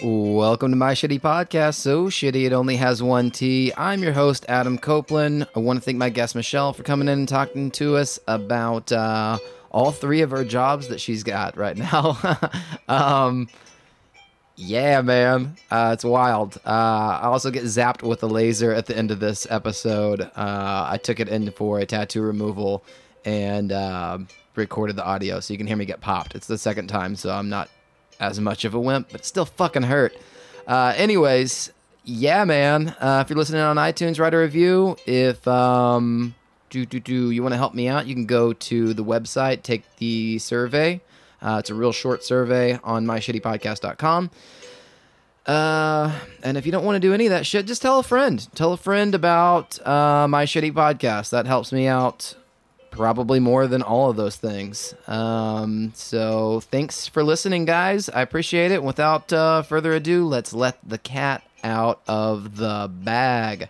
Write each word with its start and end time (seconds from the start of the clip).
Welcome 0.00 0.70
to 0.70 0.76
my 0.76 0.92
shitty 0.92 1.20
podcast. 1.20 1.74
So 1.74 2.04
shitty 2.04 2.44
it 2.44 2.52
only 2.52 2.76
has 2.76 3.02
one 3.02 3.32
T. 3.32 3.72
I'm 3.76 4.00
your 4.00 4.12
host 4.12 4.46
Adam 4.48 4.78
Copeland. 4.78 5.48
I 5.56 5.58
want 5.58 5.80
to 5.80 5.84
thank 5.84 5.98
my 5.98 6.08
guest 6.08 6.36
Michelle 6.36 6.72
for 6.72 6.84
coming 6.84 7.08
in 7.08 7.18
and 7.18 7.28
talking 7.28 7.72
to 7.72 7.96
us 7.96 8.20
about 8.28 8.92
uh, 8.92 9.38
all 9.72 9.90
three 9.90 10.20
of 10.20 10.30
her 10.30 10.44
jobs 10.44 10.86
that 10.88 11.00
she's 11.00 11.24
got 11.24 11.56
right 11.56 11.76
now. 11.76 12.16
um, 12.88 13.48
yeah, 14.54 15.00
man, 15.00 15.56
uh, 15.68 15.90
it's 15.94 16.04
wild. 16.04 16.58
Uh, 16.64 17.18
I 17.20 17.24
also 17.24 17.50
get 17.50 17.64
zapped 17.64 18.04
with 18.04 18.22
a 18.22 18.28
laser 18.28 18.72
at 18.72 18.86
the 18.86 18.96
end 18.96 19.10
of 19.10 19.18
this 19.18 19.48
episode. 19.50 20.20
Uh, 20.20 20.86
I 20.90 21.00
took 21.02 21.18
it 21.18 21.28
in 21.28 21.50
for 21.50 21.80
a 21.80 21.86
tattoo 21.86 22.22
removal 22.22 22.84
and 23.24 23.72
uh, 23.72 24.18
recorded 24.54 24.94
the 24.94 25.04
audio, 25.04 25.40
so 25.40 25.52
you 25.52 25.58
can 25.58 25.66
hear 25.66 25.76
me 25.76 25.86
get 25.86 26.00
popped. 26.00 26.36
It's 26.36 26.46
the 26.46 26.58
second 26.58 26.86
time, 26.86 27.16
so 27.16 27.30
I'm 27.30 27.48
not 27.48 27.68
as 28.20 28.40
much 28.40 28.64
of 28.64 28.74
a 28.74 28.80
wimp, 28.80 29.08
but 29.10 29.24
still 29.24 29.44
fucking 29.44 29.84
hurt. 29.84 30.16
Uh, 30.66 30.92
anyways, 30.96 31.72
yeah, 32.04 32.44
man. 32.44 32.88
Uh, 33.00 33.22
if 33.24 33.30
you're 33.30 33.38
listening 33.38 33.60
on 33.60 33.76
iTunes, 33.76 34.18
write 34.18 34.34
a 34.34 34.38
review. 34.38 34.96
If 35.06 35.46
um, 35.46 36.34
do 36.70 36.84
do 36.84 37.00
do 37.00 37.30
you 37.30 37.42
want 37.42 37.52
to 37.52 37.58
help 37.58 37.74
me 37.74 37.88
out, 37.88 38.06
you 38.06 38.14
can 38.14 38.26
go 38.26 38.52
to 38.52 38.94
the 38.94 39.04
website, 39.04 39.62
take 39.62 39.84
the 39.96 40.38
survey. 40.38 41.00
Uh, 41.40 41.56
it's 41.60 41.70
a 41.70 41.74
real 41.74 41.92
short 41.92 42.24
survey 42.24 42.78
on 42.82 43.06
myshittypodcast.com. 43.06 44.30
Uh, 45.46 46.18
and 46.42 46.58
if 46.58 46.66
you 46.66 46.72
don't 46.72 46.84
want 46.84 46.96
to 46.96 47.00
do 47.00 47.14
any 47.14 47.26
of 47.26 47.30
that 47.30 47.46
shit, 47.46 47.64
just 47.66 47.80
tell 47.80 47.98
a 47.98 48.02
friend. 48.02 48.48
Tell 48.54 48.72
a 48.72 48.76
friend 48.76 49.14
about 49.14 49.78
uh, 49.86 50.26
my 50.28 50.44
shitty 50.44 50.72
podcast. 50.72 51.30
That 51.30 51.46
helps 51.46 51.72
me 51.72 51.86
out 51.86 52.34
probably 52.98 53.38
more 53.40 53.66
than 53.66 53.80
all 53.80 54.10
of 54.10 54.16
those 54.16 54.36
things. 54.36 54.92
Um, 55.06 55.92
so 55.94 56.60
thanks 56.60 57.06
for 57.06 57.22
listening, 57.22 57.64
guys. 57.64 58.08
I 58.10 58.20
appreciate 58.22 58.72
it. 58.72 58.82
Without 58.82 59.32
uh, 59.32 59.62
further 59.62 59.94
ado, 59.94 60.26
let's 60.26 60.52
let 60.52 60.76
the 60.86 60.98
cat 60.98 61.42
out 61.64 62.02
of 62.08 62.56
the 62.56 62.90
bag. 62.92 63.68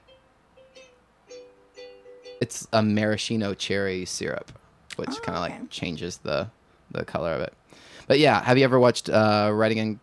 It's 2.41 2.67
a 2.73 2.83
maraschino 2.83 3.55
cherry 3.55 4.05
syrup, 4.05 4.53
which 4.97 5.11
Oh, 5.11 5.21
kind 5.21 5.39
of 5.39 5.45
okay. 5.45 5.61
like 5.61 5.71
changes 5.71 6.19
the 6.19 6.49
the 6.91 7.05
color 7.05 7.33
of 7.35 7.43
it. 7.43 7.53
But 8.07 8.19
yeah, 8.19 8.43
have 8.43 8.57
you 8.57 8.65
ever 8.65 8.79
watched 8.81 9.11
uh, 9.11 9.51
Riding 9.53 9.79
in 9.79 10.01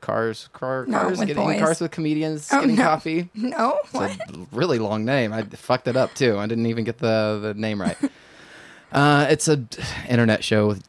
Cars? 0.00 0.48
Car, 0.54 0.86
No, 0.88 1.00
cars 1.00 1.18
with 1.18 1.28
getting 1.28 1.42
boys. 1.44 1.60
cars 1.60 1.80
with 1.80 1.90
comedians 1.90 2.48
Oh, 2.50 2.60
getting 2.62 2.76
no. 2.76 2.82
coffee. 2.82 3.28
No, 3.34 3.78
It's 3.84 3.92
what? 3.92 4.10
a 4.12 4.46
really 4.52 4.78
long 4.78 5.04
name. 5.04 5.32
I 5.34 5.42
fucked 5.42 5.86
it 5.88 5.96
up 5.96 6.14
too. 6.14 6.38
I 6.38 6.46
didn't 6.46 6.66
even 6.66 6.84
get 6.84 6.96
the, 6.98 7.38
the 7.42 7.54
name 7.54 7.80
right. 7.80 7.96
uh, 8.92 9.26
it's 9.30 9.48
a 9.48 9.64
internet 10.08 10.42
show 10.44 10.68
with 10.68 10.88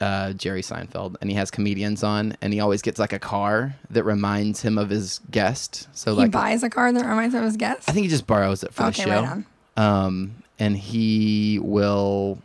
uh, 0.00 0.32
Jerry 0.32 0.62
Seinfeld, 0.62 1.16
and 1.20 1.30
he 1.30 1.36
has 1.36 1.50
comedians 1.50 2.02
on, 2.02 2.36
and 2.42 2.52
he 2.52 2.60
always 2.60 2.82
gets 2.82 2.98
like 2.98 3.12
a 3.12 3.18
car 3.18 3.76
that 3.90 4.04
reminds 4.04 4.60
him 4.62 4.76
of 4.78 4.90
his 4.90 5.20
guest. 5.30 5.88
So 5.92 6.12
he 6.12 6.18
like, 6.22 6.30
buys 6.30 6.62
a 6.62 6.70
car 6.70 6.92
that 6.92 7.04
reminds 7.06 7.34
him 7.34 7.40
of 7.40 7.46
his 7.46 7.56
guest. 7.56 7.88
I 7.88 7.92
think 7.92 8.04
he 8.04 8.10
just 8.10 8.26
borrows 8.26 8.62
it 8.64 8.72
for 8.74 8.84
Okay, 8.84 9.04
the 9.04 9.10
show. 9.10 9.22
right. 9.22 9.44
Um, 9.76 10.36
and 10.58 10.76
he 10.76 11.58
will, 11.62 12.38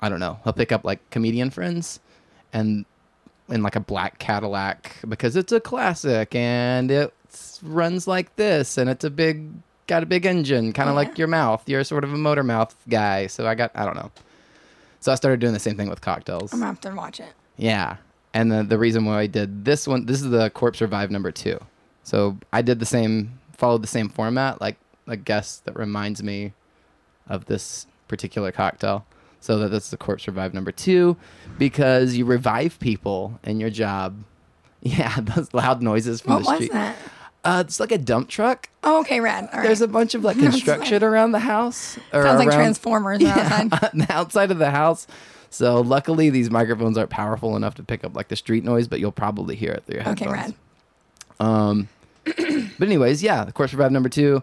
I 0.00 0.08
don't 0.08 0.20
know, 0.20 0.38
he'll 0.44 0.52
pick 0.52 0.72
up 0.72 0.84
like 0.84 1.08
comedian 1.10 1.50
friends, 1.50 2.00
and 2.52 2.84
in 3.48 3.62
like 3.62 3.76
a 3.76 3.80
black 3.80 4.18
Cadillac 4.18 4.96
because 5.08 5.36
it's 5.36 5.52
a 5.52 5.60
classic 5.60 6.34
and 6.34 6.90
it 6.90 7.14
runs 7.62 8.08
like 8.08 8.34
this 8.34 8.76
and 8.76 8.90
it's 8.90 9.04
a 9.04 9.10
big 9.10 9.48
got 9.86 10.02
a 10.02 10.06
big 10.06 10.26
engine 10.26 10.72
kind 10.72 10.88
of 10.88 10.94
Yeah. 10.94 10.96
like 10.96 11.16
your 11.18 11.28
mouth 11.28 11.62
you're 11.68 11.84
sort 11.84 12.02
of 12.02 12.12
a 12.12 12.16
motor 12.16 12.42
mouth 12.42 12.74
guy 12.88 13.28
so 13.28 13.46
i 13.46 13.54
got 13.54 13.70
i 13.76 13.84
don't 13.84 13.94
know 13.94 14.10
so 15.00 15.12
i 15.12 15.14
started 15.14 15.40
doing 15.40 15.52
the 15.52 15.58
same 15.60 15.76
thing 15.76 15.88
with 15.88 16.00
cocktails. 16.00 16.52
I'm 16.52 16.60
gonna 16.60 16.70
have 16.72 16.80
to 16.82 16.90
watch 16.94 17.20
it. 17.20 17.32
yeah. 17.56 17.96
And 18.34 18.52
the, 18.52 18.62
the 18.62 18.76
reason 18.78 19.04
why 19.06 19.20
i 19.20 19.26
did 19.26 19.64
this 19.64 19.86
one 19.86 20.06
this 20.06 20.20
is 20.22 20.30
the 20.30 20.50
corpse 20.50 20.80
revive 20.80 21.10
number 21.10 21.30
two. 21.30 21.58
So 22.04 22.36
i 22.52 22.62
did 22.62 22.78
the 22.80 22.86
same 22.86 23.38
followed 23.56 23.82
the 23.82 23.86
same 23.88 24.08
format 24.08 24.60
like 24.60 24.76
a 25.06 25.16
guest 25.16 25.64
that 25.64 25.76
reminds 25.78 26.22
me 26.22 26.52
of 27.28 27.46
this 27.46 27.86
particular 28.08 28.52
cocktail. 28.52 29.06
So 29.40 29.58
that 29.58 29.68
that's 29.70 29.90
the 29.90 29.96
corpse 29.96 30.26
revive 30.26 30.52
number 30.54 30.72
two 30.72 31.16
because 31.58 32.16
you 32.16 32.24
revive 32.24 32.78
people 32.80 33.38
in 33.44 33.60
your 33.60 33.70
job. 33.70 34.22
Yeah 34.82 35.18
those 35.20 35.52
loud 35.54 35.82
noises 35.82 36.20
from 36.20 36.34
What 36.34 36.42
the 36.44 36.48
was 36.50 36.56
street. 36.58 36.72
that? 36.72 36.96
Uh, 37.46 37.60
it's 37.60 37.78
like 37.80 37.92
a 37.92 37.98
dump 37.98 38.28
truck 38.28 38.68
Oh, 38.82 39.00
okay, 39.00 39.20
rad. 39.20 39.48
All 39.52 39.58
right. 39.58 39.66
there's 39.66 39.80
a 39.80 39.88
bunch 39.88 40.14
of 40.14 40.24
like 40.24 40.38
construction 40.40 41.02
around 41.02 41.32
the 41.32 41.38
house 41.38 41.96
or 42.12 42.22
Sounds 42.22 42.38
like 42.38 42.48
around- 42.48 42.56
Transformers 42.58 43.22
are 43.22 43.28
outside. 43.28 43.72
on 43.92 43.98
the 43.98 44.06
outside 44.12 44.50
of 44.50 44.58
the 44.58 44.70
house. 44.70 45.06
So 45.50 45.80
luckily, 45.80 46.28
these 46.30 46.50
microphones 46.50 46.98
aren't 46.98 47.10
powerful 47.10 47.56
enough 47.56 47.76
to 47.76 47.82
pick 47.82 48.04
up 48.04 48.14
like 48.14 48.28
the 48.28 48.36
street 48.36 48.64
noise, 48.64 48.88
but 48.88 49.00
you'll 49.00 49.12
probably 49.12 49.54
hear 49.56 49.72
it 49.72 49.84
through 49.86 50.00
your 50.00 50.08
Okay, 50.08 50.24
headphones. 50.26 50.54
rad. 51.40 51.46
Um, 51.46 51.88
but 52.24 52.86
anyways, 52.88 53.22
yeah, 53.22 53.44
the 53.44 53.52
corpse 53.52 53.72
revive 53.72 53.92
number 53.92 54.08
two 54.08 54.42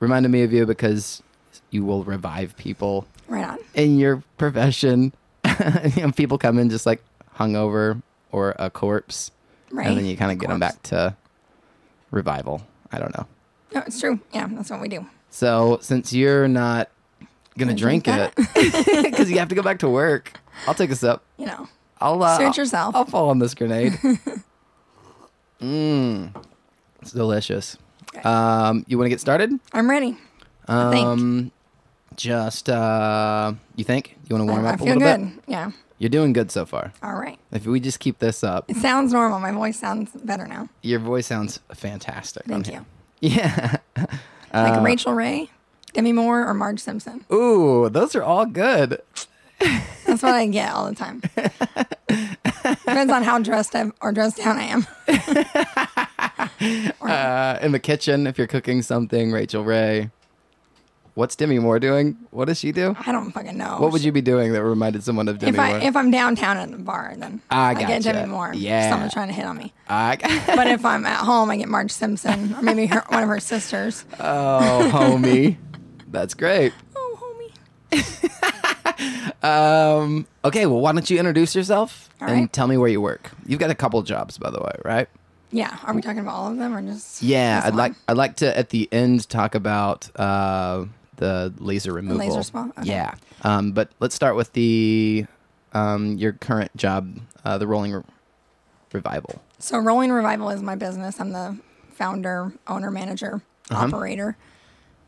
reminded 0.00 0.30
me 0.30 0.42
of 0.42 0.52
you 0.52 0.66
because 0.66 1.22
you 1.70 1.84
will 1.84 2.04
revive 2.04 2.56
people 2.56 3.06
Right 3.28 3.44
on. 3.44 3.58
in 3.74 3.98
your 3.98 4.22
profession. 4.38 5.12
you 5.96 6.02
know, 6.02 6.12
people 6.12 6.36
come 6.38 6.58
in 6.58 6.68
just 6.70 6.86
like 6.86 7.02
hungover 7.36 8.02
or 8.32 8.54
a 8.58 8.70
corpse, 8.70 9.30
Right. 9.70 9.86
and 9.86 9.96
then 9.96 10.04
you 10.06 10.16
kind 10.16 10.32
of 10.32 10.38
get 10.38 10.48
them 10.48 10.60
Corpse. 10.60 10.74
back 10.74 10.82
to 10.84 11.16
revival. 12.10 12.62
I 12.92 12.98
don't 12.98 13.16
know. 13.16 13.26
No, 13.74 13.82
it's 13.86 14.00
true. 14.00 14.20
Yeah, 14.32 14.48
that's 14.50 14.70
what 14.70 14.80
we 14.80 14.88
do. 14.88 15.06
So 15.30 15.78
since 15.80 16.12
you're 16.12 16.48
not 16.48 16.90
gonna 17.56 17.74
drink, 17.74 18.04
drink 18.04 18.34
it 18.38 19.04
because 19.04 19.30
you 19.30 19.38
have 19.38 19.48
to 19.48 19.54
go 19.54 19.62
back 19.62 19.78
to 19.80 19.88
work, 19.88 20.32
I'll 20.66 20.74
take 20.74 20.90
a 20.90 20.96
sip. 20.96 21.22
You 21.36 21.46
know, 21.46 21.68
I'll 22.00 22.22
uh, 22.22 22.52
yourself. 22.56 22.94
I'll 22.94 23.04
fall 23.04 23.30
on 23.30 23.38
this 23.38 23.54
grenade. 23.54 23.92
Mmm, 25.60 26.34
it's 27.02 27.12
delicious. 27.12 27.76
Okay. 28.14 28.28
Um, 28.28 28.84
you 28.88 28.98
want 28.98 29.06
to 29.06 29.10
get 29.10 29.20
started? 29.20 29.52
I'm 29.72 29.88
ready. 29.88 30.16
I 30.66 30.90
think. 30.90 31.06
Um, 31.06 31.52
just 32.16 32.68
uh, 32.68 33.52
you 33.76 33.84
think 33.84 34.16
you 34.28 34.34
want 34.36 34.48
to 34.48 34.52
warm 34.52 34.66
I, 34.66 34.70
I 34.70 34.72
up 34.74 34.80
a 34.80 34.84
feel 34.84 34.94
little 34.96 35.16
good. 35.16 35.36
bit? 35.36 35.44
Yeah. 35.46 35.70
You're 36.00 36.08
doing 36.10 36.32
good 36.32 36.50
so 36.50 36.64
far. 36.66 36.92
All 37.02 37.14
right. 37.14 37.38
If 37.52 37.66
we 37.66 37.78
just 37.78 38.00
keep 38.00 38.18
this 38.18 38.42
up, 38.42 38.64
It 38.68 38.76
sounds 38.76 39.12
normal. 39.12 39.38
My 39.38 39.52
voice 39.52 39.78
sounds 39.78 40.10
better 40.24 40.46
now. 40.48 40.68
your 40.82 40.98
voice 40.98 41.26
sounds 41.28 41.60
fantastic. 41.74 42.42
on 42.50 42.64
Thank 42.64 42.66
here. 42.66 42.84
you. 43.20 43.28
Yeah. 43.36 43.76
Like 44.52 44.78
Uh, 44.78 44.80
Rachael 44.82 45.12
Ray, 45.12 45.50
Demi 45.92 46.12
Moore, 46.12 46.44
or 46.46 46.54
Marge 46.54 46.80
Simpson. 46.80 47.24
Ooh, 47.30 47.88
those 47.90 48.16
are 48.16 48.22
all 48.22 48.46
good. 48.46 49.00
That's 50.06 50.22
what 50.22 50.32
I 50.34 50.46
get 50.46 50.72
all 50.72 50.88
the 50.88 50.94
time. 50.96 51.20
Depends 52.86 53.12
on 53.12 53.22
how 53.22 53.38
dressed 53.38 53.76
up 53.76 53.94
or 54.00 54.10
dressed 54.12 54.38
down 54.38 54.56
I 54.56 54.64
am. 54.64 54.86
Uh, 57.00 57.58
in 57.62 57.72
the 57.72 57.78
kitchen, 57.78 58.26
if 58.26 58.36
you're 58.38 58.46
cooking 58.46 58.82
something, 58.82 59.32
Rachael 59.32 59.64
Ray. 59.64 60.10
What's 61.20 61.36
Demi 61.36 61.58
Moore 61.58 61.78
doing? 61.78 62.16
What 62.30 62.46
does 62.46 62.58
she 62.58 62.72
do? 62.72 62.96
I 63.06 63.12
don't 63.12 63.30
fucking 63.30 63.58
know. 63.58 63.76
What 63.78 63.92
would 63.92 64.02
you 64.02 64.10
be 64.10 64.22
doing 64.22 64.54
that 64.54 64.64
reminded 64.64 65.02
someone 65.04 65.28
of 65.28 65.38
Demi 65.38 65.52
if 65.52 65.58
I 65.58 65.68
Moore? 65.72 65.80
if 65.82 65.94
I'm 65.94 66.10
downtown 66.10 66.56
at 66.56 66.70
the 66.70 66.78
bar, 66.78 67.12
then 67.14 67.42
I 67.50 67.74
get 67.74 67.88
gotcha. 67.88 68.14
Demi 68.14 68.26
Moore. 68.32 68.54
Yeah. 68.54 68.88
someone's 68.88 69.12
trying 69.12 69.28
to 69.28 69.34
hit 69.34 69.44
on 69.44 69.58
me. 69.58 69.74
I- 69.86 70.16
But 70.56 70.68
if 70.68 70.82
I'm 70.82 71.04
at 71.04 71.18
home, 71.18 71.50
I 71.50 71.58
get 71.58 71.68
Marge 71.68 71.90
Simpson 71.90 72.54
or 72.54 72.62
maybe 72.62 72.86
her, 72.86 73.04
one 73.08 73.22
of 73.22 73.28
her 73.28 73.38
sisters. 73.38 74.06
oh, 74.18 74.88
homie. 74.90 75.58
That's 76.10 76.32
great. 76.32 76.72
Oh, 76.96 77.18
homie. 77.92 79.44
Um, 79.44 80.26
okay, 80.42 80.64
well, 80.64 80.80
why 80.80 80.92
don't 80.92 81.08
you 81.10 81.18
introduce 81.18 81.54
yourself 81.54 82.08
and 82.20 82.50
tell 82.50 82.66
me 82.66 82.78
where 82.78 82.88
you 82.88 83.02
work? 83.02 83.30
You've 83.46 83.60
got 83.60 83.70
a 83.70 83.74
couple 83.74 84.00
jobs, 84.02 84.38
by 84.38 84.48
the 84.50 84.58
way, 84.60 84.72
right? 84.86 85.08
Yeah, 85.52 85.76
are 85.84 85.92
we 85.94 86.00
talking 86.00 86.20
about 86.20 86.34
all 86.34 86.50
of 86.50 86.56
them 86.56 86.74
or 86.74 86.80
just? 86.80 87.22
Yeah, 87.22 87.60
I'd 87.64 87.70
one? 87.70 87.76
like 87.76 87.92
I'd 88.08 88.16
like 88.16 88.36
to 88.36 88.56
at 88.56 88.70
the 88.70 88.88
end 88.92 89.28
talk 89.28 89.54
about 89.54 90.08
uh, 90.18 90.86
the 91.20 91.54
laser 91.58 91.92
removal. 91.92 92.18
laser 92.26 92.42
spa? 92.42 92.68
Okay. 92.78 92.88
Yeah, 92.90 93.14
um, 93.42 93.70
but 93.72 93.90
let's 94.00 94.14
start 94.14 94.34
with 94.34 94.52
the 94.54 95.26
um, 95.72 96.16
your 96.18 96.32
current 96.32 96.76
job, 96.76 97.20
uh, 97.44 97.56
the 97.58 97.66
rolling 97.68 97.92
re- 97.92 98.02
revival. 98.92 99.40
So 99.60 99.78
Rolling 99.78 100.10
Revival 100.10 100.50
is 100.50 100.62
my 100.62 100.74
business. 100.74 101.20
I'm 101.20 101.30
the 101.30 101.56
founder, 101.94 102.52
owner, 102.66 102.90
manager, 102.90 103.42
Uh-huh. 103.70 103.86
operator, 103.86 104.36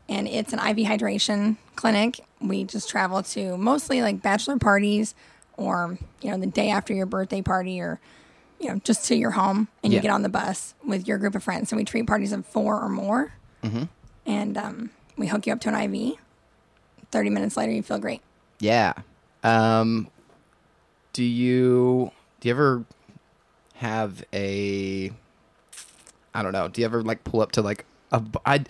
and 0.07 0.27
it's 0.27 0.53
an 0.53 0.59
IV 0.59 0.87
hydration 0.87 1.57
clinic. 1.75 2.21
We 2.39 2.63
just 2.63 2.89
travel 2.89 3.23
to 3.23 3.57
mostly 3.57 4.01
like 4.01 4.21
bachelor 4.21 4.57
parties, 4.57 5.15
or 5.57 5.97
you 6.21 6.31
know 6.31 6.37
the 6.37 6.47
day 6.47 6.69
after 6.69 6.93
your 6.93 7.05
birthday 7.07 7.41
party, 7.41 7.79
or 7.81 7.99
you 8.59 8.69
know 8.69 8.79
just 8.83 9.05
to 9.07 9.15
your 9.15 9.31
home, 9.31 9.67
and 9.83 9.91
Yeah. 9.91 9.97
you 9.97 10.01
get 10.03 10.11
on 10.11 10.21
the 10.21 10.29
bus 10.29 10.75
with 10.85 11.07
your 11.07 11.17
group 11.17 11.35
of 11.35 11.43
friends. 11.43 11.69
So 11.69 11.75
we 11.75 11.83
treat 11.83 12.05
parties 12.07 12.31
of 12.31 12.45
four 12.45 12.79
or 12.79 12.89
more, 12.89 13.33
Mm-hmm. 13.63 13.83
and 14.25 14.57
um, 14.57 14.89
we 15.17 15.27
hook 15.27 15.45
you 15.47 15.53
up 15.53 15.59
to 15.61 15.69
an 15.73 15.93
IV. 15.93 16.15
Thirty 17.11 17.29
minutes 17.29 17.55
later, 17.57 17.71
you 17.71 17.83
feel 17.83 17.99
great. 17.99 18.21
Yeah. 18.59 18.93
Um, 19.43 20.07
do 21.13 21.23
you 21.23 22.11
do 22.39 22.47
you 22.49 22.53
ever 22.53 22.83
have 23.75 24.23
a 24.33 25.11
I 26.33 26.41
don't 26.41 26.53
know. 26.53 26.67
Do 26.67 26.81
you 26.81 26.85
ever 26.85 27.01
like 27.03 27.23
pull 27.23 27.41
up 27.41 27.51
to 27.53 27.61
like 27.61 27.85
a 28.11 28.21
I 28.45 28.63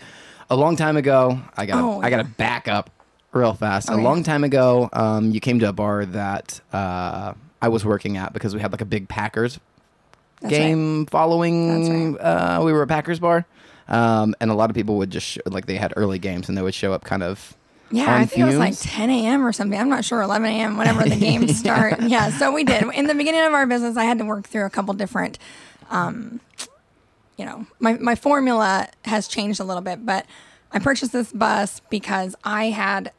a 0.50 0.56
long 0.56 0.76
time 0.76 0.96
ago? 0.96 1.40
I 1.56 1.64
got 1.66 1.82
Oh, 1.82 2.00
I 2.02 2.10
got 2.10 2.18
to 2.18 2.22
yeah. 2.24 2.34
back 2.36 2.68
up 2.68 2.90
real 3.32 3.54
fast. 3.54 3.88
Oh, 3.90 3.94
a 3.94 3.96
yeah. 3.98 4.02
long 4.04 4.22
time 4.22 4.44
ago, 4.44 4.88
um, 4.92 5.30
you 5.30 5.40
came 5.40 5.58
to 5.60 5.68
a 5.68 5.72
bar 5.72 6.04
that 6.06 6.60
uh, 6.72 7.32
I 7.62 7.68
was 7.68 7.84
working 7.84 8.16
at 8.16 8.32
because 8.32 8.54
we 8.54 8.60
had 8.60 8.72
like 8.72 8.80
a 8.82 8.86
big 8.86 9.08
Packers 9.08 9.58
game 10.48 11.06
following. 11.06 12.18
Uh, 12.18 12.60
we 12.62 12.72
were 12.72 12.82
at 12.82 12.88
Packers 12.88 13.18
bar, 13.18 13.46
um, 13.88 14.34
and 14.40 14.50
a 14.50 14.54
lot 14.54 14.70
of 14.70 14.76
people 14.76 14.96
would 14.98 15.10
just 15.10 15.26
show, 15.26 15.40
like 15.46 15.66
they 15.66 15.76
had 15.76 15.92
early 15.96 16.18
games 16.18 16.48
and 16.48 16.56
they 16.56 16.62
would 16.62 16.74
show 16.74 16.92
up 16.92 17.04
kind 17.04 17.22
of. 17.22 17.56
Yeah, 17.90 18.16
I 18.16 18.24
think 18.24 18.42
it 18.42 18.44
was 18.46 18.56
like 18.56 18.74
10 18.78 19.10
a.m. 19.10 19.44
or 19.44 19.52
something. 19.52 19.78
I'm 19.78 19.88
not 19.90 20.04
sure, 20.04 20.22
11 20.22 20.48
a.m. 20.48 20.76
Whenever 20.76 21.04
the 21.08 21.16
games 21.20 21.58
start. 21.58 22.00
yeah, 22.02 22.30
so 22.30 22.50
we 22.50 22.64
did. 22.64 22.82
In 22.94 23.06
the 23.06 23.14
beginning 23.14 23.42
of 23.42 23.52
our 23.52 23.66
business, 23.66 23.96
I 23.96 24.04
had 24.04 24.18
to 24.18 24.24
work 24.24 24.48
through 24.48 24.64
a 24.64 24.70
couple 24.70 24.94
different, 24.94 25.38
um, 25.90 26.40
you 27.36 27.44
know, 27.44 27.66
my 27.78 27.94
my 27.94 28.14
formula 28.14 28.88
has 29.04 29.28
changed 29.28 29.60
a 29.60 29.64
little 29.64 29.82
bit, 29.82 30.04
but 30.04 30.26
I 30.72 30.78
purchased 30.78 31.12
this 31.12 31.32
bus 31.32 31.80
because 31.90 32.34
I 32.42 32.66
had 32.70 33.12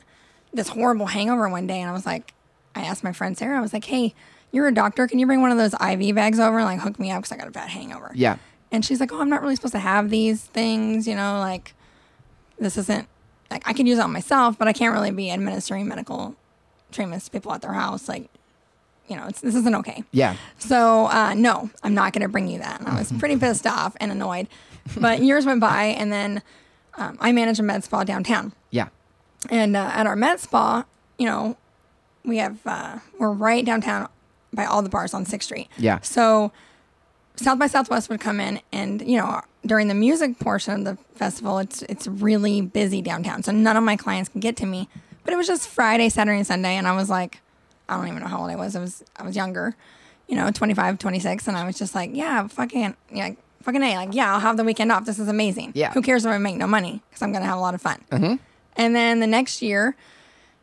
this 0.54 0.70
horrible 0.70 1.06
hangover 1.06 1.48
one 1.48 1.68
day, 1.68 1.80
and 1.80 1.90
I 1.90 1.94
was 1.94 2.06
like, 2.06 2.34
I 2.74 2.82
asked 2.82 3.04
my 3.04 3.14
friend 3.14 3.38
Sarah, 3.38 3.58
I 3.58 3.62
was 3.62 3.72
like, 3.72 3.86
hey, 3.86 4.14
you're 4.52 4.68
a 4.68 4.74
doctor, 4.74 5.08
can 5.08 5.20
you 5.20 5.26
bring 5.26 5.42
one 5.42 5.52
of 5.52 5.58
those 5.58 5.74
IV 5.74 6.16
bags 6.16 6.40
over 6.40 6.58
and 6.58 6.66
like 6.66 6.80
hook 6.80 7.00
me 7.00 7.12
up 7.12 7.22
because 7.22 7.32
I 7.32 7.38
got 7.38 7.48
a 7.48 7.52
bad 7.52 7.70
hangover? 7.70 8.12
Yeah, 8.16 8.38
And 8.76 8.84
she's 8.86 9.00
like, 9.00 9.12
"Oh, 9.14 9.22
I'm 9.22 9.30
not 9.30 9.42
really 9.42 9.56
supposed 9.56 9.72
to 9.74 9.80
have 9.80 10.10
these 10.10 10.42
things, 10.44 11.08
you 11.08 11.16
know, 11.16 11.40
like 11.40 11.74
this 12.60 12.78
isn't 12.78 13.08
like 13.50 13.64
I 13.66 13.74
can 13.74 13.86
use 13.88 13.98
it 14.00 14.02
on 14.02 14.12
myself, 14.12 14.58
but 14.58 14.68
I 14.68 14.74
can't 14.74 14.94
really 14.94 15.12
be 15.12 15.32
administering 15.32 15.88
medical 15.88 16.36
treatments 16.92 17.26
to 17.26 17.32
people 17.32 17.54
at 17.54 17.62
their 17.62 17.74
house. 17.74 18.10
Like, 18.10 18.30
you 19.08 19.16
know, 19.16 19.28
it's 19.28 19.40
this 19.40 19.56
isn't 19.56 19.76
okay." 19.76 20.04
yeah, 20.12 20.36
So, 20.58 21.06
uh, 21.08 21.34
no, 21.36 21.70
I'm 21.84 21.94
not 21.94 22.12
going 22.12 22.22
to 22.24 22.28
bring 22.28 22.48
you 22.50 22.60
that. 22.60 22.80
And 22.82 22.90
I 22.90 23.00
was 23.00 23.12
pretty 23.20 23.38
pissed 23.38 23.66
off 23.66 23.96
and 24.02 24.12
annoyed. 24.12 24.48
But 25.00 25.22
years 25.22 25.46
went 25.46 25.62
by, 25.62 25.86
and 25.86 26.12
then 26.12 26.42
um, 26.96 27.18
I 27.22 27.32
manage 27.32 27.60
a 27.60 27.64
med 27.64 27.84
spa 27.84 28.04
downtown. 28.04 28.52
yeah, 28.72 28.90
And 29.50 29.76
uh, 29.78 29.90
at 29.94 30.06
our 30.06 30.16
med 30.18 30.40
spa, 30.42 30.84
you 31.18 31.26
know, 31.28 31.56
we 32.26 32.38
have 32.38 32.58
uh, 32.66 33.00
we're 33.20 33.32
right 33.32 33.64
downtown 33.66 34.10
by 34.54 34.66
all 34.66 34.82
the 34.82 34.90
bars 34.90 35.14
on 35.14 35.26
Sixth 35.26 35.48
Street. 35.48 35.70
Yeah. 35.78 36.00
So 36.02 36.52
South 37.38 37.60
by 37.60 37.68
Southwest 37.68 38.10
would 38.10 38.20
come 38.20 38.40
in, 38.40 38.62
and 38.72 39.02
you 39.02 39.18
know, 39.18 39.42
during 39.66 39.88
the 39.88 39.94
music 39.94 40.40
portion 40.40 40.74
of 40.74 40.84
the 40.86 41.04
festival, 41.18 41.60
it's 41.60 41.82
it's 41.84 42.08
really 42.08 42.62
busy 42.62 43.02
downtown. 43.02 43.44
So 43.44 43.52
none 43.52 43.78
of 43.78 43.84
my 43.84 43.96
clients 43.96 44.30
can 44.30 44.42
get 44.42 44.56
to 44.58 44.66
me. 44.66 44.88
But 45.24 45.34
it 45.34 45.38
was 45.38 45.48
just 45.48 45.68
Friday, 45.68 46.10
Saturday, 46.10 46.38
and 46.38 46.48
Sunday, 46.48 46.76
and 46.76 46.88
I 46.88 46.96
was 46.96 47.10
like, 47.10 47.42
I 47.90 47.98
don't 47.98 48.08
even 48.08 48.22
know 48.22 48.28
how 48.28 48.42
old 48.42 48.52
I 48.52 48.56
was. 48.56 48.76
I 48.76 48.80
was 48.80 49.04
I 49.16 49.24
was 49.24 49.36
younger, 49.36 49.76
you 50.28 50.36
know, 50.36 50.50
25, 50.52 51.00
26, 51.00 51.48
and 51.48 51.58
I 51.58 51.66
was 51.66 51.78
just 51.78 51.96
like, 51.96 52.12
yeah, 52.14 52.48
fucking, 52.48 52.96
yeah. 53.12 53.32
Fucking 53.64 53.82
A, 53.82 53.96
like, 53.96 54.14
yeah, 54.14 54.32
I'll 54.32 54.40
have 54.40 54.58
the 54.58 54.64
weekend 54.64 54.92
off. 54.92 55.06
This 55.06 55.18
is 55.18 55.28
amazing. 55.28 55.72
Yeah. 55.74 55.92
Who 55.94 56.04
cares 56.04 56.24
if 56.24 56.32
I 56.32 56.38
make 56.38 56.56
no 56.56 56.68
money? 56.68 57.02
Because 57.10 57.24
I'm 57.24 57.32
going 57.32 57.42
to 57.42 57.48
have 57.48 57.58
a 57.58 57.62
lot 57.62 57.74
of 57.74 57.82
fun. 57.82 58.00
Mm-hmm. 58.12 58.36
And 58.76 58.96
then 58.96 59.22
the 59.22 59.28
next 59.28 59.64
year, 59.64 59.96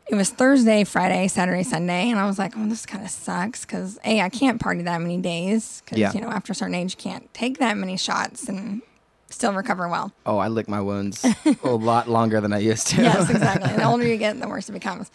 it 0.07 0.15
was 0.15 0.29
Thursday, 0.29 0.83
Friday, 0.83 1.27
Saturday, 1.27 1.63
Sunday, 1.63 2.09
and 2.09 2.19
I 2.19 2.25
was 2.27 2.37
like, 2.37 2.53
"Oh, 2.57 2.67
this 2.67 2.85
kind 2.85 3.03
of 3.03 3.09
sucks." 3.09 3.65
Because 3.65 3.97
a, 4.03 4.21
I 4.21 4.29
can't 4.29 4.59
party 4.59 4.81
that 4.83 5.01
many 5.01 5.17
days 5.17 5.81
because 5.85 5.97
Yeah. 5.97 6.11
you 6.13 6.21
know 6.21 6.29
after 6.29 6.51
a 6.51 6.55
certain 6.55 6.75
age, 6.75 6.95
you 6.97 7.01
can't 7.11 7.33
take 7.33 7.57
that 7.59 7.77
many 7.77 7.97
shots 7.97 8.47
and 8.49 8.81
still 9.29 9.53
recover 9.53 9.87
well. 9.87 10.11
Oh, 10.25 10.37
I 10.37 10.47
lick 10.49 10.67
my 10.67 10.81
wounds 10.81 11.25
a 11.63 11.69
lot 11.69 12.07
longer 12.09 12.39
than 12.41 12.53
I 12.53 12.59
used 12.59 12.87
to. 12.87 13.01
yes, 13.01 13.29
exactly. 13.31 13.73
The 13.73 13.83
older 13.85 14.05
you 14.05 14.17
get, 14.17 14.39
the 14.39 14.47
worse 14.47 14.69
it 14.69 14.73
becomes. 14.73 15.09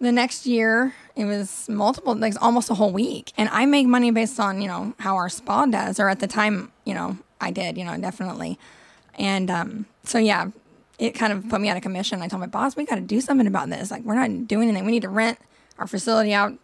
The 0.00 0.10
next 0.12 0.44
year, 0.46 0.94
it 1.14 1.24
was 1.24 1.68
multiple, 1.68 2.14
like 2.16 2.34
almost 2.42 2.68
a 2.70 2.74
whole 2.74 2.92
week, 2.92 3.32
and 3.36 3.48
I 3.50 3.64
make 3.66 3.86
money 3.86 4.10
based 4.10 4.38
on 4.40 4.60
you 4.60 4.68
know 4.68 4.94
how 4.98 5.16
our 5.16 5.28
spa 5.28 5.66
does, 5.66 5.98
or 6.00 6.08
at 6.08 6.20
the 6.20 6.26
time, 6.26 6.72
you 6.84 6.94
know, 6.94 7.18
I 7.40 7.50
did, 7.50 7.76
you 7.78 7.84
know, 7.84 7.96
definitely, 7.98 8.58
and 9.18 9.50
um, 9.50 9.86
so 10.04 10.18
yeah, 10.18 10.50
it 10.98 11.10
kind 11.12 11.32
of 11.32 11.48
put 11.48 11.60
me 11.60 11.68
out 11.68 11.76
of 11.76 11.82
commission. 11.82 12.22
I 12.22 12.28
told 12.28 12.40
my 12.40 12.46
boss, 12.46 12.76
we 12.76 12.84
got 12.84 12.96
to 12.96 13.00
do 13.00 13.20
something 13.20 13.46
about 13.46 13.68
this. 13.70 13.90
Like, 13.90 14.02
we're 14.04 14.14
not 14.14 14.46
doing 14.46 14.68
anything. 14.68 14.84
We 14.86 14.92
need 14.92 15.02
to 15.02 15.08
rent 15.08 15.38
our 15.78 15.86
facility 15.86 16.32
out 16.32 16.54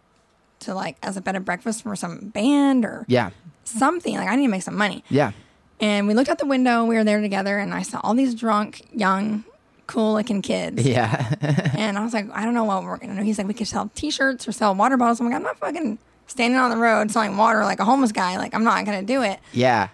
to 0.61 0.73
like 0.73 0.95
as 1.03 1.17
a 1.17 1.21
bed 1.21 1.35
and 1.35 1.43
breakfast 1.43 1.83
for 1.83 1.95
some 1.95 2.29
band 2.29 2.85
or 2.85 3.05
yeah, 3.07 3.31
something. 3.63 4.15
Like, 4.15 4.27
I 4.29 4.35
need 4.35 4.45
to 4.45 4.51
make 4.51 4.61
some 4.63 4.77
money. 4.77 5.03
yeah, 5.09 5.31
And 5.79 6.07
we 6.07 6.13
looked 6.13 6.29
out 6.29 6.37
the 6.39 6.45
window. 6.45 6.85
We 6.85 6.95
were 6.95 7.03
there 7.03 7.19
together, 7.21 7.57
and 7.59 7.73
I 7.73 7.81
saw 7.81 7.99
all 8.03 8.13
these 8.13 8.35
drunk, 8.35 8.87
young, 8.93 9.43
cool 9.87 10.13
looking 10.13 10.41
kids. 10.41 10.87
yeah, 10.87 11.35
And 11.77 11.97
I 11.97 12.03
was 12.03 12.13
like, 12.13 12.27
I 12.31 12.45
don't 12.45 12.53
know 12.53 12.63
what 12.63 12.83
we're 12.83 12.97
gonna 12.97 13.15
do. 13.17 13.23
He's 13.23 13.37
like, 13.37 13.47
we 13.47 13.53
could 13.53 13.67
sell 13.67 13.89
T-shirts 13.95 14.47
or 14.47 14.51
sell 14.51 14.73
water 14.75 14.95
bottles. 14.97 15.19
I'm 15.19 15.25
like, 15.25 15.35
I'm 15.35 15.43
not 15.43 15.57
fucking 15.57 15.97
standing 16.27 16.57
on 16.59 16.69
the 16.69 16.77
road 16.77 17.11
selling 17.11 17.35
water 17.35 17.63
like 17.65 17.79
a 17.81 17.83
homeless 17.85 18.11
guy. 18.13 18.37
Like, 18.37 18.53
I'm 18.55 18.63
not 18.63 18.85
gonna 18.85 19.03
do 19.03 19.21
it. 19.23 19.39
yeah, 19.51 19.89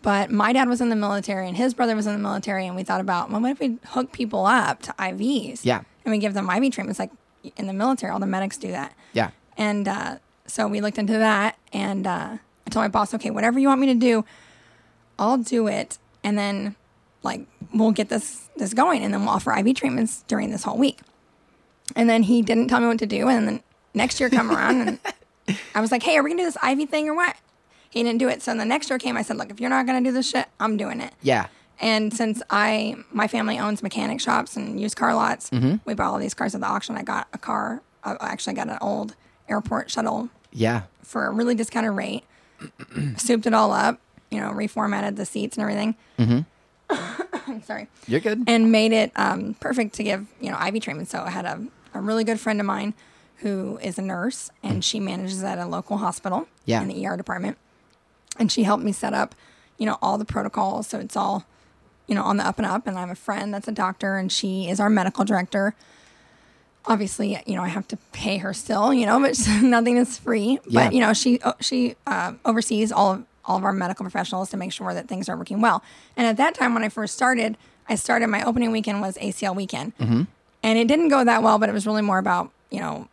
But 0.00 0.30
my 0.30 0.52
dad 0.52 0.68
was 0.68 0.80
in 0.80 0.88
the 0.88 0.96
military, 0.96 1.46
and 1.46 1.56
his 1.56 1.74
brother 1.74 1.94
was 1.94 2.06
in 2.06 2.14
the 2.14 2.18
military, 2.18 2.66
and 2.66 2.74
we 2.74 2.82
thought 2.82 3.00
about, 3.00 3.30
well, 3.30 3.40
what 3.40 3.50
if 3.50 3.60
we 3.60 3.78
hook 3.88 4.12
people 4.12 4.46
up 4.46 4.80
to 4.82 4.92
IVs? 4.98 5.60
Yeah. 5.64 5.82
And 6.04 6.12
we 6.12 6.18
give 6.18 6.34
them 6.34 6.48
IV 6.48 6.72
treatments, 6.72 6.98
like 6.98 7.10
in 7.56 7.66
the 7.66 7.72
military, 7.72 8.10
all 8.12 8.18
the 8.18 8.26
medics 8.26 8.56
do 8.56 8.68
that. 8.68 8.94
yeah, 9.12 9.30
And 9.56 9.86
uh, 9.86 10.16
so 10.46 10.66
we 10.66 10.80
looked 10.80 10.98
into 10.98 11.12
that, 11.14 11.58
and 11.72 12.06
uh, 12.06 12.38
I 12.66 12.70
told 12.70 12.84
my 12.84 12.88
boss, 12.88 13.12
okay, 13.14 13.30
whatever 13.30 13.58
you 13.58 13.68
want 13.68 13.80
me 13.80 13.88
to 13.88 13.94
do, 13.94 14.24
I'll 15.18 15.38
do 15.38 15.66
it, 15.66 15.98
and 16.24 16.38
then 16.38 16.74
like 17.22 17.42
we'll 17.72 17.92
get 17.92 18.08
this 18.08 18.48
this 18.56 18.74
going, 18.74 19.04
and 19.04 19.12
then 19.14 19.20
we'll 19.20 19.30
offer 19.30 19.52
IV 19.56 19.76
treatments 19.76 20.24
during 20.26 20.50
this 20.50 20.64
whole 20.64 20.78
week. 20.78 21.00
And 21.94 22.08
then 22.08 22.24
he 22.24 22.42
didn't 22.42 22.68
tell 22.68 22.80
me 22.80 22.86
what 22.86 22.98
to 23.00 23.06
do, 23.06 23.28
and 23.28 23.46
then 23.46 23.62
next 23.94 24.18
year 24.20 24.30
come 24.30 24.50
around, 24.50 24.88
and 24.88 25.58
I 25.74 25.80
was 25.80 25.92
like, 25.92 26.02
hey, 26.02 26.16
are 26.16 26.22
we 26.22 26.30
gonna 26.30 26.42
do 26.42 26.46
this 26.46 26.56
IV 26.64 26.88
thing 26.88 27.08
or 27.08 27.14
what? 27.14 27.36
He 27.92 28.02
didn't 28.02 28.18
do 28.18 28.28
it. 28.28 28.40
So 28.42 28.54
the 28.56 28.64
next 28.64 28.88
year 28.90 28.98
came, 28.98 29.16
I 29.18 29.22
said, 29.22 29.36
look, 29.36 29.50
if 29.50 29.60
you're 29.60 29.68
not 29.70 29.84
gonna 29.86 30.00
do 30.02 30.10
this 30.12 30.28
shit, 30.28 30.46
I'm 30.58 30.76
doing 30.78 31.00
it. 31.00 31.12
yeah, 31.20 31.46
And 31.80 32.12
since 32.12 32.42
I, 32.48 32.96
my 33.12 33.28
family 33.28 33.58
owns 33.58 33.82
mechanic 33.82 34.18
shops 34.20 34.56
and 34.56 34.80
used 34.80 34.96
car 34.96 35.14
lots, 35.14 35.50
Mm-hmm. 35.50 35.76
we 35.84 35.92
bought 35.94 36.10
all 36.12 36.18
these 36.18 36.32
cars 36.34 36.54
at 36.54 36.60
the 36.62 36.66
auction. 36.66 36.96
I 36.96 37.02
got 37.02 37.28
a 37.34 37.38
car. 37.38 37.82
I 38.02 38.16
actually 38.20 38.54
got 38.54 38.68
an 38.68 38.78
old 38.80 39.14
airport 39.48 39.90
shuttle 39.90 40.30
yeah, 40.52 40.82
for 41.02 41.26
a 41.26 41.30
really 41.30 41.54
discounted 41.54 41.92
rate. 41.92 42.24
souped 43.16 43.46
it 43.46 43.52
all 43.54 43.72
up, 43.72 43.98
you 44.30 44.40
know, 44.40 44.50
reformatted 44.52 45.16
the 45.16 45.26
seats 45.26 45.56
and 45.58 45.62
everything. 45.62 45.94
Mm-hmm. 46.18 47.60
Sorry. 47.64 47.88
You're 48.06 48.20
good. 48.20 48.44
And 48.46 48.70
made 48.72 48.92
it 48.92 49.12
um, 49.16 49.54
perfect 49.60 49.94
to 49.96 50.04
give, 50.04 50.26
you 50.40 50.50
know, 50.50 50.58
IV 50.66 50.80
treatment. 50.82 51.08
So 51.08 51.20
I 51.22 51.30
had 51.30 51.44
a, 51.44 51.64
a 51.94 52.00
really 52.00 52.24
good 52.24 52.40
friend 52.40 52.60
of 52.60 52.66
mine 52.66 52.94
who 53.38 53.78
is 53.82 53.98
a 53.98 54.02
nurse 54.02 54.50
and 54.62 54.84
she 54.84 55.00
manages 55.00 55.42
at 55.42 55.58
a 55.58 55.66
local 55.66 55.98
hospital 55.98 56.46
Yeah. 56.64 56.82
in 56.82 56.88
the 56.88 57.06
ER 57.06 57.16
department. 57.16 57.56
And 58.38 58.50
she 58.50 58.62
helped 58.62 58.82
me 58.82 58.92
set 58.92 59.14
up, 59.14 59.34
you 59.78 59.86
know, 59.86 59.98
all 60.00 60.18
the 60.18 60.24
protocols. 60.24 60.86
So 60.86 60.98
it's 60.98 61.16
all, 61.16 61.44
you 62.06 62.14
know, 62.14 62.22
on 62.22 62.36
the 62.36 62.46
up 62.46 62.58
and 62.58 62.66
up. 62.66 62.86
And 62.86 62.96
I 62.96 63.00
have 63.00 63.10
a 63.10 63.14
friend 63.14 63.52
that's 63.52 63.68
a 63.68 63.72
doctor 63.72 64.16
and 64.16 64.30
she 64.30 64.68
is 64.68 64.80
our 64.80 64.90
medical 64.90 65.24
director. 65.24 65.74
Obviously, 66.84 67.40
you 67.46 67.54
know, 67.54 67.62
I 67.62 67.68
have 67.68 67.86
to 67.88 67.96
pay 68.12 68.38
her 68.38 68.52
still, 68.52 68.92
you 68.92 69.06
know, 69.06 69.20
but 69.20 69.38
nothing 69.62 69.98
is 69.98 70.18
free. 70.18 70.58
Yeah. 70.66 70.86
But, 70.86 70.94
you 70.94 71.00
know, 71.00 71.12
she 71.12 71.40
uh, 71.40 71.52
she 71.60 71.94
uh, 72.06 72.32
oversees 72.44 72.90
all 72.90 73.12
of 73.12 73.24
all 73.44 73.56
of 73.56 73.64
our 73.64 73.72
medical 73.72 74.04
professionals 74.04 74.50
to 74.50 74.56
make 74.56 74.72
sure 74.72 74.94
that 74.94 75.08
things 75.08 75.28
are 75.28 75.36
working 75.36 75.60
well. 75.60 75.82
And 76.16 76.26
at 76.26 76.36
that 76.38 76.54
time, 76.54 76.74
when 76.74 76.84
I 76.84 76.88
first 76.88 77.14
started, 77.14 77.56
I 77.88 77.96
started 77.96 78.28
my 78.28 78.42
opening 78.44 78.70
weekend 78.72 79.00
was 79.00 79.16
ACL 79.18 79.54
weekend, 79.54 79.92
and 80.62 80.78
it 80.78 80.86
didn't 80.86 81.08
go 81.08 81.24
that 81.24 81.42
well. 81.42 81.58
But 81.58 81.68
it 81.68 81.72
was 81.72 81.86
really 81.86 82.02
more 82.02 82.18
about 82.18 82.52
you 82.72 82.80
know, 82.80 83.06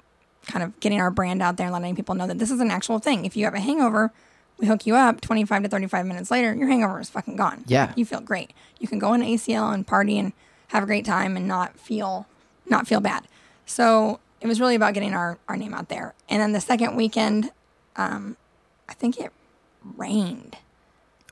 kind 0.47 0.63
of 0.63 0.79
getting 0.79 0.99
our 0.99 1.11
brand 1.11 1.41
out 1.41 1.57
there 1.57 1.67
and 1.67 1.73
letting 1.73 1.95
people 1.95 2.15
know 2.15 2.25
that 2.25 2.39
this 2.39 2.49
is 2.49 2.59
an 2.59 2.71
actual 2.71 2.97
thing. 2.97 3.25
If 3.25 3.35
you 3.35 3.45
have 3.45 3.53
a 3.53 3.59
hangover, 3.59 4.11
we 4.59 4.67
hook 4.67 4.85
you 4.85 4.95
up. 4.95 5.21
Twenty 5.21 5.45
five 5.45 5.63
to 5.63 5.69
thirty 5.69 5.87
five 5.87 6.05
minutes 6.05 6.29
later, 6.29 6.53
your 6.53 6.67
hangover 6.67 6.99
is 6.99 7.09
fucking 7.09 7.35
gone. 7.35 7.63
Yeah. 7.67 7.93
you 7.95 8.05
feel 8.05 8.21
great. 8.21 8.51
You 8.79 8.87
can 8.87 8.99
go 8.99 9.09
on 9.09 9.21
ACL 9.21 9.73
and 9.73 9.85
party 9.85 10.17
and 10.19 10.33
have 10.67 10.83
a 10.83 10.85
great 10.85 11.05
time 11.05 11.35
and 11.37 11.47
not 11.47 11.79
feel 11.79 12.27
not 12.67 12.87
feel 12.87 13.01
bad. 13.01 13.27
So 13.65 14.19
it 14.41 14.47
was 14.47 14.59
really 14.59 14.75
about 14.75 14.93
getting 14.93 15.13
our, 15.13 15.37
our 15.47 15.57
name 15.57 15.73
out 15.73 15.89
there. 15.89 16.13
And 16.29 16.41
then 16.41 16.53
the 16.53 16.61
second 16.61 16.95
weekend, 16.95 17.51
um, 17.95 18.37
I 18.87 18.93
think 18.93 19.19
it 19.19 19.31
rained. 19.97 20.57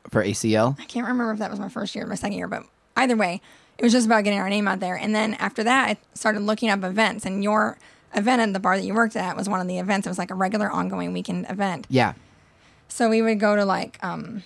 For 0.09 0.23
ACL. 0.23 0.79
I 0.79 0.85
can't 0.85 1.05
remember 1.05 1.33
if 1.33 1.39
that 1.39 1.51
was 1.51 1.59
my 1.59 1.69
first 1.69 1.95
year 1.95 2.05
or 2.05 2.07
my 2.07 2.15
second 2.15 2.37
year, 2.37 2.47
but 2.47 2.63
either 2.95 3.15
way, 3.15 3.41
it 3.77 3.83
was 3.83 3.93
just 3.93 4.05
about 4.05 4.23
getting 4.23 4.39
our 4.39 4.49
name 4.49 4.67
out 4.67 4.79
there. 4.79 4.95
And 4.95 5.13
then 5.13 5.35
after 5.35 5.63
that, 5.63 5.89
I 5.89 5.97
started 6.13 6.41
looking 6.41 6.69
up 6.69 6.83
events. 6.83 7.25
And 7.25 7.43
your 7.43 7.77
event 8.15 8.41
at 8.41 8.53
the 8.53 8.59
bar 8.59 8.77
that 8.77 8.85
you 8.85 8.93
worked 8.93 9.15
at 9.15 9.35
was 9.35 9.49
one 9.49 9.59
of 9.59 9.67
the 9.67 9.79
events. 9.79 10.07
It 10.07 10.09
was 10.09 10.17
like 10.17 10.31
a 10.31 10.35
regular 10.35 10.69
ongoing 10.71 11.13
weekend 11.13 11.45
event. 11.49 11.85
Yeah, 11.89 12.13
So 12.97 13.11
we 13.11 13.21
would 13.21 13.39
go 13.39 13.55
to 13.55 13.63
like 13.63 14.03
um, 14.03 14.41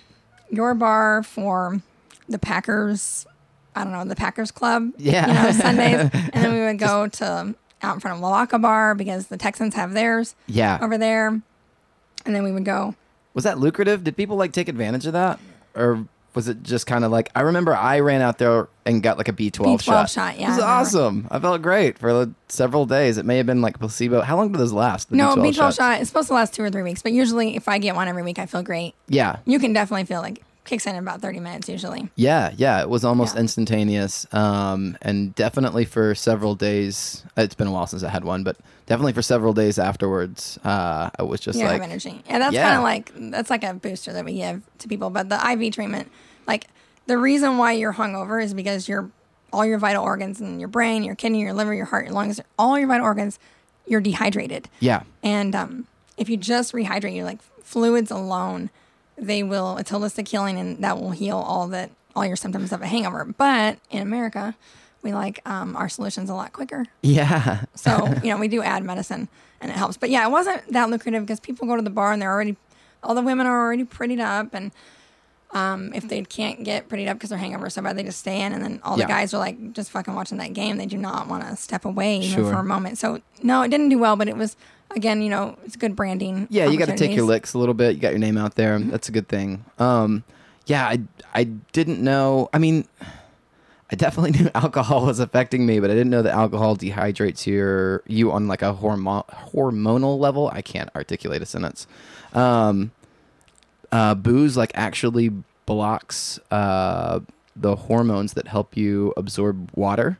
your 0.50 0.74
bar 0.74 1.22
for 1.22 1.80
the 2.28 2.38
Packers. 2.38 3.26
I 3.74 3.82
don't 3.82 3.94
know 3.94 4.04
the 4.04 4.14
Packers 4.14 4.50
Club. 4.50 4.92
Yeah. 4.98 5.26
You 5.26 5.32
know 5.32 5.52
Sundays, 5.52 6.00
and 6.12 6.32
then 6.34 6.52
we 6.52 6.60
would 6.60 6.78
go 6.78 7.08
to 7.08 7.54
out 7.80 7.94
in 7.94 8.00
front 8.00 8.18
of 8.18 8.22
Lavaca 8.22 8.58
Bar 8.58 8.94
because 8.94 9.28
the 9.28 9.38
Texans 9.38 9.74
have 9.74 9.94
theirs 9.94 10.34
yeah. 10.46 10.78
over 10.82 10.98
there, 10.98 11.28
and 11.28 11.42
then 12.26 12.42
we 12.42 12.52
would 12.52 12.66
go. 12.66 12.94
Was 13.32 13.44
that 13.44 13.58
lucrative? 13.58 14.04
Did 14.04 14.18
people 14.18 14.36
like 14.36 14.52
take 14.52 14.68
advantage 14.68 15.06
of 15.06 15.14
that, 15.14 15.40
or 15.74 16.06
was 16.34 16.48
it 16.48 16.62
just 16.62 16.86
kind 16.86 17.04
of 17.04 17.10
like 17.10 17.30
I 17.34 17.42
remember 17.42 17.74
I 17.74 18.00
ran 18.00 18.22
out 18.22 18.38
there 18.38 18.68
and 18.86 19.02
got 19.02 19.18
like 19.18 19.28
a 19.28 19.32
B 19.32 19.50
twelve 19.50 19.80
B12 19.80 19.84
shot. 19.84 20.10
shot, 20.10 20.38
yeah, 20.38 20.46
it 20.46 20.56
was 20.56 20.58
I 20.60 20.80
awesome. 20.80 21.28
I 21.30 21.38
felt 21.38 21.62
great 21.62 21.98
for 21.98 22.12
like, 22.12 22.28
several 22.48 22.86
days. 22.86 23.18
It 23.18 23.26
may 23.26 23.36
have 23.36 23.46
been 23.46 23.62
like 23.62 23.78
placebo. 23.78 24.22
How 24.22 24.36
long 24.36 24.52
did 24.52 24.58
those 24.60 24.72
last? 24.72 25.10
the 25.10 25.16
No, 25.16 25.34
B12 25.36 25.52
B12 25.54 25.76
shot. 25.76 26.00
It's 26.00 26.08
supposed 26.10 26.28
to 26.28 26.34
last 26.34 26.54
two 26.54 26.62
or 26.62 26.70
three 26.70 26.82
weeks, 26.82 27.02
but 27.02 27.12
usually 27.12 27.56
if 27.56 27.68
I 27.68 27.78
get 27.78 27.94
one 27.94 28.08
every 28.08 28.22
week, 28.22 28.38
I 28.38 28.46
feel 28.46 28.62
great. 28.62 28.94
Yeah, 29.08 29.38
You 29.44 29.58
can 29.58 29.72
definitely 29.72 30.04
feel 30.04 30.20
like 30.20 30.42
kicks 30.64 30.86
in 30.86 30.94
about 30.96 31.20
30 31.20 31.40
minutes 31.40 31.68
usually. 31.68 32.08
Yeah, 32.14 32.52
yeah, 32.56 32.80
it 32.80 32.88
was 32.88 33.04
almost 33.04 33.34
Yeah. 33.34 33.40
instantaneous. 33.40 34.26
Um, 34.32 34.96
and 35.02 35.34
definitely 35.34 35.84
for 35.84 36.14
several 36.14 36.54
days, 36.54 37.24
it's 37.36 37.54
been 37.54 37.66
a 37.66 37.72
while 37.72 37.86
since 37.86 38.02
I 38.02 38.10
had 38.10 38.24
one, 38.24 38.44
but 38.44 38.56
definitely 38.86 39.12
for 39.12 39.22
several 39.22 39.52
days 39.52 39.78
afterwards, 39.78 40.58
uh, 40.64 41.10
I 41.18 41.22
was 41.22 41.40
just 41.40 41.58
you 41.58 41.64
like, 41.66 41.82
energy. 41.82 42.22
Yeah, 42.28 42.38
that's 42.38 42.54
Yeah. 42.54 42.64
kind 42.64 42.76
of 42.76 42.82
like 42.84 43.12
that's 43.32 43.50
like 43.50 43.64
a 43.64 43.74
booster 43.74 44.12
that 44.12 44.24
we 44.24 44.34
give 44.34 44.62
to 44.78 44.88
people. 44.88 45.10
But 45.10 45.28
the 45.28 45.36
IV 45.52 45.74
treatment, 45.74 46.10
like 46.46 46.66
the 47.06 47.18
reason 47.18 47.58
why 47.58 47.72
you're 47.72 47.94
hungover 47.94 48.42
is 48.42 48.54
because 48.54 48.88
your 48.88 49.10
all 49.52 49.66
your 49.66 49.78
vital 49.78 50.02
organs 50.02 50.40
and 50.40 50.60
your 50.60 50.68
brain, 50.68 51.02
your 51.04 51.14
kidney, 51.14 51.40
your 51.40 51.52
liver, 51.52 51.74
your 51.74 51.84
heart, 51.86 52.04
your 52.06 52.14
lungs, 52.14 52.40
all 52.58 52.78
your 52.78 52.88
vital 52.88 53.04
organs, 53.04 53.38
you're 53.86 54.00
dehydrated. 54.00 54.66
yeah, 54.80 55.02
And 55.22 55.54
um, 55.54 55.86
if 56.16 56.30
you 56.30 56.38
just 56.38 56.72
rehydrate, 56.72 57.14
you're 57.14 57.26
like 57.26 57.42
fluids 57.62 58.10
alone, 58.10 58.70
they 59.22 59.42
will. 59.42 59.76
It's 59.78 59.90
holistic 59.90 60.28
healing, 60.28 60.58
and 60.58 60.82
that 60.84 60.98
will 61.00 61.12
heal 61.12 61.38
all 61.38 61.68
that 61.68 61.90
all 62.14 62.26
your 62.26 62.36
symptoms 62.36 62.72
of 62.72 62.82
a 62.82 62.86
hangover. 62.86 63.24
But 63.24 63.78
in 63.90 64.02
America, 64.02 64.54
we 65.02 65.12
like 65.12 65.40
um, 65.48 65.76
our 65.76 65.88
solutions 65.88 66.28
a 66.30 66.34
lot 66.34 66.52
quicker. 66.52 66.84
yeah, 67.02 67.64
So, 67.74 68.06
you 68.22 68.30
know, 68.30 68.36
we 68.36 68.48
do 68.48 68.62
add 68.62 68.84
medicine 68.84 69.28
and 69.60 69.70
it 69.70 69.76
helps. 69.76 69.96
But 69.96 70.10
yeah, 70.10 70.26
it 70.26 70.30
wasn't 70.30 70.70
that 70.72 70.90
lucrative 70.90 71.22
because 71.24 71.40
people 71.40 71.66
go 71.66 71.76
to 71.76 71.82
the 71.82 71.90
bar 71.90 72.12
and 72.12 72.20
they're 72.20 72.30
already, 72.30 72.56
all 73.02 73.14
the 73.14 73.22
women 73.22 73.46
are 73.46 73.60
already 73.64 73.84
prettied 73.84 74.20
up. 74.20 74.52
And 74.52 74.72
um, 75.52 75.92
if 75.94 76.08
they 76.08 76.22
can't 76.22 76.64
get 76.64 76.88
prettied 76.88 77.08
up 77.08 77.16
because 77.16 77.30
they're 77.30 77.38
hangover 77.38 77.68
so 77.70 77.82
bad, 77.82 77.96
they 77.96 78.02
just 78.02 78.20
stay 78.20 78.40
in. 78.42 78.52
And 78.52 78.62
then 78.64 78.80
all 78.82 78.98
Yeah. 78.98 79.04
the 79.06 79.08
guys 79.12 79.34
are 79.34 79.38
like 79.38 79.72
just 79.72 79.90
fucking 79.90 80.14
watching 80.14 80.38
that 80.38 80.52
game. 80.54 80.76
They 80.78 80.86
do 80.86 80.96
not 80.96 81.28
want 81.28 81.46
to 81.46 81.56
step 81.56 81.84
away 81.84 82.18
even 82.20 82.44
Sure. 82.44 82.52
for 82.52 82.58
a 82.58 82.64
moment. 82.64 82.98
So, 82.98 83.20
no, 83.42 83.62
it 83.62 83.68
didn't 83.68 83.90
do 83.90 83.98
well, 83.98 84.16
but 84.16 84.28
it 84.28 84.36
was, 84.36 84.56
again, 84.96 85.20
you 85.22 85.28
know, 85.28 85.56
it's 85.64 85.76
good 85.76 85.94
branding. 85.94 86.46
yeah. 86.50 86.66
You 86.68 86.78
got 86.78 86.88
to 86.88 86.96
take 86.96 87.14
your 87.14 87.26
licks 87.26 87.52
a 87.54 87.58
little 87.58 87.74
bit. 87.74 87.94
You 87.94 88.00
got 88.00 88.10
your 88.12 88.18
name 88.18 88.38
out 88.38 88.54
there. 88.54 88.78
That's 88.78 89.08
a 89.08 89.12
good 89.12 89.28
thing. 89.28 89.64
Um, 89.78 90.24
yeah, 90.66 90.86
I 90.86 91.00
I 91.34 91.44
didn't 91.44 92.00
know. 92.02 92.48
I 92.54 92.58
mean, 92.58 92.86
I 93.90 93.94
definitely 93.96 94.30
knew 94.40 94.50
alcohol 94.54 95.04
was 95.04 95.18
affecting 95.18 95.66
me, 95.66 95.80
but 95.80 95.90
I 95.90 95.94
didn't 95.94 96.10
know 96.10 96.22
that 96.22 96.32
alcohol 96.34 96.76
dehydrates 96.76 97.44
your 97.46 98.02
you 98.06 98.32
on 98.32 98.48
like 98.48 98.62
a 98.62 98.72
hormo- 98.72 99.26
hormonal 99.52 100.18
level. 100.18 100.50
I 100.52 100.62
can't 100.62 100.88
articulate 100.94 101.42
a 101.42 101.46
sentence. 101.46 101.86
Um, 102.32 102.92
uh, 103.92 104.14
booze 104.14 104.56
like 104.56 104.72
actually 104.74 105.30
blocks 105.66 106.40
uh, 106.50 107.20
the 107.54 107.76
hormones 107.76 108.32
that 108.32 108.48
help 108.48 108.76
you 108.76 109.12
absorb 109.16 109.70
water. 109.74 110.18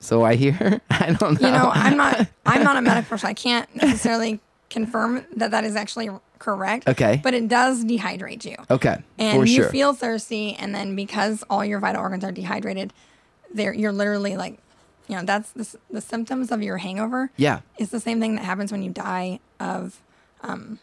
So 0.00 0.24
I 0.24 0.34
hear. 0.34 0.80
I 0.90 1.12
don't 1.12 1.40
know. 1.40 1.48
You 1.48 1.54
know, 1.54 1.70
I'm 1.72 1.96
not, 1.96 2.26
I'm 2.46 2.62
not 2.64 2.76
a 2.76 2.82
medical 2.82 3.08
person. 3.08 3.28
I 3.28 3.34
can't 3.34 3.74
necessarily 3.76 4.40
confirm 4.70 5.24
that 5.36 5.52
that 5.52 5.64
is 5.64 5.76
actually 5.76 6.10
correct. 6.38 6.88
Okay. 6.88 7.20
But 7.22 7.34
it 7.34 7.48
does 7.48 7.84
dehydrate 7.84 8.44
you. 8.44 8.56
okay. 8.70 8.98
and 9.18 9.38
for 9.38 9.46
you 9.46 9.62
sure. 9.62 9.70
feel 9.70 9.92
thirsty 9.92 10.54
and 10.54 10.74
then 10.74 10.96
because 10.96 11.44
all 11.48 11.64
your 11.64 11.78
vital 11.78 12.02
organs 12.02 12.24
are 12.24 12.32
dehydrated 12.32 12.92
there 13.52 13.72
you're 13.72 13.92
literally 13.92 14.36
like 14.36 14.58
you 15.08 15.16
know 15.16 15.22
that's 15.22 15.52
the, 15.52 15.78
the 15.90 16.00
symptoms 16.00 16.50
of 16.50 16.60
your 16.60 16.78
hangover 16.78 17.30
yeah. 17.36 17.60
it's 17.78 17.92
the 17.92 18.00
same 18.00 18.20
thing 18.20 18.34
that 18.34 18.44
happens 18.44 18.72
when 18.72 18.82
you 18.82 18.90
die 18.90 19.38
of 19.60 20.02
um, 20.42 20.78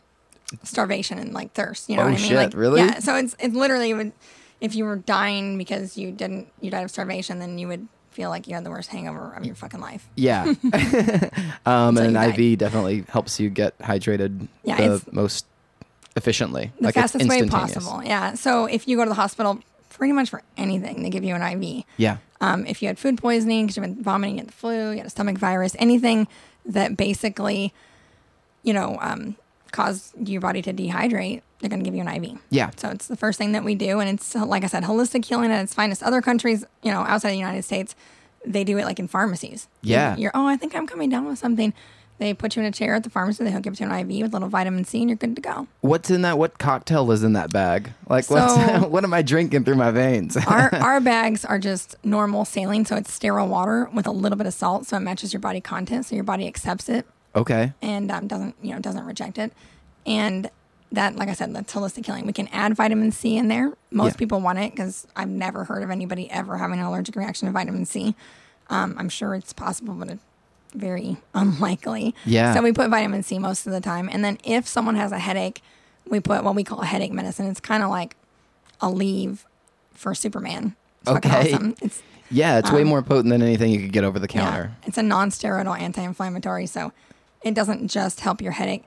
starvation 0.64 1.18
and 1.20 1.34
like 1.34 1.54
thirst 1.54 1.90
you 1.90 1.96
know 1.96 2.04
Oh, 2.04 2.06
what 2.06 2.14
i 2.14 2.22
mean 2.22 2.26
shit, 2.30 2.36
like 2.38 2.54
really? 2.54 2.82
yeah 2.82 3.00
so 3.00 3.16
it's 3.16 3.36
it's 3.40 3.56
literally 3.56 3.94
would 3.94 4.12
if 4.60 4.76
you 4.76 4.86
were 4.86 4.98
dying 4.98 5.58
because 5.58 5.98
you 5.98 6.12
didn't 6.12 6.48
you 6.62 6.70
died 6.72 6.84
of 6.84 6.92
starvation 6.92 7.40
then 7.40 7.58
you 7.58 7.68
would 7.68 7.88
feel 8.12 8.30
like 8.30 8.48
you 8.48 8.56
had 8.56 8.64
the 8.66 8.70
worst 8.70 8.90
hangover 8.90 9.32
of 9.34 9.46
your 9.46 9.56
fucking 9.56 9.80
life 9.80 10.08
Yeah. 10.16 10.44
um, 11.66 11.98
and 11.98 12.18
an 12.18 12.40
IV 12.40 12.58
definitely 12.58 13.06
helps 13.08 13.40
you 13.40 13.50
get 13.50 13.78
hydrated 13.80 14.48
Yeah, 14.64 14.78
the 14.78 15.02
most 15.12 15.46
efficiently. 16.18 16.72
the 16.80 16.86
like 16.88 16.96
fastest 16.96 17.28
way 17.30 17.48
possible 17.48 18.04
yeah 18.04 18.34
so 18.34 18.66
if 18.66 18.88
you 18.88 18.98
go 18.98 19.04
to 19.06 19.10
the 19.10 19.16
hospital 19.16 19.60
pretty 19.90 20.12
much 20.14 20.30
for 20.30 20.42
anything 20.58 21.04
they 21.04 21.10
give 21.10 21.24
you 21.24 21.36
an 21.36 21.42
iv 21.64 21.84
Yeah. 21.98 22.18
Um, 22.42 22.66
if 22.66 22.82
you 22.82 22.88
had 22.88 22.98
food 22.98 23.18
poisoning 23.20 23.66
because 23.68 23.78
you've 23.78 23.86
been 23.86 24.04
vomiting, 24.04 24.36
you 24.38 24.40
had 24.42 24.48
the 24.48 24.54
flu, 24.54 24.90
you 24.92 24.98
had 24.98 25.06
a 25.06 25.12
stomach 25.12 25.38
virus, 25.38 25.76
anything 25.78 26.28
that 26.66 26.98
basically, 26.98 27.72
you 28.64 28.74
know, 28.74 28.98
um, 29.00 29.36
caused 29.72 30.28
your 30.28 30.42
body 30.42 30.62
to 30.64 30.74
dehydrate, 30.74 31.42
they're 31.60 31.70
going 31.70 31.84
to 31.84 31.86
give 31.86 31.96
you 31.96 32.02
an 32.02 32.24
IV. 32.24 32.40
Yeah. 32.50 32.72
So 32.76 32.90
it's 32.90 33.08
the 33.08 33.16
first 33.16 33.38
thing 33.38 33.52
that 33.54 33.64
we 33.64 33.76
do, 33.76 34.00
and 34.00 34.10
it's 34.10 34.36
like 34.36 34.64
I 34.64 34.68
said, 34.68 34.84
holistic 34.84 35.26
healing 35.26 35.52
at 35.52 35.64
its 35.64 35.74
finest. 35.74 36.04
Other 36.04 36.22
countries, 36.22 36.66
you 36.84 36.92
know, 36.92 37.02
outside 37.02 37.32
the 37.32 37.38
United 37.38 37.64
States, 37.64 37.96
they 38.46 38.64
do 38.64 38.78
it 38.78 38.86
like 38.86 39.00
in 39.00 39.08
pharmacies. 39.08 39.68
Yeah. 39.82 40.16
You're, 40.18 40.32
oh, 40.34 40.48
I 40.48 40.58
think 40.58 40.76
I'm 40.76 40.88
coming 40.88 41.10
down 41.10 41.26
with 41.28 41.38
something. 41.40 41.74
They 42.18 42.36
put 42.36 42.56
you 42.56 42.62
in 42.62 42.68
a 42.68 42.72
chair 42.72 42.94
at 42.94 43.04
the 43.04 43.10
pharmacy. 43.10 43.44
They 43.44 43.52
hook 43.52 43.66
you 43.66 43.72
up 43.72 43.78
to 43.80 43.84
an 43.84 43.92
IV 43.92 44.22
with 44.22 44.32
a 44.34 44.36
little 44.36 44.48
vitamin 44.50 44.86
C, 44.86 45.00
and 45.00 45.10
you're 45.10 45.18
good 45.18 45.36
to 45.36 45.42
go. 45.42 45.68
What's 45.82 46.12
in 46.12 46.22
that? 46.22 46.38
What 46.38 46.60
cocktail 46.60 47.12
is 47.12 47.24
in 47.24 47.34
that 47.34 47.52
bag? 47.52 47.92
Like, 48.08 48.26
So- 48.26 48.36
what's, 48.36 48.86
what 48.90 49.04
am 49.04 49.14
I 49.14 49.24
drinking 49.24 49.64
through 49.64 49.76
my 49.76 49.90
veins? 49.90 50.38
our 50.48 50.74
our 50.76 51.00
bags 51.00 51.44
are 51.46 51.58
just 51.58 51.96
normal 52.04 52.46
saline, 52.46 52.86
so 52.86 52.96
it's 52.96 53.12
sterile 53.12 53.48
water 53.48 53.90
with 53.92 54.06
a 54.06 54.12
little 54.12 54.38
bit 54.38 54.46
of 54.46 54.54
salt, 54.54 54.86
so 54.86 54.98
it 54.98 55.00
matches 55.00 55.34
your 55.34 55.40
body 55.40 55.62
content, 55.62 56.06
so 56.06 56.14
your 56.16 56.24
body 56.24 56.46
accepts 56.48 56.90
it 56.90 57.08
okay. 57.36 57.74
and 57.82 58.12
um, 58.12 58.28
doesn't 58.28 58.56
you 58.62 58.74
know 58.74 58.80
doesn't 58.80 59.06
reject 59.06 59.38
it. 59.38 59.52
And 60.06 60.50
that, 60.94 61.16
like 61.16 61.30
I 61.30 61.34
said, 61.34 61.56
that's 61.56 61.74
holistic 61.74 62.06
healing. 62.06 62.26
We 62.26 62.34
can 62.34 62.48
add 62.50 62.76
vitamin 62.76 63.12
C 63.12 63.38
in 63.38 63.48
there. 63.48 63.72
Most 63.92 64.14
Yeah. 64.14 64.18
people 64.18 64.42
want 64.42 64.60
it 64.60 64.72
because 64.72 65.08
I've 65.16 65.30
never 65.30 65.64
heard 65.64 65.84
of 65.84 65.90
anybody 65.90 66.30
ever 66.30 66.58
having 66.58 66.80
an 66.80 66.86
allergic 66.86 67.16
reaction 67.16 67.48
to 67.48 67.52
vitamin 67.54 67.86
C. 67.86 68.16
Um, 68.70 68.96
I'm 68.98 69.08
sure 69.10 69.34
it's 69.36 69.54
possible, 69.54 69.94
but 69.94 70.10
it's 70.10 70.24
very 70.74 71.18
unlikely. 71.34 72.14
Yeah. 72.26 72.54
So 72.54 72.62
we 72.62 72.74
put 72.74 72.90
vitamin 72.90 73.24
C 73.24 73.40
most 73.40 73.66
of 73.68 73.72
the 73.74 73.80
time, 73.82 74.10
and 74.12 74.24
then 74.26 74.38
if 74.44 74.68
someone 74.68 74.96
has 74.96 75.12
a 75.12 75.20
headache, 75.20 75.62
we 76.10 76.20
put 76.20 76.44
what 76.44 76.56
we 76.56 76.64
call 76.64 76.82
a 76.82 76.86
headache 76.86 77.14
medicine. 77.14 77.46
It's 77.48 77.60
kind 77.62 77.84
of 77.84 77.90
like 77.90 78.16
Aleve 78.82 79.46
for 79.94 80.14
Superman. 80.16 80.76
It's 81.02 81.10
Okay. 81.10 81.58
It's 81.82 82.02
Yeah, 82.30 82.58
it's 82.60 82.72
way 82.72 82.84
more 82.84 83.02
potent 83.02 83.30
than 83.30 83.42
anything 83.42 83.72
you 83.72 83.80
could 83.82 83.92
get 83.94 84.04
over 84.04 84.18
the 84.20 84.28
counter. 84.28 84.72
yeah, 84.82 84.88
it's 84.88 84.98
a 84.98 85.04
non-steroidal 85.04 85.80
anti-inflammatory, 85.80 86.66
so 86.66 86.92
it 87.44 87.54
doesn't 87.54 87.88
just 87.88 88.20
help 88.22 88.42
your 88.42 88.52
headache. 88.52 88.84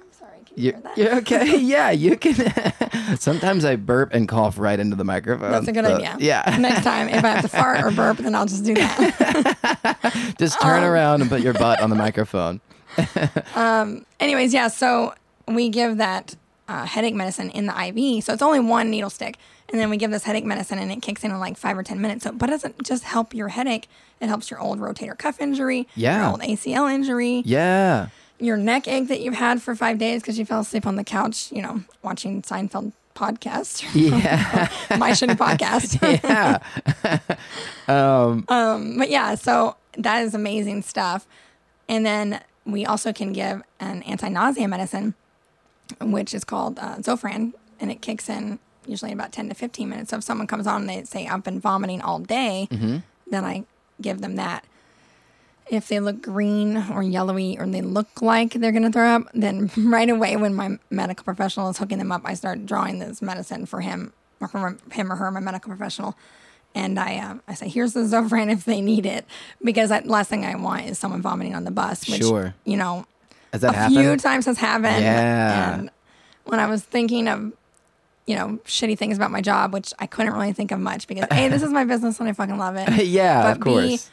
I'm 0.00 0.06
sorry, 0.12 0.38
can 0.46 0.56
you 0.56 0.64
You, 0.64 0.72
hear 0.72 0.80
that? 0.82 0.98
you're 0.98 1.14
okay. 1.16 1.56
yeah, 1.60 1.90
you 1.90 2.16
can. 2.16 3.16
Sometimes 3.18 3.64
I 3.64 3.76
burp 3.76 4.12
and 4.14 4.26
cough 4.28 4.58
right 4.58 4.78
into 4.78 4.96
the 4.96 5.04
microphone. 5.04 5.50
That's 5.52 5.68
a 5.68 5.72
good 5.72 5.84
so- 5.84 5.94
idea. 5.96 6.16
Yeah. 6.18 6.56
Next 6.60 6.84
time, 6.84 7.08
if 7.08 7.24
I 7.24 7.28
have 7.28 7.42
to 7.42 7.48
fart 7.48 7.82
or 7.82 7.90
burp, 7.90 8.18
then 8.18 8.34
I'll 8.34 8.46
just 8.46 8.64
do 8.64 8.74
that. 8.74 10.34
Just 10.38 10.56
Um, 10.62 10.70
turn 10.70 10.82
around 10.84 11.20
and 11.20 11.30
put 11.30 11.40
your 11.42 11.54
butt 11.54 11.80
on 11.80 11.90
the 11.90 11.96
microphone. 11.96 12.60
um. 13.54 14.04
Anyways, 14.20 14.52
yeah. 14.54 14.68
So 14.68 15.14
we 15.48 15.68
give 15.68 15.96
that 15.98 16.36
uh, 16.72 16.84
headache 16.86 17.14
medicine 17.14 17.50
in 17.50 17.66
the 17.66 17.74
IV. 17.88 18.24
So 18.24 18.32
it's 18.32 18.42
only 18.42 18.60
one 18.60 18.90
needle 18.90 19.10
stick, 19.10 19.36
and 19.68 19.78
then 19.80 19.90
we 19.90 19.96
give 19.96 20.10
this 20.10 20.24
headache 20.24 20.44
medicine, 20.44 20.78
and 20.78 20.90
it 20.90 21.02
kicks 21.02 21.22
in 21.24 21.30
in 21.30 21.38
like 21.38 21.56
five 21.56 21.76
or 21.76 21.82
ten 21.82 22.00
minutes. 22.00 22.24
So, 22.24 22.32
but 22.32 22.48
it 22.48 22.52
doesn't 22.52 22.82
just 22.82 23.04
help 23.04 23.34
your 23.34 23.48
headache; 23.48 23.88
it 24.20 24.28
helps 24.28 24.50
your 24.50 24.60
old 24.60 24.78
rotator 24.80 25.16
cuff 25.18 25.40
injury, 25.40 25.86
Yeah. 25.94 26.22
your 26.22 26.30
old 26.32 26.40
ACL 26.40 26.92
injury, 26.92 27.42
Yeah. 27.44 28.08
your 28.40 28.56
neck 28.56 28.88
ache 28.88 29.08
that 29.08 29.20
you've 29.20 29.34
had 29.34 29.60
for 29.62 29.74
five 29.74 29.98
days 29.98 30.22
because 30.22 30.38
you 30.38 30.44
fell 30.46 30.60
asleep 30.60 30.86
on 30.86 30.96
the 30.96 31.04
couch, 31.04 31.52
you 31.52 31.62
know, 31.62 31.82
watching 32.02 32.42
Seinfeld 32.42 32.92
podcast, 33.14 33.84
Yeah. 33.94 34.68
my 34.98 35.10
shitty 35.10 35.36
podcast. 35.36 36.00
yeah. 36.24 36.58
Um, 37.88 38.96
but 38.98 39.10
yeah, 39.10 39.34
so 39.34 39.76
that 39.98 40.22
is 40.22 40.34
amazing 40.34 40.82
stuff. 40.82 41.26
And 41.88 42.06
then 42.06 42.40
we 42.64 42.86
also 42.86 43.12
can 43.12 43.32
give 43.32 43.62
an 43.80 44.02
anti-nausea 44.04 44.68
medicine, 44.68 45.14
which 46.00 46.34
is 46.34 46.44
called 46.44 46.78
uh, 46.78 46.96
Zofran, 46.96 47.52
and 47.80 47.90
it 47.90 48.00
kicks 48.02 48.28
in 48.28 48.58
usually 48.86 49.12
about 49.12 49.32
10 49.32 49.48
to 49.48 49.54
15 49.54 49.88
minutes. 49.88 50.10
So 50.10 50.16
if 50.18 50.24
someone 50.24 50.46
comes 50.46 50.66
on 50.66 50.82
and 50.82 50.90
they 50.90 51.04
say, 51.04 51.26
I've 51.26 51.44
been 51.44 51.60
vomiting 51.60 52.00
all 52.00 52.18
day, 52.18 52.68
then 53.30 53.44
I 53.44 53.64
give 54.00 54.20
them 54.20 54.36
that. 54.36 54.64
If 55.70 55.88
they 55.88 56.00
look 56.00 56.20
green 56.20 56.76
or 56.90 57.02
yellowy 57.02 57.58
or 57.58 57.66
they 57.66 57.80
look 57.80 58.20
like 58.20 58.52
they're 58.54 58.72
going 58.72 58.82
to 58.82 58.90
throw 58.90 59.08
up, 59.08 59.22
then 59.32 59.70
right 59.76 60.10
away 60.10 60.36
when 60.36 60.54
my 60.54 60.78
medical 60.90 61.24
professional 61.24 61.70
is 61.70 61.78
hooking 61.78 61.98
them 61.98 62.12
up, 62.12 62.22
I 62.24 62.34
start 62.34 62.66
drawing 62.66 62.98
this 62.98 63.22
medicine 63.22 63.66
for 63.66 63.80
him 63.80 64.12
or 64.40 64.48
for 64.48 64.76
him 64.90 65.12
or 65.12 65.16
her, 65.16 65.30
my 65.30 65.40
medical 65.40 65.68
professional. 65.70 66.16
And 66.74 66.98
I, 66.98 67.18
uh, 67.18 67.34
I 67.46 67.54
say, 67.54 67.68
here's 67.68 67.92
the 67.92 68.00
Zofran 68.00 68.50
if 68.50 68.64
they 68.64 68.80
need 68.80 69.06
it, 69.06 69.26
because 69.62 69.90
that 69.90 70.06
last 70.06 70.30
thing 70.30 70.44
I 70.44 70.56
want 70.56 70.86
is 70.86 70.98
someone 70.98 71.22
vomiting 71.22 71.54
on 71.54 71.64
the 71.64 71.70
bus. 71.70 72.08
Which, 72.08 72.22
Sure. 72.22 72.54
You 72.64 72.76
know, 72.78 73.06
Has 73.52 73.60
that 73.62 73.74
a 73.74 73.76
happened? 73.76 73.96
few 73.98 74.16
times 74.16 74.46
has 74.46 74.58
happened. 74.58 75.02
Yeah. 75.02 75.74
And 75.78 75.90
when 76.44 76.60
I 76.60 76.66
was 76.66 76.82
thinking 76.82 77.28
of, 77.28 77.52
you 78.26 78.36
know, 78.36 78.58
shitty 78.64 78.96
things 78.96 79.16
about 79.16 79.30
my 79.30 79.40
job, 79.40 79.72
which 79.72 79.92
I 79.98 80.06
couldn't 80.06 80.32
really 80.32 80.52
think 80.52 80.70
of 80.70 80.80
much 80.80 81.06
because 81.06 81.26
A, 81.30 81.48
this 81.48 81.62
is 81.62 81.70
my 81.70 81.84
business 81.84 82.18
and 82.20 82.28
I 82.28 82.32
fucking 82.32 82.56
love 82.58 82.76
it. 82.76 82.88
yeah, 83.06 83.42
But 83.42 83.56
of 83.56 83.60
course. 83.60 84.06
B, 84.06 84.12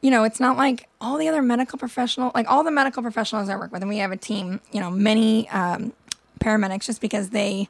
you 0.00 0.10
know, 0.12 0.22
it's 0.24 0.38
not 0.38 0.56
like 0.56 0.88
all 1.00 1.18
the 1.18 1.26
other 1.28 1.42
medical 1.42 1.78
professional, 1.78 2.30
like 2.34 2.48
all 2.48 2.62
the 2.62 2.70
medical 2.70 3.02
professionals 3.02 3.48
I 3.48 3.56
work 3.56 3.72
with, 3.72 3.82
and 3.82 3.88
we 3.88 3.98
have 3.98 4.12
a 4.12 4.16
team, 4.16 4.60
you 4.72 4.80
know, 4.80 4.90
many 4.90 5.48
um, 5.50 5.92
paramedics 6.40 6.86
just 6.86 7.00
because 7.00 7.30
they 7.30 7.68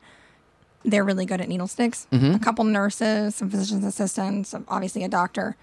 they're 0.85 1.05
really 1.05 1.25
good 1.27 1.41
at 1.41 1.49
needle 1.49 1.67
sticks. 1.67 2.07
Mm-hmm. 2.13 2.35
A 2.35 2.39
couple 2.39 2.65
nurses, 2.65 3.35
some 3.35 3.51
physician's 3.51 3.85
assistants, 3.85 4.55
obviously 4.69 5.03
a 5.05 5.09
doctor, 5.09 5.57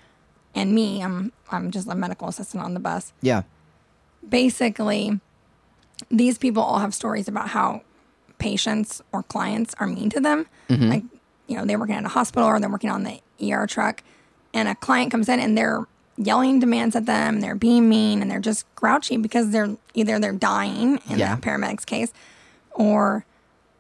and 0.56 0.74
me. 0.74 1.02
I'm 1.04 1.32
I'm 1.52 1.70
just 1.72 1.88
a 1.88 1.94
medical 1.96 2.28
assistant 2.28 2.64
on 2.64 2.74
the 2.74 2.80
bus. 2.80 3.14
yeah. 3.22 3.44
Basically, 4.28 5.20
these 6.10 6.38
people 6.38 6.64
all 6.64 6.80
have 6.80 6.94
stories 6.94 7.28
about 7.28 7.50
how 7.50 7.82
patients 8.38 9.02
or 9.12 9.24
clients 9.24 9.74
are 9.80 9.88
mean 9.88 10.10
to 10.10 10.20
them. 10.20 10.46
Mm-hmm. 10.70 10.90
Like, 10.90 11.04
you 11.48 11.56
know, 11.56 11.66
they're 11.66 11.80
working 11.80 11.96
at 11.96 12.06
a 12.06 12.10
hospital 12.10 12.48
or 12.48 12.60
they're 12.60 12.70
working 12.70 12.90
on 12.90 13.04
the 13.04 13.20
ER 13.42 13.68
truck, 13.68 14.02
and 14.54 14.68
a 14.68 14.76
client 14.76 15.12
comes 15.12 15.30
in 15.30 15.40
and 15.40 15.58
they're 15.58 15.86
yelling 16.18 16.60
demands 16.60 16.96
at 16.96 17.06
them, 17.06 17.42
they're 17.42 17.56
being 17.56 17.90
mean, 17.90 18.22
and 18.22 18.32
they're 18.32 18.40
just 18.40 18.66
grouchy 18.76 19.18
because 19.18 19.50
they're 19.52 19.76
either 19.94 20.18
they're 20.18 20.32
dying 20.32 20.98
in 21.10 21.20
Yeah. 21.20 21.36
the 21.36 21.42
paramedic's 21.42 21.84
case, 21.84 22.14
or 22.72 23.26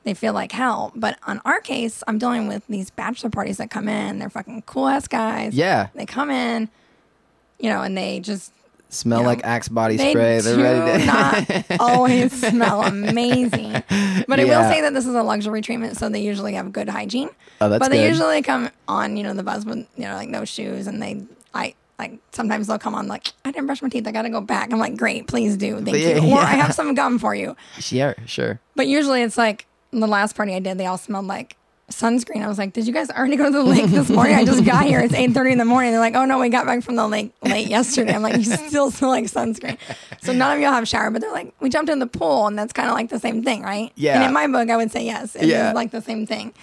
they 0.04 0.14
feel 0.14 0.34
like 0.34 0.52
hell. 0.52 0.92
But 0.96 1.18
on 1.26 1.42
our 1.46 1.62
case, 1.62 2.04
I'm 2.08 2.18
dealing 2.18 2.48
with 2.48 2.68
these 2.68 2.90
bachelor 2.90 3.30
parties 3.30 3.58
that 3.58 3.70
come 3.72 3.88
in. 3.88 4.20
They're 4.20 4.30
fucking 4.30 4.64
cool 4.66 4.88
ass 4.90 5.08
guys. 5.08 5.54
Yeah. 5.54 5.88
They 5.96 6.06
come 6.06 6.30
in, 6.30 6.70
you 7.58 7.70
know, 7.70 7.82
and 7.82 7.98
they 7.98 8.20
just 8.20 8.52
Smell 8.96 9.24
like 9.24 9.42
Axe 9.44 9.68
body 9.70 9.98
they 9.98 10.12
spray. 10.12 10.40
They're 10.42 10.56
do 10.56 10.64
ready 10.64 11.00
to. 11.02 11.06
not 11.06 11.66
always 11.80 12.32
smell 12.32 12.84
amazing. 12.84 13.72
But 14.28 14.40
I 14.40 14.46
will 14.46 14.64
say 14.70 14.82
that 14.82 14.94
this 14.94 15.06
is 15.06 15.14
a 15.16 15.24
luxury 15.24 15.62
treatment, 15.62 15.98
so 15.98 16.10
they 16.10 16.22
usually 16.22 16.54
have 16.54 16.72
good 16.72 16.90
hygiene. 16.90 17.30
Oh, 17.62 17.70
that's 17.70 17.80
but 17.80 17.90
they 17.92 18.00
good. 18.00 18.10
usually 18.10 18.42
come 18.42 18.70
on, 18.88 19.18
you 19.18 19.24
know, 19.24 19.34
the 19.34 19.44
bus 19.44 19.66
with 19.66 19.88
you 19.96 20.04
know 20.04 20.16
like 20.16 20.30
no 20.30 20.46
shoes, 20.46 20.88
and 20.88 21.02
they 21.02 21.24
I 21.54 21.76
like 22.00 22.20
sometimes 22.32 22.68
they'll 22.68 22.78
come 22.80 22.96
on 22.96 23.08
like 23.08 23.28
I 23.46 23.52
didn't 23.52 23.68
brush 23.68 23.82
my 23.82 23.90
teeth, 23.90 24.08
I 24.08 24.12
got 24.12 24.24
to 24.24 24.30
go 24.30 24.42
back. 24.42 24.72
I'm 24.74 24.80
like, 24.80 24.98
great, 24.98 25.28
please 25.28 25.56
do, 25.58 25.76
thank 25.82 25.98
Yeah, 25.98 26.18
you, 26.18 26.34
or 26.34 26.40
I 26.40 26.46
have 26.56 26.74
some 26.74 26.94
gum 26.96 27.20
for 27.20 27.34
you. 27.36 27.56
yeah, 27.90 28.14
sure. 28.26 28.60
But 28.76 28.88
usually 28.88 29.22
it's 29.22 29.38
like 29.38 29.66
the 29.92 30.08
last 30.08 30.36
party 30.36 30.54
I 30.56 30.60
did, 30.60 30.78
they 30.78 30.86
all 30.88 30.98
smelled 30.98 31.28
like 31.28 31.56
sunscreen. 31.90 32.44
I 32.44 32.48
was 32.48 32.58
like, 32.58 32.74
did 32.74 32.88
you 32.88 32.94
guys 32.94 33.10
already 33.10 33.36
go 33.36 33.46
to 33.46 33.52
the 33.52 33.64
lake 33.64 33.86
this 33.92 34.10
morning? 34.10 34.36
I 34.36 34.44
just 34.44 34.66
got 34.66 34.86
here. 34.86 35.00
It's 35.02 35.14
8.30 35.14 35.52
in 35.54 35.58
the 35.58 35.66
morning. 35.66 35.92
They're 35.92 36.00
like, 36.00 36.16
oh 36.16 36.26
no, 36.26 36.40
we 36.40 36.50
got 36.50 36.66
back 36.66 36.82
from 36.84 36.96
the 36.96 37.08
lake 37.08 37.32
late 37.44 37.68
yesterday. 37.68 38.14
I'm 38.16 38.22
like, 38.24 38.38
you 38.38 38.44
still 38.68 38.92
smell 38.92 39.12
like 39.12 39.26
sunscreen. 39.26 39.78
So 40.22 40.34
none 40.34 40.56
of 40.58 40.62
y'all 40.62 40.72
have 40.72 40.88
showered, 40.88 41.12
but 41.14 41.22
they're 41.22 41.32
like, 41.32 41.54
we 41.60 41.70
jumped 41.70 41.92
in 41.92 42.00
the 42.00 42.08
pool 42.08 42.48
and 42.48 42.58
that's 42.58 42.74
kind 42.74 42.90
of 42.90 42.96
like 42.96 43.10
the 43.10 43.20
same 43.20 43.44
thing, 43.44 43.62
right? 43.62 43.92
Yeah. 43.96 44.16
And 44.16 44.24
in 44.26 44.34
my 44.34 44.48
book, 44.48 44.70
I 44.70 44.78
would 44.78 44.92
say 44.92 45.06
yes. 45.06 45.36
It 45.36 45.44
is 45.44 45.48
Yeah. 45.50 45.74
like 45.74 45.92
the 45.92 46.02
same 46.02 46.26
thing. 46.26 46.54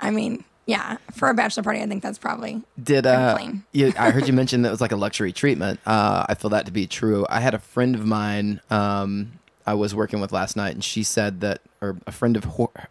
I 0.00 0.10
mean, 0.10 0.44
yeah, 0.66 0.98
for 1.14 1.30
a 1.30 1.34
bachelor 1.34 1.62
party, 1.62 1.80
I 1.80 1.86
think 1.86 2.02
that's 2.02 2.18
probably 2.18 2.62
Did 2.82 3.06
uh, 3.06 3.38
you, 3.72 3.92
I 3.98 4.10
heard 4.10 4.26
you 4.26 4.32
mention 4.34 4.62
that 4.62 4.68
it 4.68 4.72
was 4.72 4.82
like 4.82 4.92
a 4.92 4.96
luxury 4.96 5.32
treatment. 5.32 5.80
Uh, 5.86 6.26
I 6.28 6.34
feel 6.34 6.50
that 6.50 6.66
to 6.66 6.72
be 6.72 6.86
true. 6.86 7.24
I 7.30 7.40
had 7.40 7.54
a 7.54 7.58
friend 7.58 7.94
of 7.94 8.04
mine 8.04 8.60
um, 8.70 9.32
I 9.66 9.72
was 9.74 9.94
working 9.94 10.20
with 10.20 10.30
last 10.30 10.56
night, 10.56 10.74
and 10.74 10.84
she 10.84 11.02
said 11.02 11.40
that, 11.40 11.62
or 11.80 11.96
a 12.06 12.12
friend 12.12 12.36
of 12.36 12.44
her. 12.44 12.88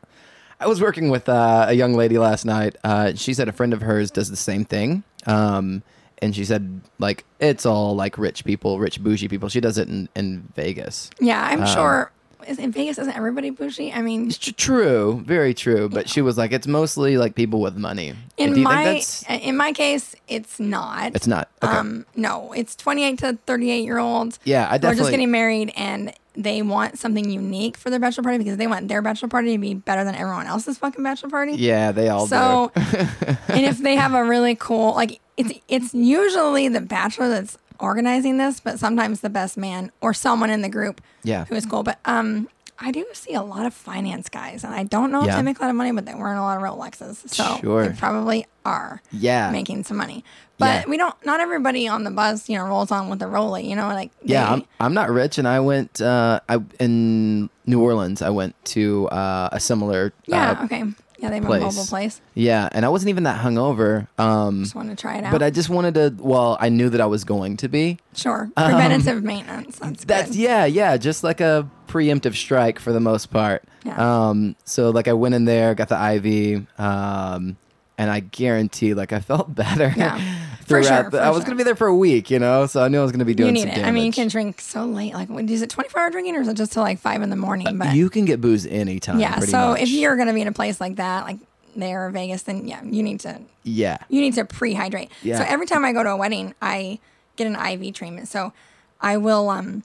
I 0.59 0.67
was 0.67 0.81
working 0.81 1.09
with 1.09 1.29
uh, 1.29 1.65
a 1.67 1.73
young 1.73 1.93
lady 1.93 2.17
last 2.17 2.45
night. 2.45 2.75
Uh, 2.83 3.13
she 3.13 3.33
said 3.33 3.47
a 3.47 3.51
friend 3.51 3.73
of 3.73 3.81
hers 3.81 4.09
does 4.09 4.29
the 4.29 4.35
same 4.35 4.65
thing. 4.65 5.03
Um, 5.27 5.83
and 6.19 6.35
she 6.35 6.45
said, 6.45 6.81
like, 6.97 7.25
it's 7.39 7.65
all 7.65 7.95
like 7.95 8.17
rich 8.17 8.43
people, 8.43 8.79
rich 8.79 9.01
bougie 9.01 9.27
people. 9.27 9.49
She 9.49 9.59
does 9.59 9.77
it 9.77 9.87
in, 9.87 10.09
in 10.15 10.47
Vegas. 10.55 11.11
Yeah, 11.19 11.41
I'm 11.43 11.65
sure. 11.67 12.11
Is, 12.47 12.57
in 12.59 12.71
Vegas, 12.71 12.97
isn't 12.97 13.13
everybody 13.15 13.49
bougie? 13.49 13.91
I 13.91 14.01
mean, 14.01 14.27
It's 14.27 14.37
tr- 14.37 14.51
true, 14.53 15.21
very 15.25 15.53
true. 15.53 15.89
But 15.89 16.09
she 16.09 16.21
was 16.21 16.37
like, 16.37 16.51
it's 16.51 16.67
mostly 16.67 17.17
like 17.17 17.35
people 17.35 17.59
with 17.61 17.75
money. 17.77 18.13
in 18.37 18.53
Do 18.53 18.59
you 18.59 18.63
my 18.63 18.83
think 18.83 19.05
that's? 19.05 19.45
in 19.45 19.57
my 19.57 19.71
case, 19.73 20.15
it's 20.27 20.59
not. 20.59 21.15
It's 21.15 21.27
not. 21.27 21.49
Okay. 21.61 21.73
Um, 21.75 22.05
no, 22.15 22.53
it's 22.53 22.75
28 22.75 23.17
to 23.19 23.37
38 23.45 23.83
year 23.83 23.97
olds. 23.97 24.39
Yeah, 24.45 24.67
I 24.69 24.77
Who 24.77 24.87
are 24.87 24.95
just 24.95 25.11
getting 25.11 25.31
married 25.31 25.73
and 25.75 26.13
they 26.35 26.61
want 26.61 26.99
something 26.99 27.27
unique 27.29 27.77
for 27.77 27.89
their 27.89 27.99
bachelor 27.99 28.23
party 28.23 28.37
because 28.37 28.57
they 28.57 28.67
want 28.67 28.87
their 28.87 29.01
bachelor 29.01 29.27
party 29.27 29.53
to 29.53 29.57
be 29.57 29.73
better 29.73 30.03
than 30.03 30.13
everyone 30.13 30.45
else's 30.45 30.77
fucking 30.77 31.03
bachelor 31.03 31.29
party. 31.29 31.53
yeah, 31.53 31.91
they 31.91 32.09
all 32.09 32.27
So, 32.27 32.71
do. 32.75 32.81
and 33.49 33.65
if 33.65 33.79
they 33.79 33.95
have 33.95 34.13
a 34.13 34.23
really 34.23 34.53
cool, 34.55 34.93
like 34.93 35.19
it's 35.35 35.51
it's 35.67 35.93
usually 35.95 36.67
the 36.67 36.79
bachelor 36.81 37.27
that's 37.29 37.57
organizing 37.79 38.37
this, 38.37 38.59
but 38.59 38.79
sometimes 38.79 39.21
the 39.21 39.29
best 39.29 39.57
man 39.57 39.91
or 40.01 40.13
someone 40.13 40.49
in 40.49 40.61
the 40.61 40.69
group, 40.69 41.01
Yeah. 41.23 41.45
who 41.45 41.55
is 41.55 41.65
cool. 41.65 41.83
But 41.83 41.99
um, 42.05 42.47
I 42.79 42.91
do 42.91 43.05
see 43.13 43.33
a 43.33 43.41
lot 43.41 43.65
of 43.65 43.73
finance 43.73 44.29
guys, 44.29 44.63
and 44.63 44.73
I 44.73 44.83
don't 44.83 45.11
know 45.11 45.21
if 45.21 45.27
Yeah. 45.27 45.37
they 45.37 45.41
make 45.41 45.57
a 45.59 45.61
lot 45.63 45.69
of 45.69 45.75
money, 45.75 45.91
but 45.91 46.05
they 46.05 46.13
wearing 46.13 46.37
a 46.37 46.43
lot 46.43 46.57
of 46.57 46.63
Rolexes, 46.63 47.27
so 47.29 47.57
Sure. 47.61 47.87
they 47.87 47.95
probably 47.95 48.45
are 48.65 49.01
Yeah. 49.11 49.49
making 49.51 49.83
some 49.83 49.97
money. 49.97 50.23
But 50.59 50.65
Yeah. 50.65 50.89
we 50.89 50.97
don't. 50.97 51.13
Not 51.25 51.39
everybody 51.39 51.87
on 51.87 52.03
the 52.03 52.11
bus, 52.11 52.49
you 52.49 52.57
know, 52.57 52.65
rolls 52.65 52.91
on 52.91 53.09
with 53.09 53.21
a 53.21 53.25
rollie. 53.25 53.67
You 53.69 53.75
know, 53.75 53.87
like 53.89 54.11
Yeah, 54.23 54.45
they- 54.45 54.51
I'm, 54.53 54.63
I'm 54.79 54.93
not 54.93 55.09
rich, 55.11 55.37
and 55.37 55.47
I 55.47 55.59
went. 55.59 56.01
Uh, 56.01 56.39
I 56.49 56.59
in 56.79 57.49
New 57.65 57.81
Orleans. 57.81 58.21
I 58.21 58.29
went 58.31 58.55
to 58.65 59.07
uh, 59.09 59.49
a 59.51 59.59
similar. 59.59 60.13
yeah, 60.25 60.57
Uh, 60.59 60.63
okay, 60.65 60.83
yeah, 61.17 61.29
they 61.29 61.35
have 61.37 61.45
place. 61.45 61.61
a 61.61 61.65
mobile 61.65 61.85
place. 61.85 62.21
yeah, 62.33 62.69
and 62.71 62.85
I 62.85 62.89
wasn't 62.89 63.09
even 63.09 63.23
that 63.23 63.41
hungover. 63.43 64.07
Um, 64.19 64.63
Just 64.63 64.75
want 64.75 64.89
to 64.89 64.95
try 64.95 65.17
it 65.17 65.23
out. 65.23 65.31
but 65.31 65.41
I 65.43 65.49
just 65.49 65.69
wanted 65.69 65.93
to. 65.95 66.15
Well, 66.19 66.57
I 66.59 66.69
knew 66.69 66.89
that 66.89 67.01
I 67.01 67.05
was 67.05 67.23
going 67.23 67.57
to 67.57 67.67
be. 67.69 67.97
sure, 68.15 68.49
preventative 68.55 69.23
maintenance. 69.23 69.79
That's 69.79 70.05
That's 70.05 70.29
good. 70.31 70.37
yeah, 70.37 70.65
yeah, 70.65 70.97
just 70.97 71.23
like 71.23 71.41
a 71.41 71.69
preemptive 71.87 72.35
strike 72.35 72.79
for 72.79 72.91
the 72.93 72.99
most 72.99 73.27
part. 73.31 73.63
Yeah. 73.83 74.27
Um, 74.29 74.55
so 74.65 74.89
like 74.89 75.07
I 75.07 75.13
went 75.13 75.33
in 75.35 75.45
there, 75.45 75.73
got 75.75 75.89
the 75.89 75.95
IV, 76.15 76.67
um, 76.79 77.57
and 77.97 78.11
I 78.11 78.19
guarantee 78.19 78.93
like 78.93 79.13
I 79.13 79.19
felt 79.19 79.53
better. 79.55 79.93
Yeah. 79.95 80.19
For 80.67 80.83
throughout. 80.83 81.01
sure, 81.03 81.09
the- 81.11 81.21
I 81.21 81.29
was 81.29 81.37
sure. 81.39 81.45
gonna 81.45 81.55
be 81.55 81.63
there 81.63 81.75
for 81.75 81.87
a 81.87 81.95
week, 81.95 82.29
you 82.29 82.39
know, 82.39 82.65
so 82.65 82.83
I 82.83 82.87
knew 82.89 82.99
I 82.99 83.03
was 83.03 83.11
gonna 83.11 83.25
be 83.25 83.33
doing 83.33 83.55
you 83.55 83.61
some 83.61 83.69
need 83.69 83.73
it. 83.73 83.75
damage. 83.77 83.89
I 83.89 83.91
mean, 83.91 84.05
you 84.05 84.11
can 84.11 84.27
drink 84.27 84.59
so 84.61 84.85
late. 84.85 85.13
Like, 85.13 85.29
is 85.49 85.61
it 85.61 85.69
24 85.69 86.01
hour 86.01 86.09
drinking 86.09 86.35
or 86.35 86.41
is 86.41 86.47
it 86.47 86.55
just 86.55 86.73
till 86.73 86.83
like 86.83 86.99
five 86.99 87.21
in 87.21 87.29
the 87.29 87.35
morning? 87.35 87.77
But 87.77 87.95
You 87.95 88.09
can 88.09 88.25
get 88.25 88.41
booze 88.41 88.65
anytime. 88.65 89.19
yeah, 89.19 89.39
so 89.39 89.69
much. 89.69 89.81
if 89.81 89.89
you're 89.89 90.15
going 90.15 90.27
to 90.27 90.33
be 90.33 90.41
in 90.41 90.47
a 90.47 90.51
place 90.53 90.79
like 90.81 90.97
that, 90.97 91.25
like 91.25 91.37
there 91.75 92.05
or 92.07 92.09
Vegas, 92.09 92.43
then 92.43 92.67
yeah, 92.67 92.81
you 92.83 93.01
need 93.03 93.19
to 93.21 93.39
yeah, 93.63 93.97
you 94.09 94.21
need 94.21 94.33
to 94.35 94.45
pre-hydrate. 94.45 95.09
Yeah. 95.23 95.37
So 95.39 95.45
every 95.47 95.65
time 95.67 95.85
I 95.85 95.93
go 95.93 96.03
to 96.03 96.09
a 96.09 96.17
wedding, 96.17 96.53
I 96.61 96.99
get 97.35 97.47
an 97.47 97.55
IV 97.55 97.93
treatment. 97.93 98.27
So 98.27 98.51
I 98.99 99.17
will 99.17 99.49
um 99.49 99.83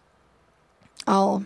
I'll 1.07 1.45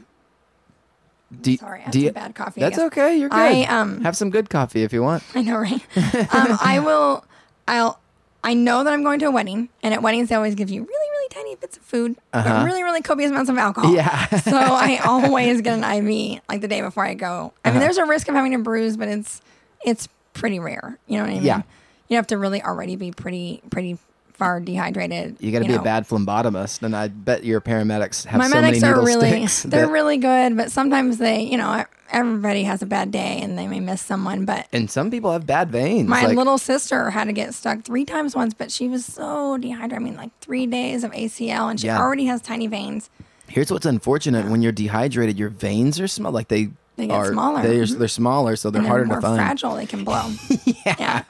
Do, 1.40 1.56
sorry, 1.56 1.80
I 1.80 1.82
had 1.84 1.94
some 1.94 2.12
bad 2.12 2.34
coffee. 2.34 2.60
That's 2.60 2.78
okay. 2.78 3.18
You're 3.18 3.28
good. 3.28 3.36
I, 3.38 3.62
um, 3.64 4.02
have 4.02 4.16
some 4.16 4.30
good 4.30 4.48
coffee 4.48 4.82
if 4.82 4.92
you 4.92 5.02
want. 5.02 5.22
I 5.34 5.42
know, 5.42 5.56
right? 5.56 5.72
um, 6.34 6.58
I 6.62 6.80
will. 6.84 7.24
I'll. 7.66 7.98
I 8.46 8.54
know 8.54 8.84
that 8.84 8.92
I'm 8.92 9.02
going 9.02 9.18
to 9.18 9.26
a 9.26 9.30
wedding, 9.30 9.68
and 9.82 9.92
at 9.92 10.00
weddings 10.02 10.28
they 10.30 10.34
always 10.36 10.54
give 10.54 10.70
you 10.70 10.80
really, 10.82 11.10
really 11.10 11.28
tiny 11.30 11.56
bits 11.56 11.76
of 11.76 11.82
food, 11.82 12.16
Uh-huh. 12.32 12.48
but 12.48 12.64
really, 12.64 12.82
really 12.84 13.02
copious 13.02 13.30
amounts 13.30 13.50
of 13.50 13.58
alcohol. 13.58 13.92
Yeah. 13.92 14.26
so 14.38 14.56
I 14.56 14.98
always 15.04 15.60
get 15.62 15.78
an 15.78 15.84
IV 15.84 16.40
like 16.48 16.60
the 16.60 16.68
day 16.68 16.80
before 16.80 17.04
I 17.04 17.14
go. 17.14 17.52
I 17.64 17.68
mean, 17.70 17.76
Uh-huh. 17.76 17.80
there's 17.80 17.98
a 17.98 18.04
risk 18.06 18.28
of 18.28 18.34
having 18.36 18.54
a 18.54 18.58
bruise, 18.60 18.96
but 18.96 19.08
it's 19.08 19.40
it's 19.84 20.08
pretty 20.32 20.58
rare. 20.60 20.98
You 21.08 21.18
know 21.18 21.24
what 21.24 21.30
I 21.30 21.34
mean? 21.34 21.42
Yeah. 21.42 21.62
You 22.08 22.16
have 22.16 22.28
to 22.28 22.38
really 22.38 22.62
already 22.62 22.94
be 22.96 23.10
pretty 23.10 23.62
pretty 23.70 23.98
far 24.36 24.60
dehydrated. 24.60 25.36
You 25.40 25.50
got 25.52 25.60
to 25.60 25.64
be 25.64 25.74
know. 25.74 25.80
a 25.80 25.84
bad 25.84 26.06
phlebotomist, 26.08 26.82
and 26.82 26.94
I 26.94 27.08
bet 27.08 27.44
your 27.44 27.60
paramedics 27.60 28.24
have 28.26 28.38
My 28.38 28.48
so 28.48 28.60
many 28.60 28.80
medics 28.80 28.84
are 28.84 29.04
really, 29.04 29.46
They're 29.64 29.88
really 29.88 30.18
good, 30.18 30.56
but 30.56 30.70
sometimes 30.70 31.18
they, 31.18 31.42
you 31.42 31.56
know, 31.56 31.84
everybody 32.10 32.62
has 32.64 32.82
a 32.82 32.86
bad 32.86 33.10
day 33.10 33.40
and 33.42 33.58
they 33.58 33.66
may 33.66 33.80
miss 33.80 34.00
someone, 34.00 34.44
but 34.44 34.66
and 34.72 34.90
some 34.90 35.10
people 35.10 35.32
have 35.32 35.46
bad 35.46 35.70
veins. 35.70 36.08
My 36.08 36.24
like, 36.26 36.36
little 36.36 36.58
sister 36.58 37.10
had 37.10 37.24
to 37.24 37.32
get 37.32 37.52
stuck 37.54 37.82
three 37.82 38.04
times 38.04 38.36
once, 38.36 38.54
but 38.54 38.70
she 38.70 38.88
was 38.88 39.04
so 39.04 39.56
dehydrated. 39.58 39.96
I 39.96 40.04
mean, 40.04 40.16
like 40.16 40.30
three 40.40 40.66
days 40.66 41.02
of 41.02 41.10
ACL, 41.12 41.68
and 41.70 41.80
she 41.80 41.86
Yeah. 41.86 42.00
already 42.00 42.26
has 42.26 42.40
tiny 42.40 42.66
veins. 42.66 43.10
Here's 43.48 43.70
what's 43.72 43.86
unfortunate: 43.86 44.46
when 44.50 44.60
you're 44.62 44.72
dehydrated, 44.72 45.38
your 45.38 45.48
veins 45.50 45.98
are 46.00 46.08
small. 46.08 46.32
Like 46.32 46.48
they 46.48 46.68
They 46.96 47.06
get 47.08 47.16
are 47.16 47.32
smaller. 47.32 47.62
They're, 47.62 47.84
Mhm. 47.84 47.98
they're 47.98 48.08
smaller, 48.08 48.56
so 48.56 48.70
they're 48.70 48.82
harder 48.82 49.00
they're 49.04 49.08
more 49.08 49.16
to 49.20 49.26
find. 49.26 49.36
fragile. 49.38 49.74
They 49.76 49.86
can 49.86 50.02
blow. 50.04 50.30
yeah. 50.86 51.22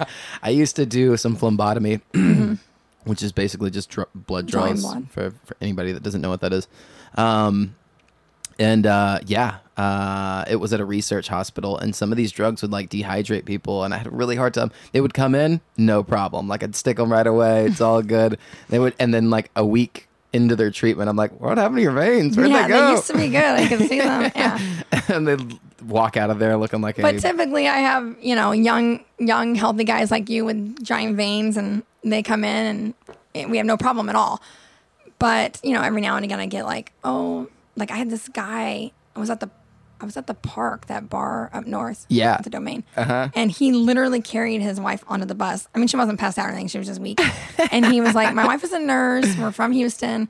I 0.43 0.51
used 0.51 0.77
to 0.77 0.87
do 0.87 1.17
some 1.17 1.37
phlebotomy, 1.37 2.01
which 3.07 3.23
is 3.23 3.33
basically 3.33 3.71
just 3.71 3.89
dr- 3.89 4.09
blood 4.15 4.47
draws. 4.47 4.85
For, 5.11 5.31
for 5.45 5.57
anybody 5.61 5.93
that 5.93 6.03
doesn't 6.03 6.21
know 6.21 6.29
what 6.29 6.41
that 6.43 6.53
is. 6.53 6.69
Um, 7.17 7.75
and 8.59 8.87
uh, 8.87 9.21
yeah, 9.27 9.59
uh, 9.77 10.45
it 10.49 10.57
was 10.57 10.73
at 10.73 10.81
a 10.81 10.85
research 10.85 11.29
hospital, 11.29 11.79
and 11.79 11.95
some 11.95 12.11
of 12.11 12.17
these 12.17 12.33
drugs 12.33 12.63
would 12.63 12.73
like 12.73 12.91
dehydrate 12.91 13.45
people, 13.45 13.85
and 13.85 13.93
I 13.95 13.99
had 13.99 14.07
a 14.07 14.11
really 14.11 14.37
hard 14.37 14.55
time. 14.55 14.73
They 14.93 15.01
would 15.01 15.15
come 15.15 15.35
in, 15.35 15.61
no 15.77 16.03
problem, 16.03 16.49
like 16.49 16.63
I'd 16.63 16.75
stick 16.75 16.97
them 16.97 17.13
right 17.13 17.27
away. 17.27 17.67
It's 17.67 17.81
all 17.81 18.03
good. 18.17 18.39
They 18.69 18.79
would, 18.79 18.95
and 18.99 19.13
then 19.13 19.31
like 19.31 19.51
a 19.57 19.65
week 19.65 20.09
into 20.33 20.57
their 20.57 20.71
treatment, 20.71 21.09
I'm 21.09 21.17
like, 21.17 21.39
"What 21.41 21.59
happened 21.59 21.77
to 21.77 21.83
your 21.83 21.93
veins? 21.93 22.37
Where'd 22.37 22.51
yeah, 22.51 22.63
they 22.63 22.69
go?" 22.69 22.87
They 22.87 22.93
used 22.93 23.07
to 23.07 23.17
be 23.17 23.29
good. 23.29 23.37
I 23.37 23.67
can 23.69 23.89
see 23.89 24.01
them. 24.01 24.33
Yeah. 24.35 24.59
and 25.09 25.29
they'd 25.29 25.59
walk 25.83 26.17
out 26.17 26.31
of 26.31 26.39
there 26.39 26.57
looking 26.57 26.81
like 26.81 26.97
But 26.97 27.11
a 27.11 27.13
But 27.15 27.23
typically, 27.23 27.69
I 27.69 27.79
have 27.79 28.17
you 28.21 28.35
know 28.35 28.53
young, 28.53 29.05
young, 29.19 29.55
healthy 29.55 29.85
guys 29.85 30.11
like 30.11 30.29
you 30.29 30.45
with 30.45 30.83
giant 30.83 31.17
veins, 31.17 31.57
and 31.57 31.83
they 32.03 32.23
come 32.23 32.45
in, 32.45 32.67
and 32.67 32.95
it, 33.35 33.51
we 33.51 33.57
have 33.57 33.67
no 33.67 33.77
problem 33.77 34.09
at 34.09 34.17
all. 34.17 34.41
But 35.19 35.61
you 35.63 35.73
know, 35.75 35.83
every 35.83 36.01
now 36.01 36.17
and 36.17 36.25
again, 36.25 36.41
I 36.41 36.47
get 36.47 36.65
like, 36.65 36.93
oh, 37.05 37.49
like 37.77 37.91
I 37.91 37.97
had 37.97 38.11
this 38.11 38.29
guy. 38.29 38.93
I 39.15 39.19
was 39.19 39.31
at 39.31 39.41
the, 39.41 39.51
I 40.01 40.05
was 40.05 40.19
at 40.19 40.27
the 40.27 40.35
park, 40.35 40.87
that 40.89 41.09
bar 41.09 41.49
up 41.55 41.67
north. 41.67 42.05
Yeah. 42.11 42.35
at 42.35 42.45
the 42.45 42.51
domain. 42.51 42.85
Uh-huh. 42.97 43.31
And 43.35 43.51
he 43.51 43.73
literally 43.73 44.21
carried 44.21 44.61
his 44.61 44.79
wife 44.79 45.03
onto 45.09 45.25
the 45.25 45.35
bus. 45.35 45.69
I 45.75 45.79
mean, 45.79 45.89
she 45.89 45.97
wasn't 45.97 46.21
passed 46.21 46.39
out 46.39 46.47
or 46.47 46.51
anything; 46.51 46.69
she 46.69 46.79
was 46.79 46.87
just 46.87 47.01
weak. 47.01 47.21
and 47.73 47.87
he 47.87 48.01
was 48.01 48.15
like, 48.15 48.35
"My 48.35 48.47
wife 48.47 48.65
is 48.65 48.73
a 48.73 48.79
nurse. 48.79 49.37
We're 49.37 49.53
from 49.53 49.73
Houston." 49.73 50.29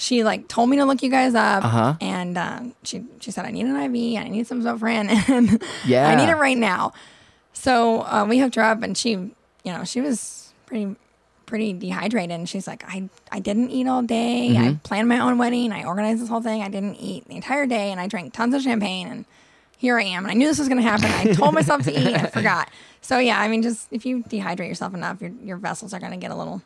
She 0.00 0.24
like 0.24 0.48
told 0.48 0.70
me 0.70 0.78
to 0.78 0.86
look 0.86 1.02
you 1.02 1.10
guys 1.10 1.34
up, 1.34 1.62
Uh-huh. 1.62 1.94
and 2.00 2.38
um, 2.38 2.74
she 2.84 3.04
she 3.20 3.30
said 3.30 3.44
I 3.44 3.50
need 3.50 3.66
an 3.66 3.76
IV, 3.76 4.18
I 4.18 4.28
need 4.28 4.46
some 4.46 4.62
Zofran, 4.62 5.08
and 5.28 5.62
Yeah. 5.86 6.08
I 6.08 6.14
need 6.14 6.30
it 6.30 6.36
right 6.36 6.56
now. 6.56 6.92
So 7.52 8.00
uh, 8.02 8.24
we 8.26 8.38
hooked 8.38 8.54
her 8.54 8.62
up, 8.62 8.82
and 8.82 8.96
she, 8.96 9.10
you 9.10 9.32
know, 9.66 9.84
she 9.84 10.00
was 10.00 10.52
pretty 10.64 10.96
pretty 11.44 11.72
dehydrated, 11.74 12.30
and 12.30 12.48
she's 12.48 12.66
like, 12.66 12.82
I 12.88 13.10
I 13.30 13.40
didn't 13.40 13.70
eat 13.70 13.86
all 13.86 14.00
day. 14.02 14.56
I 14.56 14.78
planned 14.84 15.06
my 15.08 15.18
own 15.20 15.36
wedding. 15.36 15.70
I 15.70 15.84
organized 15.84 16.22
this 16.22 16.30
whole 16.30 16.40
thing. 16.40 16.62
I 16.62 16.70
didn't 16.70 16.94
eat 16.96 17.26
the 17.28 17.36
entire 17.36 17.66
day, 17.66 17.90
and 17.92 18.00
I 18.00 18.06
drank 18.06 18.32
tons 18.32 18.54
of 18.54 18.62
champagne, 18.62 19.06
and 19.06 19.24
here 19.76 19.98
I 19.98 20.04
am. 20.04 20.24
And 20.24 20.30
I 20.30 20.34
knew 20.34 20.46
this 20.46 20.58
was 20.58 20.68
going 20.68 20.80
to 20.82 20.88
happen. 20.88 21.10
I 21.10 21.34
told 21.34 21.52
myself 21.52 21.82
to 21.82 21.92
eat. 21.92 22.14
I 22.14 22.26
forgot. 22.38 22.70
So 23.02 23.18
yeah, 23.18 23.38
I 23.38 23.48
mean, 23.48 23.62
just 23.62 23.88
if 23.90 24.06
you 24.06 24.22
dehydrate 24.22 24.68
yourself 24.68 24.94
enough, 24.94 25.20
your 25.20 25.32
your 25.44 25.56
vessels 25.58 25.92
are 25.92 26.00
going 26.00 26.12
to 26.12 26.18
get 26.18 26.30
a 26.30 26.36
little. 26.36 26.62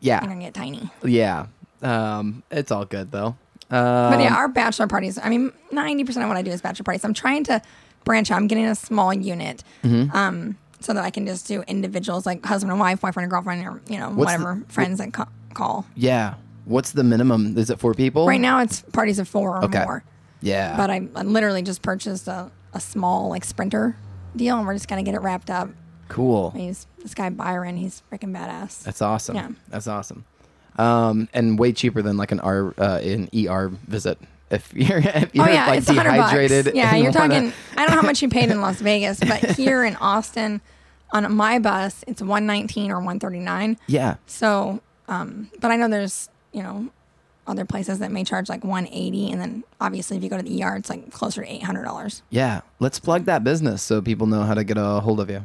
Yeah. 0.00 0.20
They're 0.20 0.28
going 0.28 0.40
to 0.40 0.46
get 0.46 0.54
tiny. 0.54 0.88
Yeah. 1.04 1.46
Um, 1.86 2.42
it's 2.50 2.70
all 2.70 2.84
good 2.84 3.10
though. 3.12 3.36
But 3.68 4.14
Um, 4.14 4.20
yeah, 4.20 4.34
our 4.36 4.48
bachelor 4.48 4.86
parties. 4.86 5.18
I 5.22 5.28
mean, 5.28 5.52
ninety 5.72 6.04
percent 6.04 6.22
of 6.24 6.28
what 6.28 6.36
I 6.36 6.42
do 6.42 6.50
is 6.50 6.60
bachelor 6.60 6.84
parties. 6.84 7.04
I'm 7.04 7.14
trying 7.14 7.44
to 7.44 7.60
branch 8.04 8.30
out. 8.30 8.36
I'm 8.36 8.46
getting 8.46 8.66
a 8.66 8.74
small 8.74 9.12
unit, 9.12 9.64
Mm-hmm. 9.82 10.16
um, 10.16 10.56
so 10.80 10.92
that 10.94 11.02
I 11.04 11.10
can 11.10 11.26
just 11.26 11.48
do 11.48 11.62
individuals 11.62 12.26
like 12.26 12.44
husband 12.44 12.70
and 12.70 12.78
wife, 12.80 13.00
boyfriend 13.00 13.24
and 13.24 13.30
girlfriend, 13.30 13.66
or 13.66 13.80
you 13.88 13.98
know 13.98 14.10
What's 14.10 14.32
the- 14.36 14.38
whatever 14.44 14.62
friends 14.68 14.98
that 14.98 15.12
ca- 15.12 15.28
call. 15.54 15.86
Yeah. 15.96 16.34
What's 16.64 16.92
the 16.92 17.04
minimum? 17.04 17.56
Is 17.58 17.70
it 17.70 17.78
four 17.78 17.94
people? 17.94 18.26
Right 18.26 18.40
now, 18.40 18.60
it's 18.60 18.82
parties 18.92 19.18
of 19.20 19.28
four 19.28 19.56
or 19.58 19.64
Okay. 19.64 19.84
more. 19.84 20.02
Yeah. 20.42 20.76
But 20.76 20.90
I, 20.90 21.08
I 21.14 21.22
literally 21.22 21.62
just 21.62 21.80
purchased 21.82 22.26
a, 22.28 22.50
a 22.74 22.80
small 22.80 23.28
like 23.30 23.44
sprinter 23.44 23.96
deal, 24.36 24.58
and 24.58 24.66
we're 24.66 24.74
just 24.74 24.86
gonna 24.88 25.02
get 25.04 25.14
it 25.14 25.22
wrapped 25.22 25.50
up. 25.50 25.70
cool. 26.08 26.50
He's 26.50 26.86
this 27.02 27.14
guy 27.14 27.30
Byron. 27.30 27.76
He's 27.76 28.02
freaking 28.12 28.32
badass. 28.36 28.82
That's 28.84 29.02
awesome. 29.02 29.34
Yeah. 29.36 29.48
That's 29.68 29.86
awesome. 29.88 30.24
Um, 30.78 31.28
and 31.32 31.58
way 31.58 31.72
cheaper 31.72 32.02
than 32.02 32.16
like 32.16 32.32
an 32.32 32.40
R 32.40 32.74
uh, 32.78 32.98
an 33.02 33.28
ER 33.34 33.68
visit. 33.86 34.18
If 34.50 34.72
you're 34.74 34.98
if 34.98 35.34
you're 35.34 35.48
oh 35.48 35.50
yeah, 35.50 35.66
like 35.66 35.78
it's 35.78 35.88
hundred 35.88 36.16
bucks. 36.16 36.30
dehydrated. 36.32 36.74
Yeah, 36.74 36.94
you're 36.96 37.12
wanna- 37.12 37.28
talking. 37.34 37.52
I 37.72 37.76
don't 37.86 37.90
know 37.90 38.00
how 38.02 38.06
much 38.06 38.22
you 38.22 38.28
paid 38.28 38.50
in 38.50 38.60
Las 38.66 38.80
Vegas, 38.80 39.18
but 39.20 39.40
here 39.56 39.84
in 39.84 39.96
Austin, 39.96 40.60
on 41.12 41.34
my 41.34 41.58
bus, 41.58 42.04
it's 42.06 42.22
one 42.22 42.46
nineteen 42.46 42.90
or 42.90 43.00
one 43.00 43.18
thirty 43.18 43.40
nine. 43.40 43.76
Yeah. 43.86 44.16
So, 44.26 44.80
um, 45.08 45.50
but 45.60 45.70
I 45.70 45.76
know 45.76 45.88
there's 45.88 46.28
you 46.52 46.62
know 46.62 46.90
other 47.48 47.64
places 47.64 47.98
that 48.00 48.12
may 48.12 48.22
charge 48.24 48.48
like 48.48 48.64
one 48.64 48.86
eighty, 48.88 49.30
and 49.32 49.40
then 49.40 49.64
obviously 49.80 50.16
if 50.16 50.22
you 50.22 50.28
go 50.28 50.36
to 50.36 50.42
the 50.42 50.62
ER, 50.62 50.76
it's 50.76 50.90
like 50.90 51.10
closer 51.10 51.42
to 51.42 51.52
eight 51.52 51.62
hundred 51.62 51.84
dollars. 51.84 52.22
Yeah. 52.30 52.60
Let's 52.80 53.00
plug 53.00 53.24
that 53.24 53.42
business 53.44 53.82
so 53.82 54.02
people 54.02 54.26
know 54.26 54.42
how 54.42 54.54
to 54.54 54.62
get 54.64 54.76
a 54.78 55.00
hold 55.00 55.20
of 55.20 55.30
you. 55.30 55.42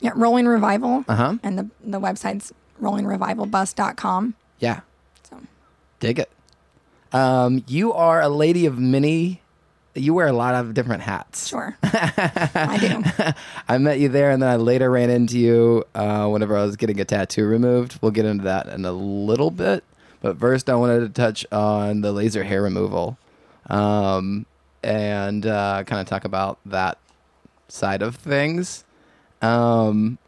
Yeah, 0.00 0.10
Rolling 0.14 0.46
Revival, 0.46 1.04
Uh 1.08 1.14
huh. 1.16 1.34
and 1.42 1.58
the 1.58 1.70
the 1.82 1.98
website's 2.00 2.52
rollingrevivalbus.com. 2.82 4.34
Yeah. 4.58 4.80
So 5.28 5.38
Dig 6.00 6.18
it. 6.18 6.30
Um, 7.12 7.64
you 7.68 7.92
are 7.92 8.20
a 8.20 8.28
lady 8.28 8.66
of 8.66 8.78
many. 8.78 9.40
You 9.94 10.12
wear 10.14 10.26
a 10.26 10.32
lot 10.32 10.56
of 10.56 10.74
different 10.74 11.02
hats. 11.02 11.46
sure, 11.46 11.76
I 11.84 12.78
do. 12.80 13.32
I 13.68 13.78
met 13.78 14.00
you 14.00 14.08
there, 14.08 14.32
and 14.32 14.42
then 14.42 14.50
I 14.50 14.56
later 14.56 14.90
ran 14.90 15.08
into 15.08 15.38
you 15.38 15.84
uh, 15.94 16.26
whenever 16.28 16.56
I 16.56 16.64
was 16.64 16.74
getting 16.76 16.98
a 17.00 17.04
tattoo 17.04 17.46
removed. 17.46 17.98
We'll 18.02 18.10
get 18.10 18.24
into 18.24 18.42
that 18.44 18.66
in 18.66 18.84
a 18.84 18.90
little 18.92 19.52
bit, 19.52 19.84
but 20.20 20.36
first, 20.40 20.68
I 20.68 20.74
wanted 20.74 21.00
to 21.00 21.08
touch 21.10 21.46
on 21.52 22.00
the 22.00 22.10
laser 22.10 22.42
hair 22.42 22.60
removal, 22.62 23.16
um, 23.70 24.46
and 24.82 25.46
uh, 25.46 25.84
kind 25.86 26.00
of 26.00 26.08
talk 26.08 26.24
about 26.24 26.58
that 26.66 26.98
side 27.68 28.02
of 28.02 28.16
things. 28.16 28.84
Um, 29.42 30.18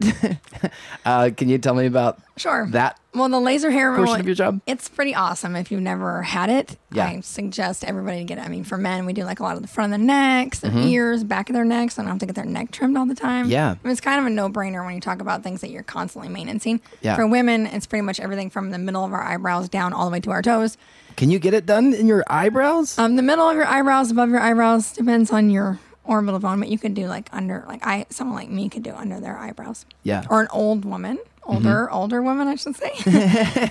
uh, 1.04 1.30
can 1.36 1.48
you 1.48 1.58
tell 1.58 1.74
me 1.74 1.86
about 1.86 2.18
Sure. 2.36 2.68
that 2.70 2.98
Well, 3.14 3.28
the 3.28 3.40
laser 3.40 3.70
hair 3.70 3.90
removal, 3.90 4.06
portion 4.06 4.20
of 4.20 4.26
your 4.26 4.34
job? 4.36 4.60
it's 4.66 4.88
pretty 4.88 5.12
awesome 5.14 5.56
if 5.56 5.72
you've 5.72 5.80
never 5.82 6.22
had 6.22 6.50
it. 6.50 6.76
Yeah. 6.92 7.06
I 7.06 7.20
suggest 7.20 7.84
everybody 7.84 8.18
to 8.18 8.24
get 8.24 8.38
it. 8.38 8.42
I 8.42 8.48
mean, 8.48 8.62
for 8.64 8.78
men, 8.78 9.06
we 9.06 9.12
do 9.12 9.24
like 9.24 9.40
a 9.40 9.42
lot 9.42 9.56
of 9.56 9.62
the 9.62 9.68
front 9.68 9.92
of 9.92 9.98
the 9.98 10.04
necks, 10.06 10.60
their 10.60 10.72
ears, 10.76 11.24
back 11.24 11.48
of 11.50 11.54
their 11.54 11.64
necks. 11.64 11.94
They 11.94 12.02
don't 12.02 12.10
have 12.10 12.20
to 12.20 12.26
get 12.26 12.36
their 12.36 12.44
neck 12.44 12.70
trimmed 12.70 12.96
all 12.96 13.06
the 13.06 13.14
time. 13.16 13.44
Mm-hmm. 13.44 13.52
Yeah. 13.52 13.70
I 13.70 13.78
mean, 13.82 13.90
it's 13.92 14.00
kind 14.00 14.20
of 14.20 14.26
a 14.26 14.30
no 14.30 14.48
brainer 14.48 14.84
when 14.84 14.94
you 14.94 15.00
talk 15.00 15.20
about 15.20 15.42
things 15.42 15.60
that 15.62 15.70
you're 15.70 15.82
constantly 15.82 16.28
maintaining. 16.28 16.80
Yeah. 17.00 17.16
For 17.16 17.26
women, 17.26 17.66
it's 17.66 17.86
pretty 17.86 18.02
much 18.02 18.20
everything 18.20 18.50
from 18.50 18.70
the 18.70 18.78
middle 18.78 19.04
of 19.04 19.12
our 19.12 19.22
eyebrows 19.22 19.68
down 19.68 19.92
all 19.92 20.06
the 20.06 20.12
way 20.12 20.20
to 20.20 20.30
our 20.30 20.42
toes. 20.42 20.76
Can 21.16 21.30
you 21.30 21.40
get 21.40 21.52
it 21.54 21.66
done 21.66 21.92
in 21.94 22.06
your 22.06 22.22
eyebrows? 22.28 22.96
Um, 22.98 23.16
the 23.16 23.22
middle 23.22 23.48
of 23.48 23.56
your 23.56 23.66
eyebrows, 23.66 24.12
above 24.12 24.30
your 24.30 24.38
eyebrows, 24.38 24.92
depends 24.92 25.32
on 25.32 25.50
your 25.50 25.80
orbital 26.08 26.40
bone, 26.40 26.58
but 26.58 26.68
you 26.68 26.78
could 26.78 26.94
do 26.94 27.06
like 27.06 27.28
under, 27.32 27.64
like 27.68 27.86
I, 27.86 28.06
someone 28.10 28.36
like 28.36 28.48
me 28.50 28.68
could 28.68 28.82
do 28.82 28.92
under 28.94 29.20
their 29.20 29.38
eyebrows. 29.38 29.86
yeah. 30.02 30.24
or 30.30 30.40
an 30.40 30.48
old 30.50 30.84
woman, 30.84 31.18
older 31.44 31.68
Mm-hmm. 31.86 31.94
older 31.94 32.22
woman, 32.22 32.48
I 32.48 32.56
should 32.56 32.76
say. 32.76 32.90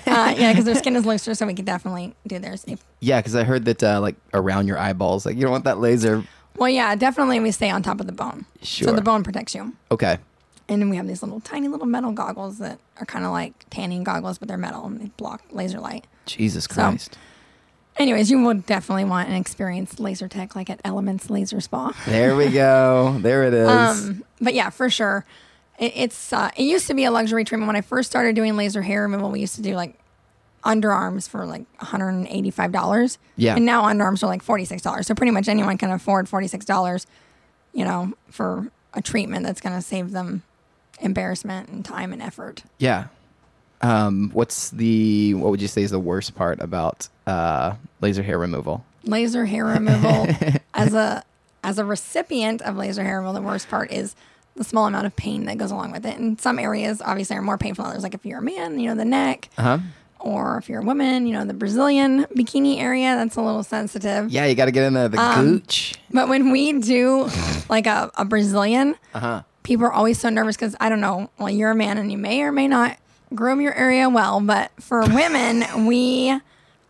uh, 0.06 0.34
yeah, 0.36 0.52
because 0.52 0.64
their 0.64 0.74
skin 0.74 0.96
is 0.96 1.04
looser, 1.04 1.34
so 1.34 1.46
we 1.46 1.54
could 1.54 1.64
definitely 1.66 2.14
do 2.26 2.38
theirs. 2.38 2.64
If, 2.66 2.82
Yeah, 3.00 3.20
because 3.20 3.34
I 3.36 3.44
heard 3.44 3.64
that 3.66 3.82
uh, 3.82 4.00
like 4.00 4.16
around 4.32 4.66
your 4.68 4.78
eyeballs, 4.78 5.26
like 5.26 5.36
you 5.36 5.42
don't 5.42 5.50
want 5.50 5.64
that 5.64 5.78
laser. 5.78 6.24
well, 6.56 6.68
yeah, 6.70 6.94
definitely 6.96 7.38
we 7.40 7.50
stay 7.50 7.70
on 7.70 7.82
top 7.82 8.00
of 8.00 8.06
the 8.06 8.12
bone, 8.12 8.46
Sure. 8.62 8.88
so 8.88 8.94
the 8.94 9.02
bone 9.02 9.22
protects 9.22 9.54
you. 9.54 9.74
Okay. 9.90 10.18
And 10.70 10.82
then 10.82 10.90
we 10.90 10.96
have 10.96 11.06
these 11.06 11.22
little 11.22 11.40
tiny 11.40 11.66
little 11.66 11.86
metal 11.86 12.12
goggles 12.12 12.58
that 12.58 12.78
are 13.00 13.06
kind 13.06 13.24
of 13.24 13.30
like 13.32 13.54
tanning 13.70 14.04
goggles, 14.04 14.36
but 14.38 14.48
they're 14.48 14.58
metal 14.58 14.84
and 14.84 15.00
they 15.00 15.06
block 15.16 15.42
laser 15.50 15.80
light. 15.80 16.06
Jesus 16.26 16.66
Christ. 16.66 17.16
Anyways, 17.98 18.30
you 18.30 18.42
would 18.44 18.64
definitely 18.64 19.04
want 19.04 19.28
an 19.28 19.34
experienced 19.34 19.98
laser 19.98 20.28
tech 20.28 20.54
like 20.54 20.70
at 20.70 20.80
Elements 20.84 21.28
Laser 21.30 21.60
Spa. 21.60 21.92
There 22.06 22.36
we 22.36 22.48
go. 22.48 23.16
There 23.20 23.44
it 23.44 23.54
is. 23.54 23.68
Um, 23.68 24.24
but 24.40 24.54
yeah, 24.54 24.70
for 24.70 24.88
sure. 24.88 25.24
It, 25.78 25.92
it's 25.96 26.32
uh, 26.32 26.50
it 26.56 26.62
used 26.62 26.86
to 26.86 26.94
be 26.94 27.04
a 27.04 27.10
luxury 27.10 27.44
treatment 27.44 27.66
when 27.66 27.76
I 27.76 27.80
first 27.80 28.08
started 28.10 28.34
doing 28.36 28.56
laser 28.56 28.82
hair 28.82 29.02
removal. 29.02 29.30
We 29.30 29.40
used 29.40 29.56
to 29.56 29.62
do 29.62 29.74
like 29.74 29.98
underarms 30.64 31.28
for 31.28 31.44
like 31.46 31.64
one 31.78 31.86
hundred 31.86 32.10
and 32.10 32.26
eighty 32.28 32.50
five 32.50 32.72
dollars. 32.72 33.18
Yeah. 33.36 33.56
and 33.56 33.64
now 33.64 33.82
underarms 33.84 34.22
are 34.22 34.26
like 34.26 34.42
forty 34.42 34.64
six 34.64 34.82
dollars. 34.82 35.06
So 35.06 35.14
pretty 35.14 35.30
much 35.32 35.48
anyone 35.48 35.76
can 35.78 35.90
afford 35.90 36.28
forty 36.28 36.46
six 36.46 36.64
dollars, 36.64 37.06
you 37.72 37.84
know, 37.84 38.12
for 38.30 38.70
a 38.94 39.02
treatment 39.02 39.44
that's 39.44 39.60
going 39.60 39.74
to 39.74 39.82
save 39.82 40.12
them 40.12 40.42
embarrassment 41.00 41.68
and 41.68 41.84
time 41.84 42.12
and 42.12 42.22
effort. 42.22 42.62
yeah. 42.78 43.06
Um, 43.80 44.30
what's 44.32 44.70
the 44.70 45.34
what 45.34 45.50
would 45.50 45.62
you 45.62 45.68
say 45.68 45.82
is 45.82 45.90
the 45.92 46.00
worst 46.00 46.34
part 46.34 46.60
about 46.60 47.08
uh, 47.26 47.74
laser 48.00 48.22
hair 48.22 48.38
removal? 48.38 48.84
laser 49.04 49.46
hair 49.46 49.64
removal 49.64 50.26
as 50.74 50.92
a 50.92 51.22
as 51.64 51.78
a 51.78 51.84
recipient 51.84 52.60
of 52.62 52.76
laser 52.76 53.02
hair 53.04 53.18
removal 53.20 53.40
the 53.40 53.46
worst 53.46 53.68
part 53.68 53.90
is 53.92 54.14
the 54.56 54.64
small 54.64 54.86
amount 54.86 55.06
of 55.06 55.14
pain 55.14 55.44
that 55.44 55.56
goes 55.56 55.70
along 55.70 55.92
with 55.92 56.04
it 56.04 56.18
and 56.18 56.40
some 56.40 56.58
areas 56.58 57.00
obviously 57.00 57.36
are 57.36 57.40
more 57.42 57.56
painful 57.56 57.84
than 57.84 57.92
others 57.92 58.02
like 58.02 58.12
if 58.14 58.26
you're 58.26 58.40
a 58.40 58.42
man 58.42 58.78
you 58.80 58.88
know 58.88 58.94
the 58.96 59.04
neck 59.04 59.48
Uh 59.56 59.62
huh. 59.62 59.78
or 60.18 60.58
if 60.58 60.68
you're 60.68 60.80
a 60.82 60.84
woman 60.84 61.26
you 61.28 61.32
know 61.32 61.44
the 61.44 61.54
brazilian 61.54 62.24
bikini 62.36 62.78
area 62.80 63.14
that's 63.14 63.36
a 63.36 63.40
little 63.40 63.62
sensitive 63.62 64.30
Yeah, 64.30 64.46
you 64.46 64.56
got 64.56 64.64
to 64.66 64.72
get 64.72 64.84
in 64.84 64.94
there 64.94 65.08
the 65.08 65.20
Um, 65.20 65.44
gooch. 65.52 65.94
but 66.12 66.28
when 66.28 66.50
we 66.50 66.72
do 66.80 67.30
like 67.70 67.86
a, 67.86 68.10
a 68.16 68.24
brazilian 68.24 68.96
Uh 69.14 69.20
huh. 69.20 69.42
people 69.62 69.86
are 69.86 69.92
always 69.92 70.18
so 70.18 70.28
nervous 70.28 70.56
because 70.56 70.74
i 70.80 70.88
don't 70.88 71.00
know 71.00 71.30
well 71.38 71.48
you're 71.50 71.70
a 71.70 71.74
man 71.76 71.96
and 71.98 72.10
you 72.10 72.18
may 72.18 72.42
or 72.42 72.50
may 72.52 72.66
not 72.66 72.98
groom 73.34 73.60
your 73.60 73.74
area 73.74 74.08
well 74.08 74.40
but 74.40 74.70
for 74.80 75.00
women 75.02 75.86
we 75.86 76.30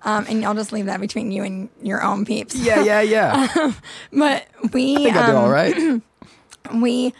um, 0.02 0.26
and 0.28 0.44
I'll 0.44 0.54
just 0.54 0.72
leave 0.72 0.86
that 0.86 1.00
between 1.00 1.32
you 1.32 1.42
and 1.42 1.68
your 1.82 2.02
own 2.04 2.24
peeps. 2.24 2.54
Yeah, 2.54 2.82
yeah, 2.84 3.00
yeah. 3.00 3.72
But 4.12 4.46
we 4.72 4.94
I 4.96 5.02
think 5.02 5.16
I 5.16 5.26
do 5.26 5.32
um, 5.36 5.44
all 5.44 5.50
right. 5.50 6.02
we 6.74 7.12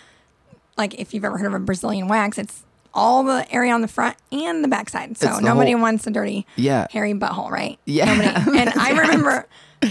like 0.76 0.94
if 0.94 1.12
you've 1.12 1.24
ever 1.24 1.38
heard 1.38 1.48
of 1.48 1.54
a 1.54 1.58
Brazilian 1.58 2.06
wax, 2.06 2.38
it's 2.38 2.62
all 2.94 3.24
the 3.24 3.50
area 3.52 3.72
on 3.72 3.80
the 3.80 3.88
front 3.88 4.16
and 4.30 4.62
the 4.62 4.68
backside. 4.68 5.18
So 5.18 5.26
the 5.26 5.40
nobody 5.40 5.72
whole- 5.72 5.80
wants 5.82 6.06
a 6.06 6.10
dirty, 6.12 6.46
Yeah. 6.54 6.86
hairy 6.92 7.14
butthole, 7.14 7.50
right? 7.50 7.78
Yeah. 7.84 8.14
Nobody. 8.14 8.58
And 8.60 8.70
I 8.78 8.90
remember 8.90 9.46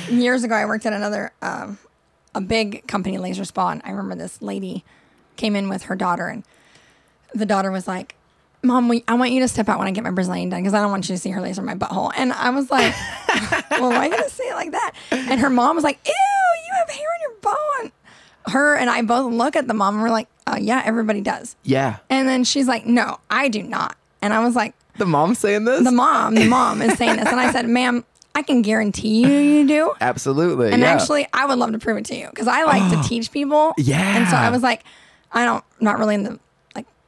years 0.10 0.46
ago, 0.46 0.56
I 0.56 0.66
worked 0.66 0.86
at 0.86 0.94
another 0.94 1.34
um, 1.42 1.78
a 2.34 2.40
big 2.42 2.88
company, 2.88 3.18
laser 3.18 3.44
spa, 3.44 3.70
and 3.70 3.82
I 3.84 3.90
remember 3.92 4.16
this 4.16 4.42
lady 4.42 4.86
came 5.36 5.58
in 5.58 5.68
with 5.68 5.84
her 5.84 5.96
daughter, 5.98 6.28
and 6.30 6.44
the 7.36 7.46
daughter 7.46 7.70
was 7.70 7.86
like. 7.86 8.16
Mom, 8.67 8.89
we, 8.89 9.03
I 9.08 9.15
want 9.15 9.32
you 9.32 9.39
to 9.39 9.47
step 9.47 9.69
out 9.69 9.80
when 9.80 9.88
I 9.88 9.91
get 9.91 10.03
my 10.03 10.12
Brazilian 10.12 10.49
done 10.49 10.62
because 10.62 10.73
I 10.73 10.82
don't 10.82 10.91
want 10.91 11.10
you 11.10 11.15
to 11.15 11.19
see 11.19 11.30
her 11.32 11.41
laser 11.41 11.62
my 11.62 11.75
butthole. 11.75 12.12
And 12.15 12.34
I 12.34 12.49
was 12.51 12.69
like, 12.69 12.93
well, 13.71 13.89
why 13.89 13.97
are 13.97 14.06
you 14.06 14.12
going 14.12 14.23
to 14.23 14.30
say 14.30 14.43
it 14.43 14.56
like 14.56 14.71
that? 14.71 14.91
And 15.12 15.39
her 15.39 15.49
mom 15.49 15.75
was 15.75 15.84
like, 15.84 15.99
ew, 16.06 16.13
you 16.13 16.73
have 16.77 16.89
hair 16.89 17.08
on 17.08 17.21
your 17.21 17.39
bone. 17.41 17.91
Her 18.53 18.75
and 18.75 18.89
I 18.89 19.01
both 19.01 19.34
look 19.34 19.56
at 19.56 19.67
the 19.67 19.73
mom 19.73 19.95
and 19.95 20.03
we're 20.03 20.10
like, 20.10 20.27
uh, 20.45 20.58
yeah, 20.60 20.82
everybody 20.86 21.21
does. 21.21 21.56
Yeah. 21.63 21.97
And 22.10 22.27
then 22.27 22.43
she's 22.43 22.67
like, 22.67 22.86
no, 22.86 23.19
I 23.30 23.47
do 23.49 23.63
not. 23.63 23.97
And 24.21 24.34
I 24.34 24.43
was 24.43 24.56
like, 24.56 24.73
The 24.97 25.06
mom 25.06 25.36
saying 25.36 25.65
this? 25.65 25.84
the 25.84 25.91
mom, 25.91 26.36
the 26.36 26.47
mom 26.47 26.82
is 26.82 26.97
saying 26.97 27.17
this. 27.17 27.27
And 27.27 27.39
I 27.39 27.51
said, 27.51 27.67
ma'am, 27.69 28.06
I 28.36 28.41
can 28.43 28.62
guarantee 28.62 29.23
you 29.23 29.38
you 29.39 29.67
do. 29.67 29.93
Absolutely. 29.99 30.71
And 30.71 30.82
yeah. 30.82 30.89
actually, 30.91 31.27
I 31.34 31.45
would 31.45 31.58
love 31.58 31.71
to 31.71 31.80
prove 31.80 31.97
it 31.97 32.06
to 32.06 32.15
you 32.15 32.27
because 32.30 32.47
I 32.47 32.63
like 32.63 32.91
to 32.91 33.01
teach 33.10 33.32
people. 33.32 33.73
Yeah. 33.77 34.17
And 34.17 34.27
so 34.30 34.36
I 34.36 34.49
was 34.49 34.62
like, 34.63 34.84
I 35.32 35.43
don't, 35.43 35.63
not 35.80 35.99
really 35.99 36.15
in 36.15 36.23
the, 36.23 36.39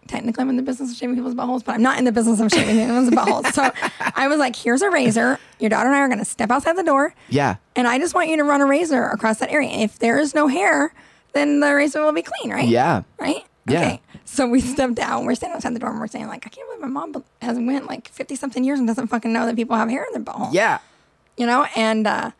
technically 0.09 0.41
I'm 0.41 0.49
in 0.49 0.57
the 0.57 0.63
business 0.63 0.91
of 0.91 0.97
shaving 0.97 1.15
people's 1.15 1.35
buttholes, 1.35 1.63
but 1.63 1.75
I'm 1.75 1.81
not 1.81 1.97
in 1.97 2.03
the 2.03 2.11
business 2.11 2.39
of 2.39 2.51
shaving 2.51 2.77
people's 2.77 3.09
buttholes. 3.09 3.53
So 3.53 3.71
I 4.15 4.27
was 4.27 4.39
like, 4.39 4.55
here's 4.55 4.81
a 4.81 4.89
razor. 4.89 5.39
Your 5.59 5.69
daughter 5.69 5.87
and 5.87 5.95
I 5.95 5.99
are 5.99 6.07
going 6.07 6.19
to 6.19 6.25
step 6.25 6.51
outside 6.51 6.75
the 6.75 6.83
door. 6.83 7.13
yeah. 7.29 7.55
And 7.75 7.87
I 7.87 7.97
just 7.99 8.13
want 8.13 8.27
you 8.27 8.37
to 8.37 8.43
run 8.43 8.59
a 8.61 8.65
razor 8.65 9.05
across 9.05 9.39
that 9.39 9.49
area. 9.51 9.69
If 9.69 9.99
there 9.99 10.17
is 10.19 10.35
no 10.35 10.47
hair, 10.47 10.93
then 11.33 11.61
the 11.61 11.73
razor 11.73 12.01
will 12.03 12.11
be 12.11 12.23
clean, 12.23 12.51
right? 12.51 12.67
Yeah. 12.67 13.03
Right? 13.19 13.45
Yeah. 13.67 13.79
Okay. 13.79 14.01
So 14.25 14.47
we 14.47 14.59
stepped 14.59 14.99
out. 14.99 15.23
We're 15.23 15.35
standing 15.35 15.55
outside 15.55 15.73
the 15.75 15.79
door 15.79 15.91
and 15.91 15.99
we're 15.99 16.07
saying, 16.07 16.27
like, 16.27 16.45
I 16.45 16.49
can't 16.49 16.67
believe 16.67 16.81
my 16.81 16.87
mom 16.87 17.23
has 17.41 17.57
went 17.57 17.87
like 17.87 18.09
50 18.09 18.35
something 18.35 18.63
years 18.63 18.79
and 18.79 18.87
doesn't 18.87 19.07
fucking 19.07 19.31
know 19.31 19.45
that 19.45 19.55
people 19.55 19.75
have 19.75 19.89
hair 19.89 20.05
in 20.05 20.13
their 20.13 20.33
butthole. 20.33 20.49
Yeah. 20.51 20.79
You 21.37 21.45
know? 21.45 21.67
And 21.75 22.05
uh, 22.05 22.31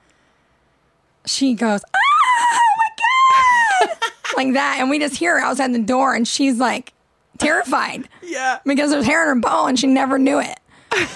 she 1.25 1.53
goes, 1.53 1.81
oh 1.93 2.59
my 2.77 3.87
God. 3.87 3.97
like 4.37 4.53
that. 4.53 4.77
And 4.79 4.89
we 4.89 4.99
just 4.99 5.15
hear 5.15 5.39
her 5.39 5.45
outside 5.45 5.73
the 5.73 5.79
door 5.79 6.15
and 6.15 6.27
she's 6.27 6.57
like 6.59 6.93
terrified 7.39 8.07
Yeah. 8.21 8.59
because 8.65 8.91
there's 8.91 9.05
hair 9.05 9.23
in 9.23 9.35
her 9.35 9.41
bow 9.41 9.65
and 9.65 9.79
she 9.79 9.87
never 9.87 10.19
knew 10.19 10.39
it. 10.39 10.59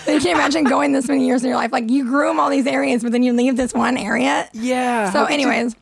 You 0.08 0.20
can't 0.20 0.26
imagine 0.38 0.66
going 0.66 0.92
this 0.92 1.08
many 1.08 1.26
years 1.26 1.44
in 1.44 1.50
your 1.50 1.58
life. 1.58 1.72
Like 1.72 1.90
you 1.90 2.04
groom 2.06 2.40
all 2.40 2.50
these 2.50 2.68
areas, 2.68 3.02
but 3.04 3.12
then 3.12 3.24
you 3.24 3.34
leave 3.34 3.58
this 3.58 3.74
one 3.74 3.98
area. 3.98 4.48
Yeah. 4.54 5.12
So, 5.12 5.20
How 5.20 5.26
anyways, 5.26 5.76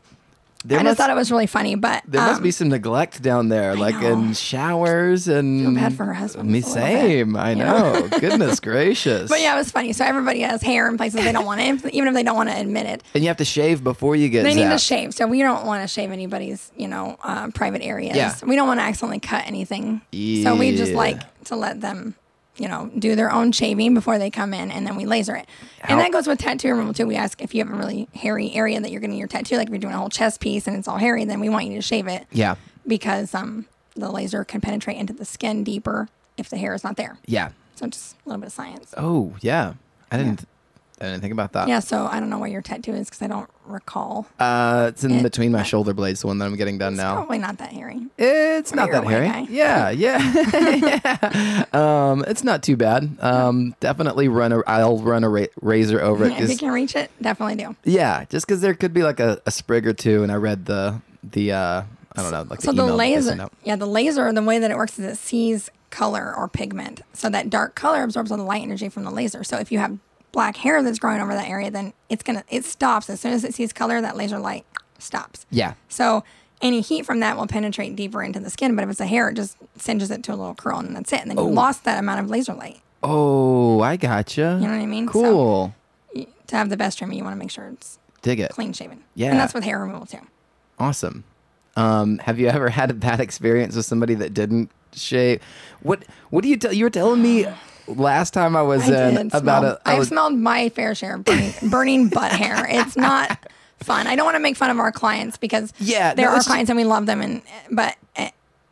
There 0.64 0.78
I 0.78 0.82
must- 0.82 0.90
just 0.92 0.98
thought 0.98 1.10
it 1.10 1.16
was 1.18 1.30
really 1.30 1.46
funny, 1.46 1.74
but 1.74 2.02
There 2.06 2.20
must 2.20 2.36
um, 2.38 2.42
be 2.42 2.50
some 2.50 2.68
neglect 2.68 3.22
down 3.22 3.48
there, 3.48 3.74
like 3.74 3.96
know. 4.00 4.12
in 4.12 4.34
showers 4.34 5.28
and. 5.28 5.60
Feel 5.62 5.74
bad 5.74 5.94
for 5.96 6.04
her 6.04 6.14
husband 6.14 6.48
Me 6.50 6.60
little 6.60 6.74
bit, 6.74 6.82
same. 6.82 7.36
I 7.36 7.54
know? 7.54 7.92
know. 7.92 8.08
Goodness 8.20 8.60
gracious. 8.60 9.28
But 9.28 9.40
yeah, 9.40 9.54
it 9.54 9.58
was 9.58 9.70
funny. 9.70 9.92
So 9.92 10.04
everybody 10.04 10.40
has 10.40 10.62
hair 10.62 10.88
in 10.88 10.96
places 10.96 11.24
they 11.24 11.32
don't 11.32 11.44
want 11.46 11.60
it, 11.60 11.84
even 11.94 12.08
if 12.08 12.14
they 12.14 12.22
don't 12.22 12.36
want 12.36 12.48
to 12.50 12.58
admit 12.58 12.86
it. 12.86 13.02
And 13.14 13.22
you 13.22 13.28
have 13.28 13.36
to 13.38 13.44
shave 13.44 13.82
before 13.82 14.16
you 14.16 14.28
get 14.28 14.44
They 14.44 14.54
need 14.54 14.70
to 14.70 14.78
shave. 14.78 15.14
So 15.14 15.26
we 15.26 15.40
don't 15.42 15.66
want 15.66 15.82
to 15.82 15.88
shave 15.88 16.10
anybody's, 16.10 16.70
you 16.76 16.88
know, 16.88 17.16
uh, 17.22 17.48
private 17.50 17.82
areas. 17.82 18.16
Yeah. 18.16 18.34
We 18.46 18.56
don't 18.56 18.68
want 18.68 18.80
to 18.80 18.84
accidentally 18.84 19.20
cut 19.20 19.46
anything. 19.46 20.00
So 20.12 20.56
we 20.56 20.76
just 20.76 20.92
like 20.92 21.20
to 21.44 21.56
let 21.56 21.80
them, 21.80 22.14
you 22.56 22.68
know, 22.68 22.90
do 22.98 23.14
their 23.16 23.32
own 23.32 23.50
shaving 23.52 23.94
before 23.94 24.18
they 24.18 24.30
come 24.30 24.52
in, 24.52 24.70
and 24.70 24.86
then 24.86 24.94
we 24.96 25.06
laser 25.06 25.34
it. 25.36 25.46
How- 25.80 25.94
And 25.94 26.00
that 26.00 26.12
goes 26.12 26.26
with 26.26 26.38
tattoo 26.38 26.68
removal 26.70 26.92
too. 26.94 27.06
We 27.06 27.16
ask 27.16 27.40
if 27.42 27.54
you 27.54 27.64
have 27.64 27.72
a 27.72 27.76
really 27.76 28.08
hairy 28.14 28.52
area 28.52 28.80
that 28.80 28.90
you're 28.90 29.00
getting 29.00 29.16
your 29.16 29.28
tattoo, 29.28 29.56
like 29.56 29.68
if 29.68 29.70
you're 29.72 29.78
doing 29.80 29.94
a 29.94 29.98
whole 29.98 30.08
chest 30.10 30.40
piece 30.40 30.66
and 30.66 30.76
it's 30.76 30.86
all 30.86 30.98
hairy, 30.98 31.24
then 31.24 31.40
we 31.40 31.48
want 31.48 31.66
you 31.66 31.74
to 31.76 31.82
shave 31.82 32.06
it. 32.08 32.26
Yeah. 32.30 32.56
Because 32.86 33.34
um, 33.34 33.66
the 33.96 34.10
laser 34.10 34.44
can 34.44 34.60
penetrate 34.60 34.96
into 34.98 35.12
the 35.12 35.24
skin 35.24 35.64
deeper 35.64 36.08
if 36.36 36.48
the 36.50 36.56
hair 36.58 36.74
is 36.74 36.84
not 36.84 36.96
there. 36.96 37.18
Yeah. 37.26 37.50
So 37.76 37.86
just 37.86 38.16
a 38.24 38.28
little 38.28 38.40
bit 38.40 38.48
of 38.48 38.52
science. 38.52 38.92
Oh, 38.96 39.34
yeah. 39.40 39.74
I 40.10 40.18
didn't. 40.18 40.44
Think 41.20 41.32
about 41.32 41.52
that. 41.52 41.68
Yeah. 41.68 41.80
So 41.80 42.06
I 42.06 42.20
don't 42.20 42.30
know 42.30 42.38
where 42.38 42.48
your 42.48 42.62
tattoo 42.62 42.92
is 42.92 43.08
because 43.08 43.22
I 43.22 43.26
don't 43.26 43.50
recall. 43.66 44.26
Uh, 44.38 44.86
it's 44.88 45.02
in 45.04 45.12
It- 45.12 45.22
between 45.22 45.50
my 45.52 45.62
shoulder 45.62 45.92
blades, 45.92 46.20
the 46.20 46.28
one 46.28 46.38
that 46.38 46.46
I'm 46.46 46.56
getting 46.56 46.78
done 46.78 46.92
It's 46.94 47.02
now. 47.02 47.14
probably 47.14 47.38
not 47.38 47.58
that 47.58 47.72
hairy. 47.72 48.06
It's 48.18 48.72
not 48.74 48.90
that 48.92 49.04
hairy. 49.04 49.26
guy. 49.28 49.46
Yeah, 49.50 49.90
yeah. 49.90 51.64
um, 51.72 52.24
it's 52.26 52.44
not 52.44 52.62
too 52.62 52.76
bad. 52.76 53.16
Um, 53.20 53.74
definitely 53.80 54.28
run 54.28 54.52
a. 54.52 54.60
I'll 54.66 54.98
run 54.98 55.24
a 55.24 55.28
ra- 55.28 55.46
razor 55.60 56.00
over 56.00 56.24
it. 56.24 56.32
If 56.40 56.50
you 56.50 56.56
can 56.56 56.70
reach 56.72 56.96
it, 56.96 57.10
definitely 57.20 57.56
do. 57.56 57.76
yeah, 57.84 58.24
just 58.28 58.46
because 58.46 58.60
there 58.60 58.74
could 58.74 58.92
be 58.94 59.02
like 59.02 59.20
a, 59.20 59.40
a 59.46 59.50
sprig 59.50 59.86
or 59.86 59.92
two, 59.92 60.22
and 60.22 60.30
I 60.32 60.36
read 60.36 60.66
the 60.66 61.00
the 61.22 61.52
uh, 61.52 61.82
I 62.14 62.22
don't 62.22 62.30
know, 62.32 62.42
like 62.48 62.60
So 62.60 62.72
the, 62.72 62.86
the 62.86 62.94
laser, 62.94 63.48
yeah, 63.64 63.76
the 63.76 63.86
laser, 63.86 64.32
the 64.32 64.42
way 64.42 64.58
that 64.58 64.70
it 64.70 64.76
works 64.76 64.98
is 64.98 65.04
it 65.04 65.16
sees 65.18 65.70
color 65.90 66.34
or 66.36 66.48
pigment. 66.48 67.00
So 67.12 67.28
that 67.30 67.50
dark 67.50 67.74
color 67.74 68.02
absorbs 68.02 68.30
all 68.30 68.38
the 68.38 68.42
light 68.44 68.62
energy 68.62 68.88
from 68.88 69.04
the 69.04 69.10
laser. 69.10 69.44
So 69.44 69.58
if 69.58 69.70
you 69.70 69.78
have 69.78 69.98
black 70.32 70.56
hair 70.56 70.82
that's 70.82 70.98
growing 70.98 71.20
over 71.20 71.34
that 71.34 71.48
area, 71.48 71.70
then 71.70 71.92
it's 72.08 72.22
gonna 72.22 72.42
it 72.50 72.64
stops 72.64 73.08
as 73.10 73.20
soon 73.20 73.32
as 73.32 73.44
it 73.44 73.54
sees 73.54 73.72
color. 73.72 74.00
That 74.00 74.16
laser 74.16 74.38
light 74.38 74.64
stops. 74.98 75.46
Yeah, 75.50 75.74
So 75.88 76.24
any 76.60 76.80
heat 76.80 77.04
from 77.04 77.18
that 77.20 77.36
will 77.36 77.46
penetrate 77.48 77.96
deeper 77.96 78.22
into 78.22 78.38
the 78.38 78.48
skin. 78.48 78.76
But 78.76 78.84
if 78.84 78.90
it's 78.90 79.00
a 79.00 79.06
hair, 79.06 79.28
it 79.30 79.34
just 79.34 79.56
singes 79.76 80.10
it 80.12 80.22
to 80.24 80.32
a 80.32 80.36
little 80.36 80.54
curl, 80.54 80.78
and 80.78 80.94
that's 80.94 81.12
it. 81.12 81.20
And 81.20 81.30
then 81.30 81.36
you 81.38 81.44
lost 81.50 81.82
that 81.84 81.98
amount 81.98 82.20
of 82.20 82.30
laser 82.30 82.54
light. 82.54 82.80
Oh, 83.02 83.80
I 83.80 83.96
gotcha. 83.96 84.58
You 84.60 84.68
know 84.68 84.74
what 84.74 84.82
I 84.82 84.86
mean? 84.86 85.06
Cool. 85.08 85.74
You- 86.14 86.28
to 86.46 86.56
have 86.56 86.68
the 86.68 86.76
best 86.76 86.98
trimming, 86.98 87.18
you 87.18 87.24
want 87.24 87.34
to 87.34 87.38
make 87.38 87.50
sure 87.50 87.66
it's 87.68 87.98
Dig 88.22 88.38
it. 88.38 88.50
clean 88.52 88.72
shaven. 88.72 89.02
Yeah. 89.16 89.30
and 89.30 89.40
that's 89.40 89.54
with 89.54 89.64
hair 89.64 89.80
removal 89.80 90.06
too. 90.06 90.18
Awesome. 90.78 91.24
Um, 91.76 92.18
have 92.18 92.38
you 92.38 92.46
ever 92.48 92.68
had 92.68 92.90
a 92.90 92.94
bad 92.94 93.18
experience 93.26 93.74
with 93.74 93.86
somebody 93.86 94.14
that 94.14 94.32
didn't 94.34 94.70
shave? 94.92 95.42
What 95.80 96.04
What 96.30 96.42
do 96.42 96.48
you 96.48 96.56
tell? 96.56 96.72
You 96.72 96.84
were 96.84 96.90
telling 96.90 97.22
me 97.22 97.46
last 97.94 98.32
time 98.34 98.56
I 98.56 98.62
was 98.62 98.88
I 98.88 99.08
in 99.10 99.16
about 99.28 99.40
smell, 99.42 99.64
a. 99.64 99.80
I 99.84 99.92
I've 99.92 99.98
was, 100.00 100.08
smelled 100.08 100.34
my 100.38 100.68
fair 100.70 100.94
share 100.94 101.16
of 101.16 101.24
burning, 101.24 101.52
burning 101.70 102.08
butt 102.08 102.32
hair. 102.32 102.66
It's 102.68 102.96
not 102.96 103.38
fun. 103.80 104.06
I 104.06 104.16
don't 104.16 104.24
want 104.24 104.36
to 104.36 104.40
make 104.40 104.56
fun 104.56 104.70
of 104.70 104.78
our 104.78 104.92
clients 104.92 105.36
because 105.36 105.72
Yeah, 105.78 106.14
they're 106.14 106.30
no, 106.30 106.36
our 106.36 106.42
clients 106.42 106.70
and 106.70 106.76
we 106.76 106.84
love 106.84 107.06
them. 107.06 107.20
And 107.20 107.42
but 107.70 107.96
eh, 108.16 108.30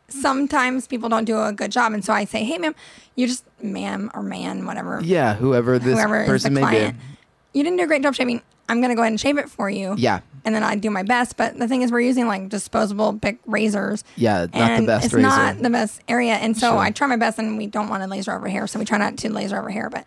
sometimes 0.09 0.87
people 0.87 1.09
don't 1.09 1.25
do 1.25 1.41
a 1.41 1.51
good 1.53 1.71
job, 1.71 1.93
and 1.93 2.03
so 2.03 2.13
I 2.13 2.25
say, 2.25 2.43
hey, 2.43 2.57
ma'am, 2.57 2.75
you 3.15 3.27
just 3.27 3.43
ma'am 3.61 4.09
or 4.13 4.23
man, 4.23 4.65
whatever, 4.65 5.01
yeah, 5.03 5.33
whoever 5.35 5.79
this 5.79 5.93
whoever 5.95 6.25
person 6.25 6.53
may 6.53 6.61
client, 6.61 6.97
be. 6.97 7.05
You 7.53 7.63
didn't 7.63 7.77
do 7.77 7.83
a 7.83 7.87
great 7.87 8.03
job 8.03 8.15
shaving. 8.15 8.41
I'm 8.69 8.79
gonna 8.81 8.95
go 8.95 9.01
ahead 9.01 9.11
and 9.11 9.19
shave 9.19 9.37
it 9.37 9.49
for 9.49 9.69
you. 9.69 9.95
Yeah. 9.97 10.21
And 10.45 10.55
then 10.55 10.63
I 10.63 10.75
do 10.75 10.89
my 10.89 11.03
best, 11.03 11.35
but 11.37 11.57
the 11.59 11.67
thing 11.67 11.81
is, 11.81 11.91
we're 11.91 11.99
using 11.99 12.25
like 12.27 12.49
disposable 12.49 13.11
big 13.11 13.37
razors. 13.45 14.03
Yeah, 14.15 14.47
not 14.53 14.79
the 14.79 14.85
best 14.87 15.05
it's 15.05 15.13
razor. 15.13 15.27
not 15.27 15.59
the 15.61 15.69
best 15.69 16.01
area. 16.07 16.33
And 16.33 16.57
so 16.57 16.71
Sure. 16.71 16.77
I 16.79 16.89
try 16.91 17.07
my 17.07 17.17
best, 17.17 17.37
and 17.37 17.57
we 17.57 17.67
don't 17.67 17.89
want 17.89 18.01
to 18.03 18.07
laser 18.09 18.33
over 18.33 18.47
hair, 18.47 18.65
so 18.67 18.79
we 18.79 18.85
try 18.85 18.97
not 18.97 19.17
to 19.17 19.31
laser 19.31 19.59
over 19.59 19.69
hair. 19.69 19.89
But 19.89 20.05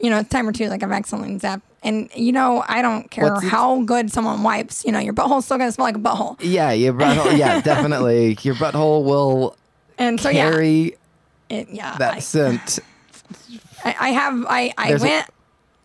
you 0.00 0.10
know, 0.10 0.22
time 0.22 0.46
or 0.48 0.52
two, 0.52 0.68
like 0.68 0.82
I've 0.82 0.92
accidentally 0.92 1.38
zapped, 1.38 1.62
and 1.82 2.08
you 2.14 2.30
know, 2.32 2.62
I 2.68 2.82
don't 2.82 3.10
care 3.10 3.24
What's 3.32 3.44
it- 3.44 3.48
how 3.48 3.80
good 3.82 4.12
someone 4.12 4.42
wipes. 4.42 4.84
You 4.84 4.92
know, 4.92 4.98
your 5.00 5.14
butthole's 5.14 5.46
still 5.46 5.56
gonna 5.58 5.72
smell 5.72 5.86
like 5.86 5.96
a 5.96 6.00
butthole. 6.00 6.36
Yeah, 6.40 6.72
your 6.72 6.92
butthole. 6.92 7.36
yeah, 7.38 7.60
definitely. 7.62 8.36
Your 8.42 8.54
butthole 8.56 9.04
will 9.04 9.56
And 9.98 10.20
so 10.20 10.30
carry 10.30 10.96
yeah, 11.48 11.56
it, 11.58 11.68
yeah, 11.70 11.96
that 11.98 12.14
I, 12.14 12.18
scent. 12.20 12.78
I, 13.84 13.96
I 13.98 14.08
have, 14.10 14.44
I, 14.48 14.72
I 14.78 14.88
There's 14.88 15.02
a- 15.02 15.06
went, 15.06 15.26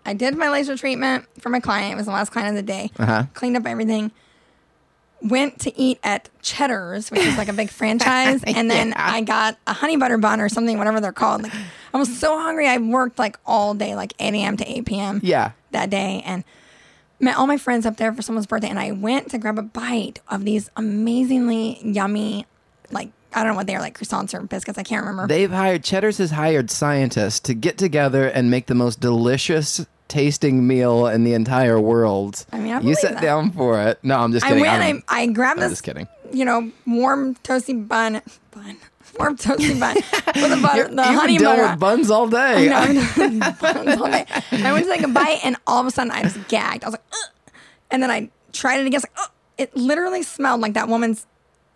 I 0.06 0.14
did 0.14 0.36
my 0.38 0.50
laser 0.50 0.76
treatment 0.78 1.26
for 1.40 1.50
my 1.50 1.60
client. 1.60 1.94
It 1.94 1.96
was 1.98 2.06
the 2.06 2.12
last 2.12 2.32
client 2.32 2.50
of 2.50 2.56
the 2.56 2.64
day. 2.64 2.92
Uh-huh. 2.98 3.24
Cleaned 3.34 3.58
up 3.58 3.66
everything. 3.66 4.12
Went 5.22 5.60
to 5.62 5.78
eat 5.78 6.00
at 6.02 6.30
Cheddar's, 6.42 7.12
which 7.12 7.20
is 7.20 7.38
like 7.38 7.50
a 7.50 7.54
big 7.54 7.70
franchise, 7.80 8.42
and 8.48 8.72
then 8.72 8.90
Yeah. 8.90 8.96
I 8.98 9.22
got 9.22 9.58
a 9.68 9.74
honey 9.74 9.98
butter 9.98 10.18
bun 10.18 10.40
or 10.40 10.48
something, 10.48 10.78
whatever 10.78 11.02
they're 11.02 11.12
called. 11.12 11.44
Like 11.44 11.54
I 11.94 11.98
was 11.98 12.18
so 12.20 12.40
hungry, 12.40 12.68
I 12.70 12.78
worked 12.78 13.20
like 13.20 13.38
all 13.46 13.74
day, 13.74 13.96
like 13.96 14.14
8 14.20 14.34
a.m. 14.36 14.56
to 14.58 14.66
8 14.72 14.86
p.m. 14.86 15.20
Yeah. 15.22 15.52
that 15.72 15.90
day, 15.90 16.24
and 16.26 16.46
met 17.20 17.36
all 17.36 17.48
my 17.48 17.58
friends 17.58 17.86
up 17.86 17.98
there 17.98 18.14
for 18.14 18.22
someone's 18.22 18.48
birthday, 18.48 18.70
and 18.70 18.80
I 18.80 18.94
went 18.94 19.30
to 19.32 19.38
grab 19.38 19.60
a 19.60 19.62
bite 19.62 20.22
of 20.30 20.46
these 20.46 20.70
amazingly 20.78 21.80
yummy, 21.84 22.46
like 22.90 23.10
I 23.34 23.44
don't 23.44 23.54
know 23.54 23.58
what 23.58 23.68
they 23.68 23.76
are, 23.76 23.80
like 23.82 23.98
croissants 23.98 24.34
or 24.34 24.42
biscuits. 24.42 24.78
I 24.78 24.84
can't 24.84 25.06
remember. 25.06 25.28
They've 25.28 25.52
hired 25.52 25.84
Cheddar's 25.84 26.18
has 26.18 26.32
hired 26.32 26.72
scientists 26.72 27.40
to 27.42 27.54
get 27.54 27.78
together 27.78 28.28
and 28.28 28.50
make 28.50 28.66
the 28.68 28.76
most 28.76 29.00
delicious 29.00 29.86
tasting 30.08 30.66
meal 30.66 31.06
in 31.06 31.24
the 31.24 31.34
entire 31.36 31.80
world. 31.80 32.46
I 32.52 32.58
mean, 32.60 32.74
I 32.74 32.80
you 32.82 32.96
sat 32.96 33.14
that. 33.14 33.22
down 33.22 33.52
for 33.52 33.80
it. 33.82 34.00
No, 34.04 34.18
I'm 34.18 34.32
just 34.32 34.46
kidding. 34.46 34.66
I'm- 34.66 35.04
I, 35.08 35.22
I 35.22 35.28
grabbed 35.28 35.60
I'm 35.60 35.70
this. 35.70 35.74
just 35.74 35.84
kidding. 35.84 36.08
You 36.34 36.46
know, 36.46 36.72
warm 36.88 37.36
toasty 37.44 37.88
bun, 37.88 38.22
bun, 38.52 38.78
warm 39.20 39.38
toasty 39.38 39.80
bun 39.80 39.96
with 39.96 40.50
the 40.50 40.60
butter, 40.62 40.78
You're- 40.84 40.96
the 40.96 41.04
you've 41.04 41.20
honey 41.20 41.38
been 41.38 41.46
butter. 41.46 41.62
with 41.70 41.80
buns 41.80 42.10
all 42.10 42.28
day. 42.28 42.72
I 42.72 42.92
know, 42.94 43.52
buns 43.62 44.02
all 44.02 44.08
day. 44.10 44.26
I 44.52 44.74
went 44.74 44.86
to 44.88 44.92
take 44.92 45.04
a 45.04 45.08
bite, 45.08 45.40
and 45.44 45.56
all 45.68 45.80
of 45.82 45.86
a 45.86 45.92
sudden, 45.92 46.10
I 46.12 46.24
just 46.24 46.48
gagged. 46.48 46.84
I 46.84 46.88
was 46.88 46.94
like, 46.94 47.04
Ugh. 47.12 47.54
and 47.92 48.02
then 48.02 48.10
I 48.10 48.30
tried 48.54 48.80
it 48.80 48.88
again. 48.88 49.02
Like, 49.18 49.30
it 49.60 49.76
literally 49.76 50.24
smelled 50.24 50.62
like 50.62 50.74
that 50.74 50.88
woman's 50.88 51.28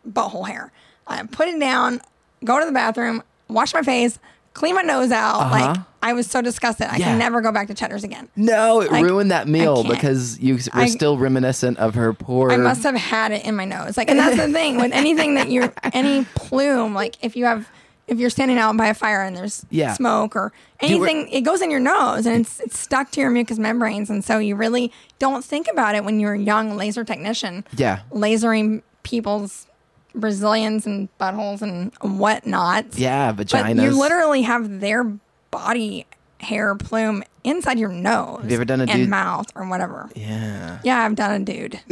butthole 0.10 0.48
hair. 0.48 0.72
I 1.08 1.24
put 1.24 1.48
it 1.48 1.60
down, 1.60 2.02
go 2.44 2.60
to 2.60 2.66
the 2.66 2.72
bathroom, 2.72 3.24
wash 3.48 3.74
my 3.74 3.82
face, 3.82 4.20
clean 4.54 4.76
my 4.76 4.82
nose 4.82 5.12
out. 5.12 5.42
Uh-huh. 5.42 5.50
Like 5.74 5.80
I 6.02 6.14
was 6.14 6.28
so 6.30 6.42
disgusted. 6.42 6.88
I 6.88 6.98
Yeah. 6.98 7.06
can 7.06 7.18
never 7.20 7.42
go 7.42 7.52
back 7.52 7.68
to 7.68 7.74
Cheddar's 7.74 8.04
again. 8.04 8.28
No, 8.36 8.82
it 8.82 8.92
Like, 8.92 9.04
ruined 9.04 9.32
that 9.32 9.48
meal 9.48 9.84
because 9.84 10.40
you 10.40 10.56
were 10.56 10.60
I- 10.74 10.88
still 10.88 11.18
reminiscent 11.18 11.78
of 11.78 11.96
her 11.96 12.14
poor. 12.14 12.52
I 12.52 12.58
must 12.58 12.84
have 12.84 12.96
had 12.96 13.32
it 13.32 13.46
in 13.46 13.56
my 13.56 13.66
nose. 13.66 13.96
Like, 13.98 14.10
and 14.10 14.20
that's 14.20 14.36
the 14.38 14.50
thing 14.52 14.78
with 14.78 14.92
anything 14.92 15.36
that 15.36 15.50
you're, 15.50 15.72
any 15.94 16.26
plume, 16.36 16.94
like 16.94 17.16
if 17.22 17.36
you 17.36 17.46
have, 17.46 17.68
if 18.06 18.20
you're 18.20 18.30
standing 18.30 18.58
out 18.58 18.76
by 18.76 18.88
a 18.88 18.94
fire 18.94 19.22
and 19.24 19.34
there's 19.36 19.66
Yeah. 19.70 19.94
smoke 19.94 20.36
or 20.36 20.52
anything, 20.82 21.30
it 21.30 21.42
goes 21.42 21.62
in 21.62 21.72
your 21.72 21.80
nose 21.80 22.26
and 22.26 22.42
it's, 22.42 22.60
it's 22.60 22.78
stuck 22.78 23.12
to 23.12 23.22
your 23.22 23.30
mucous 23.30 23.58
membranes. 23.58 24.10
And 24.10 24.26
so 24.26 24.40
you 24.40 24.56
really 24.58 24.92
don't 25.20 25.44
think 25.44 25.70
about 25.72 25.96
it 25.96 26.04
when 26.04 26.20
you're 26.20 26.34
a 26.34 26.40
young 26.40 26.76
laser 26.76 27.06
technician, 27.06 27.64
Yeah. 27.78 28.00
lasering 28.12 28.82
people's 29.04 29.68
Brazilians 30.16 30.86
and 30.86 31.10
buttholes 31.20 31.62
and 31.62 31.92
whatnot. 32.20 32.98
Yeah, 32.98 33.34
vaginas. 33.34 33.76
But 33.76 33.84
you 33.84 33.92
literally 34.00 34.44
have 34.44 34.80
their 34.80 35.04
body 35.52 36.06
hair 36.40 36.76
plume 36.76 37.24
inside 37.44 37.80
your 37.80 37.90
nose 37.90 38.42
Have 38.42 38.50
you 38.52 38.56
ever 38.58 38.66
done 38.66 38.82
a 38.82 38.84
and 38.84 38.92
dude- 38.92 39.10
mouth 39.10 39.48
or 39.56 39.68
whatever. 39.68 40.10
Yeah. 40.16 40.80
Yeah, 40.84 41.04
I've 41.04 41.16
done 41.16 41.42
a 41.42 41.46
dude. 41.46 41.80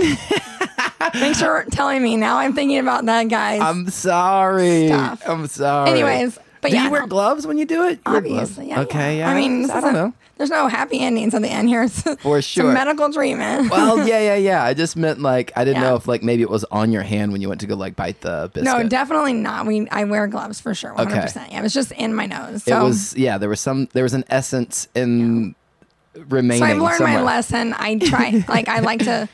Thanks 1.13 1.41
for 1.41 1.65
telling 1.71 2.01
me. 2.03 2.15
Now 2.17 2.37
I'm 2.37 2.53
thinking 2.53 2.77
about 2.79 3.05
that, 3.05 3.27
guys. 3.27 3.59
I'm 3.61 3.89
sorry. 3.89 4.87
Stuff. 4.87 5.23
I'm 5.25 5.47
sorry. 5.47 5.89
Anyways, 5.89 6.37
but 6.61 6.71
do 6.71 6.77
yeah, 6.77 6.85
you 6.85 6.91
wear 6.91 7.01
no. 7.01 7.07
gloves 7.07 7.45
when 7.47 7.57
you 7.57 7.65
do 7.65 7.83
it? 7.87 7.93
You? 8.05 8.15
Obviously, 8.17 8.69
yeah. 8.69 8.81
Okay, 8.81 9.17
yeah. 9.19 9.29
I 9.29 9.35
mean, 9.35 9.69
I 9.69 9.81
don't 9.81 9.89
a- 9.91 9.93
know. 9.93 10.13
There's 10.37 10.49
no 10.49 10.67
happy 10.67 10.99
endings 10.99 11.35
at 11.35 11.43
the 11.43 11.49
end 11.49 11.69
here. 11.69 11.83
It's, 11.91 12.01
For 12.01 12.39
it's 12.39 12.47
a 12.47 12.49
sure. 12.49 12.73
medical 12.73 13.11
treatment. 13.13 13.69
Well, 13.69 14.07
yeah, 14.07 14.19
yeah, 14.19 14.35
yeah. 14.35 14.63
I 14.63 14.73
just 14.73 14.95
meant 14.95 15.19
like 15.21 15.51
I 15.55 15.63
didn't 15.65 15.83
Yeah. 15.83 15.89
know 15.89 15.95
if 15.97 16.07
like 16.07 16.23
maybe 16.23 16.41
it 16.41 16.49
was 16.49 16.63
on 16.71 16.91
your 16.91 17.03
hand 17.03 17.31
when 17.31 17.41
you 17.41 17.49
went 17.49 17.61
to 17.61 17.67
go 17.67 17.75
like 17.75 17.95
bite 17.95 18.21
the 18.21 18.49
biscuit. 18.51 18.63
no, 18.63 18.87
definitely 18.87 19.33
not. 19.33 19.67
We 19.67 19.87
I 19.89 20.03
wear 20.05 20.25
gloves 20.27 20.59
for 20.59 20.73
sure. 20.73 20.93
100. 20.95 21.21
percent 21.21 21.51
Yeah, 21.51 21.59
it 21.59 21.61
was 21.63 21.73
just 21.73 21.91
in 21.91 22.15
my 22.15 22.25
nose. 22.25 22.63
So, 22.63 22.79
it 22.79 22.83
was 22.83 23.15
yeah. 23.15 23.37
There 23.37 23.49
was 23.49 23.59
some. 23.59 23.87
There 23.93 24.03
was 24.03 24.13
an 24.15 24.23
essence 24.29 24.87
in 24.95 25.53
remaining. 26.27 26.63
so 26.65 26.71
I've 26.73 26.81
learned 26.81 26.95
somewhere. 26.97 27.19
my 27.19 27.23
lesson. 27.23 27.75
I 27.77 27.97
try 27.99 28.43
like 28.47 28.67
I 28.67 28.79
like 28.79 29.01
to. 29.03 29.29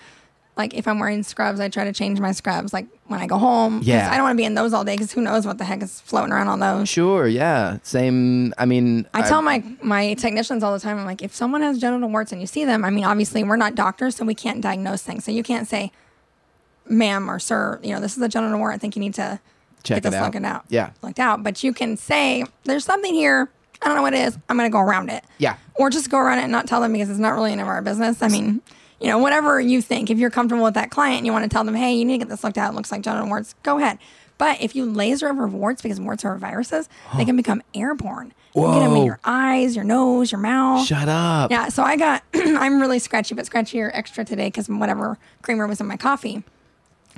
Like 0.58 0.74
if 0.74 0.88
I'm 0.88 0.98
wearing 1.00 1.22
scrubs, 1.24 1.60
I 1.60 1.70
try 1.70 1.84
to 1.84 1.93
change 1.93 2.20
my 2.20 2.32
scrubs. 2.32 2.74
Like 2.74 2.88
when 3.06 3.20
I 3.20 3.28
go 3.28 3.38
home, 3.38 3.80
'cause 3.80 3.88
Yeah. 3.88 4.10
I 4.12 4.15
don't 4.15 4.24
want 4.24 4.34
to 4.34 4.38
be 4.38 4.46
in 4.46 4.56
those 4.56 4.74
all 4.74 4.84
day 4.84 4.93
because 4.96 5.12
who 5.12 5.22
knows 5.22 5.46
what 5.46 5.60
the 5.60 5.63
heck 5.65 5.84
is 5.84 6.02
floating 6.02 6.32
around 6.34 6.48
on 6.48 6.60
those. 6.60 6.89
Sure. 6.89 7.28
Yeah. 7.28 7.78
Same. 7.84 8.54
I 8.58 8.65
mean, 8.65 9.06
I 9.13 9.22
tell 9.22 9.41
my 9.41 9.63
my 9.84 10.15
technicians 10.15 10.63
all 10.63 10.74
the 10.74 10.80
time. 10.80 10.98
I'm 10.98 11.06
like, 11.06 11.22
if 11.22 11.36
someone 11.36 11.62
has 11.62 11.78
genital 11.78 12.10
warts 12.10 12.32
and 12.32 12.41
you 12.41 12.48
see 12.48 12.65
them, 12.65 12.84
I 12.84 12.89
mean, 12.89 13.04
obviously 13.06 13.43
we're 13.43 13.56
not 13.56 13.76
doctors, 13.76 14.15
so 14.15 14.26
we 14.26 14.34
can't 14.36 14.60
diagnose 14.62 15.04
things. 15.04 15.24
So 15.26 15.32
you 15.32 15.43
can't 15.43 15.67
say, 15.67 15.91
"Ma'am" 16.89 17.30
or 17.30 17.39
"Sir," 17.39 17.80
you 17.84 17.93
know, 17.93 18.00
this 18.00 18.17
is 18.17 18.24
a 18.24 18.30
genital 18.30 18.58
wart. 18.60 18.74
I 18.74 18.78
think 18.78 18.96
you 18.96 19.00
need 19.00 19.13
to 19.15 19.39
Check 19.84 19.98
get 19.98 20.04
this 20.04 20.13
it 20.13 20.17
out. 20.17 20.34
looked 20.34 20.46
out. 20.46 20.63
Yeah. 20.70 20.89
looked 21.02 21.20
out. 21.20 21.43
But 21.43 21.63
you 21.63 21.72
can 21.74 21.98
say, 21.98 22.43
"There's 22.63 22.84
something 22.86 23.13
here. 23.13 23.50
I 23.82 23.86
don't 23.88 23.96
know 23.96 24.02
what 24.02 24.13
it 24.15 24.22
is. 24.28 24.38
I'm 24.50 24.58
going 24.58 24.70
to 24.70 24.74
go 24.74 24.80
around 24.82 25.10
it." 25.10 25.24
Yeah. 25.38 25.56
or 25.76 25.91
just 25.91 26.10
go 26.10 26.17
around 26.17 26.39
it 26.39 26.43
and 26.43 26.52
not 26.52 26.65
tell 26.65 26.82
them 26.82 26.93
because 26.93 27.12
it's 27.12 27.20
not 27.20 27.36
really 27.36 27.52
any 27.52 27.62
of 27.62 27.67
our 27.67 27.84
business. 27.84 28.24
I 28.24 28.30
mean, 28.30 28.62
you 28.99 29.07
know, 29.07 29.17
whatever 29.17 29.60
you 29.60 29.81
think. 29.81 30.10
If 30.10 30.17
you're 30.17 30.29
comfortable 30.29 30.63
with 30.63 30.73
that 30.73 30.91
client 30.91 31.17
and 31.17 31.25
you 31.25 31.31
want 31.31 31.43
to 31.43 31.49
tell 31.49 31.63
them, 31.63 31.75
hey, 31.75 31.93
you 31.93 32.05
need 32.05 32.15
to 32.15 32.25
get 32.25 32.29
this 32.29 32.43
looked 32.43 32.57
at, 32.57 32.69
it 32.69 32.75
looks 32.75 32.91
like 32.91 33.01
genital 33.01 33.27
warts, 33.27 33.55
go 33.63 33.77
ahead. 33.77 33.99
But 34.38 34.62
if 34.62 34.75
you 34.75 34.86
laser 34.86 35.29
over 35.29 35.47
warts, 35.47 35.81
because 35.81 35.99
warts 35.99 36.23
are 36.23 36.38
viruses, 36.38 36.89
they 37.15 37.25
can 37.25 37.36
become 37.36 37.63
airborne. 37.73 38.33
You 38.55 38.63
can 38.63 38.73
get 38.73 38.79
them 38.79 38.91
in 38.91 38.97
Whoa. 38.97 39.05
your 39.05 39.19
eyes, 39.23 39.75
your 39.75 39.86
nose, 39.86 40.31
your 40.31 40.41
mouth. 40.41 40.86
Shut 40.86 41.07
up. 41.07 41.51
Yeah, 41.51 41.69
so 41.69 41.83
I 41.83 41.95
got, 41.95 42.23
I'm 42.33 42.79
really 42.79 42.99
scratchy, 42.99 43.36
but 43.36 43.45
scratchier 43.45 43.89
extra 43.93 44.25
today 44.25 44.47
because 44.47 44.67
whatever 44.69 45.17
creamer 45.41 45.67
was 45.67 45.81
in 45.81 45.88
my 45.88 45.97
coffee. 45.97 46.43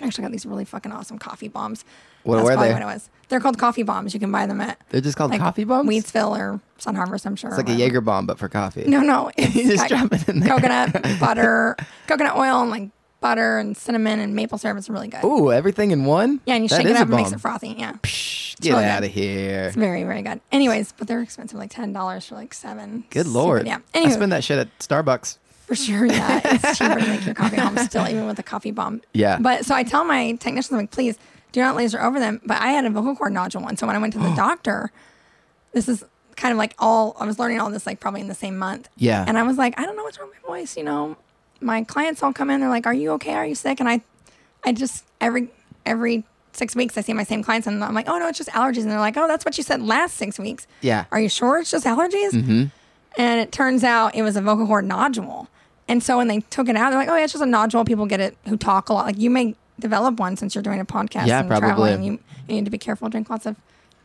I 0.01 0.05
actually 0.05 0.23
got 0.23 0.31
these 0.31 0.45
really 0.45 0.65
fucking 0.65 0.91
awesome 0.91 1.19
coffee 1.19 1.49
bombs. 1.49 1.83
What 2.23 2.35
That's 2.35 2.45
were 2.45 2.51
probably 2.53 2.67
they? 2.69 2.73
what 2.73 2.81
it 2.81 2.85
was. 2.85 3.09
They're 3.29 3.39
called 3.39 3.57
coffee 3.59 3.83
bombs. 3.83 4.13
You 4.13 4.19
can 4.19 4.31
buy 4.31 4.47
them 4.47 4.59
at 4.59 4.79
They're 4.89 5.01
just 5.01 5.15
called 5.17 5.29
like 5.31 5.39
coffee 5.39 5.63
bombs? 5.63 5.87
Wheatsville 5.87 6.37
or 6.37 6.59
Sun 6.79 6.95
Harvest, 6.95 7.25
I'm 7.27 7.35
sure. 7.35 7.49
It's 7.51 7.57
like 7.57 7.69
a 7.69 7.73
Jaeger 7.73 8.01
bomb, 8.01 8.25
but 8.25 8.39
for 8.39 8.49
coffee. 8.49 8.85
No, 8.87 9.01
no. 9.01 9.29
It's 9.37 9.53
just 9.53 9.87
drop 9.87 10.11
it 10.13 10.27
in 10.27 10.39
there. 10.39 10.49
Coconut, 10.49 10.93
butter, 11.19 11.75
coconut 12.07 12.35
oil, 12.35 12.61
and 12.61 12.71
like 12.71 12.89
butter 13.21 13.59
and 13.59 13.77
cinnamon 13.77 14.19
and 14.19 14.33
maple 14.35 14.57
syrup. 14.57 14.77
It's 14.79 14.89
really 14.89 15.09
good. 15.09 15.23
Ooh, 15.23 15.51
everything 15.51 15.91
in 15.91 16.05
one? 16.05 16.39
Yeah, 16.45 16.55
and 16.55 16.63
you 16.63 16.69
That 16.69 16.77
shake 16.77 16.87
it 16.87 16.95
up 16.95 17.07
and 17.07 17.15
makes 17.17 17.31
it 17.31 17.39
frothy. 17.39 17.75
Yeah. 17.77 17.93
Psh, 18.01 18.59
get 18.61 18.71
really 18.71 18.83
good. 18.83 18.89
out 18.89 19.03
of 19.03 19.11
here. 19.11 19.63
It's 19.65 19.75
very, 19.75 20.03
very 20.03 20.21
good. 20.23 20.41
Anyways, 20.51 20.93
but 20.93 21.07
they're 21.07 21.21
expensive, 21.21 21.59
like 21.59 21.69
ten 21.69 21.93
dollars 21.93 22.25
for 22.25 22.33
like 22.35 22.53
seven. 22.55 23.03
Good 23.11 23.27
Super- 23.27 23.37
lord. 23.37 23.67
Yeah. 23.67 23.77
I 23.93 23.97
Anyway, 23.99 24.13
spend 24.13 24.31
that 24.31 24.43
shit 24.43 24.57
at 24.57 24.79
Starbucks. 24.79 25.37
for 25.67 25.75
sure. 25.75 26.05
Yeah, 26.07 26.41
it's 26.45 26.77
cheaper 26.79 26.99
to 26.99 27.07
make 27.07 27.25
your 27.27 27.35
coffee 27.35 27.57
home 27.57 27.77
still, 27.77 28.07
even 28.07 28.25
with 28.25 28.39
a 28.39 28.43
coffee 28.43 28.71
bomb. 28.71 29.01
Yeah. 29.13 29.37
But 29.39 29.65
so 29.65 29.75
I 29.75 29.83
tell 29.83 30.03
my 30.03 30.31
technicians, 30.39 30.71
I'm 30.71 30.77
like, 30.79 30.89
please 30.91 31.17
do 31.51 31.61
not 31.61 31.75
laser 31.75 32.01
over 32.01 32.19
them. 32.19 32.41
But 32.45 32.61
I 32.61 32.69
had 32.69 32.85
a 32.85 32.89
vocal 32.89 33.15
cord 33.15 33.33
nodule 33.33 33.61
one, 33.61 33.77
so 33.77 33.87
when 33.87 33.95
I 33.95 33.99
went 33.99 34.13
to 34.13 34.19
the 34.19 34.33
doctor, 34.35 34.91
this 35.73 35.87
is 35.87 36.03
kind 36.35 36.51
of 36.51 36.57
like 36.57 36.73
all 36.79 37.15
I 37.19 37.25
was 37.25 37.37
learning 37.37 37.59
all 37.59 37.69
this 37.69 37.85
like 37.85 37.99
probably 37.99 38.21
in 38.21 38.27
the 38.27 38.35
same 38.35 38.57
month. 38.57 38.89
Yeah. 38.97 39.25
And 39.27 39.37
I 39.37 39.43
was 39.43 39.57
like, 39.57 39.79
I 39.79 39.85
don't 39.85 39.95
know 39.95 40.03
what's 40.03 40.19
wrong 40.19 40.29
with 40.29 40.37
my 40.41 40.47
voice. 40.47 40.77
You 40.77 40.83
know, 40.83 41.17
my 41.61 41.83
clients 41.83 42.23
all 42.23 42.33
come 42.33 42.49
in, 42.49 42.59
they're 42.59 42.69
like, 42.69 42.87
Are 42.87 42.93
you 42.93 43.11
okay? 43.13 43.33
Are 43.33 43.45
you 43.45 43.55
sick? 43.55 43.79
And 43.79 43.89
I, 43.89 44.01
I 44.63 44.71
just 44.71 45.05
every 45.21 45.49
every 45.85 46.23
six 46.53 46.75
weeks 46.75 46.97
I 46.97 47.01
see 47.01 47.13
my 47.13 47.23
same 47.23 47.43
clients, 47.43 47.67
and 47.67 47.83
I'm 47.83 47.93
like, 47.93 48.09
Oh 48.09 48.17
no, 48.17 48.27
it's 48.27 48.37
just 48.37 48.49
allergies. 48.49 48.83
And 48.83 48.91
they're 48.91 48.99
like, 48.99 49.17
Oh, 49.17 49.27
that's 49.27 49.45
what 49.45 49.57
you 49.57 49.63
said 49.63 49.81
last 49.81 50.15
six 50.15 50.39
weeks. 50.39 50.67
Yeah. 50.81 51.05
Are 51.11 51.19
you 51.19 51.29
sure 51.29 51.59
it's 51.59 51.71
just 51.71 51.85
allergies? 51.85 52.31
Mm-hmm. 52.31 52.65
And 53.17 53.41
it 53.41 53.51
turns 53.51 53.83
out 53.83 54.15
it 54.15 54.21
was 54.21 54.35
a 54.37 54.41
vocal 54.41 54.65
cord 54.65 54.85
nodule. 54.85 55.47
And 55.87 56.03
so 56.03 56.17
when 56.17 56.27
they 56.27 56.41
took 56.41 56.69
it 56.69 56.75
out, 56.75 56.91
they're 56.91 56.99
like, 56.99 57.09
"Oh 57.09 57.15
yeah, 57.15 57.23
it's 57.23 57.33
just 57.33 57.43
a 57.43 57.47
nodule." 57.47 57.83
People 57.83 58.05
get 58.05 58.19
it 58.19 58.37
who 58.47 58.55
talk 58.55 58.89
a 58.89 58.93
lot. 58.93 59.05
Like 59.07 59.17
you 59.17 59.31
may 59.31 59.55
develop 59.79 60.19
one 60.19 60.35
since 60.37 60.53
you're 60.55 60.61
doing 60.63 60.79
a 60.79 60.85
podcast 60.85 61.27
Yeah, 61.27 61.39
and 61.39 61.47
probably. 61.47 61.67
traveling. 61.69 62.03
You, 62.03 62.11
you 62.47 62.55
need 62.55 62.65
to 62.65 62.71
be 62.71 62.77
careful. 62.77 63.09
Drink 63.09 63.29
lots 63.29 63.45
of 63.45 63.55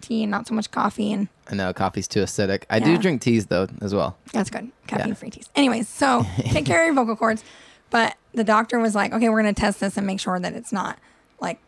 tea 0.01 0.23
and 0.23 0.31
not 0.31 0.47
so 0.47 0.55
much 0.55 0.71
coffee. 0.71 1.13
And 1.13 1.29
I 1.51 1.55
know 1.55 1.73
coffee's 1.73 2.07
too 2.09 2.21
acidic. 2.21 2.65
I 2.71 2.79
do 2.79 2.99
drink 2.99 3.21
teas 3.23 3.47
though 3.47 3.67
as 3.81 3.95
well. 3.95 4.17
that's 4.33 4.51
good. 4.51 4.71
Caffeine 4.87 5.15
free 5.15 5.31
teas. 5.31 5.49
Anyways, 5.57 5.89
so 5.89 6.25
take 6.39 6.67
care 6.67 6.81
of 6.83 6.87
your 6.87 6.95
vocal 6.95 7.17
cords. 7.17 7.43
But 7.91 8.17
the 8.33 8.45
doctor 8.45 8.79
was 8.79 8.95
like, 8.95 9.13
okay, 9.13 9.29
we're 9.29 9.41
going 9.43 9.55
to 9.55 9.61
test 9.61 9.79
this 9.81 9.97
and 9.97 10.07
make 10.07 10.19
sure 10.21 10.39
that 10.41 10.53
it's 10.55 10.73
not 10.73 10.99
like, 11.41 11.59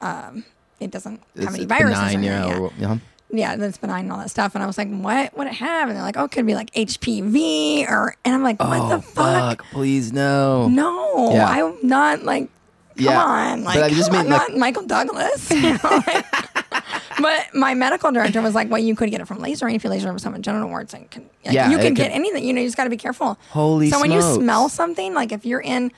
um, 0.00 0.44
it 0.78 0.90
doesn't 0.90 1.20
have 1.36 1.44
It's 1.48 1.54
any 1.56 1.64
viruses. 1.64 1.98
benign, 2.14 2.24
or 2.28 2.32
anything. 2.32 2.70
yeah. 2.78 2.88
yeah. 2.88 2.98
yeah, 3.30 3.56
that's 3.56 3.76
benign 3.78 4.04
and 4.04 4.12
all 4.12 4.18
that 4.18 4.30
stuff. 4.30 4.54
And 4.54 4.62
I 4.62 4.66
was 4.66 4.78
like, 4.78 4.88
what 4.90 5.36
would 5.36 5.46
it 5.48 5.54
have? 5.54 5.88
And 5.88 5.96
they're 5.96 6.04
like, 6.04 6.16
oh, 6.16 6.24
it 6.24 6.30
could 6.30 6.46
be 6.46 6.54
like 6.54 6.70
HPV 6.72 7.88
or, 7.90 8.14
and 8.24 8.34
I'm 8.34 8.42
like, 8.42 8.60
what 8.60 8.80
Oh 8.80 8.88
the 8.96 9.02
fuck? 9.02 9.62
fuck! 9.62 9.66
Please 9.72 10.12
no. 10.12 10.68
No, 10.68 11.32
Yeah. 11.32 11.48
I'm 11.48 11.74
not 11.82 12.22
like, 12.22 12.48
come 12.96 13.04
Yeah. 13.06 13.22
on. 13.24 13.64
But 13.64 13.76
Like, 13.76 13.84
I 13.92 13.94
just 13.94 14.10
mean, 14.12 14.28
like- 14.28 14.50
not 14.50 14.56
Michael 14.56 14.86
Douglas. 14.86 15.50
you 15.50 15.60
know, 15.72 15.78
like- 16.06 16.26
but 17.20 17.54
my 17.54 17.74
medical 17.74 18.12
director 18.12 18.42
was 18.42 18.54
like, 18.54 18.70
well, 18.70 18.80
you 18.80 18.94
could 18.94 19.10
get 19.10 19.20
it 19.20 19.26
from 19.28 19.38
lasering 19.38 19.74
if 19.74 19.84
you 19.84 19.90
laser 19.90 20.08
over 20.08 20.18
someone 20.18 20.42
genital 20.42 20.68
warts. 20.68 20.92
And 20.94 21.10
can, 21.10 21.22
like, 21.44 21.54
Yeah, 21.54 21.70
you 21.70 21.78
can 21.78 21.88
could- 21.88 21.96
get 21.96 22.12
anything. 22.12 22.44
You 22.44 22.52
know, 22.52 22.60
you 22.60 22.66
just 22.66 22.76
got 22.76 22.84
to 22.84 22.90
be 22.90 22.96
careful. 22.96 23.38
Holy 23.50 23.90
So 23.90 24.00
when 24.00 24.10
you 24.12 24.20
smell 24.22 24.68
something, 24.68 25.14
like 25.14 25.32
if 25.32 25.44
you're 25.46 25.60
in, 25.60 25.92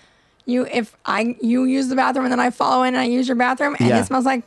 you 0.47 0.65
if 0.67 0.97
I 1.05 1.37
you 1.43 1.65
use 1.65 1.89
the 1.89 1.97
bathroom 1.97 2.25
and 2.25 2.33
then 2.33 2.41
I 2.41 2.51
follow 2.51 2.83
in 2.85 2.95
and 2.95 2.99
I 3.03 3.05
use 3.05 3.29
your 3.29 3.37
bathroom 3.37 3.77
and 3.79 3.89
Yeah. 3.89 4.01
it 4.01 4.07
smells 4.07 4.25
like 4.25 4.45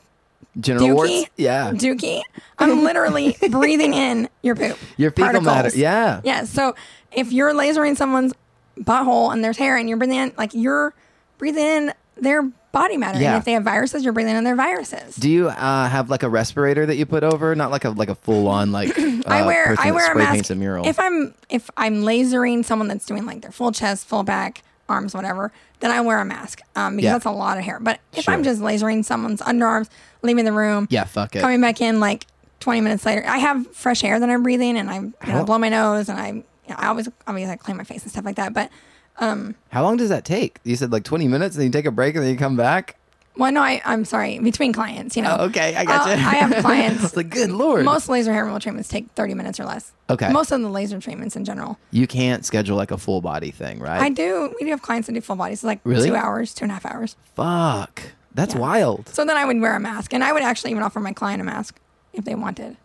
Genital 0.59 0.87
dookie, 0.89 0.93
warts. 0.95 1.25
Yeah. 1.37 1.71
dookie, 1.73 2.21
I'm 2.57 2.83
literally 2.83 3.37
breathing 3.51 3.93
in 3.93 4.27
your 4.41 4.55
poop. 4.55 4.77
Your 4.97 5.11
fecal 5.11 5.33
matter. 5.41 5.45
particles. 5.45 5.75
Yeah. 5.77 6.21
Yeah. 6.23 6.43
So 6.45 6.75
if 7.11 7.31
you're 7.31 7.53
lasering 7.53 7.95
someone's 7.95 8.33
butthole 8.79 9.31
and 9.31 9.43
there's 9.43 9.57
hair 9.57 9.77
and 9.77 9.87
you're 9.87 9.97
breathing 9.97 10.17
in, 10.17 10.33
like 10.37 10.53
you're 10.53 10.93
breathing 11.37 11.63
in 11.65 11.93
their 12.15 12.43
body 12.71 12.97
matter. 12.97 13.19
Yeah. 13.19 13.31
And 13.33 13.39
if 13.39 13.45
they 13.45 13.53
have 13.53 13.63
viruses, 13.63 14.03
you're 14.03 14.13
breathing 14.13 14.35
in 14.35 14.43
their 14.43 14.55
viruses. 14.55 15.15
Do 15.15 15.29
you 15.29 15.49
uh, 15.49 15.89
have 15.89 16.09
like 16.09 16.23
a 16.23 16.29
respirator 16.29 16.85
that 16.85 16.95
you 16.95 17.05
put 17.05 17.23
over? 17.23 17.55
Not 17.55 17.71
like 17.71 17.83
a 17.85 17.89
like 17.91 18.09
a 18.09 18.15
full 18.15 18.47
on 18.47 18.71
like. 18.71 18.97
Uh, 19.21 19.23
I 19.35 19.45
wear 19.45 19.75
I 19.77 19.91
wear 19.91 20.11
a 20.11 20.15
mask 20.17 20.49
a 20.49 20.55
mural. 20.55 20.87
if 20.87 20.99
I'm 20.99 21.35
if 21.47 21.69
I'm 21.77 22.01
lasering 22.01 22.65
someone 22.65 22.87
that's 22.87 23.05
doing 23.05 23.23
like 23.25 23.41
their 23.41 23.51
full 23.51 23.71
chest, 23.71 24.07
full 24.07 24.23
back, 24.23 24.63
arms, 24.89 25.13
whatever. 25.13 25.51
Then 25.79 25.91
I 25.91 26.01
wear 26.01 26.19
a 26.19 26.25
mask 26.25 26.59
um, 26.75 26.95
because 26.95 27.05
Yeah. 27.05 27.13
that's 27.13 27.25
a 27.25 27.31
lot 27.31 27.59
of 27.59 27.63
hair. 27.63 27.79
But 27.79 27.99
if 28.13 28.23
Sure. 28.23 28.33
I'm 28.33 28.43
just 28.43 28.61
lasering 28.61 29.05
someone's 29.05 29.39
underarms, 29.41 29.89
leaving 30.23 30.43
the 30.43 30.51
room, 30.53 30.87
yeah, 30.89 31.03
fuck 31.03 31.35
it. 31.35 31.41
coming 31.41 31.61
back 31.61 31.81
in 31.81 31.99
like 31.99 32.25
20 32.61 32.81
minutes 32.81 33.05
later, 33.05 33.23
I 33.27 33.37
have 33.37 33.67
fresh 33.75 34.03
air 34.03 34.19
that 34.19 34.27
I'm 34.29 34.41
breathing, 34.41 34.75
and 34.75 34.89
I 34.89 34.95
you 34.95 35.01
know, 35.01 35.13
How- 35.21 35.43
blow 35.43 35.59
my 35.59 35.69
nose, 35.69 36.09
and 36.09 36.19
I 36.19 36.27
you 36.29 36.43
know, 36.69 36.75
I 36.77 36.87
always 36.87 37.07
obviously 37.27 37.53
I 37.53 37.57
clean 37.57 37.77
my 37.77 37.83
face 37.83 38.01
and 38.01 38.11
stuff 38.11 38.25
like 38.25 38.37
that. 38.37 38.53
But 38.55 38.71
How 39.19 39.83
long 39.83 39.97
does 39.97 40.09
that 40.09 40.25
take? 40.25 40.59
You 40.63 40.75
said 40.75 40.91
like 40.91 41.03
twenty 41.03 41.27
minutes, 41.27 41.55
and 41.55 41.61
then 41.61 41.67
you 41.67 41.71
take 41.71 41.85
a 41.85 41.91
break, 41.91 42.15
and 42.15 42.23
then 42.23 42.31
you 42.31 42.37
come 42.37 42.55
back. 42.57 42.95
well, 43.37 43.51
no, 43.51 43.61
I 43.61 43.81
I'm 43.85 44.03
sorry 44.03 44.39
between 44.39 44.73
clients, 44.73 45.15
you 45.15 45.21
know. 45.21 45.37
Oh, 45.39 45.45
okay, 45.45 45.75
I 45.75 45.85
got 45.85 46.07
Uh, 46.07 46.09
you. 46.11 46.15
I 46.27 46.35
have 46.35 46.55
clients. 46.63 47.15
Like 47.15 47.29
good 47.29 47.49
lord. 47.51 47.85
Most 47.85 48.09
laser 48.09 48.33
hair 48.33 48.43
removal 48.43 48.59
treatments 48.59 48.89
take 48.89 49.09
30 49.15 49.35
minutes 49.35 49.59
or 49.59 49.65
less. 49.65 49.93
Okay. 50.09 50.29
Most 50.31 50.51
of 50.51 50.59
the 50.61 50.69
laser 50.69 50.99
treatments 50.99 51.35
in 51.35 51.45
general. 51.45 51.77
you 51.91 52.07
can't 52.07 52.45
schedule 52.45 52.75
like 52.77 52.91
a 52.91 52.97
full 52.97 53.21
body 53.21 53.51
thing, 53.51 53.79
right? 53.79 54.01
I 54.01 54.09
do. 54.09 54.53
We 54.59 54.65
do 54.65 54.71
have 54.71 54.81
clients 54.81 55.07
that 55.07 55.13
do 55.13 55.21
full 55.21 55.35
bodies, 55.37 55.59
It's 55.59 55.63
like 55.63 55.79
Really? 55.83 56.09
two 56.09 56.15
hours, 56.15 56.53
two 56.53 56.65
and 56.65 56.71
a 56.71 56.73
half 56.73 56.85
hours. 56.85 57.15
Fuck. 57.35 58.01
That's 58.33 58.53
Yeah. 58.55 58.61
wild. 58.61 59.07
So 59.09 59.23
then 59.25 59.37
I 59.37 59.45
would 59.45 59.59
wear 59.61 59.75
a 59.75 59.79
mask, 59.79 60.13
and 60.13 60.23
I 60.23 60.33
would 60.33 60.43
actually 60.43 60.71
even 60.71 60.83
offer 60.83 60.99
my 60.99 61.13
client 61.13 61.41
a 61.41 61.45
mask 61.45 61.79
if 62.13 62.25
they 62.25 62.35
wanted. 62.35 62.75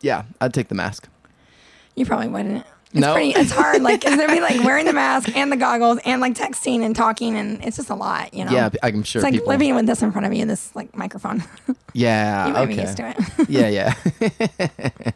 Yeah, 0.00 0.24
I'd 0.40 0.52
take 0.54 0.68
the 0.68 0.74
mask. 0.74 1.08
You 1.94 2.04
probably 2.06 2.28
wouldn't. 2.28 2.64
It's 2.92 3.00
No. 3.00 3.14
pretty, 3.14 3.30
it's 3.30 3.50
hard. 3.50 3.82
Like, 3.82 4.00
cause 4.02 4.16
they'd 4.16 4.28
be 4.28 4.40
like 4.40 4.62
wearing 4.64 4.86
the 4.86 4.92
mask 4.92 5.34
and 5.36 5.50
the 5.50 5.56
goggles 5.56 5.98
and 6.04 6.20
like 6.20 6.34
texting 6.34 6.82
and 6.84 6.94
talking, 6.96 7.36
and 7.36 7.62
it's 7.64 7.76
just 7.76 7.90
a 7.90 7.94
lot, 7.94 8.32
you 8.32 8.44
know. 8.44 8.52
Yeah, 8.52 8.70
I'm 8.82 9.02
sure 9.02 9.20
It's 9.20 9.24
like 9.24 9.34
people. 9.34 9.48
living 9.48 9.74
with 9.74 9.86
this 9.86 10.02
in 10.02 10.12
front 10.12 10.26
of 10.26 10.32
you, 10.32 10.46
this 10.46 10.74
like 10.76 10.96
microphone. 10.96 11.42
yeah. 11.92 12.46
you 12.46 12.52
might 12.54 12.62
okay. 12.62 12.76
be 12.76 12.80
used 12.82 12.96
to 12.98 13.08
it. 13.10 13.48
yeah, 13.48 13.68
yeah. 13.68 15.10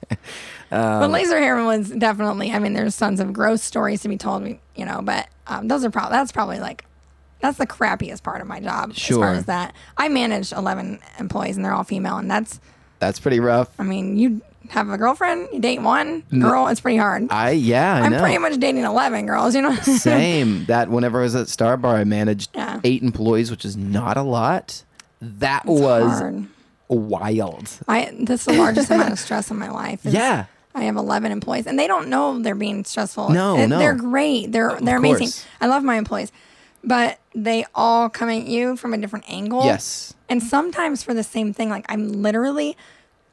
Um, 0.72 1.00
but 1.00 1.10
laser 1.10 1.38
hair 1.38 1.62
was 1.64 1.90
definitely. 1.90 2.52
I 2.52 2.58
mean, 2.60 2.74
there's 2.74 2.96
tons 2.96 3.18
of 3.20 3.32
gross 3.32 3.62
stories 3.62 4.02
to 4.02 4.08
be 4.08 4.16
told. 4.16 4.46
You 4.76 4.84
know, 4.84 5.00
but 5.02 5.28
um, 5.46 5.66
those 5.68 5.84
are 5.84 5.90
probably 5.90 6.12
that's 6.16 6.30
probably 6.32 6.60
like 6.60 6.84
that's 7.40 7.58
the 7.58 7.66
crappiest 7.66 8.22
part 8.22 8.40
of 8.40 8.46
my 8.46 8.60
job 8.60 8.94
Sure. 8.94 9.16
as 9.16 9.20
far 9.28 9.34
as 9.34 9.44
that. 9.46 9.74
I 9.96 10.08
manage 10.08 10.52
11 10.52 11.00
employees, 11.18 11.56
and 11.56 11.64
they're 11.64 11.72
all 11.72 11.84
female, 11.84 12.18
and 12.18 12.30
that's. 12.30 12.60
That's 13.00 13.18
pretty 13.18 13.40
rough. 13.40 13.68
I 13.80 13.82
mean, 13.82 14.16
you 14.18 14.42
have 14.70 14.88
a 14.88 14.96
girlfriend, 14.98 15.48
you 15.52 15.60
date 15.60 15.82
one 15.82 16.20
girl, 16.38 16.68
it's 16.68 16.80
pretty 16.80 16.96
hard. 16.98 17.26
I 17.30 17.50
yeah, 17.50 17.94
I 17.96 18.00
I'm 18.00 18.12
know. 18.12 18.20
pretty 18.20 18.38
much 18.38 18.58
dating 18.58 18.84
11 18.84 19.26
girls, 19.26 19.54
you 19.54 19.62
know? 19.62 19.74
Same. 19.82 20.64
That 20.66 20.88
whenever 20.90 21.20
I 21.20 21.22
was 21.24 21.34
at 21.36 21.48
Star 21.48 21.76
Bar, 21.76 21.96
I 21.96 22.04
managed 22.04 22.50
Yeah. 22.54 22.80
eight 22.84 23.02
employees, 23.02 23.50
which 23.50 23.64
is 23.64 23.76
not 23.76 24.16
a 24.16 24.22
lot. 24.22 24.84
That 25.20 25.62
It's 25.66 25.80
was 25.80 26.18
hard. 26.20 26.46
wild. 26.88 27.68
I 27.88 28.10
that's 28.20 28.44
the 28.44 28.52
largest 28.54 28.90
amount 28.90 29.12
of 29.12 29.18
stress 29.18 29.50
in 29.50 29.58
my 29.58 29.70
life. 29.70 30.04
is 30.06 30.14
Yeah. 30.14 30.46
I 30.74 30.82
have 30.84 30.96
11 30.96 31.32
employees 31.32 31.66
and 31.66 31.78
they 31.78 31.86
don't 31.88 32.08
know 32.08 32.38
they're 32.40 32.54
being 32.54 32.84
stressful. 32.84 33.30
No, 33.30 33.66
no. 33.66 33.78
They're 33.78 33.94
great. 33.94 34.52
They're 34.52 34.78
they're 34.80 34.98
amazing. 34.98 35.26
course. 35.26 35.44
I 35.60 35.66
love 35.66 35.82
my 35.82 35.96
employees. 35.96 36.30
But 36.82 37.18
they 37.34 37.66
all 37.74 38.08
come 38.08 38.30
at 38.30 38.46
you 38.46 38.76
from 38.76 38.94
a 38.94 38.98
different 38.98 39.28
angle. 39.28 39.64
Yes. 39.64 40.14
And 40.28 40.42
sometimes 40.42 41.02
for 41.02 41.12
the 41.12 41.22
same 41.24 41.52
thing, 41.52 41.68
like 41.68 41.84
I'm 41.88 42.22
literally, 42.22 42.76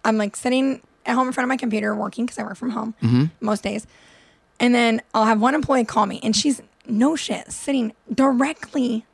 I'm 0.03 0.17
like 0.17 0.35
sitting 0.35 0.81
at 1.07 1.15
home 1.15 1.27
in 1.27 1.33
front 1.33 1.45
of 1.45 1.49
my 1.49 1.57
computer 1.57 1.95
working 1.95 2.25
because 2.25 2.37
I 2.37 2.43
work 2.43 2.55
from 2.57 2.69
home 2.71 2.93
Mm-hmm. 3.01 3.25
most 3.39 3.63
days. 3.63 3.87
And 4.59 4.73
then 4.75 5.01
I'll 5.13 5.25
have 5.25 5.39
one 5.41 5.55
employee 5.55 5.85
call 5.85 6.05
me 6.05 6.19
and 6.23 6.35
she's 6.35 6.61
no 6.87 7.15
shit 7.15 7.51
sitting 7.51 7.93
directly 8.13 9.05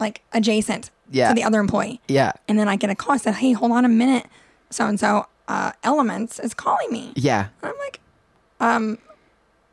like 0.00 0.22
adjacent 0.32 0.90
Yeah. 1.10 1.28
to 1.28 1.34
the 1.34 1.44
other 1.44 1.60
employee. 1.60 2.00
Yeah. 2.08 2.32
And 2.48 2.58
then 2.58 2.68
I 2.68 2.76
get 2.76 2.90
a 2.90 2.94
call. 2.94 3.14
I 3.14 3.16
said, 3.18 3.34
hey, 3.34 3.52
hold 3.52 3.72
on 3.72 3.84
a 3.84 3.88
minute. 3.88 4.26
So 4.70 4.86
and 4.86 4.98
so 4.98 5.26
uh, 5.48 5.72
Elements 5.82 6.38
is 6.38 6.54
calling 6.54 6.90
me. 6.90 7.12
Yeah. 7.16 7.48
And 7.62 7.72
I'm 7.72 7.78
like, 7.78 8.00
um, 8.60 8.98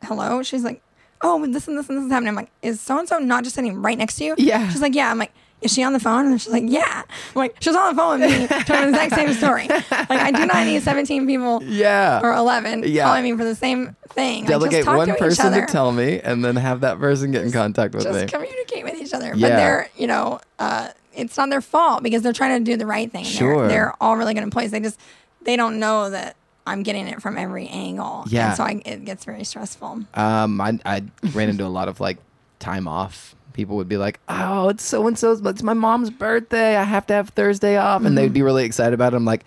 hello? 0.03 0.41
She's 0.43 0.63
like, 0.63 0.81
oh, 1.21 1.45
this 1.47 1.67
and 1.67 1.77
this 1.77 1.89
and 1.89 1.97
this 1.97 2.05
is 2.05 2.11
happening. 2.11 2.29
I'm 2.29 2.35
like, 2.35 2.51
is 2.61 2.79
so 2.81 2.97
and 2.97 3.07
so 3.07 3.19
not 3.19 3.43
just 3.43 3.55
sitting 3.55 3.81
right 3.81 3.97
next 3.97 4.15
to 4.17 4.23
you? 4.23 4.35
Yeah. 4.37 4.69
She's 4.69 4.81
like, 4.81 4.95
yeah. 4.95 5.11
I'm 5.11 5.17
like, 5.19 5.33
is 5.61 5.73
she 5.73 5.83
on 5.83 5.93
the 5.93 5.99
phone? 5.99 6.27
And 6.27 6.41
she's 6.41 6.51
like, 6.51 6.63
yeah. 6.67 7.03
I'm 7.05 7.35
like, 7.35 7.55
she's 7.59 7.75
on 7.75 7.93
the 7.95 8.01
phone 8.01 8.19
with 8.21 8.29
me 8.29 8.47
telling 8.65 8.91
the 8.91 9.03
exact 9.03 9.15
same 9.15 9.33
story. 9.33 9.67
Like, 9.67 10.09
I 10.11 10.31
do 10.31 10.45
not 10.45 10.65
need 10.65 10.81
17 10.81 11.27
people 11.27 11.61
Yeah. 11.63 12.21
or 12.23 12.33
11 12.33 12.83
Yeah. 12.87 13.03
calling 13.03 13.23
me 13.23 13.35
for 13.37 13.43
the 13.43 13.55
same 13.55 13.95
thing. 14.09 14.41
Like, 14.43 14.49
Delegate 14.49 14.77
just 14.79 14.85
talk 14.85 14.97
one 14.97 15.07
to 15.09 15.13
person 15.15 15.51
to 15.53 15.65
tell 15.65 15.91
me, 15.91 16.19
and 16.21 16.43
then 16.45 16.55
have 16.55 16.81
that 16.81 16.99
person 16.99 17.31
get 17.31 17.43
in 17.43 17.51
contact 17.51 17.93
with 17.93 18.03
just 18.05 18.19
me. 18.19 18.25
communicate 18.27 18.83
with 18.85 18.95
each 18.95 19.13
other. 19.13 19.33
Yeah. 19.35 19.49
But 19.49 19.55
they're, 19.55 19.89
you 19.97 20.07
know, 20.07 20.39
uh, 20.59 20.89
it's 21.13 21.35
not 21.37 21.49
their 21.49 21.61
fault 21.61 22.03
because 22.03 22.21
they're 22.21 22.31
trying 22.33 22.63
to 22.63 22.71
do 22.71 22.77
the 22.77 22.85
right 22.85 23.11
thing. 23.11 23.25
Sure. 23.25 23.59
They're, 23.61 23.67
they're 23.67 23.93
all 24.01 24.15
really 24.15 24.33
good 24.33 24.43
employees. 24.43 24.71
They 24.71 24.79
just, 24.79 24.99
they 25.41 25.55
don't 25.57 25.79
know 25.79 26.09
that 26.09 26.35
I'm 26.65 26.83
getting 26.83 27.07
it 27.07 27.21
from 27.21 27.37
every 27.37 27.67
angle. 27.67 28.25
Yeah. 28.27 28.49
And 28.49 28.57
so 28.57 28.63
I, 28.63 28.81
it 28.85 29.03
gets 29.05 29.25
very 29.25 29.43
stressful. 29.43 30.05
Um, 30.13 30.61
I 30.61 30.79
I 30.85 31.03
ran 31.33 31.49
into 31.49 31.65
a 31.65 31.67
lot 31.67 31.87
of 31.87 31.99
like 31.99 32.17
time 32.59 32.87
off 32.87 33.35
people 33.59 33.75
would 33.75 33.89
be 33.89 33.97
like, 33.97 34.19
"Oh, 34.29 34.69
it's 34.69 34.83
so 34.83 35.05
and 35.07 35.17
so's, 35.19 35.41
it's 35.45 35.61
my 35.63 35.73
mom's 35.73 36.09
birthday. 36.09 36.77
I 36.77 36.83
have 36.83 37.05
to 37.07 37.13
have 37.13 37.29
Thursday 37.29 37.75
off," 37.77 38.05
and 38.05 38.17
they'd 38.17 38.31
be 38.33 38.41
really 38.41 38.63
excited 38.63 38.93
about 38.93 39.13
it. 39.13 39.17
I'm 39.17 39.25
like, 39.25 39.43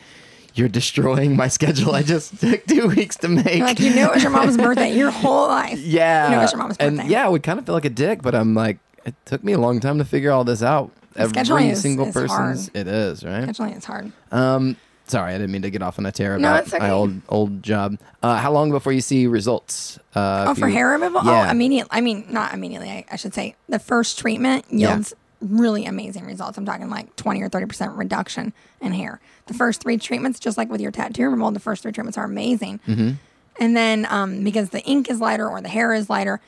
"You're 0.55 0.69
destroying 0.69 1.35
my 1.35 1.49
schedule. 1.59 1.95
I 1.95 2.03
just 2.03 2.39
took 2.41 2.67
two 2.67 2.89
weeks 2.89 3.17
to 3.17 3.29
make." 3.29 3.61
Like 3.63 3.81
you 3.81 3.91
knew 3.95 4.05
it 4.05 4.13
was 4.15 4.23
your 4.23 4.33
mom's 4.33 4.57
birthday 4.67 4.95
your 4.95 5.11
whole 5.11 5.49
life. 5.49 5.79
yeah, 5.79 6.27
You 6.27 6.31
know 6.33 6.39
it 6.39 6.43
was 6.43 6.53
your 6.53 6.61
mom's 6.63 6.77
and 6.79 6.97
birthday. 6.99 7.13
yeah, 7.13 7.25
I 7.25 7.29
would 7.31 7.43
kind 7.43 7.59
of 7.59 7.65
feel 7.65 7.75
like 7.75 7.87
a 7.87 7.91
dick, 7.91 8.21
but 8.23 8.35
I'm 8.35 8.55
like, 8.55 8.79
it 9.07 9.15
took 9.25 9.43
me 9.43 9.53
a 9.55 9.59
long 9.59 9.81
time 9.81 9.97
to 9.99 10.05
figure 10.05 10.31
all 10.31 10.45
this 10.45 10.63
out. 10.63 10.91
Every 11.17 11.33
Scheduling 11.35 11.71
is- 11.73 11.81
single 11.83 12.07
is 12.09 12.15
person's 12.15 12.67
hard. 12.69 12.77
it 12.77 12.87
is 12.89 13.25
right. 13.25 13.45
Scheduling 13.49 13.77
is 13.79 13.85
hard. 13.87 14.13
Um, 14.31 14.77
sorry, 15.07 15.33
I 15.35 15.39
didn't 15.39 15.53
mean 15.53 15.63
to 15.63 15.71
get 15.71 15.83
off 15.83 15.99
on 15.99 16.07
a 16.07 16.13
tear 16.13 16.39
No, 16.39 16.49
about 16.51 16.65
it's 16.65 16.75
okay. 16.75 16.83
my 16.83 16.91
old 16.91 17.21
old 17.29 17.63
job. 17.63 17.99
Uh, 18.23 18.37
how 18.39 18.53
long 18.53 18.71
before 18.71 18.93
you 18.93 19.01
see 19.01 19.27
results? 19.27 19.99
Uh, 20.15 20.45
Oh, 20.49 20.51
if 20.53 20.59
for 20.59 20.69
you- 20.69 20.75
hair 20.75 20.89
removal? 20.91 21.23
Yeah. 21.25 21.47
Oh, 21.47 21.51
immediately. 21.51 21.89
I 21.91 22.01
mean, 22.01 22.27
not 22.31 22.55
immediately. 22.55 22.89
I, 22.91 23.05
I 23.11 23.17
should 23.17 23.35
say 23.35 23.55
the 23.69 23.79
first 23.79 24.19
treatment 24.19 24.65
yields 24.71 25.15
really 25.41 25.85
amazing 25.87 26.25
results. 26.25 26.57
I'm 26.57 26.65
talking 26.65 26.89
like 26.89 27.15
20 27.17 27.43
or 27.43 27.49
30% 27.51 27.97
reduction 27.99 28.53
in 28.81 28.93
hair. 28.93 29.21
The 29.47 29.55
first 29.55 29.83
three 29.83 29.99
treatments, 29.99 30.39
just 30.39 30.57
like 30.57 30.71
with 30.71 30.81
your 30.81 30.93
tattoo 30.93 31.25
removal, 31.25 31.51
the 31.51 31.59
first 31.59 31.83
three 31.83 31.91
treatments 31.91 32.17
are 32.17 32.25
amazing. 32.25 32.79
Mm-hmm. 32.87 33.11
And 33.59 33.77
then 33.77 34.07
um, 34.09 34.45
because 34.45 34.71
the 34.71 34.83
ink 34.85 35.11
is 35.11 35.21
lighter 35.21 35.49
or 35.49 35.61
the 35.61 35.69
hair 35.69 35.93
is 35.95 36.09
lighter, 36.09 36.41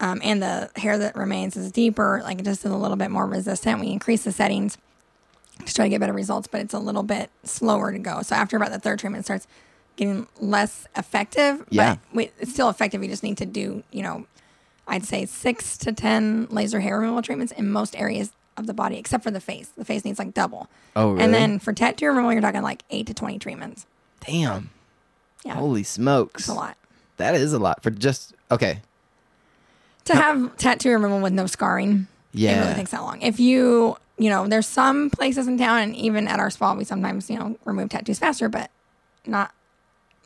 um, 0.00 0.20
and 0.24 0.40
the 0.42 0.70
hair 0.76 0.96
that 0.98 1.16
remains 1.16 1.56
is 1.56 1.70
deeper, 1.72 2.20
like 2.24 2.38
it 2.38 2.44
just 2.44 2.64
is 2.64 2.70
a 2.70 2.76
little 2.76 2.96
bit 2.96 3.10
more 3.10 3.26
resistant. 3.26 3.80
We 3.80 3.88
increase 3.88 4.22
the 4.24 4.32
settings 4.32 4.78
to 5.64 5.72
try 5.74 5.84
to 5.86 5.88
get 5.88 6.00
better 6.00 6.12
results, 6.12 6.46
but 6.46 6.60
it's 6.60 6.74
a 6.74 6.78
little 6.78 7.02
bit 7.02 7.30
slower 7.44 7.92
to 7.92 7.98
go. 7.98 8.22
So 8.22 8.34
after 8.34 8.56
about 8.56 8.70
the 8.70 8.78
third 8.78 8.98
treatment, 8.98 9.20
it 9.22 9.24
starts 9.24 9.46
getting 9.96 10.26
less 10.40 10.86
effective. 10.96 11.64
Yeah. 11.70 11.94
But 11.94 12.14
we, 12.14 12.30
it's 12.40 12.52
still 12.52 12.68
effective. 12.68 13.02
You 13.02 13.08
just 13.08 13.22
need 13.22 13.38
to 13.38 13.46
do, 13.46 13.82
you 13.92 14.02
know, 14.02 14.26
I'd 14.88 15.04
say 15.04 15.24
six 15.26 15.76
to 15.78 15.92
10 15.92 16.48
laser 16.50 16.80
hair 16.80 16.98
removal 16.98 17.22
treatments 17.22 17.52
in 17.52 17.70
most 17.70 17.96
areas 17.96 18.32
of 18.56 18.66
the 18.66 18.74
body, 18.74 18.96
except 18.98 19.24
for 19.24 19.30
the 19.30 19.40
face. 19.40 19.68
The 19.76 19.84
face 19.84 20.04
needs 20.04 20.18
like 20.18 20.34
double. 20.34 20.68
Oh, 20.94 21.12
really? 21.12 21.24
And 21.24 21.32
then 21.34 21.58
for 21.58 21.72
tattoo 21.72 22.06
removal, 22.08 22.32
you're 22.32 22.42
talking 22.42 22.62
like 22.62 22.82
eight 22.90 23.06
to 23.06 23.14
20 23.14 23.38
treatments. 23.38 23.86
Damn. 24.26 24.70
Yeah. 25.44 25.54
Holy 25.54 25.82
smokes. 25.82 26.42
It's 26.42 26.48
a 26.48 26.54
lot. 26.54 26.76
That 27.16 27.34
is 27.34 27.52
a 27.52 27.58
lot 27.58 27.82
for 27.82 27.90
just 27.90 28.34
okay. 28.50 28.80
To 30.06 30.14
have 30.14 30.56
tattoo 30.56 30.90
removal 30.90 31.20
with 31.20 31.32
no 31.32 31.46
scarring, 31.46 32.06
Yeah. 32.32 32.56
it 32.56 32.60
really 32.64 32.74
takes 32.74 32.90
that 32.90 33.02
long. 33.02 33.22
If 33.22 33.40
you, 33.40 33.96
you 34.18 34.30
know, 34.30 34.46
there's 34.46 34.66
some 34.66 35.10
places 35.10 35.46
in 35.48 35.58
town, 35.58 35.78
and 35.82 35.96
even 35.96 36.28
at 36.28 36.38
our 36.40 36.50
spa, 36.50 36.74
we 36.74 36.84
sometimes, 36.84 37.28
you 37.28 37.38
know, 37.38 37.56
remove 37.64 37.88
tattoos 37.88 38.18
faster, 38.18 38.48
but 38.48 38.70
not 39.26 39.52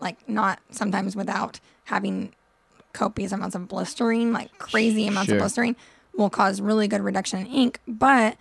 like 0.01 0.28
not 0.28 0.61
sometimes 0.70 1.16
without 1.16 1.59
having 1.84 2.32
copious 2.93 3.32
amounts 3.32 3.55
of 3.57 3.66
blistering, 3.68 4.32
like 4.32 4.57
crazy 4.59 5.07
amounts 5.07 5.28
Sure. 5.30 5.36
of 5.36 5.41
blistering, 5.43 5.76
will 6.16 6.30
cause 6.30 6.61
really 6.61 6.86
good 6.89 7.01
reduction 7.01 7.39
in 7.41 7.47
ink, 7.47 7.80
but 7.86 8.36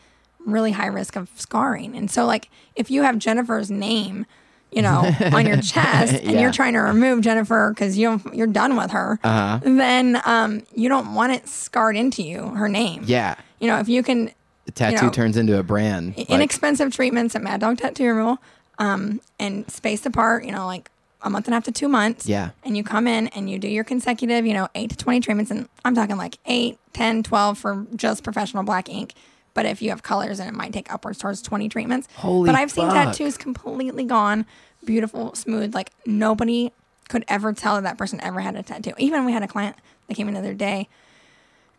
really 0.46 0.72
high 0.72 0.88
risk 0.88 1.16
of 1.16 1.30
scarring. 1.36 1.96
And 1.96 2.10
so, 2.12 2.26
like, 2.26 2.50
if 2.76 2.90
you 2.92 3.04
have 3.04 3.18
Jennifer's 3.18 3.70
name, 3.72 4.26
you 4.72 4.82
know, 4.82 5.16
on 5.32 5.46
your 5.48 5.62
chest, 5.62 6.14
and 6.24 6.32
Yeah. 6.34 6.42
you're 6.42 6.52
trying 6.52 6.74
to 6.74 6.80
remove 6.80 7.22
Jennifer 7.22 7.72
because 7.74 7.98
you 7.98 8.22
you're 8.34 8.48
done 8.48 8.76
with 8.76 8.92
her, 8.92 9.20
Uh-huh. 9.24 9.60
then 9.64 10.22
um, 10.26 10.62
you 10.76 10.90
don't 10.90 11.14
want 11.14 11.32
it 11.34 11.48
scarred 11.48 11.96
into 11.96 12.22
you, 12.24 12.50
her 12.50 12.68
name. 12.70 13.04
Yeah. 13.06 13.36
You 13.60 13.68
know, 13.68 13.80
if 13.80 13.88
you 13.90 14.04
can 14.04 14.32
The 14.68 14.74
tattoo 14.74 15.06
know, 15.06 15.12
turns 15.12 15.38
into 15.38 15.58
a 15.58 15.64
brand. 15.64 16.16
Like, 16.18 16.30
inexpensive 16.30 16.94
treatments 16.94 17.36
at 17.36 17.42
Mad 17.42 17.62
Dog 17.62 17.78
Tattoo 17.78 18.06
Removal, 18.06 18.38
um, 18.78 19.22
and 19.40 19.70
spaced 19.72 20.06
apart, 20.06 20.44
you 20.44 20.52
know, 20.52 20.66
like 20.66 20.92
a 21.22 21.30
month 21.30 21.48
and 21.48 21.54
a 21.54 21.56
half 21.56 21.64
to 21.64 21.72
two 21.72 21.88
months. 21.88 22.28
Yeah. 22.28 22.52
And 22.64 22.78
you 22.78 22.84
come 22.84 23.08
in 23.08 23.28
and 23.30 23.50
you 23.50 23.60
do 23.60 23.68
your 23.68 23.84
consecutive, 23.84 24.46
you 24.46 24.54
know, 24.54 24.68
eight 24.76 24.90
to 24.92 24.98
20 24.98 25.20
treatments. 25.22 25.52
And 25.52 25.68
I'm 25.84 25.96
talking 25.96 26.18
like 26.18 26.38
eight, 26.46 26.78
10, 26.94 27.24
12 27.24 27.58
for 27.58 27.88
just 27.96 28.24
professional 28.24 28.64
black 28.64 28.90
ink. 28.90 29.14
But 29.54 29.66
if 29.66 29.82
you 29.82 29.90
have 29.90 30.04
colors, 30.04 30.38
then 30.38 30.48
it 30.48 30.54
might 30.54 30.74
take 30.74 30.94
upwards 30.94 31.18
towards 31.18 31.42
20 31.42 31.70
treatments. 31.70 32.08
Holy 32.18 32.46
but 32.48 32.56
I've 32.56 32.70
seen 32.70 32.90
tattoos 32.90 33.38
completely 33.38 34.04
gone, 34.04 34.46
beautiful, 34.86 35.34
smooth. 35.34 35.74
Like 35.74 35.92
nobody 36.06 36.72
could 37.10 37.26
ever 37.28 37.54
tell 37.54 37.76
that 37.76 37.84
that 37.84 37.98
person 37.98 38.22
ever 38.22 38.42
had 38.42 38.56
a 38.56 38.62
tattoo. 38.62 38.94
Even 39.00 39.26
we 39.26 39.32
had 39.32 39.42
a 39.44 39.48
client 39.48 39.76
that 40.08 40.16
came 40.16 40.28
in 40.28 40.36
the 40.36 40.42
other 40.42 40.54
day, 40.54 40.88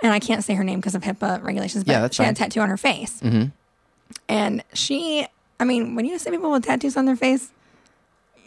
and 0.03 0.13
I 0.13 0.19
can't 0.21 0.45
say 0.45 0.55
her 0.55 0.65
name 0.65 0.79
because 0.81 0.95
of 0.95 1.03
HIPAA 1.03 1.43
regulations, 1.43 1.85
but 1.85 1.93
Yeah, 1.93 2.01
that's 2.01 2.17
she 2.17 2.23
had 2.23 2.35
a 2.35 2.39
fine. 2.39 2.49
tattoo 2.51 2.61
on 2.61 2.69
her 2.69 2.77
face. 2.77 3.21
And 4.29 4.63
she, 4.75 5.27
I 5.61 5.65
mean, 5.65 5.95
when 5.95 6.05
you 6.07 6.19
see 6.19 6.31
people 6.31 6.51
with 6.51 6.65
tattoos 6.65 6.97
on 6.97 7.05
their 7.07 7.17
face, 7.17 7.51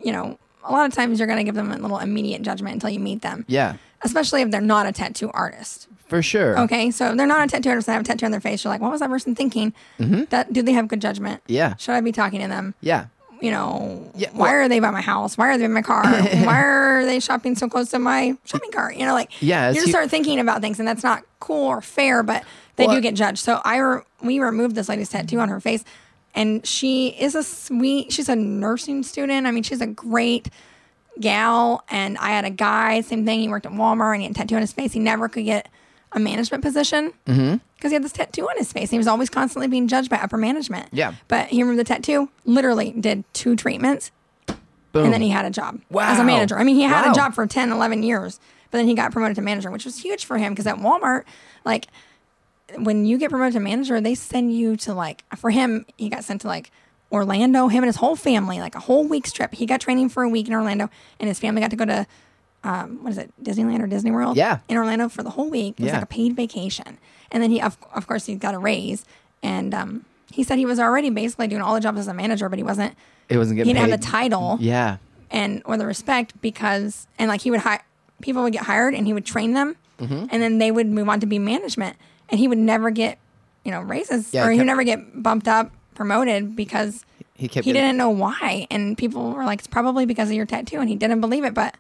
you 0.04 0.12
know, 0.12 0.38
a 0.64 0.72
lot 0.72 0.86
of 0.88 0.94
times 0.94 1.20
you're 1.20 1.28
going 1.28 1.38
to 1.40 1.44
give 1.44 1.56
them 1.56 1.72
a 1.72 1.78
little 1.78 1.98
immediate 2.00 2.42
judgment 2.42 2.76
until 2.76 2.90
you 2.90 3.00
meet 3.00 3.22
them, 3.22 3.46
Yeah. 3.48 3.76
especially 4.04 4.42
if 4.42 4.52
they're 4.52 4.62
not 4.62 4.86
a 4.86 4.92
tattoo 4.92 5.30
artist. 5.34 5.88
For 6.08 6.22
sure. 6.22 6.60
Okay, 6.62 6.92
so 6.92 7.12
if 7.12 7.18
they're 7.18 7.26
not 7.26 7.46
a 7.48 7.48
tattoo 7.52 7.70
artist 7.70 7.88
and 7.88 7.94
have 7.94 8.02
a 8.02 8.06
tattoo 8.06 8.26
on 8.26 8.32
their 8.32 8.42
face, 8.42 8.64
you're 8.64 8.72
like, 8.74 8.82
what 8.82 8.92
was 8.92 9.00
that 9.00 9.10
person 9.10 9.34
thinking? 9.36 9.74
That 9.98 10.52
do 10.54 10.62
they 10.62 10.74
have 10.74 10.88
good 10.88 11.02
judgment? 11.02 11.42
Mm-hmm. 11.44 11.54
Yeah. 11.54 11.76
Should 11.78 11.94
I 11.96 12.02
be 12.02 12.12
talking 12.12 12.42
to 12.42 12.48
them? 12.48 12.76
Yeah. 12.82 13.06
You 13.42 13.52
know, 13.52 14.12
Yeah, 14.16 14.30
why 14.34 14.52
well- 14.52 14.54
are 14.62 14.70
they 14.70 14.80
by 14.80 14.92
my 14.92 15.02
house? 15.02 15.38
Why 15.38 15.50
are 15.50 15.58
they 15.58 15.66
in 15.66 15.74
my 15.74 15.82
car? 15.82 16.04
why 16.06 16.62
are 16.62 17.06
they 17.06 17.20
shopping 17.20 17.56
so 17.56 17.68
close 17.68 17.90
to 17.90 18.00
my 18.00 18.38
shopping 18.46 18.72
cart? 18.72 18.96
You 18.96 19.06
know, 19.06 19.14
like 19.14 19.42
Yeah, 19.42 19.70
you 19.70 19.76
just 19.76 19.90
start 19.90 20.10
thinking 20.10 20.40
about 20.40 20.62
things, 20.62 20.80
and 20.80 20.88
that's 20.88 21.04
not 21.04 21.24
cool 21.40 21.68
or 21.68 21.82
fair, 21.82 22.24
but 22.24 22.44
they 22.76 22.86
Well, 22.86 22.96
do 22.96 23.02
get 23.02 23.16
judged. 23.16 23.40
So 23.40 23.60
I 23.66 23.78
re- 23.78 24.02
we 24.22 24.40
removed 24.40 24.76
this 24.76 24.88
lady's 24.88 25.10
tattoo 25.10 25.40
on 25.40 25.50
her 25.50 25.60
face, 25.60 25.84
and 26.36 26.66
she 26.66 27.10
is 27.10 27.36
a 27.36 27.44
sweet. 27.44 28.14
She's 28.14 28.30
a 28.30 28.36
nursing 28.36 29.04
student. 29.04 29.48
I 29.48 29.52
mean, 29.52 29.64
she's 29.64 29.82
a 29.82 29.88
great 29.88 30.50
gal. 31.20 31.84
And 31.90 32.18
I 32.18 32.30
had 32.30 32.46
a 32.46 32.50
guy, 32.50 33.02
same 33.02 33.26
thing. 33.26 33.42
He 33.42 33.50
worked 33.50 33.66
at 33.66 33.72
Walmart, 33.72 34.14
and 34.14 34.22
he 34.22 34.28
had 34.28 34.36
a 34.36 34.40
tattoo 34.40 34.56
on 34.56 34.62
his 34.62 34.72
face. 34.74 34.94
He 34.94 35.00
never 35.00 35.28
could 35.28 35.46
get 35.46 35.68
a 36.14 36.20
management 36.20 36.62
position 36.62 37.14
mm-hmm. 37.26 37.56
Because 37.82 37.90
he 37.90 37.96
had 37.96 38.04
this 38.04 38.12
tattoo 38.12 38.44
on 38.48 38.56
his 38.60 38.72
face. 38.72 38.92
He 38.92 38.98
was 39.00 39.08
always 39.08 39.28
constantly 39.28 39.68
being 39.68 39.88
judged 39.88 40.12
by 40.12 40.18
upper 40.18 40.38
management. 40.38 40.90
Yeah. 40.92 41.16
But 41.28 41.48
he 41.48 41.64
removed 41.64 41.80
the 41.80 41.84
tattoo, 41.84 42.30
literally 42.46 42.92
did 42.92 43.24
two 43.34 43.56
treatments, 43.56 44.12
Boom. 44.92 45.06
and 45.06 45.12
then 45.14 45.22
he 45.24 45.30
had 45.30 45.46
a 45.46 45.50
job 45.50 45.82
as 46.00 46.20
a 46.20 46.24
manager. 46.24 46.60
I 46.60 46.64
mean, 46.64 46.76
he 46.76 46.84
had 46.84 47.08
Wow. 47.08 47.12
a 47.12 47.16
job 47.16 47.34
for 47.34 47.48
10, 47.48 47.72
11 47.72 48.04
years, 48.04 48.40
but 48.70 48.78
then 48.78 48.86
he 48.88 48.94
got 48.94 49.12
promoted 49.12 49.36
to 49.38 49.42
manager, 49.42 49.72
which 49.72 49.84
was 49.84 49.98
huge 50.04 50.26
for 50.26 50.38
him 50.38 50.54
because 50.54 50.68
at 50.68 50.76
Walmart, 50.78 51.24
like, 51.66 51.88
when 52.78 53.04
you 53.06 53.18
get 53.18 53.32
promoted 53.32 53.54
to 53.54 53.60
manager, 53.60 54.00
they 54.00 54.14
send 54.14 54.54
you 54.54 54.78
to 54.78 54.94
like, 54.94 55.24
for 55.36 55.50
him, 55.50 55.84
he 55.98 56.08
got 56.08 56.24
sent 56.24 56.42
to 56.42 56.48
like 56.48 56.70
Orlando, 57.12 57.68
him 57.68 57.84
and 57.84 57.88
his 57.88 57.96
whole 57.98 58.16
family, 58.16 58.60
like 58.60 58.76
a 58.76 58.80
whole 58.80 59.06
week's 59.08 59.32
trip. 59.34 59.54
He 59.56 59.66
got 59.66 59.82
training 59.82 60.10
for 60.10 60.22
a 60.24 60.30
week 60.30 60.48
in 60.48 60.54
Orlando, 60.54 60.90
and 61.20 61.28
his 61.28 61.40
family 61.40 61.62
got 61.62 61.72
to 61.72 61.76
go 61.76 61.86
to, 61.86 62.06
um, 62.64 63.04
what 63.04 63.12
is 63.12 63.18
it, 63.18 63.32
Disneyland 63.44 63.82
or 63.82 63.88
Disney 63.88 64.12
World? 64.12 64.38
Yeah. 64.38 64.60
In 64.70 64.78
Orlando 64.78 65.10
for 65.10 65.24
the 65.24 65.32
whole 65.32 65.50
week. 65.50 65.76
It 65.80 65.84
was 65.84 65.88
Yeah. 65.88 65.94
like 65.96 66.04
a 66.04 66.08
paid 66.08 66.36
vacation. 66.36 66.98
And 67.32 67.42
then 67.42 67.50
he, 67.52 67.62
of, 67.62 67.78
of 67.96 68.08
course, 68.08 68.26
he 68.28 68.36
got 68.36 68.54
a 68.54 68.60
raise. 68.60 69.04
And 69.42 69.74
um, 69.74 70.06
he 70.32 70.44
said 70.44 70.58
he 70.60 70.66
was 70.66 70.80
already 70.80 71.10
basically 71.10 71.48
doing 71.48 71.62
all 71.62 71.74
the 71.74 71.80
jobs 71.80 72.00
as 72.00 72.08
a 72.08 72.14
manager, 72.14 72.50
but 72.50 72.60
he 72.60 72.64
wasn't, 72.64 72.96
it 73.30 73.38
wasn't 73.38 73.58
getting. 73.58 73.70
he 73.70 73.74
didn't 73.74 73.86
paid. 73.86 73.92
have 73.92 74.02
the 74.02 74.06
title 74.08 74.58
Yeah. 74.60 74.98
and 75.32 75.62
or 75.66 75.78
the 75.78 75.86
respect 75.86 76.40
because 76.42 77.08
and 77.18 77.30
like 77.30 77.42
he 77.42 77.50
would 77.52 77.62
hire 77.62 77.82
people 78.22 78.44
would 78.44 78.54
get 78.54 78.64
hired 78.64 78.94
and 78.94 79.08
he 79.08 79.14
would 79.14 79.26
train 79.26 79.54
them 79.54 79.76
Mm-hmm. 80.00 80.26
and 80.32 80.42
then 80.42 80.58
they 80.58 80.72
would 80.72 80.88
move 80.88 81.08
on 81.10 81.20
to 81.20 81.26
be 81.28 81.38
management 81.38 81.96
and 82.30 82.40
he 82.40 82.48
would 82.48 82.58
never 82.58 82.90
get 82.90 83.20
you 83.64 83.70
know 83.72 83.82
raises 83.82 84.34
Yeah, 84.34 84.48
or 84.48 84.52
he 84.52 84.58
would 84.58 84.66
never 84.68 84.84
get 84.84 85.22
bumped 85.24 85.48
up 85.48 85.72
promoted 85.94 86.56
because 86.56 87.06
He 87.36 87.48
kept 87.48 87.66
he 87.66 87.72
didn't 87.74 87.98
know 87.98 88.10
why 88.10 88.66
and 88.72 88.98
people 88.98 89.32
were 89.34 89.46
like 89.46 89.60
it's 89.60 89.68
probably 89.68 90.06
because 90.08 90.30
of 90.30 90.36
your 90.36 90.48
tattoo 90.48 90.80
and 90.80 90.90
he 90.90 90.96
didn't 90.96 91.22
believe 91.22 91.44
it 91.44 91.54
but 91.54 91.76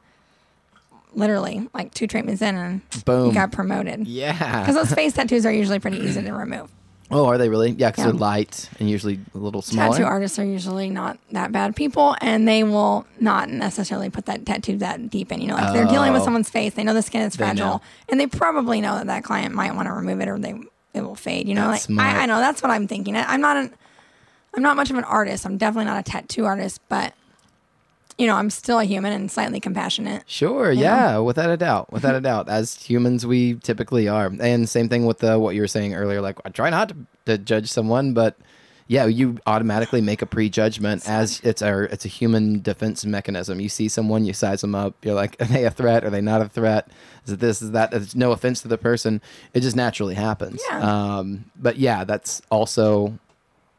literally 1.13 1.67
like 1.73 1.93
two 1.93 2.07
treatments 2.07 2.41
in 2.41 2.55
and 2.55 2.81
Boom. 3.05 3.33
got 3.33 3.51
promoted 3.51 4.07
Yeah. 4.07 4.61
because 4.61 4.75
those 4.75 4.93
face 4.93 5.13
tattoos 5.13 5.45
are 5.45 5.51
usually 5.51 5.79
pretty 5.79 5.97
easy 5.97 6.21
to 6.21 6.31
remove 6.31 6.69
Oh, 7.13 7.25
are 7.25 7.37
they 7.37 7.49
really? 7.49 7.71
Yeah, 7.71 7.91
because 7.91 8.05
Yeah. 8.05 8.11
they're 8.11 8.19
light 8.19 8.69
and 8.79 8.89
usually 8.89 9.19
a 9.35 9.37
little 9.37 9.61
smaller. 9.61 9.91
tattoo 9.97 10.05
artists 10.05 10.39
are 10.39 10.45
usually 10.45 10.89
not 10.89 11.17
that 11.33 11.51
bad 11.51 11.75
people 11.75 12.15
and 12.21 12.47
they 12.47 12.63
will 12.63 13.05
not 13.19 13.49
necessarily 13.49 14.09
put 14.09 14.27
that 14.27 14.45
tattoo 14.45 14.77
that 14.77 15.09
deep 15.09 15.29
in 15.33 15.41
you 15.41 15.47
know 15.47 15.55
like 15.55 15.73
they're 15.73 15.85
dealing 15.87 16.13
with 16.13 16.21
Oh. 16.21 16.25
someone's 16.25 16.49
face 16.49 16.73
they 16.73 16.85
know 16.85 16.93
the 16.93 17.01
skin 17.01 17.21
is 17.23 17.35
fragile 17.35 17.83
and 18.07 18.17
they 18.17 18.27
probably 18.27 18.79
know 18.79 18.95
that 18.95 19.07
that 19.07 19.25
client 19.25 19.53
might 19.53 19.75
want 19.75 19.87
to 19.89 19.93
remove 19.93 20.21
it 20.21 20.29
or 20.29 20.39
they 20.39 20.55
it 20.93 21.01
will 21.01 21.15
fade 21.15 21.47
you 21.49 21.55
know 21.55 21.69
That's 21.71 21.89
like. 21.89 21.99
I, 22.15 22.23
I 22.23 22.25
know 22.27 22.39
that's 22.39 22.61
what 22.63 22.69
i'm 22.71 22.87
thinking 22.87 23.17
I- 23.17 23.33
i'm 23.33 23.41
not 23.41 23.57
an 23.57 23.73
i'm 24.55 24.61
not 24.63 24.75
much 24.77 24.89
of 24.89 24.95
an 24.97 25.03
artist 25.03 25.45
i'm 25.45 25.57
definitely 25.57 25.85
not 25.85 25.99
a 25.99 26.03
tattoo 26.09 26.45
artist 26.45 26.79
but 26.87 27.13
you 28.21 28.27
know 28.27 28.35
i'm 28.35 28.49
still 28.49 28.79
a 28.79 28.83
human 28.83 29.11
and 29.11 29.31
slightly 29.31 29.59
compassionate 29.59 30.23
Sure, 30.27 30.71
yeah, 30.71 31.17
without 31.17 31.49
a 31.49 31.57
doubt, 31.57 31.91
without 31.91 32.15
a 32.15 32.21
doubt. 32.29 32.47
As 32.47 32.75
humans, 32.75 33.25
we 33.25 33.55
typically 33.55 34.07
are, 34.07 34.31
and 34.39 34.69
same 34.69 34.87
thing 34.89 35.05
with 35.05 35.23
uh, 35.23 35.37
what 35.37 35.55
you 35.55 35.61
were 35.61 35.67
saying 35.67 35.93
earlier. 35.95 36.21
Like, 36.21 36.37
I 36.45 36.49
try 36.49 36.69
not 36.69 36.89
to, 36.89 36.95
to 37.25 37.37
judge 37.37 37.69
someone, 37.69 38.13
but 38.13 38.37
yeah, 38.87 39.05
you 39.05 39.37
automatically 39.47 40.01
make 40.01 40.21
a 40.21 40.25
prejudgment 40.25 41.07
as 41.07 41.39
it's 41.43 41.61
a 41.61 41.83
it's 41.93 42.05
a 42.05 42.09
human 42.09 42.61
defense 42.61 43.05
mechanism. 43.05 43.59
You 43.59 43.69
see 43.69 43.87
someone, 43.87 44.25
you 44.25 44.33
size 44.33 44.61
them 44.61 44.75
up. 44.75 44.93
You're 45.03 45.15
like, 45.15 45.41
are 45.41 45.45
they 45.45 45.65
a 45.65 45.71
threat? 45.71 46.03
Are 46.03 46.09
they 46.09 46.21
not 46.21 46.41
a 46.41 46.49
threat? 46.49 46.89
Is 47.25 47.33
it 47.33 47.39
this? 47.39 47.61
Is 47.61 47.71
that? 47.71 47.93
It's 47.93 48.15
no 48.15 48.31
offense 48.31 48.61
to 48.61 48.67
the 48.67 48.77
person. 48.77 49.21
It 49.53 49.61
just 49.61 49.75
naturally 49.75 50.15
happens. 50.15 50.61
Yeah. 50.69 51.17
Um, 51.17 51.45
but 51.55 51.77
yeah, 51.77 52.03
that's 52.03 52.41
also 52.51 53.17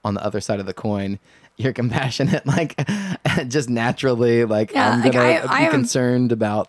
on 0.05 0.15
the 0.15 0.25
other 0.25 0.41
side 0.41 0.61
of 0.61 0.67
the 0.67 0.75
coin. 0.75 1.19
You're 1.57 1.73
compassionate, 1.73 2.47
like 2.47 2.77
just 3.49 3.69
naturally. 3.71 4.45
Like 4.45 4.73
Yeah, 4.73 4.91
I'm 4.91 5.03
like, 5.03 5.13
gonna 5.13 5.25
I- 5.27 5.41
be 5.43 5.67
I 5.67 5.71
concerned 5.71 6.33
about 6.33 6.69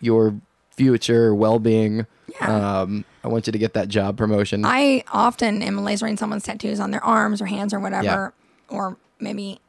your 0.00 0.34
future 0.72 1.34
well 1.34 1.58
being. 1.58 2.06
Yeah. 2.40 2.80
Um, 2.82 3.04
I 3.22 3.28
want 3.28 3.46
you 3.46 3.52
to 3.52 3.58
get 3.58 3.74
that 3.74 3.88
job 3.88 4.16
promotion. 4.18 4.64
I 4.64 5.04
often 5.12 5.62
am 5.62 5.78
lasering 5.78 6.18
someone's 6.18 6.42
tattoos 6.42 6.80
on 6.80 6.90
their 6.90 7.02
arms 7.04 7.40
or 7.40 7.46
hands 7.46 7.72
or 7.72 7.78
whatever, 7.80 8.32
or 8.68 8.96
maybe, 9.20 9.60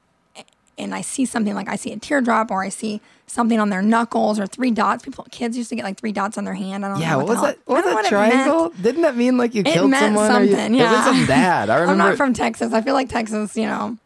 and 0.77 0.93
I 0.95 1.01
see 1.01 1.25
something 1.25 1.53
like 1.53 1.69
I 1.69 1.75
see 1.75 1.91
a 1.93 1.97
teardrop 1.99 2.49
or 2.51 2.63
I 2.63 2.69
see 2.69 3.01
something 3.27 3.59
on 3.59 3.69
their 3.69 3.81
knuckles 3.83 4.39
or 4.39 4.47
three 4.47 4.71
dots. 4.71 5.03
People, 5.03 5.25
kids 5.31 5.55
used 5.57 5.69
to 5.69 5.75
get 5.75 5.85
like 5.85 5.97
three 5.99 6.11
dots 6.11 6.37
on 6.39 6.43
their 6.43 6.55
hand. 6.55 6.83
I 6.85 6.89
don't 6.89 6.99
yeah, 6.99 7.11
know 7.11 7.17
what 7.19 7.27
what, 7.27 7.33
was 7.35 7.41
that? 7.43 7.57
What 7.65 7.75
was 7.75 7.83
that 7.85 7.93
what 7.93 8.05
triangle? 8.07 8.69
Didn't 8.81 9.03
that 9.03 9.15
mean 9.15 9.37
like 9.37 9.53
you 9.53 9.61
It 9.61 9.67
killed 9.67 9.93
someone? 9.93 10.31
or 10.31 10.43
you- 10.43 10.51
something. 10.51 10.73
yeah, 10.73 10.89
It 10.91 11.07
wasn't 11.07 11.27
bad. 11.27 11.69
I 11.69 11.75
remember. 11.81 11.91
I'm 12.03 12.09
not 12.09 12.17
from 12.17 12.33
Texas. 12.33 12.73
I 12.73 12.81
feel 12.81 12.93
like 12.95 13.09
Texas. 13.09 13.55
You 13.55 13.67
know, 13.67 13.97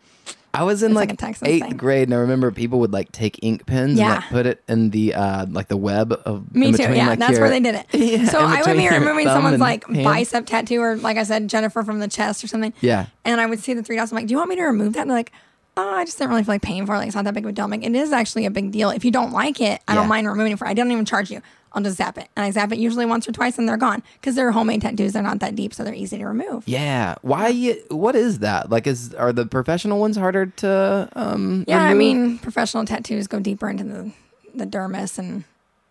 I 0.54 0.64
was 0.64 0.82
in 0.84 0.94
like 0.94 1.22
like, 1.22 1.38
eighth 1.44 1.78
grade, 1.78 2.08
and 2.08 2.14
I 2.14 2.18
remember 2.18 2.52
people 2.52 2.80
would 2.80 2.92
like 2.92 3.12
take 3.12 3.40
ink 3.44 3.66
pens 3.66 4.00
and 4.00 4.10
like 4.10 4.30
put 4.30 4.46
it 4.46 4.64
in 4.68 4.90
the 4.90 5.14
uh 5.14 5.46
like 5.50 5.68
the 5.68 5.78
web 5.78 6.12
of 6.26 6.54
me 6.56 6.70
in 6.70 6.74
too. 6.74 6.84
Yeah, 6.84 7.08
like, 7.10 7.20
that's 7.20 7.34
your- 7.34 7.42
where 7.42 7.50
they 7.50 7.60
did 7.60 7.76
it. 7.76 7.86
Yeah, 7.94 8.26
so 8.26 8.40
I 8.40 8.62
would 8.66 8.78
be 8.78 8.90
removing 8.90 9.26
someone's 9.28 9.60
like 9.60 9.86
hand. 9.88 10.04
bicep 10.04 10.46
tattoo, 10.48 10.82
or 10.82 10.96
like 10.98 11.18
I 11.18 11.24
said, 11.24 11.48
Jennifer 11.50 11.84
from 11.84 12.00
the 12.00 12.08
chest 12.08 12.44
or 12.44 12.48
something. 12.48 12.74
Yeah. 12.82 13.06
And 13.26 13.40
I 13.40 13.46
would 13.46 13.60
see 13.60 13.74
the 13.74 13.84
three 13.84 13.96
dots. 13.96 14.12
I'm 14.12 14.16
like, 14.16 14.28
do 14.28 14.32
you 14.32 14.38
want 14.38 14.50
me 14.50 14.56
to 14.56 14.64
remove 14.64 14.94
that? 14.94 15.02
And 15.02 15.10
they're 15.12 15.18
like, 15.18 15.32
oh, 15.78 15.94
I 15.96 16.04
just 16.06 16.18
didn't 16.18 16.32
really 16.32 16.44
feel 16.44 16.56
like 16.56 16.62
paying 16.64 16.86
for 16.86 16.96
it. 16.96 16.98
Like, 16.98 17.08
it's 17.08 17.16
not 17.16 17.26
that 17.26 17.34
big 17.36 17.46
of 17.46 17.50
a 17.50 17.54
deal. 17.54 17.68
Like, 17.70 17.84
it 17.86 17.96
is 17.96 18.12
actually 18.12 18.46
a 18.46 18.52
big 18.52 18.72
deal. 18.72 18.90
If 18.90 19.06
you 19.06 19.12
don't 19.12 19.32
like 19.32 19.62
it, 19.62 19.82
I 19.88 19.94
Yeah. 19.94 20.00
don't 20.00 20.08
mind 20.08 20.28
removing 20.28 20.54
it 20.54 20.60
for 20.60 20.68
I 20.68 20.74
don't 20.74 20.92
even 20.92 21.06
charge 21.06 21.30
you. 21.32 21.42
I'll 21.74 21.84
just 21.84 21.98
zap 21.98 22.18
it. 22.18 22.28
And 22.36 22.46
I 22.46 22.52
zap 22.52 22.72
it 22.72 22.80
usually 22.80 23.06
once 23.06 23.28
or 23.28 23.32
twice 23.32 23.58
and 23.58 23.68
they're 23.68 23.78
gone 23.78 24.04
because 24.20 24.36
they're 24.36 24.52
homemade 24.52 24.82
tattoos. 24.82 25.14
They're 25.14 25.22
not 25.24 25.40
that 25.40 25.56
deep, 25.56 25.74
so 25.74 25.84
they're 25.84 25.94
easy 25.94 26.18
to 26.18 26.26
remove. 26.26 26.68
Yeah. 26.68 27.16
Why? 27.22 27.74
What 27.90 28.16
is 28.16 28.40
that? 28.40 28.70
Like, 28.70 28.88
is 28.88 29.14
are 29.14 29.32
the 29.32 29.46
professional 29.46 30.00
ones 30.00 30.18
harder 30.18 30.48
to 30.48 31.10
um? 31.14 31.66
Yeah, 31.68 31.84
I 31.84 31.94
mean, 31.94 32.40
professional 32.40 32.86
tattoos 32.86 33.28
go 33.28 33.40
deeper 33.40 33.70
into 33.70 33.84
the, 33.84 34.12
the 34.56 34.66
dermis. 34.66 35.20
And 35.20 35.44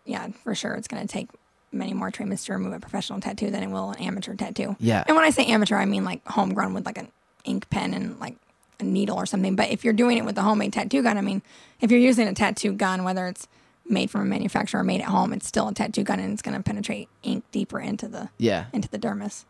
yeah, 0.05 0.29
for 0.43 0.55
sure, 0.55 0.75
it's 0.75 0.89
going 0.89 1.07
to 1.07 1.13
take 1.13 1.29
many 1.71 1.93
more 1.93 2.11
treatments 2.11 2.45
to 2.47 2.53
remove 2.53 2.73
a 2.73 2.81
professional 2.81 3.21
tattoo 3.21 3.51
than 3.51 3.63
it 3.63 3.69
will 3.69 3.91
an 3.91 3.99
amateur 4.01 4.35
tattoo. 4.35 4.75
Yeah. 4.81 5.05
And 5.07 5.15
when 5.15 5.25
I 5.25 5.31
say 5.31 5.47
amateur, 5.47 5.77
I 5.77 5.85
mean 5.85 6.05
like 6.05 6.27
homegrown 6.27 6.75
with 6.75 6.87
like 6.87 6.99
an 6.99 7.09
ink 7.45 7.69
pen 7.71 7.95
and 7.95 8.19
like 8.19 8.37
a 8.81 8.85
needle 8.85 9.17
or 9.17 9.27
something. 9.27 9.55
But 9.55 9.71
if 9.71 9.85
you're 9.85 9.93
doing 9.93 10.19
it 10.19 10.25
with 10.25 10.39
a 10.39 10.43
homemade 10.43 10.73
tattoo 10.73 11.03
gun, 11.03 11.19
I 11.19 11.21
mean, 11.21 11.43
if 11.81 11.91
you're 11.91 12.01
using 12.01 12.27
a 12.29 12.35
tattoo 12.35 12.73
gun, 12.73 13.05
whether 13.05 13.27
it's 13.27 13.49
made 13.91 14.11
from 14.11 14.21
a 14.23 14.25
manufacturer 14.25 14.83
made 14.85 15.01
at 15.01 15.07
home, 15.09 15.33
it's 15.33 15.47
still 15.47 15.69
a 15.69 15.75
tattoo 15.75 16.03
gun 16.05 16.21
and 16.21 16.33
it's 16.33 16.43
going 16.43 16.57
to 16.57 16.63
penetrate 16.63 17.09
ink 17.23 17.45
deeper 17.53 17.81
into 17.81 18.09
the 18.09 18.29
Yeah. 18.39 18.67
into 18.73 18.89
the 18.89 18.99
dermis. 18.99 19.45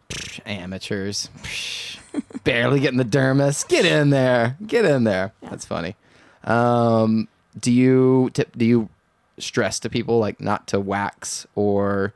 Amateurs. 0.47 1.29
Barely 2.45 2.81
getting 2.81 2.99
the 2.99 3.05
dermis. 3.05 3.67
Get 3.69 3.85
in 3.85 4.11
there. 4.11 4.57
Get 4.67 4.85
in 4.85 5.05
there. 5.05 5.33
That's 5.43 5.65
funny. 5.65 5.97
Um, 6.45 7.29
do 7.59 7.71
you 7.73 8.31
tip? 8.33 8.57
Do 8.57 8.65
you 8.65 8.89
stress 9.39 9.79
to 9.81 9.91
people 9.91 10.19
like 10.19 10.41
not 10.41 10.67
to 10.69 10.81
wax 10.81 11.47
or 11.55 12.13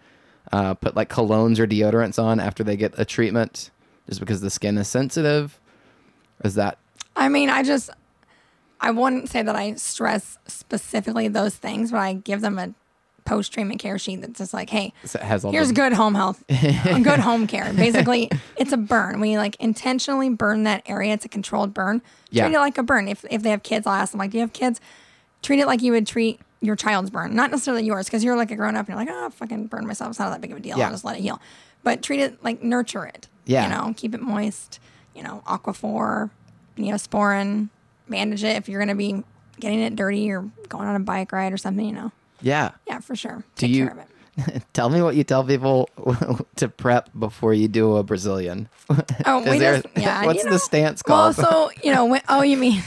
uh, 0.53 0.75
put 0.75 0.97
like 0.97 1.09
colognes 1.09 1.59
or 1.59 1.67
deodorants 1.67 2.23
on 2.23 2.41
after 2.41 2.65
they 2.65 2.77
get 2.77 2.95
a 2.99 3.05
treatment, 3.05 3.71
just 4.09 4.21
because 4.21 4.41
the 4.41 4.51
skin 4.51 4.79
is 4.79 4.89
sensitive? 4.89 5.59
Is 6.45 6.55
that 6.55 6.79
I 7.15 7.29
mean, 7.29 7.51
I 7.51 7.63
just, 7.63 7.91
I 8.83 8.91
wouldn't 8.91 9.29
say 9.29 9.43
that 9.43 9.55
I 9.55 9.75
stress 9.75 10.39
specifically 10.47 11.29
those 11.29 11.55
things, 11.55 11.93
but 11.93 11.99
I 11.99 12.15
give 12.15 12.41
them 12.41 12.59
a 12.59 12.75
post 13.25 13.53
treatment 13.53 13.81
care 13.81 13.99
sheet 13.99 14.21
that's 14.21 14.39
just 14.39 14.53
like, 14.53 14.69
hey, 14.69 14.93
all 15.45 15.53
here's 15.53 15.71
good 15.71 15.93
home 15.93 16.17
health, 16.17 16.43
good 16.49 17.21
home 17.21 17.47
care. 17.47 17.73
Basically, 17.73 18.29
it's 18.57 18.73
a 18.73 18.77
burn. 18.77 19.21
We 19.21 19.39
like 19.39 19.55
intentionally 19.61 20.29
burn 20.29 20.65
that 20.65 20.83
area. 20.87 21.15
It's 21.15 21.25
a 21.25 21.29
controlled 21.29 21.73
burn. 21.73 22.03
Yeah. 22.31 22.45
Treat 22.45 22.57
it 22.57 22.59
like 22.59 22.77
a 22.77 22.83
burn. 22.83 23.07
If 23.07 23.25
if 23.31 23.43
they 23.43 23.51
have 23.51 23.63
kids, 23.63 23.87
I'll 23.87 23.95
ask 23.95 24.11
them 24.11 24.19
like, 24.19 24.33
do 24.33 24.39
you 24.39 24.43
have 24.43 24.53
kids? 24.53 24.81
Treat 25.43 25.61
it 25.61 25.67
like 25.67 25.81
you 25.81 25.93
would 25.93 26.07
treat 26.07 26.41
your 26.61 26.77
child's 26.77 27.11
burn, 27.11 27.35
not 27.35 27.51
necessarily 27.51 27.85
yours, 27.85 28.07
because 28.07 28.23
you're 28.25 28.37
like 28.37 28.51
a 28.51 28.57
grown 28.57 28.77
up 28.77 28.89
and 28.89 28.89
you're 28.89 28.97
like, 28.97 29.09
oh, 29.09 29.27
I 29.27 29.29
fucking 29.31 29.67
burn 29.67 29.87
myself. 29.87 30.11
It's 30.11 30.19
not 30.19 30.31
that 30.31 30.41
big 30.41 30.53
of 30.53 30.59
a 30.59 30.61
deal. 30.61 30.79
Yeah. 30.79 30.87
I'll 30.87 30.93
just 30.93 31.05
let 31.05 31.17
it 31.17 31.23
heal. 31.23 31.41
But 31.85 32.03
treat 32.03 32.21
it 32.21 32.43
like 32.43 32.63
nurture 32.63 33.05
it. 33.05 33.29
Yeah. 33.45 33.65
You 33.65 33.75
know, 33.75 33.95
keep 33.97 34.15
it 34.15 34.21
moist. 34.21 34.79
You 35.15 35.23
know, 35.23 35.43
Aquaphor, 35.47 36.31
Neosporin, 36.79 37.69
bandage 38.09 38.45
it 38.45 38.57
if 38.57 38.69
you're 38.69 38.81
gonna 38.81 38.95
be 38.95 39.23
getting 39.61 39.81
it 39.81 39.97
dirty 39.97 40.31
or 40.31 40.43
going 40.69 40.89
on 40.89 40.97
a 40.97 41.01
bike 41.01 41.33
ride 41.33 41.53
or 41.53 41.57
something. 41.57 41.85
You 41.87 41.93
know. 41.93 42.13
yeah. 42.41 42.73
Yeah, 42.87 43.01
for 43.01 43.15
sure. 43.17 43.37
Do 43.57 43.67
Take 43.67 43.71
you- 43.71 43.85
care 43.87 43.93
of 43.93 43.99
it. 43.99 44.09
Tell 44.73 44.89
me 44.89 45.03
what 45.03 45.15
you 45.15 45.25
tell 45.25 45.45
people 45.45 45.91
to 46.57 46.67
prep 46.69 47.11
before 47.19 47.53
you 47.53 47.69
do 47.69 47.97
a 47.97 48.03
Brazilian. 48.03 48.69
Oh, 49.27 49.43
there- 49.45 49.83
just, 49.83 49.87
yeah. 49.97 50.25
what's 50.25 50.39
you 50.39 50.45
the 50.45 50.51
know, 50.53 50.57
stance 50.57 51.03
Well, 51.07 51.35
called? 51.35 51.37
so 51.37 51.71
you 51.85 51.93
know, 51.93 52.07
when, 52.07 52.23
oh, 52.31 52.41
you 52.43 52.57
mean 52.57 52.83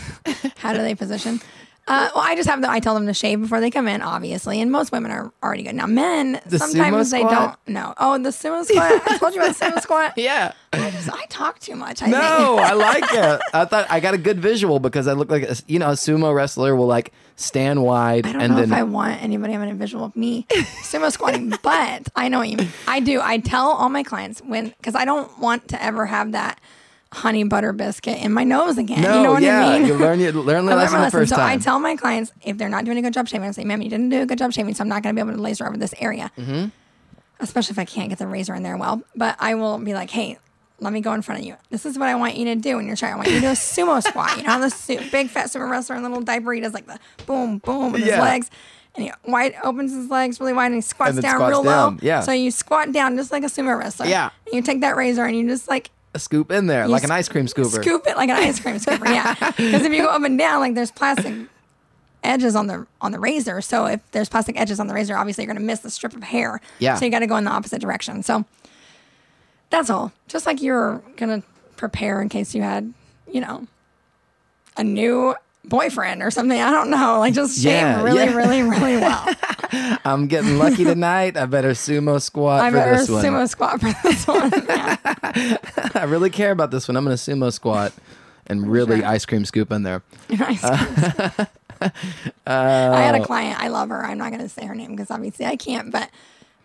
how 0.57 0.73
do 0.73 0.79
they 0.79 0.95
position? 0.95 1.39
Uh, 1.87 2.09
well, 2.15 2.23
I 2.25 2.35
just 2.35 2.49
have 2.49 2.61
them. 2.61 2.71
I 2.71 2.79
tell 2.79 2.95
them 2.95 3.05
to 3.05 3.13
shave 3.13 3.41
before 3.41 3.59
they 3.59 3.69
come 3.69 3.87
in, 3.87 4.01
obviously, 4.01 4.59
and 4.59 4.71
most 4.71 4.91
women 4.91 5.11
are 5.11 5.31
already 5.43 5.61
good. 5.61 5.75
Now, 5.75 5.85
men 5.85 6.41
The 6.47 6.57
sometimes 6.57 7.11
they 7.11 7.21
don't 7.21 7.55
know. 7.67 7.93
Oh, 7.97 8.17
the 8.17 8.29
sumo 8.29 8.65
squat. 8.65 9.01
I 9.07 9.17
told 9.19 9.35
you 9.35 9.41
about 9.41 9.55
the 9.55 9.65
sumo 9.65 9.81
squat. 9.81 10.13
yeah. 10.17 10.53
I, 10.73 10.89
just, 10.89 11.11
I 11.11 11.25
talk 11.27 11.59
too 11.59 11.75
much. 11.75 12.01
I 12.01 12.07
No. 12.07 12.57
I 12.59 12.73
like 12.73 13.03
it. 13.03 13.41
I 13.53 13.65
thought 13.65 13.85
I 13.89 13.99
got 13.99 14.15
a 14.15 14.17
good 14.17 14.39
visual 14.39 14.79
because 14.79 15.07
I 15.07 15.13
look 15.13 15.29
like 15.29 15.43
a, 15.43 15.55
you 15.67 15.77
know 15.77 15.89
a 15.89 15.93
sumo 15.93 16.33
wrestler 16.33 16.75
will 16.75 16.87
like 16.87 17.13
stand 17.35 17.83
wide 17.83 18.25
I 18.25 18.31
don't 18.33 18.41
and 18.41 18.53
know 18.53 18.59
then 18.61 18.71
if 18.71 18.77
I 18.77 18.83
want 18.83 19.21
anybody 19.21 19.53
having 19.53 19.69
a 19.69 19.75
visual 19.75 20.05
of 20.05 20.15
me 20.15 20.47
sumo 20.81 21.11
squatting, 21.11 21.53
but 21.61 22.09
I 22.15 22.29
know 22.29 22.39
what 22.39 22.49
you 22.49 22.57
mean. 22.57 22.69
I 22.87 22.99
do. 22.99 23.21
I 23.21 23.37
tell 23.37 23.67
all 23.69 23.89
my 23.89 24.01
clients 24.03 24.39
when 24.41 24.69
because 24.69 24.95
I 24.95 25.05
don't 25.05 25.37
want 25.39 25.67
to 25.69 25.83
ever 25.83 26.07
have 26.07 26.31
that 26.31 26.59
honey 27.15 27.43
butter 27.43 27.71
biscuit 27.73 28.17
in 28.19 28.31
my 28.33 28.43
nose 28.43 28.77
again. 28.77 29.01
no, 29.01 29.17
you 29.17 29.23
know 29.23 29.31
what 29.33 29.41
yeah, 29.43 29.67
I 29.67 29.79
mean? 29.79 29.87
you 29.87 29.95
learn 29.95 30.19
you 30.19 30.31
learn 30.31 30.65
the 30.65 30.75
lesson 30.81 31.01
the 31.01 31.09
first 31.11 31.29
so 31.33 31.37
I 31.41 31.57
tell 31.57 31.79
my 31.79 31.95
clients 31.95 32.31
if 32.43 32.57
they're 32.57 32.69
not 32.69 32.85
doing 32.85 32.97
a 32.97 33.01
good 33.01 33.13
job 33.13 33.27
shaving, 33.27 33.47
I 33.47 33.51
say, 33.51 33.63
"Ma'am, 33.63 33.81
you 33.81 33.89
didn't 33.89 34.09
do 34.09 34.21
a 34.21 34.25
good 34.25 34.37
job 34.37 34.51
shaving, 34.53 34.73
so 34.75 34.81
I'm 34.83 34.89
not 34.89 35.01
going 35.03 35.15
to 35.15 35.23
be 35.23 35.27
able 35.27 35.37
to 35.37 35.41
laser 35.41 35.65
over 35.67 35.77
this 35.77 35.93
area." 35.99 36.31
Mm-hmm. 36.37 36.67
Especially 37.39 37.73
if 37.73 37.79
I 37.79 37.85
can't 37.85 38.09
get 38.09 38.17
the 38.19 38.27
razor 38.27 38.55
in 38.55 38.63
there 38.63 38.77
well. 38.77 39.01
But 39.15 39.35
I 39.39 39.55
will 39.55 39.77
be 39.77 39.93
like, 39.93 40.09
"Hey, 40.09 40.37
let 40.79 40.93
me 40.93 41.01
go 41.01 41.13
in 41.13 41.21
front 41.21 41.41
of 41.41 41.45
you. 41.47 41.55
This 41.69 41.85
is 41.85 41.97
what 41.97 42.07
I 42.09 42.15
want 42.15 42.35
you 42.37 42.45
to 42.45 42.55
do 42.55 42.77
when 42.77 42.87
you're 42.87 42.95
trying. 42.95 43.13
I 43.13 43.15
want 43.17 43.27
you 43.29 43.35
to 43.35 43.41
do 43.41 43.47
a 43.47 43.51
sumo 43.51 44.01
squat. 44.07 44.37
You 44.37 44.43
know, 44.43 44.59
the 44.61 44.69
su- 44.69 44.99
big 45.11 45.29
fat 45.29 45.47
sumo 45.47 45.69
wrestler 45.69 45.95
and 45.95 46.05
the 46.05 46.09
little 46.09 46.23
diaper, 46.23 46.53
he 46.53 46.61
does 46.61 46.73
like 46.73 46.85
the 46.87 46.99
boom, 47.25 47.57
boom 47.59 47.91
with 47.91 48.01
Yeah. 48.05 48.15
his 48.15 48.19
legs." 48.21 48.51
And 48.95 49.03
he 49.03 49.11
wide 49.29 49.55
opens 49.61 49.91
his 49.93 50.09
legs 50.09 50.39
really 50.39 50.53
wide 50.53 50.67
and 50.67 50.75
he 50.75 50.81
squats 50.81 51.15
And 51.15 51.21
down 51.21 51.35
squats 51.35 51.49
real 51.49 51.63
down, 51.63 51.93
low. 51.95 51.99
yeah. 52.01 52.21
So 52.21 52.31
you 52.31 52.49
squat 52.49 52.93
down 52.93 53.17
just 53.17 53.29
like 53.29 53.43
a 53.43 53.47
sumo 53.47 53.77
wrestler. 53.77 54.05
Yeah. 54.05 54.29
And 54.45 54.53
you 54.55 54.61
take 54.61 54.79
that 54.79 54.95
razor 54.95 55.25
and 55.25 55.35
you 55.37 55.45
just 55.49 55.67
like 55.67 55.91
a 56.15 56.19
scoop 56.19 56.51
in 56.51 56.65
there 56.67 56.87
like 56.87 57.03
an 57.03 57.11
ice 57.11 57.29
cream 57.29 57.45
scooper. 57.45 57.83
Scoop 57.83 58.07
it 58.07 58.15
like 58.15 58.29
an 58.29 58.37
ice 58.37 58.59
cream 58.59 58.77
scooper, 58.77 59.05
yeah. 59.05 59.33
Because 59.57 59.83
if 59.83 59.93
you 59.93 60.01
go 60.01 60.07
up 60.07 60.23
and 60.23 60.39
down, 60.39 60.61
like 60.61 60.73
there's 60.73 60.91
plastic 60.91 61.35
edges 62.23 62.55
on 62.55 62.67
the 62.67 62.87
on 63.01 63.11
the 63.11 63.19
razor. 63.19 63.61
So 63.61 63.85
if 63.85 64.01
there's 64.11 64.29
plastic 64.29 64.59
edges 64.59 64.79
on 64.79 64.87
the 64.87 64.93
razor, 64.93 65.15
obviously 65.15 65.43
you're 65.43 65.53
gonna 65.53 65.65
miss 65.65 65.81
the 65.81 65.91
strip 65.91 66.15
of 66.15 66.23
hair. 66.23 66.61
Yeah. 66.79 66.95
So 66.95 67.05
you 67.05 67.11
got 67.11 67.19
to 67.19 67.27
go 67.27 67.35
in 67.35 67.43
the 67.43 67.51
opposite 67.51 67.81
direction. 67.81 68.23
So 68.23 68.45
that's 69.69 69.89
all. 69.89 70.11
Just 70.27 70.45
like 70.45 70.61
you're 70.61 71.03
gonna 71.17 71.43
prepare 71.75 72.21
in 72.21 72.29
case 72.29 72.55
you 72.55 72.61
had, 72.61 72.93
you 73.31 73.41
know, 73.41 73.67
a 74.77 74.83
new 74.83 75.35
boyfriend 75.69 76.21
or 76.21 76.31
something. 76.31 76.59
I 76.59 76.71
don't 76.71 76.89
know. 76.89 77.19
Like 77.19 77.33
just 77.33 77.55
shave 77.57 77.71
Yeah, 77.73 78.03
really, 78.03 78.23
yeah. 78.25 78.35
really, 78.35 78.61
really 78.63 78.97
well. 79.01 79.27
I'm 80.05 80.27
getting 80.27 80.57
lucky 80.57 80.83
tonight. 80.85 81.37
I 81.37 81.45
better 81.45 81.71
sumo 81.71 82.21
squat 82.21 82.61
I 82.61 82.69
for 82.71 82.77
better 82.77 82.97
this 82.97 83.09
one. 83.09 83.23
sumo 83.23 83.49
squat 83.49 83.81
for 83.81 83.93
this 84.03 84.27
one. 84.27 84.51
Yeah. 84.67 84.97
I 85.95 86.05
really 86.07 86.29
care 86.29 86.51
about 86.51 86.71
this 86.71 86.87
one. 86.87 86.95
I'm 86.97 87.03
gonna 87.03 87.15
sumo 87.15 87.51
squat 87.51 87.93
and 88.47 88.69
really 88.71 88.99
sure. 88.99 89.07
ice 89.07 89.25
cream 89.25 89.43
scoop 89.45 89.71
in 89.71 89.83
there. 89.83 90.03
Nice. 90.29 90.63
I 90.63 91.47
had 92.47 93.15
a 93.15 93.23
client. 93.25 93.59
I 93.59 93.67
love 93.69 93.89
her. 93.89 94.05
I'm 94.05 94.17
not 94.17 94.29
going 94.31 94.41
to 94.41 94.49
say 94.49 94.65
her 94.65 94.75
name 94.75 94.91
because 94.91 95.11
obviously 95.11 95.45
I 95.45 95.55
can't. 95.55 95.91
But 95.91 96.09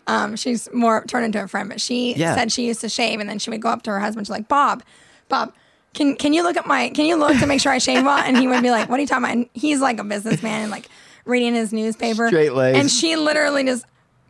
um, 0.06 0.36
she's 0.36 0.68
more 0.72 1.04
turned 1.06 1.24
into 1.24 1.42
a 1.42 1.48
friend. 1.48 1.68
But 1.68 1.80
she 1.80 2.14
said 2.16 2.52
she 2.52 2.66
used 2.66 2.80
to 2.82 2.88
shave, 2.88 3.20
and 3.20 3.28
then 3.28 3.38
she 3.38 3.50
would 3.50 3.62
go 3.62 3.68
up 3.70 3.82
to 3.84 3.90
her 3.90 4.00
husband. 4.00 4.26
She's 4.26 4.30
like, 4.30 4.48
"Bob, 4.48 4.82
Bob, 5.28 5.52
can 5.94 6.16
can 6.16 6.32
you 6.32 6.42
look 6.42 6.56
at 6.56 6.66
my? 6.66 6.90
Can 6.90 7.06
you 7.06 7.16
look 7.16 7.38
to 7.38 7.46
make 7.46 7.60
sure 7.60 7.72
I 7.72 7.78
shave 7.78 8.04
well?" 8.04 8.18
And 8.18 8.36
he 8.36 8.46
would 8.46 8.62
be 8.62 8.70
like, 8.70 8.88
"What 8.88 8.98
are 8.98 9.02
you 9.02 9.06
talking 9.06 9.24
about?" 9.24 9.36
And 9.36 9.48
he's 9.54 9.80
like 9.80 9.98
a 9.98 10.04
businessman 10.04 10.62
and 10.62 10.70
like 10.70 10.88
reading 11.24 11.54
his 11.54 11.72
newspaper. 11.72 12.28
Straight 12.28 12.54
legs. 12.54 12.78
And 12.78 12.90
she 12.90 13.16
literally 13.16 13.64
just 13.64 13.84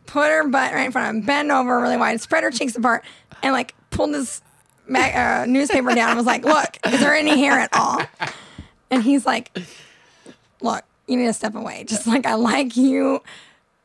put 0.05 0.29
her 0.29 0.47
butt 0.47 0.73
right 0.73 0.85
in 0.85 0.91
front 0.91 1.09
of 1.09 1.15
him, 1.15 1.21
bend 1.25 1.51
over 1.51 1.79
really 1.79 1.97
wide, 1.97 2.19
spread 2.21 2.43
her 2.43 2.51
cheeks 2.51 2.75
apart, 2.75 3.03
and 3.43 3.53
like 3.53 3.75
pulled 3.91 4.13
this 4.13 4.41
mag- 4.87 5.15
uh, 5.15 5.45
newspaper 5.45 5.93
down 5.93 6.09
and 6.09 6.17
was 6.17 6.25
like, 6.25 6.43
"Look, 6.43 6.77
is 6.87 6.99
there 6.99 7.13
any 7.15 7.39
hair 7.39 7.53
at 7.53 7.69
all?" 7.73 8.01
And 8.91 9.01
he's 9.01 9.25
like, 9.25 9.57
look, 10.61 10.83
you 11.07 11.17
need 11.17 11.27
to 11.27 11.33
step 11.33 11.55
away. 11.55 11.85
Just 11.85 12.05
like 12.07 12.25
I 12.25 12.35
like 12.35 12.75
you. 12.75 13.23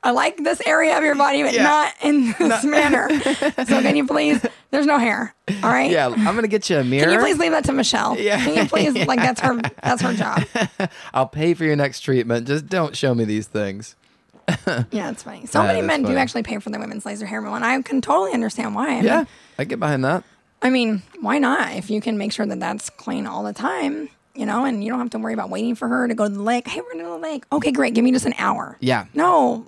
I 0.06 0.10
like 0.12 0.36
this 0.44 0.62
area 0.64 0.96
of 0.96 1.02
your 1.02 1.16
body, 1.16 1.42
but 1.42 1.52
Yeah. 1.52 1.64
not 1.64 1.94
in 2.00 2.32
this 2.38 2.62
manner. 2.64 3.08
So 3.20 3.82
can 3.82 3.96
you 3.96 4.06
please? 4.06 4.40
There's 4.70 4.86
no 4.86 4.98
hair. 4.98 5.34
All 5.64 5.70
right. 5.70 5.90
Yeah, 5.90 6.06
I'm 6.06 6.34
gonna 6.36 6.46
get 6.48 6.70
you 6.70 6.78
a 6.78 6.84
mirror. 6.84 7.04
Can 7.06 7.12
you 7.14 7.18
please 7.18 7.38
leave 7.38 7.50
that 7.50 7.64
to 7.64 7.72
Michelle? 7.72 8.16
Yeah. 8.18 8.38
Can 8.42 8.54
you 8.54 8.66
please? 8.68 8.94
Like 9.06 9.18
that's 9.18 9.40
her. 9.40 9.60
That's 9.82 10.02
her 10.02 10.14
job. 10.14 10.44
I'll 11.12 11.26
pay 11.26 11.54
for 11.54 11.64
your 11.64 11.74
next 11.76 12.00
treatment. 12.00 12.46
Just 12.46 12.66
don't 12.68 12.96
show 12.96 13.14
me 13.14 13.24
these 13.24 13.46
things. 13.48 13.96
Yeah, 14.92 15.10
it's 15.10 15.24
funny. 15.24 15.46
So 15.46 15.58
That 15.60 15.66
many 15.66 15.82
men 15.82 16.02
funny. 16.02 16.14
do 16.14 16.18
actually 16.18 16.44
pay 16.44 16.58
for 16.58 16.70
their 16.70 16.78
women's 16.80 17.04
laser 17.04 17.26
hair 17.26 17.40
removal, 17.40 17.56
and 17.56 17.64
I 17.64 17.82
can 17.82 18.00
totally 18.00 18.32
understand 18.32 18.74
why. 18.76 18.98
I 18.98 19.00
Yeah, 19.00 19.16
Mean, 19.18 19.26
I 19.58 19.64
get 19.64 19.80
behind 19.80 20.04
that. 20.04 20.22
I 20.62 20.70
mean, 20.70 21.02
why 21.20 21.38
not? 21.38 21.72
If 21.72 21.90
you 21.90 22.00
can 22.00 22.16
make 22.16 22.32
sure 22.32 22.46
that 22.46 22.60
that's 22.60 22.88
clean 22.90 23.26
all 23.26 23.42
the 23.42 23.52
time, 23.52 24.08
you 24.36 24.46
know, 24.46 24.64
and 24.64 24.84
you 24.84 24.90
don't 24.90 25.00
have 25.00 25.10
to 25.10 25.18
worry 25.18 25.34
about 25.34 25.50
waiting 25.50 25.74
for 25.74 25.88
her 25.88 26.06
to 26.06 26.14
go 26.14 26.28
to 26.28 26.32
the 26.34 26.42
lake. 26.42 26.68
Hey, 26.68 26.80
we're 26.80 26.92
going 26.92 27.04
to 27.04 27.10
the 27.10 27.16
lake. 27.18 27.44
Okay, 27.52 27.72
great. 27.72 27.94
Give 27.94 28.04
me 28.04 28.12
just 28.12 28.26
an 28.26 28.34
hour. 28.38 28.76
Yeah. 28.80 29.06
No, 29.14 29.66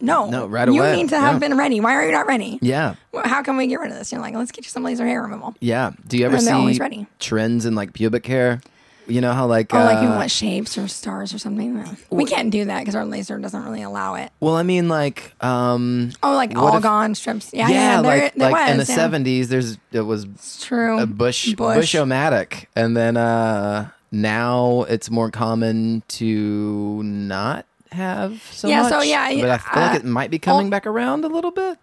No, 0.00 0.28
No, 0.28 0.46
right 0.46 0.68
away. 0.68 0.90
You 0.90 0.96
need 1.02 1.08
to 1.10 1.18
have 1.18 1.34
Yeah. 1.34 1.38
been 1.48 1.56
ready. 1.56 1.80
Why 1.80 1.94
are 1.94 2.04
you 2.04 2.12
not 2.12 2.26
ready? 2.26 2.58
Yeah. 2.62 2.94
Well, 3.12 3.26
How 3.26 3.42
can 3.42 3.56
we 3.56 3.66
get 3.66 3.80
rid 3.80 3.90
of 3.92 3.98
this? 3.98 4.12
You're 4.12 4.20
like, 4.20 4.34
let's 4.34 4.50
get 4.52 4.64
you 4.64 4.70
some 4.70 4.82
laser 4.84 5.06
hair 5.06 5.22
removal. 5.22 5.54
Yeah. 5.60 5.92
Do 6.06 6.16
you 6.18 6.26
ever 6.26 6.36
And 6.36 6.76
see 6.76 7.06
trends 7.18 7.64
in 7.66 7.74
like 7.74 7.92
pubic 7.92 8.26
hair? 8.26 8.60
You 9.06 9.20
know 9.20 9.32
how 9.34 9.46
like 9.46 9.72
Oh, 9.74 9.78
like 9.84 10.02
you 10.02 10.08
want 10.08 10.30
shapes 10.30 10.78
or 10.78 10.88
stars 10.88 11.34
or 11.34 11.38
something. 11.38 11.74
No. 11.76 11.84
We 12.10 12.24
can't 12.24 12.48
do 12.50 12.64
that 12.64 12.78
because 12.78 12.94
our 12.94 13.04
laser 13.04 13.38
doesn't 13.38 13.62
really 13.62 13.82
allow 13.82 14.14
it. 14.14 14.30
well, 14.40 14.54
I 14.56 14.62
mean 14.62 14.88
like 14.88 15.34
um 15.44 16.12
Oh, 16.22 16.32
like 16.34 16.56
all 16.56 16.78
if- 16.78 16.82
gone 16.82 17.14
strips. 17.14 17.50
Yeah, 17.52 17.68
yeah, 17.68 17.74
yeah. 17.74 18.02
there, 18.02 18.20
like 18.22 18.34
there 18.34 18.50
like 18.50 18.70
in 18.70 18.76
the 18.78 18.80
was, 18.80 18.88
yeah. 18.88 18.94
seventies, 18.94 19.48
there's 19.50 19.76
it 19.92 20.00
was 20.00 20.24
It's 20.24 20.64
true. 20.64 20.98
a 20.98 21.06
bush 21.06 21.52
Bush. 21.52 21.76
bush-o-matic, 21.76 22.64
and 22.74 22.96
then 22.96 23.18
uh 23.18 23.88
now 24.10 24.86
it's 24.88 25.10
more 25.10 25.30
common 25.30 26.02
to 26.08 27.02
not 27.04 27.66
have 27.94 28.42
so 28.52 28.68
Yeah, 28.68 28.82
much. 28.82 28.92
so 28.92 29.02
yeah, 29.02 29.28
but 29.40 29.50
I 29.50 29.58
feel 29.58 29.82
like 29.82 30.00
it 30.00 30.04
might 30.04 30.30
be 30.30 30.38
coming 30.38 30.70
back 30.70 30.86
around 30.86 31.24
a 31.24 31.28
little 31.28 31.50
bit. 31.50 31.78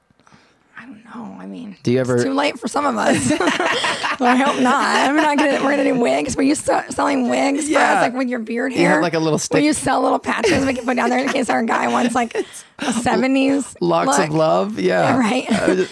Don't 0.91 1.05
know. 1.05 1.37
I 1.39 1.45
mean, 1.45 1.77
Do 1.83 1.91
you 1.91 2.01
it's 2.01 2.09
ever- 2.09 2.23
too 2.23 2.33
late 2.33 2.59
for 2.59 2.67
some 2.67 2.85
of 2.85 2.97
us. 2.97 3.29
well, 4.19 4.29
I 4.29 4.35
hope 4.35 4.61
not. 4.61 5.09
We're 5.13 5.21
not 5.21 5.37
gonna. 5.37 5.63
We're 5.63 5.71
gonna 5.71 5.83
do 5.85 5.99
wigs. 5.99 6.35
Were 6.35 6.43
you 6.43 6.55
se- 6.55 6.85
selling 6.89 7.29
wigs 7.29 7.65
for 7.65 7.71
Yeah. 7.71 7.93
us, 7.95 8.01
like 8.01 8.13
with 8.13 8.27
your 8.29 8.39
beard 8.39 8.71
You 8.73 8.79
hair? 8.79 8.89
have, 8.93 9.01
like, 9.01 9.13
a 9.13 9.19
little 9.19 9.39
Will 9.51 9.59
you 9.59 9.73
sell 9.73 10.01
little 10.01 10.19
patches 10.19 10.65
we 10.65 10.73
can 10.73 10.85
put 10.85 10.95
down 10.97 11.09
there 11.09 11.19
in 11.19 11.29
case 11.29 11.49
our 11.49 11.63
guy 11.63 11.87
wants 11.87 12.13
like 12.15 12.35
a 12.79 12.93
seventies 12.93 13.75
Locks 13.81 14.17
of 14.19 14.29
love, 14.31 14.79
yeah. 14.79 15.17
Right. 15.17 15.47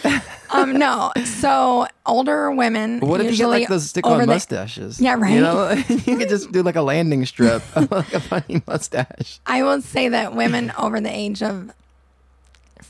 um, 0.51 0.73
no. 0.77 1.11
So 1.25 1.87
older 2.05 2.51
women. 2.51 2.99
What 2.99 3.21
if 3.21 3.31
you 3.31 3.37
get 3.37 3.47
like 3.47 3.67
those 3.67 3.89
stick 3.89 4.05
over 4.05 4.15
on 4.15 4.27
the- 4.27 4.33
mustaches? 4.33 4.99
Yeah, 4.99 5.15
right. 5.15 5.33
You 5.33 5.41
know, 5.41 5.71
you 5.87 6.17
could 6.17 6.29
just 6.29 6.51
do 6.51 6.61
like 6.63 6.75
a 6.75 6.81
landing 6.81 7.25
strip, 7.25 7.63
like 7.91 8.13
a 8.13 8.19
funny 8.19 8.61
mustache. 8.67 9.39
I 9.45 9.63
will 9.63 9.81
say 9.81 10.09
that 10.09 10.35
women 10.35 10.71
over 10.77 10.99
the 10.99 11.15
age 11.15 11.41
of 11.41 11.71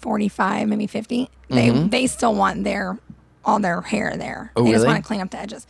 45, 0.02 0.68
maybe 0.68 0.88
50, 0.88 1.30
they 1.50 1.70
they 1.70 2.08
still 2.08 2.36
want 2.36 2.64
their 2.64 2.98
all 3.46 3.60
their 3.60 3.82
hair 3.82 4.16
there. 4.18 4.52
Oh, 4.56 4.64
they 4.64 4.72
just 4.72 4.82
really? 4.84 4.94
want 4.94 5.04
to 5.04 5.08
clean 5.08 5.22
up 5.22 5.32
the 5.32 5.40
edges. 5.40 5.66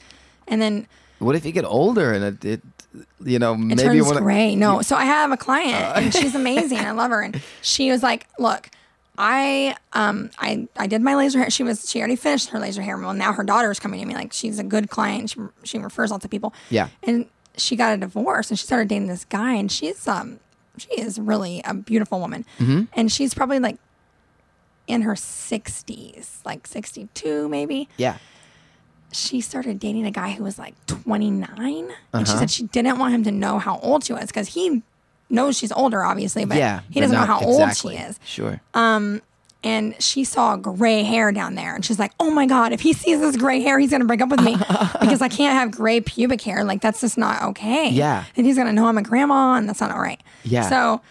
And 0.47 0.61
then 0.61 0.87
What 1.19 1.35
if 1.35 1.45
you 1.45 1.51
get 1.51 1.65
older 1.65 2.11
and 2.13 2.23
it, 2.23 2.45
it 2.45 2.61
you 3.23 3.37
know, 3.39 3.53
it 3.53 3.57
maybe 3.59 3.81
turns 3.83 4.05
one 4.05 4.17
of- 4.17 4.23
gray. 4.23 4.55
No, 4.55 4.81
so 4.81 4.95
I 4.95 5.05
have 5.05 5.31
a 5.31 5.37
client 5.37 5.75
Uh. 5.85 5.93
and 6.01 6.13
she's 6.13 6.33
amazing. 6.35 6.79
I 6.79 6.91
love 6.91 7.11
her. 7.11 7.21
And 7.21 7.39
she 7.61 7.91
was 7.91 8.01
like, 8.01 8.27
"Look, 8.39 8.69
I 9.17 9.75
um 9.93 10.29
I 10.39 10.67
I 10.77 10.87
did 10.87 11.01
my 11.01 11.15
laser 11.15 11.39
hair. 11.39 11.49
She 11.49 11.63
was 11.63 11.89
she 11.89 11.99
already 11.99 12.15
finished 12.15 12.49
her 12.49 12.59
laser 12.59 12.81
hair. 12.81 12.97
Well, 12.97 13.13
now 13.13 13.33
her 13.33 13.43
daughter's 13.43 13.79
coming 13.79 13.99
to 13.99 14.05
me. 14.05 14.15
Like 14.15 14.33
she's 14.33 14.59
a 14.59 14.63
good 14.63 14.89
client. 14.89 15.29
She 15.29 15.39
she 15.63 15.77
refers 15.77 16.09
lots 16.11 16.25
of 16.25 16.31
people. 16.31 16.53
Yeah. 16.69 16.87
And 17.03 17.25
she 17.57 17.75
got 17.75 17.93
a 17.93 17.97
divorce 17.97 18.49
and 18.49 18.57
she 18.57 18.65
started 18.65 18.87
dating 18.87 19.07
this 19.07 19.25
guy 19.25 19.53
and 19.53 19.71
she's 19.71 20.07
um 20.07 20.39
she 20.77 20.89
is 20.99 21.19
really 21.19 21.61
a 21.65 21.73
beautiful 21.73 22.19
woman. 22.21 22.45
Mm-hmm. 22.59 22.83
And 22.93 23.11
she's 23.11 23.33
probably 23.33 23.59
like 23.59 23.77
in 24.89 25.03
her 25.03 25.13
60s, 25.15 26.43
like 26.45 26.65
62 26.67 27.47
maybe 27.47 27.87
Yeah. 27.97 28.17
she 29.11 29.39
started 29.41 29.79
dating 29.79 30.05
a 30.05 30.11
guy 30.11 30.31
who 30.31 30.43
was 30.43 30.59
like 30.59 30.73
29 30.87 31.49
and 32.13 32.27
she 32.27 32.33
Uh-huh. 32.33 32.39
said 32.39 32.51
she 32.51 32.63
didn't 32.63 32.97
want 32.99 33.13
him 33.13 33.23
to 33.23 33.31
know 33.31 33.59
how 33.59 33.79
old 33.79 34.03
she 34.03 34.13
was 34.13 34.25
because 34.27 34.49
he 34.49 34.81
knows 35.29 35.57
she's 35.57 35.71
older 35.71 36.03
obviously 36.03 36.43
but 36.45 36.57
yeah. 36.57 36.81
he 36.89 36.99
doesn't 36.99 37.15
know 37.15 37.25
how 37.25 37.39
old 37.39 37.75
she 37.75 37.89
is 37.89 38.19
Sure. 38.25 38.61
Um, 38.73 39.21
and 39.63 39.93
she 40.01 40.23
saw 40.23 40.55
gray 40.55 41.03
hair 41.03 41.31
down 41.31 41.53
there 41.55 41.75
and 41.75 41.83
she's 41.85 41.99
like 41.99 42.11
oh 42.19 42.31
my 42.31 42.45
god 42.45 42.71
if 42.71 42.79
he 42.81 42.93
sees 42.93 43.19
this 43.19 43.35
gray 43.37 43.59
hair 43.61 43.77
he's 43.77 43.91
gonna 43.91 44.05
break 44.05 44.21
up 44.21 44.29
with 44.29 44.41
me 44.41 44.55
because 45.01 45.21
i 45.21 45.27
can't 45.27 45.53
have 45.53 45.69
gray 45.69 45.99
pubic 46.01 46.41
hair 46.41 46.63
like 46.63 46.81
that's 46.81 47.01
just 47.01 47.17
not 47.17 47.43
okay 47.43 47.89
Yeah. 47.89 48.23
and 48.37 48.45
he's 48.45 48.55
gonna 48.55 48.71
know 48.73 48.87
i'm 48.87 48.97
a 48.97 49.01
grandma 49.03 49.55
and 49.55 49.67
that's 49.67 49.81
not 49.81 49.91
all 49.91 49.99
right 50.01 50.21
Yeah. 50.43 50.67
so 50.69 51.01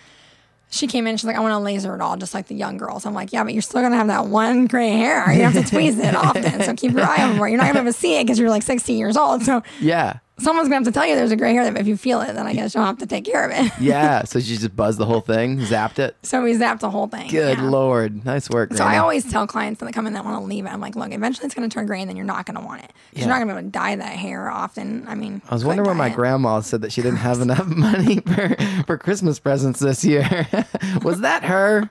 she 0.70 0.86
came 0.86 1.06
in. 1.06 1.16
She's 1.16 1.24
like, 1.24 1.36
"I 1.36 1.40
want 1.40 1.52
to 1.52 1.58
laser 1.58 1.94
it 1.94 2.00
all, 2.00 2.16
just 2.16 2.34
like 2.34 2.46
the 2.46 2.54
young 2.54 2.76
girls." 2.76 3.06
I'm 3.06 3.14
like, 3.14 3.32
"Yeah, 3.32 3.44
but 3.44 3.52
you're 3.52 3.62
still 3.62 3.80
gonna 3.80 3.96
have 3.96 4.08
that 4.08 4.26
one 4.26 4.66
gray 4.66 4.90
hair. 4.90 5.32
You 5.32 5.42
have 5.42 5.54
to 5.54 5.60
tweeze 5.60 5.98
it 5.98 6.14
often, 6.26 6.62
so 6.62 6.74
keep 6.74 6.92
your 6.92 7.04
eye 7.04 7.22
on 7.22 7.36
it. 7.36 7.38
You're 7.38 7.56
not 7.56 7.62
gonna 7.62 7.74
be 7.74 7.78
able 7.80 7.92
to 7.92 7.98
see 7.98 8.18
it 8.18 8.24
because 8.24 8.38
you're 8.38 8.50
like 8.50 8.62
60 8.62 8.92
years 8.92 9.16
old. 9.16 9.42
So 9.42 9.62
yeah. 9.80 10.18
Someone's 10.38 10.68
gonna 10.68 10.76
have 10.76 10.84
to 10.84 10.92
tell 10.92 11.06
you 11.06 11.14
there's 11.14 11.30
a 11.32 11.36
gray 11.36 11.52
hair. 11.52 11.64
That 11.64 11.78
if 11.78 11.86
you 11.86 11.96
feel 11.96 12.20
it, 12.20 12.34
then 12.34 12.46
I 12.46 12.54
guess 12.54 12.74
you'll 12.74 12.84
have 12.84 12.98
to 12.98 13.06
take 13.06 13.24
care 13.24 13.44
of 13.44 13.50
it. 13.52 13.72
Yeah. 13.80 14.24
so 14.24 14.40
she 14.40 14.56
just 14.56 14.74
buzzed 14.76 14.98
the 14.98 15.06
whole 15.06 15.20
thing, 15.20 15.58
zapped 15.58 15.98
it. 15.98 16.16
so 16.22 16.42
we 16.42 16.52
zapped 16.54 16.80
the 16.80 16.90
whole 16.90 17.06
thing. 17.06 17.30
Good 17.30 17.58
yeah. 17.58 17.64
lord. 17.64 18.24
Nice 18.24 18.50
work. 18.50 18.74
So 18.74 18.84
I 18.84 18.98
always 18.98 19.30
tell 19.30 19.46
clients 19.46 19.80
that 19.80 19.92
come 19.92 20.06
in 20.06 20.12
that 20.14 20.24
want 20.24 20.42
to 20.42 20.46
leave 20.46 20.66
it. 20.66 20.68
I'm 20.68 20.80
like, 20.80 20.96
look, 20.96 21.12
eventually 21.12 21.46
it's 21.46 21.54
going 21.54 21.68
to 21.68 21.72
turn 21.72 21.86
gray, 21.86 22.00
and 22.00 22.08
then 22.08 22.16
you're 22.16 22.26
not 22.26 22.44
going 22.44 22.58
to 22.58 22.64
want 22.64 22.82
it. 22.84 22.92
Yeah. 23.12 23.20
You're 23.20 23.28
not 23.28 23.36
going 23.36 23.48
to 23.48 23.54
be 23.54 23.58
able 23.58 23.68
to 23.68 23.72
dye 23.72 23.96
that 23.96 24.16
hair 24.16 24.50
often. 24.50 25.06
I 25.08 25.14
mean, 25.14 25.40
I 25.48 25.54
was 25.54 25.64
wondering 25.64 25.88
why 25.88 25.94
my 25.94 26.08
grandma 26.10 26.60
said 26.60 26.82
that 26.82 26.92
she 26.92 27.02
didn't 27.02 27.18
have 27.18 27.40
enough 27.48 27.66
money 27.66 28.20
for, 28.20 28.56
for 28.86 28.98
Christmas 28.98 29.38
presents 29.38 29.80
this 29.80 30.04
year. 30.04 30.46
was 31.02 31.20
that 31.20 31.44
her? 31.44 31.88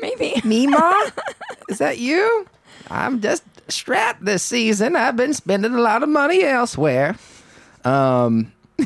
maybe. 0.00 0.40
Me, 0.44 0.66
mom? 0.66 1.08
Is 1.68 1.78
that 1.78 1.98
you? 1.98 2.46
I'm 2.90 3.20
just 3.20 3.42
strapped 3.68 4.24
this 4.24 4.42
season. 4.42 4.96
I've 4.96 5.16
been 5.16 5.34
spending 5.34 5.74
a 5.74 5.80
lot 5.80 6.02
of 6.02 6.08
money 6.08 6.44
elsewhere. 6.44 7.16
Um, 7.86 8.52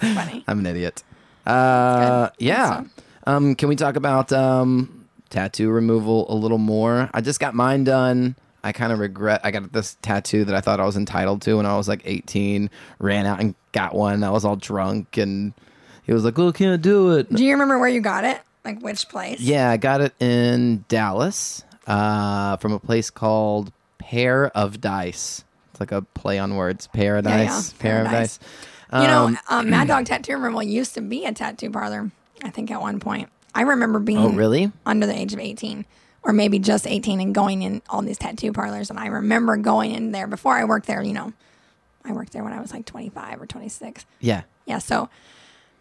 funny. 0.00 0.44
I'm 0.48 0.58
an 0.60 0.66
idiot. 0.66 1.02
Uh, 1.46 2.30
yeah. 2.38 2.70
Awesome. 2.70 2.90
Um, 3.26 3.54
can 3.54 3.68
we 3.68 3.76
talk 3.76 3.96
about 3.96 4.32
um, 4.32 5.06
tattoo 5.30 5.70
removal 5.70 6.26
a 6.32 6.34
little 6.34 6.58
more? 6.58 7.10
I 7.12 7.20
just 7.20 7.40
got 7.40 7.54
mine 7.54 7.84
done. 7.84 8.36
I 8.64 8.72
kind 8.72 8.92
of 8.92 8.98
regret. 8.98 9.40
I 9.44 9.50
got 9.50 9.72
this 9.72 9.96
tattoo 10.02 10.44
that 10.44 10.54
I 10.54 10.60
thought 10.60 10.80
I 10.80 10.84
was 10.84 10.96
entitled 10.96 11.42
to 11.42 11.56
when 11.56 11.66
I 11.66 11.76
was 11.76 11.88
like 11.88 12.02
18. 12.04 12.70
Ran 12.98 13.26
out 13.26 13.40
and 13.40 13.54
got 13.72 13.94
one. 13.94 14.24
I 14.24 14.30
was 14.30 14.44
all 14.44 14.56
drunk, 14.56 15.16
and 15.18 15.52
he 16.02 16.12
was 16.12 16.24
like, 16.24 16.36
"Oh, 16.38 16.50
can't 16.52 16.82
do 16.82 17.12
it." 17.12 17.32
Do 17.32 17.44
you 17.44 17.52
remember 17.52 17.78
where 17.78 17.88
you 17.88 18.00
got 18.00 18.24
it? 18.24 18.40
Like 18.64 18.80
which 18.80 19.08
place? 19.08 19.38
Yeah, 19.38 19.70
I 19.70 19.76
got 19.76 20.00
it 20.00 20.14
in 20.20 20.84
Dallas 20.88 21.62
uh, 21.86 22.56
from 22.56 22.72
a 22.72 22.80
place 22.80 23.10
called 23.10 23.72
Pair 23.98 24.48
of 24.56 24.80
Dice. 24.80 25.44
It's 25.76 25.80
like 25.80 25.92
a 25.92 26.00
play 26.00 26.38
on 26.38 26.56
words. 26.56 26.86
Paradise. 26.86 27.32
yeah, 27.44 27.58
of 27.58 27.78
Paradise. 27.78 28.38
Dice. 28.38 29.02
You 29.02 29.08
know, 29.08 29.26
Um, 29.26 29.38
um, 29.50 29.70
Mad 29.70 29.88
Dog 29.88 30.06
Tattoo 30.06 30.32
Removal 30.38 30.62
used 30.62 30.94
to 30.94 31.02
be 31.02 31.26
a 31.26 31.32
tattoo 31.34 31.70
parlor. 31.70 32.10
I 32.42 32.48
think 32.48 32.70
at 32.70 32.80
one 32.80 32.98
point. 32.98 33.28
I 33.54 33.60
remember 33.62 33.98
being 33.98 34.18
Oh, 34.18 34.30
really? 34.30 34.72
under 34.86 35.06
the 35.06 35.14
age 35.14 35.34
of 35.34 35.38
18 35.38 35.84
or 36.22 36.32
maybe 36.32 36.58
just 36.58 36.86
18 36.86 37.20
and 37.20 37.34
going 37.34 37.60
in 37.62 37.82
all 37.90 38.00
these 38.00 38.16
tattoo 38.16 38.52
parlors. 38.54 38.88
And 38.88 38.98
I 38.98 39.08
remember 39.08 39.56
going 39.58 39.90
in 39.92 40.12
there 40.12 40.26
before 40.26 40.54
I 40.54 40.64
worked 40.64 40.86
there, 40.86 41.02
you 41.02 41.12
know, 41.12 41.34
I 42.06 42.12
worked 42.12 42.32
there 42.32 42.42
when 42.42 42.54
I 42.54 42.60
was 42.60 42.72
like 42.72 42.86
25 42.86 43.42
or 43.42 43.46
26. 43.46 44.06
Yeah. 44.20 44.42
Yeah. 44.64 44.78
So 44.78 45.10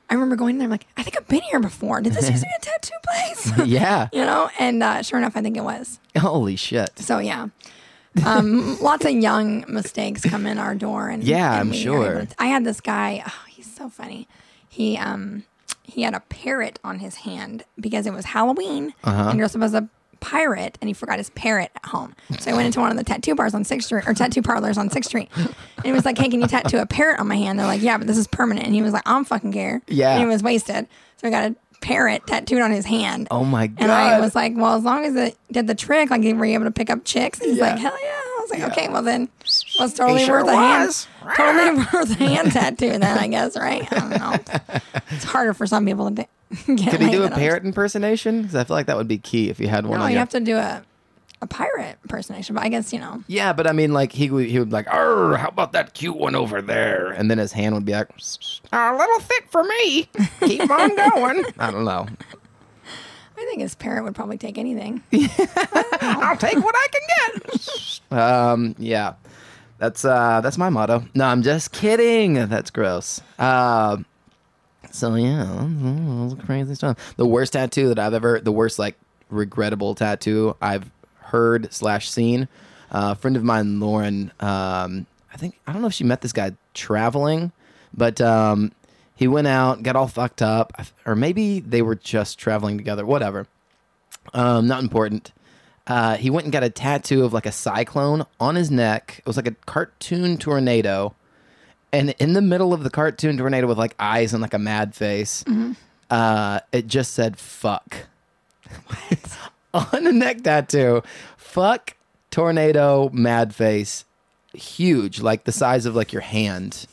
I 0.10 0.14
remember 0.14 0.36
going 0.36 0.56
in 0.56 0.60
there, 0.60 0.66
I'm 0.66 0.72
like, 0.72 0.88
I 0.98 1.04
think 1.04 1.16
I've 1.18 1.28
been 1.30 1.42
here 1.44 1.62
before. 1.62 2.02
Did 2.02 2.14
this 2.16 2.30
used 2.30 2.44
to 2.44 2.50
be 2.50 2.56
a 2.58 2.62
tattoo 2.62 2.94
place? 3.04 3.66
Yeah. 3.70 4.10
you 4.14 4.26
know? 4.26 4.50
And 4.60 4.84
uh, 4.84 5.04
sure 5.04 5.20
enough, 5.20 5.38
I 5.38 5.42
think 5.42 5.56
it 5.56 5.64
was. 5.64 6.02
Holy 6.18 6.58
shit. 6.58 7.00
So 7.00 7.20
yeah. 7.20 7.48
Um, 8.24 8.80
lots 8.80 9.06
of 9.06 9.12
young 9.12 9.66
mistakes 9.68 10.22
come 10.22 10.46
in 10.46 10.58
our 10.58 10.76
door, 10.76 11.10
and 11.10 11.24
Yeah, 11.24 11.52
and 11.60 11.70
I'm 11.70 11.74
sure. 11.74 12.22
to- 12.26 12.28
I 12.40 12.46
had 12.48 12.64
this 12.64 12.80
guy. 12.82 13.24
Oh, 13.28 13.34
he's 13.50 13.74
so 13.74 13.90
funny. 13.90 14.28
He 14.70 14.98
um 14.98 15.44
he 15.84 16.02
had 16.02 16.14
a 16.14 16.20
parrot 16.22 16.80
on 16.84 17.00
his 17.00 17.16
hand 17.18 17.64
because 17.80 18.06
it 18.08 18.14
was 18.14 18.26
Halloween, 18.26 18.94
Uh-huh. 19.04 19.30
and 19.30 19.40
you're 19.40 19.48
supposed 19.50 19.74
to 19.74 19.88
pirate, 20.22 20.78
and 20.82 20.88
he 20.88 20.94
forgot 20.94 21.18
his 21.20 21.30
parrot 21.32 21.70
at 21.76 21.86
home. 21.92 22.16
So 22.40 22.50
I 22.52 22.54
went 22.56 22.66
into 22.68 22.80
one 22.80 22.90
of 22.90 22.98
the 22.98 23.04
tattoo 23.04 23.36
bars 23.36 23.54
on 23.54 23.64
Sixth 23.64 23.86
Street 23.88 24.08
or 24.08 24.14
tattoo 24.14 24.42
parlors 24.42 24.78
on 24.78 24.90
Sixth 24.90 25.10
Street, 25.10 25.30
and 25.36 25.54
he 25.84 25.92
was 25.92 26.04
like, 26.06 26.18
"Hey, 26.18 26.30
can 26.30 26.42
you 26.42 26.48
tattoo 26.48 26.78
a 26.80 26.86
parrot 26.86 27.20
on 27.20 27.28
my 27.28 27.36
hand?" 27.36 27.60
They're 27.60 27.68
like, 27.68 27.82
"Yeah, 27.84 27.98
but 27.98 28.08
this 28.08 28.18
is 28.18 28.28
permanent." 28.28 28.66
And 28.66 28.74
he 28.76 28.82
was 28.82 28.94
like, 28.94 29.04
"I'm 29.06 29.24
fucking 29.26 29.52
care." 29.52 29.82
Yeah. 29.88 30.12
and 30.14 30.22
he 30.22 30.26
was 30.26 30.42
wasted, 30.42 30.88
so 31.18 31.28
I 31.28 31.32
got 31.32 31.52
a 31.52 31.56
parrot 31.82 32.26
tattooed 32.28 32.62
on 32.62 32.72
his 32.72 32.86
hand. 32.86 33.28
Oh 33.32 33.44
my 33.44 33.68
god. 33.68 33.84
And 33.84 33.92
I 33.92 34.20
was 34.20 34.36
like, 34.36 34.54
well, 34.56 34.76
as 34.76 34.84
long 34.84 35.06
as 35.06 35.16
it 35.16 35.38
did 35.52 35.68
the 35.68 35.76
trick, 35.76 36.10
like, 36.10 36.22
were 36.22 36.46
you 36.46 36.54
able 36.54 36.66
to 36.66 36.72
pick 36.72 36.90
up 36.90 37.04
chicks? 37.06 37.40
And 37.40 37.50
he's 37.52 37.60
like, 37.60 37.78
hell 37.78 37.94
yeah. 38.04 38.10
I 38.10 38.40
was 38.42 38.50
like, 38.52 38.72
okay, 38.72 38.88
well 38.90 39.02
then, 39.02 39.28
was 39.80 39.94
totally 39.94 40.24
sure 40.24 40.44
worth 40.44 40.54
a 40.54 40.56
hand, 40.56 41.08
totally 41.36 41.86
worth 41.94 42.12
a 42.12 42.16
hand 42.16 42.52
tattoo. 42.52 42.90
Then 42.92 43.04
I 43.18 43.28
guess, 43.28 43.56
right? 43.58 43.92
I 43.92 44.00
don't 44.00 44.10
know. 44.12 44.80
It's 45.12 45.24
harder 45.24 45.54
for 45.54 45.66
some 45.68 45.86
people 45.86 46.10
to 46.12 46.16
d- 46.16 46.76
get. 46.76 46.92
Could 46.92 47.02
he 47.02 47.10
do 47.12 47.24
a 47.24 47.26
others. 47.26 47.38
parrot 47.38 47.66
impersonation? 47.66 48.42
Because 48.44 48.56
I 48.56 48.64
feel 48.64 48.76
like 48.76 48.86
that 48.88 48.98
would 48.98 49.08
be 49.08 49.18
key 49.18 49.50
if 49.50 49.60
you 49.60 49.68
had 49.68 49.86
one. 49.86 49.98
No, 50.00 50.06
on 50.06 50.12
you 50.12 50.16
your- 50.16 50.20
have 50.20 50.30
to 50.30 50.40
do 50.40 50.58
a 50.58 50.84
a 51.46 51.48
pirate 51.48 51.98
impersonation. 52.04 52.56
But 52.56 52.64
I 52.66 52.70
guess 52.70 52.92
you 52.92 53.00
know. 53.00 53.24
Yeah, 53.28 53.54
but 53.54 53.68
I 53.68 53.72
mean, 53.72 53.94
like 53.94 54.12
he 54.12 54.30
would, 54.30 54.48
he 54.48 54.60
would 54.60 54.70
be 54.70 54.74
like, 54.74 54.88
"Arr, 54.88 55.38
how 55.38 55.48
about 55.48 55.72
that 55.72 55.94
cute 55.94 56.18
one 56.18 56.36
over 56.36 56.62
there?" 56.62 57.12
And 57.12 57.32
then 57.32 57.38
his 57.38 57.52
hand 57.54 57.74
would 57.76 57.86
be 57.86 57.94
like, 57.94 58.10
"A 58.72 58.94
little 58.96 59.20
thick 59.20 59.48
for 59.50 59.64
me. 59.64 60.10
Keep 60.42 60.70
on 60.70 60.96
going." 61.16 61.46
I 61.58 61.72
don't 61.72 61.86
know. 61.86 62.08
I 63.38 63.46
think 63.46 63.62
his 63.62 63.76
parrot 63.76 64.04
would 64.06 64.16
probably 64.16 64.38
take 64.38 64.58
anything. 64.58 65.04
I'll 66.02 66.38
take 66.38 66.56
what 66.64 66.76
I 66.76 66.88
can 66.92 67.42
get. 67.42 68.00
um, 68.18 68.76
yeah, 68.80 69.16
that's 69.78 70.06
uh, 70.06 70.42
that's 70.42 70.58
my 70.58 70.70
motto. 70.70 71.04
No, 71.14 71.26
I'm 71.26 71.42
just 71.44 71.72
kidding. 71.72 72.34
That's 72.36 72.70
gross. 72.72 73.22
Uh, 73.38 73.98
so 74.92 75.16
yeah, 75.16 76.32
crazy 76.46 76.76
stuff. 76.76 77.16
The 77.18 77.26
worst 77.26 77.54
tattoo 77.54 77.90
that 77.90 78.00
I've 78.00 78.14
ever, 78.14 78.40
the 78.40 78.54
worst 78.54 78.80
like 78.80 78.96
regrettable 79.30 79.96
tattoo 79.96 80.56
I've 80.62 80.90
heard 81.26 81.74
slash 81.74 82.10
seen. 82.10 82.48
Uh, 82.92 83.10
a 83.12 83.16
friend 83.16 83.36
of 83.36 83.44
mine, 83.44 83.80
Lauren. 83.80 84.32
Um, 84.40 85.06
I 85.34 85.38
think 85.38 85.60
I 85.68 85.74
don't 85.74 85.82
know 85.82 85.88
if 85.90 85.94
she 85.94 86.04
met 86.04 86.22
this 86.22 86.32
guy 86.34 86.54
traveling, 86.74 87.52
but 87.94 88.22
um, 88.22 88.72
he 89.16 89.28
went 89.28 89.48
out, 89.48 89.84
got 89.84 89.96
all 89.96 90.08
fucked 90.08 90.42
up, 90.42 90.74
or 91.06 91.16
maybe 91.16 91.60
they 91.60 91.82
were 91.82 91.96
just 91.96 92.40
traveling 92.40 92.78
together. 92.78 93.06
Whatever 93.06 93.48
Um, 94.34 94.68
not 94.68 94.82
important. 94.82 95.32
Uh, 95.88 96.16
he 96.18 96.30
went 96.32 96.46
and 96.46 96.52
got 96.54 96.64
a 96.64 96.70
tattoo 96.70 97.24
of 97.26 97.34
like 97.34 97.46
a 97.46 97.52
cyclone 97.52 98.26
on 98.40 98.56
his 98.56 98.72
neck. 98.72 99.16
It 99.20 99.26
was 99.28 99.36
like 99.38 99.48
a 99.48 99.56
cartoon 99.66 100.38
tornado, 100.38 101.14
and 101.92 102.12
in 102.18 102.34
the 102.34 102.42
middle 102.42 102.74
of 102.74 102.84
the 102.84 102.90
cartoon 102.90 103.38
tornado 103.38 103.68
with 103.68 103.78
like 103.78 103.94
eyes 104.00 104.34
and 104.34 104.42
like 104.42 104.54
a 104.54 104.60
mad 104.60 104.96
face, 104.96 105.44
uh, 106.10 106.60
it 106.72 106.88
just 106.88 107.14
said 107.14 107.38
"fuck" 107.38 108.08
on 109.94 110.04
the 110.04 110.12
neck 110.12 110.42
tattoo. 110.44 111.02
Fuck 111.38 111.96
tornado 112.32 113.10
mad 113.14 113.54
face, 113.56 114.06
huge, 114.54 115.22
like 115.22 115.44
the 115.46 115.52
size 115.52 115.86
of 115.86 115.96
like 115.96 116.12
your 116.14 116.22
hand. 116.22 116.86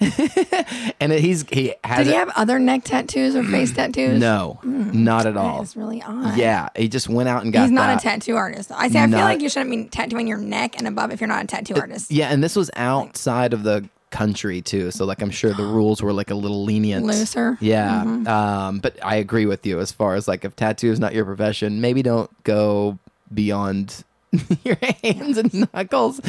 and 0.00 1.12
it, 1.12 1.20
he's 1.20 1.44
he 1.50 1.74
has 1.82 2.06
Did 2.06 2.06
he 2.06 2.12
it- 2.12 2.18
have 2.18 2.30
other 2.36 2.60
neck 2.60 2.84
tattoos 2.84 3.34
or 3.34 3.42
face 3.42 3.72
tattoos? 3.74 4.20
no, 4.20 4.60
hmm. 4.62 5.02
not 5.04 5.26
at 5.26 5.36
all. 5.36 5.60
is 5.62 5.76
really 5.76 6.00
odd. 6.02 6.36
Yeah, 6.36 6.68
he 6.76 6.86
just 6.88 7.08
went 7.08 7.28
out 7.28 7.42
and 7.42 7.52
got 7.52 7.62
He's 7.62 7.72
not 7.72 7.88
that. 7.88 7.98
a 7.98 8.02
tattoo 8.02 8.36
artist. 8.36 8.70
I 8.70 8.88
say 8.88 9.00
I 9.00 9.08
feel 9.08 9.18
like 9.18 9.40
you 9.40 9.48
shouldn't 9.48 9.70
be 9.72 9.84
tattooing 9.86 10.28
your 10.28 10.38
neck 10.38 10.78
and 10.78 10.86
above 10.86 11.10
if 11.10 11.20
you're 11.20 11.26
not 11.26 11.42
a 11.42 11.46
tattoo 11.48 11.74
artist. 11.74 12.12
Yeah, 12.12 12.28
and 12.28 12.44
this 12.44 12.54
was 12.54 12.70
outside 12.76 13.52
of 13.52 13.64
the 13.64 13.88
country 14.10 14.60
too, 14.60 14.90
so 14.90 15.04
like 15.04 15.22
I'm 15.22 15.30
sure 15.30 15.52
the 15.52 15.64
rules 15.64 16.02
were 16.02 16.12
like 16.12 16.30
a 16.30 16.34
little 16.34 16.64
lenient, 16.64 17.04
Looser. 17.04 17.52
Mm-hmm. 17.52 17.64
Yeah, 17.64 18.66
um, 18.66 18.78
but 18.78 18.96
I 19.04 19.16
agree 19.16 19.46
with 19.46 19.64
you 19.66 19.80
as 19.80 19.92
far 19.92 20.14
as 20.14 20.28
like 20.28 20.44
if 20.44 20.56
tattoo 20.56 20.90
is 20.90 21.00
not 21.00 21.14
your 21.14 21.24
profession, 21.24 21.80
maybe 21.80 22.02
don't 22.02 22.30
go 22.44 22.98
beyond 23.32 24.04
your 24.64 24.76
hands 25.02 25.38
and 25.38 25.68
knuckles 25.72 26.20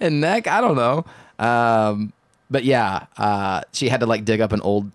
and 0.00 0.20
neck. 0.20 0.46
I 0.46 0.60
don't 0.60 0.76
know, 0.76 1.04
um, 1.38 2.12
but 2.50 2.64
yeah, 2.64 3.06
uh, 3.16 3.62
she 3.72 3.88
had 3.88 4.00
to 4.00 4.06
like 4.06 4.24
dig 4.24 4.40
up 4.40 4.52
an 4.52 4.60
old 4.60 4.90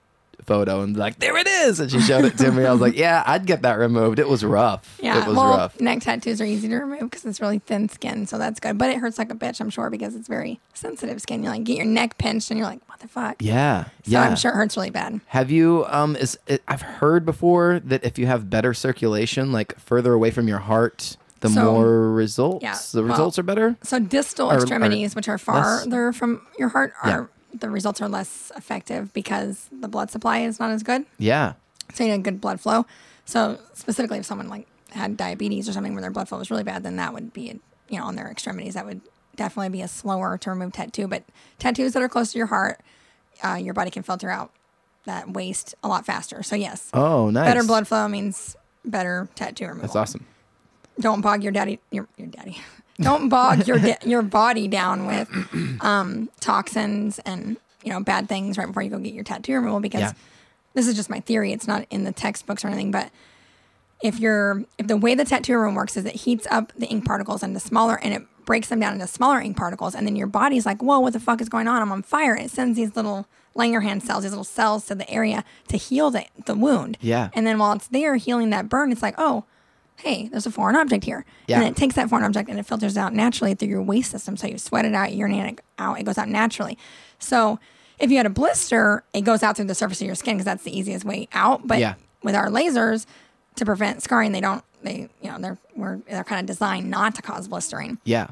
photo 0.46 0.82
and 0.82 0.94
be 0.94 1.00
like, 1.00 1.20
there 1.20 1.38
it 1.38 1.48
is, 1.48 1.80
and 1.80 1.92
she 1.92 2.00
showed 2.00 2.26
it 2.26 2.38
to 2.38 2.52
me. 2.52 2.66
I 2.66 2.72
was 2.72 2.82
like, 2.82 2.96
yeah, 2.96 3.24
I'd 3.26 3.46
get 3.46 3.62
that 3.64 3.78
removed. 3.78 4.20
It 4.20 4.28
was 4.28 4.44
rough. 4.44 4.98
Yeah, 5.02 5.22
it 5.24 5.28
was 5.28 5.38
well, 5.38 5.58
rough. 5.58 5.80
neck 5.80 6.02
tattoos 6.02 6.42
are 6.42 6.46
easy 6.46 6.68
to 6.70 6.76
remove 6.78 7.02
because 7.10 7.26
it's 7.26 7.40
really 7.42 7.60
thin 7.60 7.90
skin, 7.90 8.28
so 8.28 8.38
that's 8.38 8.60
good. 8.60 8.78
But 8.78 8.90
it 8.90 8.98
hurts 8.98 9.18
like 9.18 9.32
a 9.32 9.36
bitch, 9.36 9.60
I'm 9.62 9.70
sure, 9.70 9.90
because 9.90 10.16
it's 10.16 10.28
very 10.28 10.60
sensitive 10.74 11.22
skin. 11.22 11.44
You 11.44 11.50
like 11.50 11.64
get 11.64 11.78
your 11.78 11.86
neck 11.86 12.18
pinched, 12.18 12.52
and 12.52 12.58
you're 12.58 12.68
like, 12.68 12.82
what 12.90 13.00
the 13.00 13.08
fuck? 13.08 13.38
Yeah, 13.42 13.86
So 13.86 13.90
yeah. 14.06 14.22
I'm 14.24 14.36
sure 14.36 14.52
it 14.52 14.56
hurts 14.56 14.76
really 14.78 14.90
bad. 14.90 15.22
Have 15.28 15.50
you 15.52 15.86
um 15.90 16.16
is 16.16 16.38
it, 16.48 16.62
I've 16.68 16.82
heard 16.82 17.26
before 17.26 17.80
that 17.86 18.04
if 18.04 18.18
you 18.20 18.26
have 18.28 18.50
better 18.50 18.74
circulation 18.74 19.52
like 19.52 19.78
further 19.80 20.14
away 20.14 20.32
from 20.32 20.48
your 20.48 20.60
heart 20.60 21.18
the 21.40 21.50
So- 21.50 21.74
more 21.74 22.12
results 22.12 22.62
Yeah, 22.64 22.78
the 22.94 23.02
well- 23.02 23.12
results 23.12 23.40
are 23.40 23.44
better? 23.44 23.76
So 23.84 23.98
distal 24.00 24.52
extremities, 24.52 25.16
which 25.16 25.28
are 25.28 25.38
farther 25.40 26.14
from 26.14 26.42
your 26.60 26.70
heart, 26.70 26.94
are 27.04 27.30
the 27.54 27.70
results 27.70 28.02
are 28.02 28.08
less 28.10 28.52
effective 28.56 29.14
because 29.14 29.68
the 29.72 29.88
blood 29.88 30.10
supply 30.12 30.40
is 30.40 30.60
not 30.60 30.72
as 30.72 30.84
good. 30.84 31.06
Yeah. 31.18 31.54
So 31.94 32.04
you 32.04 32.10
need 32.12 32.16
a 32.16 32.24
good 32.24 32.40
blood 32.42 32.60
flow. 32.62 32.86
So 33.26 33.60
specifically, 33.74 34.20
if 34.20 34.26
someone 34.26 34.48
like 34.50 34.68
had 34.92 35.18
diabetes 35.18 35.68
or 35.70 35.74
something 35.74 35.94
where 35.94 36.02
their 36.02 36.12
blood 36.12 36.28
flow 36.30 36.38
was 36.40 36.50
really 36.52 36.64
bad, 36.64 36.84
then 36.84 36.96
that 36.98 37.14
would 37.14 37.34
be 37.34 37.60
you 37.90 37.98
know 38.00 38.06
on 38.06 38.16
their 38.16 38.30
extremities. 38.30 38.74
That 38.76 38.86
would 38.86 39.02
definitely 39.36 39.70
be 39.70 39.82
a 39.82 39.88
slower 39.88 40.38
to 40.40 40.50
remove 40.50 40.74
tattoo. 40.74 41.08
But 41.08 41.24
tattoos 41.60 41.94
that 41.94 42.02
are 42.04 42.10
close 42.10 42.32
to 42.34 42.38
your 42.38 42.48
heart, 42.48 42.80
uh, 43.44 43.56
your 43.56 43.74
body 43.74 43.92
can 43.92 44.04
filter 44.04 44.30
out 44.30 44.52
that 45.06 45.32
waste 45.32 45.74
a 45.84 45.88
lot 45.88 46.06
faster. 46.06 46.44
So 46.44 46.56
yes, 46.56 46.90
Oh, 46.94 47.30
nice. 47.30 47.46
better 47.46 47.64
blood 47.64 47.88
flow 47.88 48.08
means 48.08 48.56
better 48.86 49.30
tattoo 49.36 49.66
removal. 49.66 49.84
That's 49.84 49.96
awesome. 49.96 50.26
Don't 51.00 51.22
bog 51.22 51.44
your 51.44 51.52
daddy 51.52 51.80
your 51.92 52.08
your 52.18 52.28
daddy. 52.28 52.58
Don't 53.02 53.30
bog 53.38 53.68
your 53.68 53.80
your 54.06 54.22
body 54.22 54.68
down 54.68 55.06
with 55.08 55.30
um, 55.82 56.30
toxins 56.40 57.20
and 57.20 57.58
you 57.84 57.92
know 57.92 58.00
bad 58.02 58.28
things 58.30 58.58
right 58.58 58.68
before 58.68 58.84
you 58.84 58.90
go 58.90 59.00
get 59.00 59.14
your 59.14 59.24
tattoo 59.24 59.54
removal 59.56 59.80
because 59.80 60.02
Yeah. 60.02 60.12
this 60.74 60.88
is 60.88 60.96
just 60.96 61.10
my 61.10 61.20
theory. 61.20 61.52
It's 61.52 61.68
not 61.68 61.86
in 61.90 62.04
the 62.04 62.12
textbooks 62.12 62.64
or 62.64 62.68
anything, 62.68 62.92
but 62.92 63.10
if 64.04 64.20
you're 64.20 64.64
if 64.78 64.88
the 64.88 64.98
way 64.98 65.16
the 65.16 65.26
tattoo 65.26 65.58
room 65.58 65.76
works 65.76 65.96
is 65.98 66.06
it 66.06 66.16
heats 66.16 66.48
up 66.50 66.72
the 66.78 66.88
ink 66.88 67.06
particles 67.06 67.44
into 67.44 67.60
smaller 67.60 68.00
and 68.02 68.14
it 68.14 68.24
breaks 68.46 68.70
them 68.70 68.80
down 68.80 68.94
into 68.94 69.06
smaller 69.06 69.40
ink 69.40 69.56
particles 69.56 69.94
and 69.94 70.08
then 70.08 70.16
your 70.16 70.26
body's 70.26 70.66
like 70.66 70.82
whoa 70.82 71.00
what 71.00 71.14
the 71.14 71.20
fuck 71.20 71.40
is 71.40 71.48
going 71.48 71.68
on 71.68 71.80
i'm 71.84 71.92
on 71.92 72.02
fire 72.02 72.36
it 72.36 72.50
sends 72.50 72.76
these 72.76 72.96
little 72.96 73.28
langerhans 73.56 74.02
cells 74.02 74.24
these 74.24 74.32
little 74.32 74.44
cells 74.44 74.88
to 74.88 74.96
the 74.96 75.08
area 75.08 75.44
to 75.68 75.78
heal 75.78 76.10
the, 76.10 76.26
the 76.48 76.56
wound 76.56 76.98
Yeah. 77.00 77.30
and 77.34 77.46
then 77.46 77.60
while 77.60 77.74
it's 77.74 77.88
there 77.90 78.16
healing 78.16 78.50
that 78.50 78.68
burn 78.68 78.92
it's 78.92 79.04
like 79.04 79.14
oh 79.20 79.44
hey 79.98 80.28
there's 80.30 80.46
a 80.46 80.52
foreign 80.52 80.76
object 80.76 81.04
here 81.06 81.26
Yeah. 81.48 81.60
and 81.60 81.68
it 81.68 81.76
takes 81.76 81.96
that 81.96 82.10
foreign 82.10 82.24
object 82.26 82.50
and 82.50 82.58
it 82.60 82.66
filters 82.66 82.98
out 82.98 83.14
naturally 83.14 83.54
through 83.54 83.68
your 83.70 83.82
waste 83.82 84.12
system 84.12 84.36
so 84.38 84.48
you 84.48 84.58
sweat 84.58 84.86
it 84.86 84.94
out 84.94 85.12
you 85.12 85.20
urinate 85.20 85.54
it 85.54 85.60
out 85.78 86.00
it 86.00 86.04
goes 86.04 86.18
out 86.18 86.28
naturally 86.30 86.78
so 87.20 87.60
if 88.00 88.10
you 88.10 88.18
had 88.18 88.26
a 88.26 88.30
blister 88.32 89.04
it 89.14 89.22
goes 89.22 89.44
out 89.44 89.56
through 89.56 89.66
the 89.66 89.76
surface 89.76 90.02
of 90.02 90.08
your 90.08 90.16
skin 90.16 90.36
because 90.36 90.46
that's 90.46 90.64
the 90.64 90.78
easiest 90.78 91.06
way 91.06 91.28
out 91.34 91.68
but 91.68 91.80
Yeah. 91.80 91.96
with 92.24 92.36
our 92.36 92.48
lasers 92.50 93.06
to 93.56 93.66
prevent 93.66 94.02
scarring 94.02 94.32
they 94.32 94.42
don't 94.42 94.64
they 94.82 95.10
you 95.22 95.30
know 95.30 95.38
they're 95.40 95.58
we're, 95.76 95.98
they're 96.10 96.24
kind 96.24 96.40
of 96.40 96.46
designed 96.48 96.90
not 96.90 97.14
to 97.16 97.22
cause 97.22 97.48
blistering 97.48 98.00
Yeah. 98.04 98.28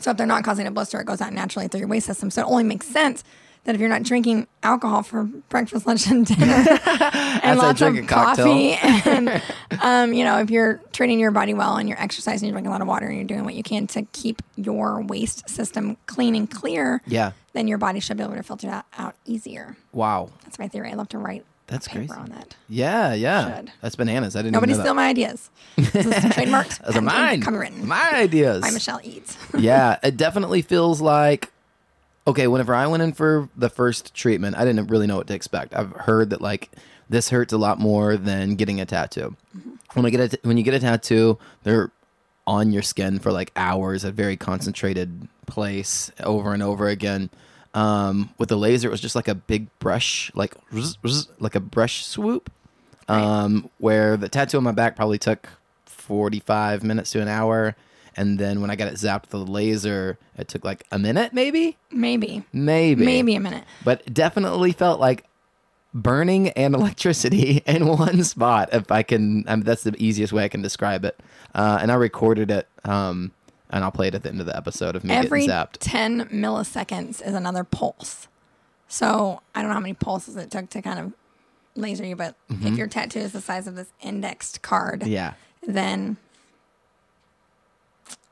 so 0.00 0.12
if 0.12 0.16
they're 0.16 0.26
not 0.26 0.44
causing 0.44 0.66
a 0.66 0.70
blister 0.70 1.00
it 1.00 1.06
goes 1.06 1.20
out 1.20 1.32
naturally 1.32 1.68
through 1.68 1.80
your 1.80 1.88
waste 1.88 2.06
system 2.06 2.30
so 2.30 2.42
it 2.42 2.46
only 2.46 2.64
makes 2.64 2.86
sense 2.86 3.22
that 3.64 3.74
if 3.74 3.80
you're 3.80 3.90
not 3.90 4.02
drinking 4.02 4.46
alcohol 4.62 5.02
for 5.02 5.24
breakfast 5.24 5.86
lunch 5.86 6.06
and 6.08 6.26
dinner 6.26 6.64
and 7.42 7.58
lots 7.58 7.80
of 7.80 8.06
coffee 8.06 8.72
and 8.82 9.42
um, 9.82 10.12
you 10.12 10.24
know 10.24 10.38
if 10.38 10.50
you're 10.50 10.80
treating 10.92 11.18
your 11.20 11.30
body 11.30 11.54
well 11.54 11.76
and 11.76 11.88
you're 11.88 12.00
exercising 12.00 12.48
you're 12.48 12.54
drinking 12.54 12.68
a 12.70 12.72
lot 12.72 12.80
of 12.82 12.88
water 12.88 13.06
and 13.06 13.16
you're 13.16 13.26
doing 13.26 13.44
what 13.44 13.54
you 13.54 13.62
can 13.62 13.86
to 13.86 14.02
keep 14.12 14.42
your 14.56 15.02
waste 15.02 15.48
system 15.48 15.96
clean 16.06 16.34
and 16.34 16.50
clear 16.50 17.00
Yeah. 17.06 17.32
then 17.52 17.68
your 17.68 17.78
body 17.78 18.00
should 18.00 18.16
be 18.16 18.22
able 18.22 18.34
to 18.34 18.42
filter 18.42 18.66
that 18.68 18.86
out 18.98 19.14
easier 19.26 19.76
Wow. 19.92 20.30
that's 20.44 20.58
my 20.58 20.68
theory 20.68 20.90
i 20.90 20.94
love 20.94 21.08
to 21.10 21.18
write 21.18 21.44
That's 21.66 21.86
crazy. 21.86 22.12
on 22.12 22.30
that 22.30 22.56
Yeah, 22.68 23.14
yeah. 23.14 23.56
Should. 23.56 23.72
That's 23.82 23.94
bananas. 23.96 24.34
I 24.36 24.40
didn't 24.42 24.54
Nobody 24.54 24.72
know 24.72 24.80
steal 24.80 24.94
that. 24.94 25.02
my 25.02 25.08
ideas. 25.08 25.50
Trademarked. 25.78 26.84
Those 26.84 26.96
are 26.96 27.00
mine. 27.00 27.42
Copywritten 27.42 27.82
My 27.84 28.10
ideas. 28.14 28.62
by 28.62 28.70
Michelle 28.70 29.00
Eades. 29.04 29.36
yeah, 29.58 29.98
it 30.02 30.16
definitely 30.16 30.62
feels 30.62 31.00
like 31.00 31.50
okay, 32.30 32.46
whenever 32.46 32.74
I 32.74 32.86
went 32.86 33.02
in 33.02 33.12
for 33.12 33.48
the 33.56 33.68
first 33.68 34.14
treatment, 34.14 34.56
I 34.56 34.64
didn't 34.64 34.86
really 34.88 35.06
know 35.06 35.16
what 35.16 35.26
to 35.28 35.34
expect. 35.34 35.74
I've 35.74 35.92
heard 35.92 36.30
that 36.30 36.40
like 36.40 36.70
this 37.08 37.28
hurts 37.30 37.52
a 37.52 37.58
lot 37.58 37.78
more 37.78 38.16
than 38.16 38.54
getting 38.54 38.80
a 38.80 38.86
tattoo. 38.86 39.36
When 39.94 40.06
I 40.06 40.10
get 40.10 40.20
a 40.20 40.28
t- 40.28 40.38
when 40.42 40.56
you 40.56 40.62
get 40.62 40.74
a 40.74 40.80
tattoo, 40.80 41.38
they're 41.64 41.90
on 42.46 42.72
your 42.72 42.82
skin 42.82 43.18
for 43.18 43.32
like 43.32 43.52
hours, 43.56 44.04
a 44.04 44.12
very 44.12 44.36
concentrated 44.36 45.28
place 45.46 46.10
over 46.22 46.54
and 46.54 46.62
over 46.62 46.88
again. 46.88 47.30
Um, 47.74 48.30
with 48.38 48.48
the 48.48 48.56
laser, 48.56 48.88
it 48.88 48.90
was 48.90 49.00
just 49.00 49.14
like 49.16 49.28
a 49.28 49.34
big 49.34 49.66
brush, 49.78 50.30
like 50.34 50.54
like 51.40 51.54
a 51.54 51.60
brush 51.60 52.04
swoop. 52.04 52.50
Um, 53.08 53.68
where 53.78 54.16
the 54.16 54.28
tattoo 54.28 54.58
on 54.58 54.62
my 54.64 54.70
back 54.70 54.94
probably 54.94 55.18
took 55.18 55.48
45 55.86 56.84
minutes 56.84 57.10
to 57.10 57.20
an 57.20 57.26
hour. 57.26 57.74
And 58.16 58.38
then 58.38 58.60
when 58.60 58.70
I 58.70 58.76
got 58.76 58.88
it 58.88 58.94
zapped 58.94 59.22
with 59.22 59.30
the 59.30 59.38
laser, 59.38 60.18
it 60.36 60.48
took 60.48 60.64
like 60.64 60.84
a 60.90 60.98
minute, 60.98 61.32
maybe? 61.32 61.76
Maybe. 61.90 62.44
Maybe. 62.52 63.04
Maybe 63.04 63.34
a 63.36 63.40
minute. 63.40 63.64
But 63.84 64.12
definitely 64.12 64.72
felt 64.72 65.00
like 65.00 65.24
burning 65.94 66.50
and 66.50 66.74
electricity 66.76 67.62
in 67.66 67.86
one 67.86 68.22
spot. 68.24 68.70
If 68.72 68.90
I 68.90 69.02
can, 69.02 69.44
I 69.48 69.56
mean, 69.56 69.64
that's 69.64 69.82
the 69.84 69.94
easiest 69.98 70.32
way 70.32 70.44
I 70.44 70.48
can 70.48 70.62
describe 70.62 71.04
it. 71.04 71.18
Uh, 71.54 71.78
and 71.80 71.90
I 71.90 71.94
recorded 71.94 72.50
it, 72.50 72.68
um, 72.84 73.32
and 73.70 73.84
I'll 73.84 73.90
play 73.92 74.08
it 74.08 74.14
at 74.14 74.22
the 74.22 74.28
end 74.28 74.40
of 74.40 74.46
the 74.46 74.56
episode 74.56 74.96
of 74.96 75.04
me 75.04 75.14
Every 75.14 75.46
getting 75.46 75.54
zapped. 75.54 75.76
10 75.80 76.28
milliseconds 76.28 77.24
is 77.26 77.34
another 77.34 77.64
pulse. 77.64 78.28
So 78.88 79.40
I 79.54 79.60
don't 79.62 79.68
know 79.68 79.74
how 79.74 79.80
many 79.80 79.94
pulses 79.94 80.36
it 80.36 80.50
took 80.50 80.68
to 80.70 80.82
kind 80.82 80.98
of 80.98 81.12
laser 81.76 82.04
you, 82.04 82.16
but 82.16 82.34
if 82.48 82.76
your 82.76 82.88
tattoo 82.88 83.20
is 83.20 83.30
the 83.32 83.40
size 83.40 83.68
of 83.68 83.76
this 83.76 83.92
indexed 84.00 84.62
card, 84.62 85.00
Mm-hmm. 85.02 85.10
Yeah. 85.10 85.34
then 85.64 86.16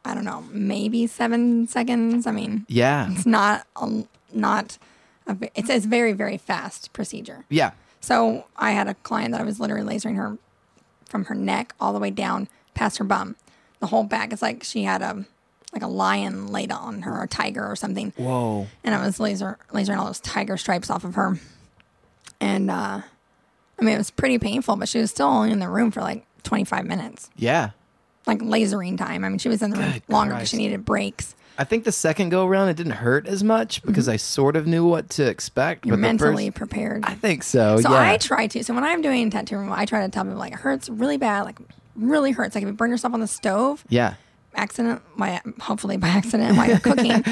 I 0.08 0.14
don't 0.14 0.24
know, 0.24 0.42
maybe 0.50 1.06
seven 1.06 1.68
seconds. 1.68 2.26
I 2.26 2.32
mean, 2.32 2.64
Yeah. 2.68 3.10
it's 3.12 3.26
not 3.26 3.66
a, 3.76 4.04
not 4.32 4.78
a, 5.26 5.36
it's 5.54 5.70
a 5.70 5.78
very 5.80 6.12
very 6.12 6.38
fast 6.38 6.92
procedure. 6.92 7.44
Yeah. 7.48 7.72
So 8.00 8.44
I 8.56 8.70
had 8.72 8.88
a 8.88 8.94
client 8.94 9.32
that 9.32 9.40
I 9.40 9.44
was 9.44 9.60
literally 9.60 9.96
lasering 9.96 10.16
her 10.16 10.38
from 11.06 11.24
her 11.26 11.34
neck 11.34 11.74
all 11.80 11.92
the 11.92 11.98
way 11.98 12.10
down 12.10 12.48
past 12.74 12.98
her 12.98 13.04
bum. 13.04 13.36
The 13.80 13.86
whole 13.88 14.04
back. 14.04 14.32
It's 14.32 14.42
like 14.42 14.64
she 14.64 14.82
had 14.84 15.02
a 15.02 15.24
like 15.72 15.82
a 15.82 15.86
lion 15.88 16.46
laid 16.48 16.72
on 16.72 17.02
her, 17.02 17.12
or 17.20 17.24
a 17.24 17.28
tiger 17.28 17.64
or 17.66 17.76
something. 17.76 18.12
Whoa. 18.16 18.66
And 18.82 18.94
I 18.94 19.04
was 19.04 19.20
laser 19.20 19.58
lasering 19.72 19.98
all 19.98 20.06
those 20.06 20.20
tiger 20.20 20.56
stripes 20.56 20.88
off 20.90 21.04
of 21.04 21.14
her. 21.16 21.38
And 22.40 22.70
uh 22.70 23.02
I 23.80 23.84
mean 23.84 23.94
it 23.94 23.98
was 23.98 24.10
pretty 24.10 24.38
painful, 24.38 24.76
but 24.76 24.88
she 24.88 24.98
was 24.98 25.10
still 25.10 25.26
only 25.28 25.50
in 25.52 25.58
the 25.60 25.68
room 25.68 25.90
for 25.90 26.00
like 26.00 26.24
twenty 26.42 26.64
five 26.64 26.84
minutes. 26.86 27.30
Yeah. 27.36 27.70
Like 28.28 28.38
lasering 28.40 28.96
time. 28.96 29.24
I 29.24 29.28
mean 29.28 29.38
she 29.38 29.48
was 29.48 29.62
in 29.62 29.70
the 29.70 29.78
room 29.78 29.92
Good 29.92 30.02
longer 30.08 30.34
because 30.34 30.50
she 30.50 30.56
needed 30.58 30.84
breaks. 30.84 31.34
I 31.60 31.64
think 31.64 31.82
the 31.82 31.90
second 31.90 32.28
go 32.28 32.46
around, 32.46 32.68
it 32.68 32.76
didn't 32.76 32.92
hurt 32.92 33.26
as 33.26 33.42
much 33.42 33.82
because 33.82 34.08
I 34.08 34.16
sort 34.16 34.54
of 34.54 34.68
knew 34.68 34.86
what 34.86 35.10
to 35.10 35.26
expect. 35.28 35.80
Mm-hmm. 35.80 35.88
You're 35.88 35.96
but 35.96 36.02
the 36.02 36.02
mentally 36.02 36.50
first- 36.50 36.56
prepared. 36.56 37.04
I 37.04 37.14
think 37.14 37.42
so. 37.42 37.80
So 37.80 37.90
yeah. 37.90 38.10
I 38.12 38.16
try 38.16 38.46
to. 38.46 38.62
So 38.62 38.72
when 38.74 38.84
I'm 38.84 39.02
doing 39.02 39.28
tattoo 39.30 39.56
removal, 39.56 39.76
I 39.76 39.84
try 39.84 40.02
to 40.02 40.08
tell 40.08 40.22
people 40.22 40.38
like 40.38 40.52
it 40.52 40.60
hurts 40.60 40.88
really 40.88 41.16
bad, 41.16 41.42
like 41.46 41.58
really 41.96 42.30
hurts. 42.30 42.54
Like 42.54 42.62
if 42.62 42.68
you 42.68 42.74
burn 42.74 42.90
yourself 42.90 43.12
on 43.12 43.18
the 43.18 43.26
stove, 43.26 43.84
yeah. 43.88 44.14
accident, 44.54 45.02
by 45.16 45.40
hopefully 45.58 45.96
by 45.96 46.06
accident 46.08 46.56
while 46.56 46.68
you're 46.68 46.78
cooking, 46.78 47.10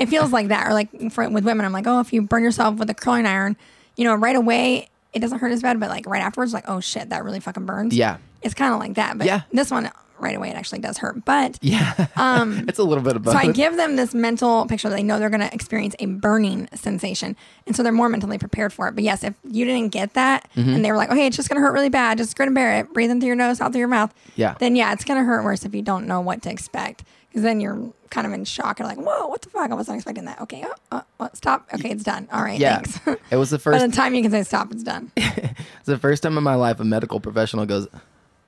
it 0.00 0.08
feels 0.08 0.32
like 0.32 0.48
that. 0.48 0.66
Or 0.66 0.72
like 0.72 1.12
for, 1.12 1.28
with 1.28 1.44
women, 1.44 1.66
I'm 1.66 1.72
like, 1.72 1.86
oh, 1.86 2.00
if 2.00 2.10
you 2.10 2.22
burn 2.22 2.42
yourself 2.42 2.76
with 2.76 2.88
a 2.88 2.94
curling 2.94 3.26
iron, 3.26 3.54
you 3.96 4.04
know, 4.04 4.14
right 4.14 4.36
away 4.36 4.88
it 5.12 5.20
doesn't 5.20 5.38
hurt 5.38 5.52
as 5.52 5.62
bad, 5.62 5.78
but 5.78 5.90
like 5.90 6.06
right 6.06 6.22
afterwards, 6.22 6.52
like 6.52 6.64
oh 6.68 6.80
shit, 6.80 7.10
that 7.10 7.22
really 7.22 7.38
fucking 7.40 7.66
burns. 7.66 7.94
Yeah. 7.94 8.16
it's 8.42 8.54
kind 8.54 8.72
of 8.74 8.80
like 8.80 8.94
that. 8.94 9.16
But 9.18 9.26
Yeah. 9.26 9.42
this 9.52 9.70
one 9.70 9.90
right 10.18 10.36
away 10.36 10.50
it 10.50 10.56
actually 10.56 10.78
does 10.78 10.98
hurt. 10.98 11.24
But 11.24 11.58
Yeah. 11.60 12.06
Um, 12.16 12.64
it's 12.68 12.78
a 12.78 12.84
little 12.84 13.02
bit 13.04 13.16
of 13.16 13.22
both. 13.22 13.34
so 13.34 13.38
I 13.38 13.52
give 13.52 13.76
them 13.76 13.96
this 13.96 14.14
mental 14.14 14.66
picture 14.66 14.88
that 14.88 14.94
they 14.96 15.02
know 15.02 15.18
they're 15.18 15.30
going 15.30 15.40
to 15.46 15.52
experience 15.54 15.94
a 15.98 16.06
burning 16.06 16.68
sensation. 16.74 17.36
And 17.66 17.74
so 17.74 17.82
they're 17.82 17.92
more 17.92 18.08
mentally 18.08 18.38
prepared 18.38 18.72
for 18.72 18.88
it. 18.88 18.94
But 18.94 19.04
yes, 19.04 19.24
if 19.24 19.34
you 19.48 19.64
didn't 19.64 19.90
get 19.92 20.14
that 20.14 20.48
Mm-hmm. 20.56 20.70
and 20.70 20.84
they 20.84 20.90
were 20.92 20.96
like, 20.96 21.10
okay, 21.10 21.26
it's 21.26 21.36
just 21.36 21.48
going 21.48 21.60
to 21.60 21.66
hurt 21.66 21.72
really 21.72 21.88
bad, 21.88 22.18
just 22.18 22.36
grin 22.36 22.48
and 22.48 22.54
bear 22.54 22.78
it, 22.80 22.92
breathe 22.92 23.10
in 23.10 23.20
through 23.20 23.28
your 23.28 23.36
nose, 23.36 23.60
out 23.60 23.72
through 23.72 23.80
your 23.80 23.88
mouth. 23.88 24.14
Yeah. 24.36 24.54
Then 24.58 24.76
yeah, 24.76 24.92
it's 24.92 25.04
going 25.04 25.18
to 25.20 25.24
hurt 25.24 25.42
worse 25.44 25.64
if 25.64 25.74
you 25.74 25.82
don't 25.82 26.06
know 26.06 26.20
what 26.20 26.42
to 26.42 26.50
expect. 26.50 27.04
Because 27.28 27.42
then 27.42 27.60
you're 27.60 27.92
kind 28.10 28.28
of 28.28 28.32
in 28.32 28.44
shock 28.44 28.78
and 28.78 28.88
like, 28.88 28.98
whoa, 28.98 29.26
what 29.26 29.42
the 29.42 29.48
fuck? 29.50 29.68
I 29.68 29.74
wasn't 29.74 29.96
expecting 29.96 30.26
that. 30.26 30.40
Okay, 30.42 30.62
uh, 30.62 30.68
uh, 30.92 31.00
uh, 31.18 31.28
stop. 31.34 31.66
Okay, 31.74 31.90
it's 31.90 32.04
done. 32.04 32.28
All 32.32 32.40
right, 32.42 32.60
yeah. 32.60 32.80
thanks. 32.80 33.00
It 33.32 33.36
was 33.36 33.50
the 33.50 33.58
first. 33.58 33.78
By 33.80 33.86
the 33.88 33.92
time 33.92 34.14
you 34.14 34.22
can 34.22 34.30
say 34.30 34.44
stop, 34.44 34.70
it's 34.70 34.84
done. 34.84 35.10
It's 35.16 35.86
the 35.86 35.98
first 35.98 36.22
time 36.22 36.38
in 36.38 36.44
my 36.44 36.54
life 36.54 36.78
a 36.78 36.84
medical 36.84 37.18
professional 37.18 37.66
goes, 37.66 37.88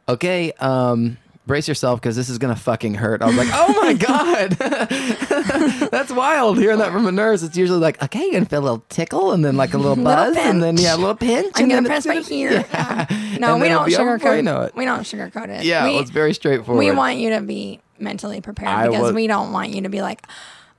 "Okay, 0.08 0.52
um, 0.60 1.16
brace 1.46 1.68
yourself 1.68 2.00
because 2.00 2.16
this 2.16 2.28
is 2.28 2.38
gonna 2.38 2.56
fucking 2.56 2.94
hurt." 2.94 3.22
I 3.22 3.26
was 3.26 3.36
like, 3.36 3.48
"Oh 3.52 3.72
my 3.82 3.92
god, 3.94 4.50
that's 5.90 6.12
wild!" 6.12 6.58
Hearing 6.58 6.78
that 6.78 6.92
from 6.92 7.06
a 7.06 7.12
nurse, 7.12 7.42
it's 7.42 7.56
usually 7.56 7.78
like, 7.80 8.02
"Okay, 8.02 8.20
you're 8.22 8.32
gonna 8.32 8.44
feel 8.46 8.60
a 8.60 8.62
little 8.62 8.84
tickle 8.88 9.32
and 9.32 9.44
then 9.44 9.56
like 9.56 9.74
a 9.74 9.78
little 9.78 9.96
buzz 10.02 10.36
and 10.36 10.62
then 10.62 10.76
yeah, 10.76 10.94
a 10.94 10.98
little 10.98 11.14
pinch." 11.14 11.52
I'm 11.56 11.68
gonna 11.68 11.86
press 11.88 12.06
right 12.06 12.26
here. 12.28 12.50
Yeah, 12.52 13.06
Yeah. 13.10 13.22
No, 13.38 13.52
And 13.52 13.60
we 13.62 13.68
don't 13.68 13.88
sugarcoat 13.90 14.36
you 14.36 14.42
know 14.42 14.62
it. 14.62 14.74
We 14.74 14.86
don't 14.86 15.00
sugarcoat 15.00 15.48
it. 15.50 15.64
Yeah, 15.64 15.84
we, 15.84 15.92
well, 15.92 16.00
it's 16.00 16.10
very 16.10 16.32
straightforward. 16.32 16.78
we 16.78 16.90
want 16.90 17.18
you 17.18 17.30
to 17.30 17.42
be 17.42 17.80
mentally 17.98 18.40
prepared 18.40 18.68
I 18.70 18.86
because 18.86 19.02
was- 19.02 19.12
we 19.14 19.26
don't 19.26 19.52
want 19.52 19.70
you 19.74 19.82
to 19.82 19.88
be 19.90 20.00
like, 20.00 20.26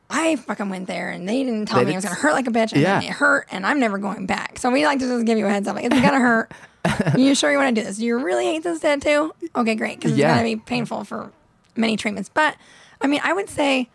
I 0.10 0.38
fucking 0.38 0.70
went 0.70 0.88
there 0.88 1.10
and 1.10 1.28
they 1.28 1.44
didn't 1.44 1.68
tell 1.68 1.80
They 1.80 1.86
me 1.86 1.92
it 1.94 1.96
was 1.96 2.06
gonna 2.06 2.16
hurt 2.16 2.34
like 2.34 2.48
a 2.48 2.52
bitch 2.52 2.72
and 2.74 2.82
Yeah. 2.82 3.02
it 3.02 3.10
hurt 3.10 3.48
and 3.52 3.66
I'm 3.66 3.80
never 3.80 3.98
going 3.98 4.26
back. 4.26 4.58
So 4.60 4.72
we 4.72 4.86
like 4.86 5.00
to 5.00 5.06
just 5.08 5.26
give 5.26 5.38
you 5.38 5.46
a 5.46 5.50
heads 5.50 5.68
up. 5.68 5.76
Like, 5.76 5.86
it's 5.86 5.96
gonna 6.00 6.20
hurt. 6.20 6.52
you 7.18 7.36
sure 7.36 7.52
you 7.52 7.58
want 7.58 7.76
to 7.76 7.82
do 7.82 7.86
this? 7.86 7.98
Do 7.98 8.06
you 8.06 8.18
really 8.18 8.46
hate 8.46 8.64
this 8.64 8.80
tattoo? 8.80 9.34
Okay, 9.56 9.76
great. 9.76 9.98
Because 9.98 10.12
it's 10.12 10.20
Yeah. 10.20 10.30
gonna 10.34 10.44
be 10.44 10.56
painful 10.56 11.04
for 11.04 11.32
many 11.76 11.98
treatments. 11.98 12.30
But 12.34 12.56
I 13.02 13.08
mean, 13.08 13.20
I 13.24 13.34
would 13.34 13.50
say 13.50 13.90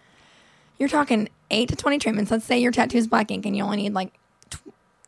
you're 0.78 0.88
talking 0.90 1.28
eight 1.50 1.68
to 1.70 1.76
20 1.76 1.98
treatments. 1.98 2.30
Let's 2.30 2.44
say 2.44 2.58
your 2.58 2.72
tattoo 2.72 2.98
is 2.98 3.06
black 3.06 3.30
ink 3.30 3.46
and 3.46 3.56
you 3.56 3.62
only 3.64 3.78
need 3.78 3.94
like 3.94 4.12
tw- 4.50 4.58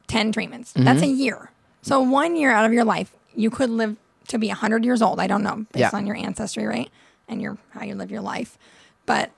10 0.07 0.32
treatments. 0.32 0.72
That's 0.74 1.00
Mm-hmm. 1.00 1.11
a 1.11 1.12
year. 1.12 1.50
So 1.82 2.00
one 2.00 2.34
year 2.36 2.50
out 2.50 2.64
of 2.64 2.72
your 2.72 2.84
life, 2.84 3.12
you 3.36 3.50
could 3.50 3.68
live 3.68 3.96
to 4.28 4.38
be 4.38 4.48
100 4.48 4.84
years 4.86 5.02
old. 5.02 5.20
I 5.20 5.26
don't 5.26 5.42
know, 5.42 5.66
based 5.72 5.80
Yeah. 5.80 5.90
on 5.92 6.07
your 6.07 6.16
ancestry, 6.16 6.64
right? 6.66 6.88
And 7.28 7.42
your 7.42 7.59
how 7.70 7.84
you 7.84 7.94
live 7.94 8.11
your 8.11 8.22
life. 8.22 8.57
But 9.05 9.30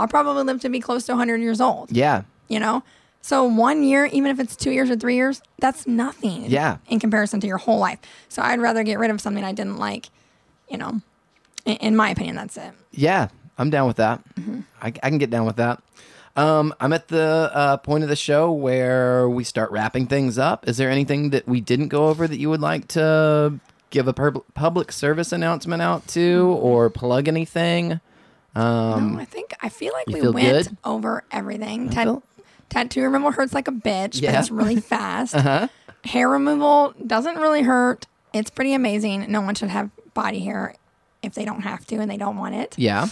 I'll 0.00 0.08
probably 0.08 0.42
live 0.44 0.60
to 0.62 0.68
be 0.68 0.80
close 0.80 1.04
to 1.06 1.12
100 1.12 1.40
years 1.40 1.60
old, 1.60 1.92
Yeah, 1.92 2.22
you 2.48 2.58
know? 2.58 2.82
So 3.22 3.44
one 3.44 3.82
year, 3.82 4.06
even 4.06 4.30
if 4.30 4.40
it's 4.40 4.56
two 4.56 4.70
years 4.70 4.88
or 4.88 4.96
three 4.96 5.14
years, 5.14 5.42
that's 5.58 5.86
nothing. 5.86 6.46
Yeah. 6.46 6.78
In 6.88 6.98
comparison 6.98 7.38
to 7.40 7.46
your 7.46 7.58
whole 7.58 7.78
life. 7.78 7.98
So 8.30 8.40
I'd 8.40 8.60
rather 8.60 8.82
get 8.82 8.98
rid 8.98 9.10
of 9.10 9.20
something 9.20 9.44
I 9.44 9.52
didn't 9.52 9.76
like, 9.76 10.08
you 10.70 10.78
know. 10.78 11.02
In, 11.66 11.76
in 11.76 11.96
my 11.96 12.08
opinion, 12.10 12.36
that's 12.36 12.56
it. 12.56 12.72
yeah, 12.92 13.28
I'm 13.58 13.68
down 13.68 13.86
with 13.86 13.98
that. 13.98 14.22
Mm-hmm. 14.36 14.60
I, 14.80 14.86
I 14.86 14.90
can 15.10 15.18
get 15.18 15.28
down 15.28 15.44
with 15.44 15.56
that. 15.56 15.82
Um, 16.36 16.72
I'm 16.80 16.94
at 16.94 17.08
the 17.08 17.50
uh, 17.52 17.76
point 17.78 18.04
of 18.04 18.08
the 18.08 18.16
show 18.16 18.50
where 18.52 19.28
we 19.28 19.44
start 19.44 19.70
wrapping 19.70 20.06
things 20.06 20.38
up. 20.38 20.66
Is 20.66 20.78
there 20.78 20.88
anything 20.88 21.28
that 21.30 21.46
we 21.46 21.60
didn't 21.60 21.88
go 21.88 22.08
over 22.08 22.26
that 22.26 22.38
you 22.38 22.48
would 22.48 22.62
like 22.62 22.88
to 22.88 23.58
give 23.90 24.08
a 24.08 24.12
pub- 24.14 24.44
public 24.54 24.92
service 24.92 25.32
announcement 25.32 25.82
out 25.82 26.06
to 26.08 26.56
or 26.62 26.88
plug 26.88 27.28
anything? 27.28 28.00
Um, 28.54 29.14
No, 29.14 29.20
I 29.20 29.24
think 29.24 29.52
I 29.62 29.68
feel 29.68 29.92
like 29.92 30.06
we 30.08 30.20
feel 30.20 30.32
went 30.32 30.46
good? 30.68 30.76
over 30.84 31.24
everything. 31.30 31.88
Tat- 31.90 32.04
feel- 32.06 32.22
tattoo 32.68 33.02
removal 33.02 33.30
hurts 33.32 33.52
like 33.54 33.68
a 33.68 33.72
bitch, 33.72 34.20
Yeah. 34.20 34.32
but 34.32 34.40
it's 34.40 34.50
really 34.50 34.76
fast. 34.80 35.34
Hair 36.04 36.28
removal 36.28 36.94
doesn't 37.06 37.36
really 37.36 37.62
hurt. 37.62 38.06
It's 38.32 38.50
pretty 38.50 38.72
amazing. 38.74 39.26
No 39.30 39.40
one 39.40 39.54
should 39.54 39.68
have 39.70 39.90
body 40.14 40.40
hair 40.40 40.74
if 41.22 41.34
they 41.34 41.44
don't 41.44 41.60
have 41.62 41.86
to 41.88 41.96
and 41.96 42.10
they 42.10 42.16
don't 42.16 42.36
want 42.36 42.54
it. 42.54 42.74
yeah, 42.78 43.06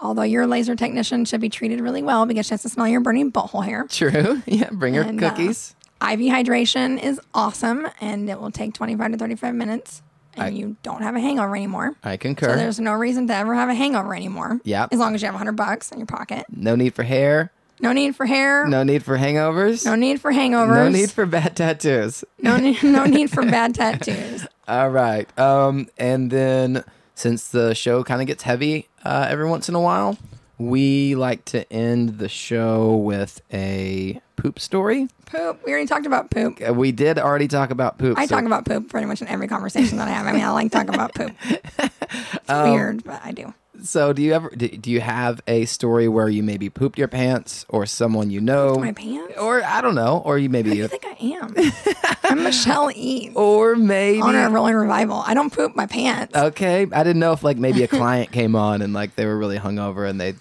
Although 0.00 0.22
your 0.22 0.46
laser 0.48 0.74
technician 0.74 1.24
should 1.26 1.40
be 1.40 1.48
treated 1.48 1.80
really 1.80 2.02
well 2.02 2.26
because 2.26 2.46
she 2.46 2.50
has 2.54 2.62
to 2.62 2.68
smell 2.68 2.88
your 2.88 3.00
burning 3.00 3.30
butthole 3.30 3.64
hair. 3.64 3.86
true. 3.88 4.42
Yeah, 4.46 4.70
bring 4.72 4.94
her 4.94 5.02
And, 5.02 5.22
uh, 5.22 5.30
cookies. 5.30 5.76
IV 6.00 6.18
hydration 6.20 7.00
is 7.00 7.20
awesome 7.34 7.86
and 8.00 8.28
it 8.28 8.40
will 8.40 8.50
take 8.50 8.74
25 8.74 9.12
to 9.12 9.18
35 9.18 9.54
minutes 9.54 10.02
and 10.34 10.42
I- 10.44 10.48
you 10.48 10.76
don't 10.82 11.02
have 11.02 11.14
a 11.16 11.20
hangover 11.20 11.54
anymore. 11.56 11.94
I 12.02 12.16
concur. 12.16 12.46
So 12.50 12.56
there's 12.56 12.80
no 12.80 12.92
reason 12.92 13.26
to 13.28 13.34
ever 13.34 13.54
have 13.54 13.68
a 13.68 13.74
hangover 13.74 14.14
anymore. 14.14 14.60
Yep. 14.64 14.88
As 14.92 14.98
long 14.98 15.14
as 15.14 15.22
you 15.22 15.26
have 15.26 15.34
100 15.34 15.52
bucks 15.52 15.90
in 15.92 15.98
your 15.98 16.06
pocket. 16.06 16.46
no 16.54 16.74
need 16.74 16.94
for 16.94 17.02
hair. 17.02 17.50
No 17.80 17.92
need 17.92 18.14
for 18.14 18.26
hair. 18.26 18.66
No 18.68 18.84
need 18.84 19.02
for 19.02 19.18
hangovers. 19.18 19.84
No 19.84 19.96
need 19.96 20.20
for 20.20 20.32
hangovers. 20.32 20.76
No 20.84 20.88
need 20.88 21.10
for 21.10 21.26
bad 21.26 21.56
tattoos. 21.56 22.22
no 22.40 22.56
need, 22.56 22.80
no 22.82 23.04
need 23.04 23.28
for 23.30 23.42
bad 23.42 23.74
tattoos. 23.74 24.46
All 24.68 24.88
right. 24.90 25.26
Um, 25.38 25.88
and 25.98 26.30
then 26.30 26.84
since 27.16 27.48
the 27.48 27.74
show 27.74 28.04
kind 28.04 28.20
of 28.20 28.28
gets 28.28 28.44
heavy 28.44 28.88
uh, 29.04 29.26
every 29.28 29.48
once 29.48 29.68
in 29.68 29.74
a 29.74 29.80
while, 29.80 30.16
we 30.58 31.16
like 31.16 31.44
to 31.46 31.70
end 31.72 32.18
the 32.18 32.28
show 32.28 32.94
with 32.94 33.40
a 33.52 34.20
poop 34.42 34.58
story. 34.58 35.08
Poop. 35.26 35.60
We 35.64 35.70
already 35.72 35.86
talked 35.86 36.04
about 36.06 36.30
poop. 36.30 36.58
Uh, 36.66 36.74
We 36.74 36.90
did 36.92 37.18
already 37.18 37.48
talk 37.48 37.70
about 37.70 37.96
poop. 37.98 38.18
I 38.18 38.26
so- 38.26 38.34
talk 38.36 38.44
about 38.44 38.64
poop 38.64 38.88
pretty 38.90 39.06
much 39.06 39.22
in 39.22 39.28
every 39.28 39.46
conversation 39.48 39.98
that 39.98 40.08
I 40.08 40.10
have. 40.10 40.26
I 40.26 40.32
mean, 40.32 40.42
I 40.42 40.50
like 40.50 40.70
talking 40.72 40.94
about 40.94 41.14
poop. 41.14 41.32
It's 42.14 42.50
Um, 42.50 42.70
weird, 42.72 43.04
but 43.04 43.20
I 43.24 43.32
do. 43.32 43.54
So, 43.82 44.12
do 44.12 44.20
you 44.22 44.32
ever 44.34 44.50
do, 44.50 44.68
do 44.68 44.90
you 44.90 45.00
have 45.00 45.40
a 45.48 45.64
story 45.64 46.06
where 46.08 46.28
you 46.28 46.42
maybe 46.42 46.68
pooped 46.68 46.98
your 46.98 47.08
pants, 47.08 47.64
or 47.70 47.86
someone 47.86 48.30
you 48.30 48.40
know, 48.40 48.74
My 48.76 48.92
pants? 48.92 49.34
or 49.40 49.62
I 49.64 49.80
don't 49.80 49.94
know, 49.94 50.20
or 50.24 50.38
you 50.38 50.48
maybe, 50.50 50.76
you 50.76 50.86
think 50.88 51.04
I 51.06 51.16
am? 51.24 51.54
I'm 52.24 52.42
Michelle 52.44 52.90
E. 52.94 53.30
or 53.34 53.74
maybe 53.76 54.20
On 54.20 54.34
a 54.36 54.50
rolling 54.50 54.74
revival. 54.74 55.22
I 55.26 55.32
don't 55.34 55.52
poop 55.52 55.74
my 55.74 55.86
pants. 55.86 56.36
Okay, 56.36 56.86
I 56.92 57.02
didn't 57.02 57.18
know 57.20 57.32
if 57.32 57.42
like 57.42 57.56
maybe 57.56 57.82
a 57.82 57.88
client 57.88 58.30
came 58.30 58.54
on 58.54 58.82
and 58.82 58.92
like 58.92 59.16
they 59.16 59.24
were 59.24 59.38
really 59.38 59.58
hungover 59.58 60.08
and 60.08 60.20
they 60.20 60.34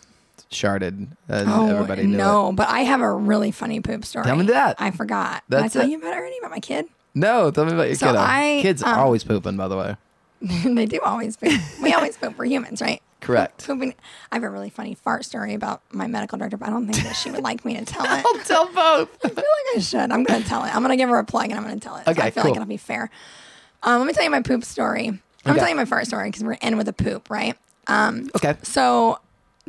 sharded 0.52 1.12
and 1.28 1.50
Oh 1.50 1.68
everybody 1.68 2.04
knew 2.06 2.14
it. 2.16 2.18
no! 2.18 2.52
But 2.54 2.70
I 2.70 2.82
have 2.82 3.02
a 3.02 3.12
really 3.14 3.52
funny 3.52 3.80
poop 3.80 4.06
story. 4.06 4.26
Tell 4.26 4.36
me 4.36 4.46
that. 4.48 4.76
I 4.80 4.92
forgot. 4.92 5.44
That's 5.50 5.74
Did 5.74 5.80
I 5.80 5.84
tell 5.84 5.90
it. 5.90 5.92
you 5.92 5.98
about 6.00 6.14
it 6.14 6.18
already 6.18 6.38
about 6.40 6.52
my 6.52 6.60
kid? 6.60 6.86
No, 7.16 7.52
tell 7.52 7.66
me 7.66 7.74
about 7.74 7.88
your 7.88 7.96
So 7.96 8.08
kiddo. 8.08 8.20
I, 8.20 8.60
Kids 8.62 8.84
um, 8.84 8.90
are 8.90 9.00
always 9.00 9.24
pooping, 9.24 9.58
by 9.58 9.68
the 9.68 9.78
way. 9.78 9.96
they 10.42 10.86
do 10.86 11.00
always 11.04 11.36
poop. 11.38 11.54
We 11.82 11.94
always 11.94 12.18
poop. 12.18 12.38
We're 12.38 12.46
humans, 12.46 12.82
right? 12.82 13.02
Correct. 13.20 13.66
Pooping. 13.66 13.94
I 14.32 14.36
have 14.36 14.44
a 14.44 14.50
really 14.50 14.70
funny 14.72 14.96
fart 14.96 15.24
story 15.26 15.54
about 15.54 15.82
my 15.92 16.08
medical 16.08 16.38
director, 16.38 16.58
but 16.58 16.68
I 16.70 16.72
don't 16.72 16.88
think 16.88 17.04
that 17.04 17.16
she 17.16 17.30
would 17.30 17.44
like 17.44 17.64
me 17.66 17.76
to 17.78 17.86
tell 17.86 18.06
it. 18.10 18.26
I'll 18.26 18.40
tell 18.44 18.66
both. 18.68 19.10
I 19.24 19.28
feel 19.30 19.36
like 19.36 19.78
I 19.78 19.80
should. 19.80 20.12
I'm 20.12 20.24
going 20.24 20.42
to 20.42 20.48
tell 20.50 20.64
it. 20.64 20.74
I'm 20.74 20.82
going 20.82 20.90
to 20.90 20.96
give 20.98 21.10
her 21.10 21.20
a 21.20 21.26
plug 21.26 21.46
and 21.50 21.54
I'm 21.54 21.64
going 21.64 21.80
to 21.80 21.86
tell 21.86 21.98
it. 21.98 22.06
So 22.06 22.12
Okay, 22.12 22.24
I 22.24 22.32
feel 22.32 22.44
cool. 22.44 22.52
like 22.52 22.58
it'll 22.58 22.68
be 22.68 22.78
fair. 22.78 23.10
Um, 23.84 24.00
let 24.00 24.08
me 24.08 24.14
tell 24.14 24.24
you 24.24 24.30
my 24.32 24.42
poop 24.42 24.64
story. 24.64 25.08
I'm 25.08 25.14
Okay. 25.14 25.22
going 25.44 25.56
to 25.56 25.60
tell 25.60 25.70
you 25.70 25.76
my 25.76 25.86
fart 25.86 26.08
story 26.08 26.30
because 26.30 26.44
we're 26.44 26.54
in 26.54 26.78
with 26.78 26.88
a 26.88 26.94
poop, 26.94 27.30
right? 27.30 27.56
Um, 27.88 28.30
Okay. 28.36 28.56
so 28.64 29.20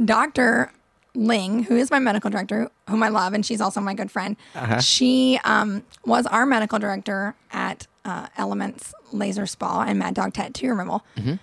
Dr. 0.05 0.72
Ling, 1.14 1.64
who 1.64 1.76
is 1.76 1.90
my 1.90 1.98
medical 1.98 2.30
director, 2.30 2.70
whom 2.88 3.03
I 3.03 3.09
love, 3.09 3.34
and 3.34 3.44
she's 3.44 3.61
also 3.61 3.80
my 3.80 3.94
good 3.94 4.11
friend, 4.11 4.36
Uh-huh. 4.55 4.80
she 4.80 5.38
um, 5.44 5.82
was 6.07 6.26
our 6.26 6.46
medical 6.46 6.78
director 6.78 7.34
at 7.53 7.86
uh, 8.05 8.26
Elements 8.36 8.94
Laser 9.12 9.46
Spa 9.46 9.82
and 9.82 9.98
Mad 9.98 10.14
Dog 10.14 10.32
Tattoo 10.32 10.68
Removal. 10.70 11.05
Mm-hmm. 11.16 11.34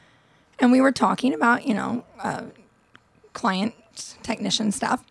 And 0.59 0.71
we 0.71 0.81
were 0.81 0.91
talking 0.91 1.33
about, 1.33 1.65
you 1.67 1.73
know, 1.73 2.03
uh, 2.21 2.43
client 3.33 3.73
technician 4.23 4.71
stuff. 4.71 5.03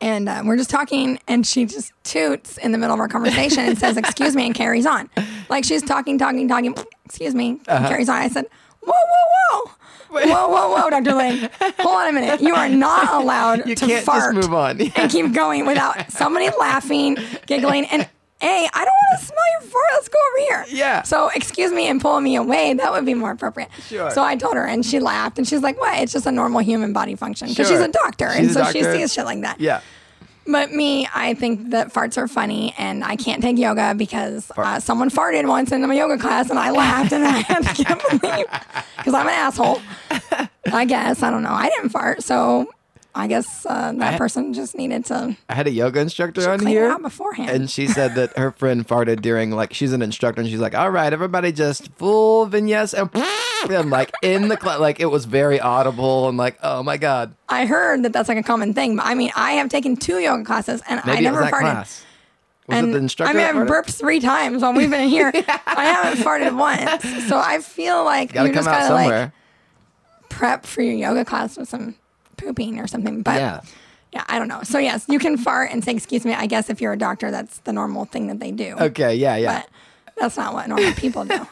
And 0.00 0.28
uh, 0.28 0.42
we're 0.44 0.56
just 0.56 0.70
talking, 0.70 1.18
and 1.26 1.44
she 1.44 1.64
just 1.66 1.92
toots 2.04 2.56
in 2.58 2.70
the 2.70 2.78
middle 2.78 2.94
of 2.94 3.00
our 3.00 3.08
conversation 3.08 3.64
and 3.64 3.76
says, 3.76 3.96
Excuse 3.96 4.36
me, 4.36 4.46
and 4.46 4.54
carries 4.54 4.86
on. 4.86 5.10
Like 5.48 5.64
she's 5.64 5.82
talking, 5.82 6.16
talking, 6.18 6.46
talking, 6.46 6.76
excuse 7.04 7.34
me, 7.34 7.48
and 7.50 7.68
Uh-huh. 7.68 7.88
carries 7.88 8.08
on. 8.08 8.16
I 8.22 8.28
said, 8.28 8.46
Whoa, 8.80 8.92
whoa, 8.92 9.64
whoa. 9.64 9.72
Whoa, 10.10 10.48
whoa, 10.48 10.74
whoa, 10.74 10.90
Dr. 10.90 11.14
Ling. 11.14 11.48
Hold 11.80 11.96
on 11.96 12.08
a 12.08 12.12
minute. 12.12 12.40
You 12.40 12.54
are 12.54 12.68
not 12.68 13.12
allowed 13.22 13.66
You 13.66 13.74
to 13.74 13.86
can't 13.86 14.04
fart 14.04 14.34
just 14.34 14.46
move 14.48 14.54
on. 14.54 14.80
and 14.80 15.10
keep 15.10 15.32
going 15.32 15.66
without 15.66 16.10
somebody 16.12 16.48
laughing, 16.58 17.16
giggling, 17.46 17.84
and 17.86 18.08
hey, 18.40 18.68
I 18.72 18.84
don't 18.84 18.94
want 18.94 19.20
to 19.20 19.26
smell 19.26 19.44
your 19.60 19.70
fart. 19.70 19.84
Let's 19.92 20.08
go 20.08 20.18
over 20.32 20.46
here. 20.46 20.76
Yeah. 20.78 21.02
So 21.02 21.28
excuse 21.34 21.72
me 21.72 21.88
and 21.88 22.00
pull 22.00 22.20
me 22.20 22.36
away. 22.36 22.72
That 22.74 22.92
would 22.92 23.04
be 23.04 23.14
more 23.14 23.32
appropriate. 23.32 23.68
Sure. 23.88 24.10
So 24.10 24.22
I 24.22 24.36
told 24.36 24.54
her, 24.54 24.64
and 24.64 24.84
she 24.86 25.00
laughed, 25.00 25.38
and 25.38 25.46
she's 25.46 25.60
like, 25.62 25.78
"What? 25.80 25.98
It's 26.00 26.12
just 26.12 26.26
a 26.26 26.32
normal 26.32 26.60
human 26.60 26.92
body 26.92 27.14
function." 27.16 27.48
Because 27.48 27.68
Sure. 27.68 27.76
she's 27.76 27.84
a 27.84 27.90
doctor, 27.90 28.30
She's 28.36 28.56
and 28.56 28.64
a 28.66 28.66
so 28.66 28.72
she 28.72 28.82
sees 28.84 29.12
shit 29.12 29.24
like 29.24 29.40
that. 29.42 29.60
Yeah. 29.60 29.80
But 30.50 30.72
me, 30.72 31.06
I 31.14 31.34
think 31.34 31.70
that 31.70 31.92
farts 31.92 32.16
are 32.16 32.26
funny, 32.26 32.74
and 32.78 33.04
I 33.04 33.16
can't 33.16 33.42
take 33.42 33.58
yoga 33.58 33.94
because 33.94 34.50
uh, 34.56 34.80
someone 34.80 35.10
farted 35.10 35.46
once 35.46 35.72
in 35.72 35.86
my 35.86 35.94
yoga 35.94 36.16
class, 36.16 36.48
and 36.48 36.58
I 36.58 36.70
laughed, 36.70 37.12
and 37.12 37.22
I 37.22 37.42
can't 37.42 38.00
believe 38.20 38.46
because 38.96 39.12
I'm 39.12 39.26
an 39.26 39.34
asshole. 39.34 39.82
I 40.72 40.86
guess 40.86 41.22
I 41.22 41.30
don't 41.30 41.42
know. 41.42 41.52
I 41.52 41.68
didn't 41.68 41.90
fart, 41.90 42.22
so 42.22 42.70
I 43.18 43.26
guess 43.26 43.66
uh, 43.66 43.90
that 43.96 44.14
I- 44.14 44.16
person 44.16 44.54
just 44.54 44.76
needed 44.76 45.04
to 45.06 45.36
I 45.48 45.54
had 45.54 45.66
a 45.66 45.72
yoga 45.72 45.98
instructor 45.98 46.48
on 46.48 46.64
here. 46.64 46.88
out 46.88 47.02
beforehand. 47.02 47.50
And 47.50 47.68
she 47.68 47.88
said 47.88 48.14
that 48.14 48.38
her 48.38 48.52
friend 48.52 48.86
farted 48.86 49.22
during 49.22 49.50
like 49.50 49.74
she's 49.74 49.92
an 49.92 50.02
instructor 50.02 50.40
and 50.40 50.48
she's 50.48 50.60
like, 50.60 50.76
all 50.76 50.90
right, 50.90 51.12
everybody 51.12 51.50
just 51.50 51.90
full 51.96 52.46
vignettes 52.46 52.94
and, 52.94 53.10
and 53.70 53.90
like 53.90 54.12
in 54.22 54.46
the 54.46 54.56
class, 54.56 54.78
like 54.78 55.00
it 55.00 55.06
was 55.06 55.24
very 55.24 55.58
audible 55.58 56.28
and 56.28 56.38
like, 56.38 56.58
oh 56.62 56.84
my 56.84 56.96
god, 56.96 57.34
I 57.48 57.66
heard 57.66 58.04
that 58.04 58.12
that's 58.12 58.28
like 58.28 58.38
a 58.38 58.42
common 58.44 58.72
thing, 58.72 58.94
but 58.94 59.04
I 59.04 59.16
mean, 59.16 59.32
I 59.34 59.52
have 59.54 59.68
taken 59.68 59.96
two 59.96 60.20
yoga 60.20 60.44
classes, 60.44 60.80
and 60.88 61.02
maybe 61.04 61.18
I 61.18 61.20
never 61.22 61.40
it 61.40 61.42
was 61.42 61.50
that 61.50 61.56
farted. 61.56 61.60
class. 61.60 62.04
Was 62.68 62.78
and 62.78 62.88
it 62.88 62.92
the 62.92 62.98
instructor? 62.98 63.36
I 63.36 63.48
mean, 63.52 63.62
I've 63.62 63.66
burped 63.66 63.90
three 63.90 64.20
times 64.20 64.62
while 64.62 64.74
we've 64.74 64.90
been 64.90 65.08
here. 65.08 65.32
I 65.66 65.86
haven't 65.86 66.24
farted 66.24 66.56
once, 66.56 67.02
so 67.26 67.36
I 67.36 67.58
feel 67.60 68.04
like 68.04 68.32
you 68.32 68.42
come 68.42 68.52
just 68.52 68.66
gotta 68.66 68.94
like 68.94 69.32
prep 70.28 70.66
for 70.66 70.82
your 70.82 70.94
yoga 70.94 71.24
class 71.24 71.56
with 71.56 71.68
some 71.68 71.96
pooping 72.38 72.78
or 72.80 72.86
something. 72.86 73.22
But 73.22 73.36
Yeah. 73.36 73.60
yeah, 74.12 74.24
I 74.28 74.38
don't 74.38 74.48
know. 74.48 74.62
So 74.62 74.78
yes, 74.78 75.04
you 75.08 75.18
can 75.18 75.36
fart 75.36 75.70
and 75.70 75.84
say 75.84 75.92
excuse 75.92 76.24
me. 76.24 76.32
I 76.32 76.46
guess 76.46 76.70
if 76.70 76.80
you're 76.80 76.94
a 76.94 76.98
doctor, 76.98 77.30
that's 77.30 77.58
the 77.60 77.72
normal 77.72 78.06
thing 78.06 78.28
that 78.28 78.40
they 78.40 78.50
do. 78.52 78.76
Okay. 78.80 79.14
Yeah. 79.14 79.36
Yeah. 79.36 79.60
But 79.62 79.70
that's 80.20 80.36
not 80.36 80.54
what 80.54 80.66
normal 80.68 80.92
people 80.94 81.24
do. 81.24 81.46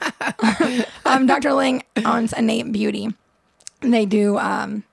um, 1.05 1.27
Dr. 1.27 1.53
Ling 1.53 1.83
owns 2.05 2.33
Innate 2.33 2.73
Beauty. 2.73 3.09
They 3.81 4.07
do 4.07 4.39
um, 4.39 4.85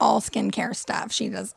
all 0.00 0.20
skincare 0.20 0.74
stuff. 0.76 1.12
She 1.12 1.28
does 1.28 1.54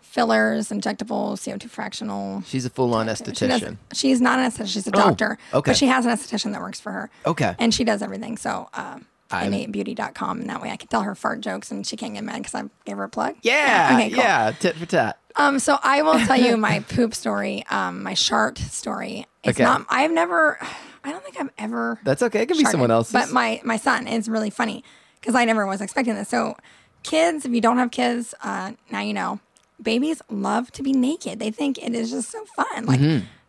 fillers, 0.00 0.70
injectables, 0.70 1.34
CO2 1.46 1.68
fractional. 1.68 2.42
She's 2.46 2.64
a 2.64 2.70
full-on 2.70 3.06
She 3.14 3.22
does, 3.22 3.30
esthetician. 3.38 3.76
she's 3.92 4.20
not 4.22 4.38
an 4.38 4.50
esthetician, 4.50 4.66
she's 4.72 4.86
a 4.86 4.90
doctor. 4.90 5.38
Oh, 5.52 5.58
okay. 5.58 5.72
But 5.72 5.76
she 5.76 5.86
has 5.86 6.06
an 6.06 6.12
esthetician 6.12 6.52
that 6.52 6.62
works 6.62 6.80
for 6.80 6.90
her. 6.90 7.10
Okay. 7.26 7.54
And 7.58 7.72
she 7.74 7.84
does 7.84 8.00
everything. 8.02 8.38
So, 8.38 8.68
um, 8.72 8.84
I'm- 8.84 9.06
innatebeauty.com. 9.30 10.40
And 10.40 10.50
that 10.50 10.62
way 10.62 10.70
I 10.70 10.76
can 10.76 10.88
tell 10.88 11.02
her 11.02 11.14
fart 11.14 11.40
jokes 11.40 11.70
and 11.70 11.86
she 11.86 11.96
can't 11.96 12.14
get 12.14 12.24
mad 12.24 12.38
because 12.38 12.54
I 12.54 12.64
gave 12.84 12.96
her 12.96 13.04
a 13.04 13.08
plug. 13.08 13.36
Yeah. 13.42 13.90
Okay, 13.94 14.10
cool. 14.10 14.18
Yeah. 14.18 14.52
Tit 14.58 14.76
for 14.76 14.86
tat. 14.86 15.18
Um, 15.36 15.58
so 15.58 15.78
I 15.82 16.02
will 16.02 16.18
tell 16.26 16.36
you 16.40 16.56
my 16.56 16.80
poop 16.80 17.14
story, 17.14 17.64
um, 17.70 18.02
my 18.02 18.14
shart 18.14 18.58
story. 18.58 19.26
It's 19.44 19.56
Okay. 19.58 19.64
not, 19.64 19.86
I've 19.88 20.10
never, 20.10 20.58
I 21.04 21.12
don't 21.12 21.22
think 21.22 21.40
I've 21.40 21.50
ever. 21.58 22.00
That's 22.04 22.22
okay. 22.22 22.42
It 22.42 22.46
could 22.46 22.56
be 22.56 22.62
sharted. 22.64 22.72
someone 22.72 22.90
else's. 22.90 23.12
But 23.12 23.30
my, 23.30 23.60
my 23.64 23.76
son 23.76 24.08
is 24.08 24.28
really 24.28 24.50
funny 24.50 24.82
because 25.20 25.34
I 25.34 25.44
never 25.44 25.66
was 25.66 25.80
expecting 25.80 26.14
this. 26.14 26.28
So, 26.28 26.56
kids, 27.04 27.44
if 27.44 27.52
you 27.52 27.60
don't 27.60 27.78
have 27.78 27.90
kids, 27.90 28.34
uh, 28.42 28.72
now 28.90 29.00
you 29.00 29.14
know, 29.14 29.38
babies 29.80 30.20
love 30.28 30.72
to 30.72 30.82
be 30.82 30.92
naked. 30.92 31.38
They 31.38 31.50
think 31.52 31.78
it 31.78 31.94
is 31.94 32.10
just 32.10 32.30
so 32.30 32.44
fun. 32.56 32.86
Like, 32.86 33.00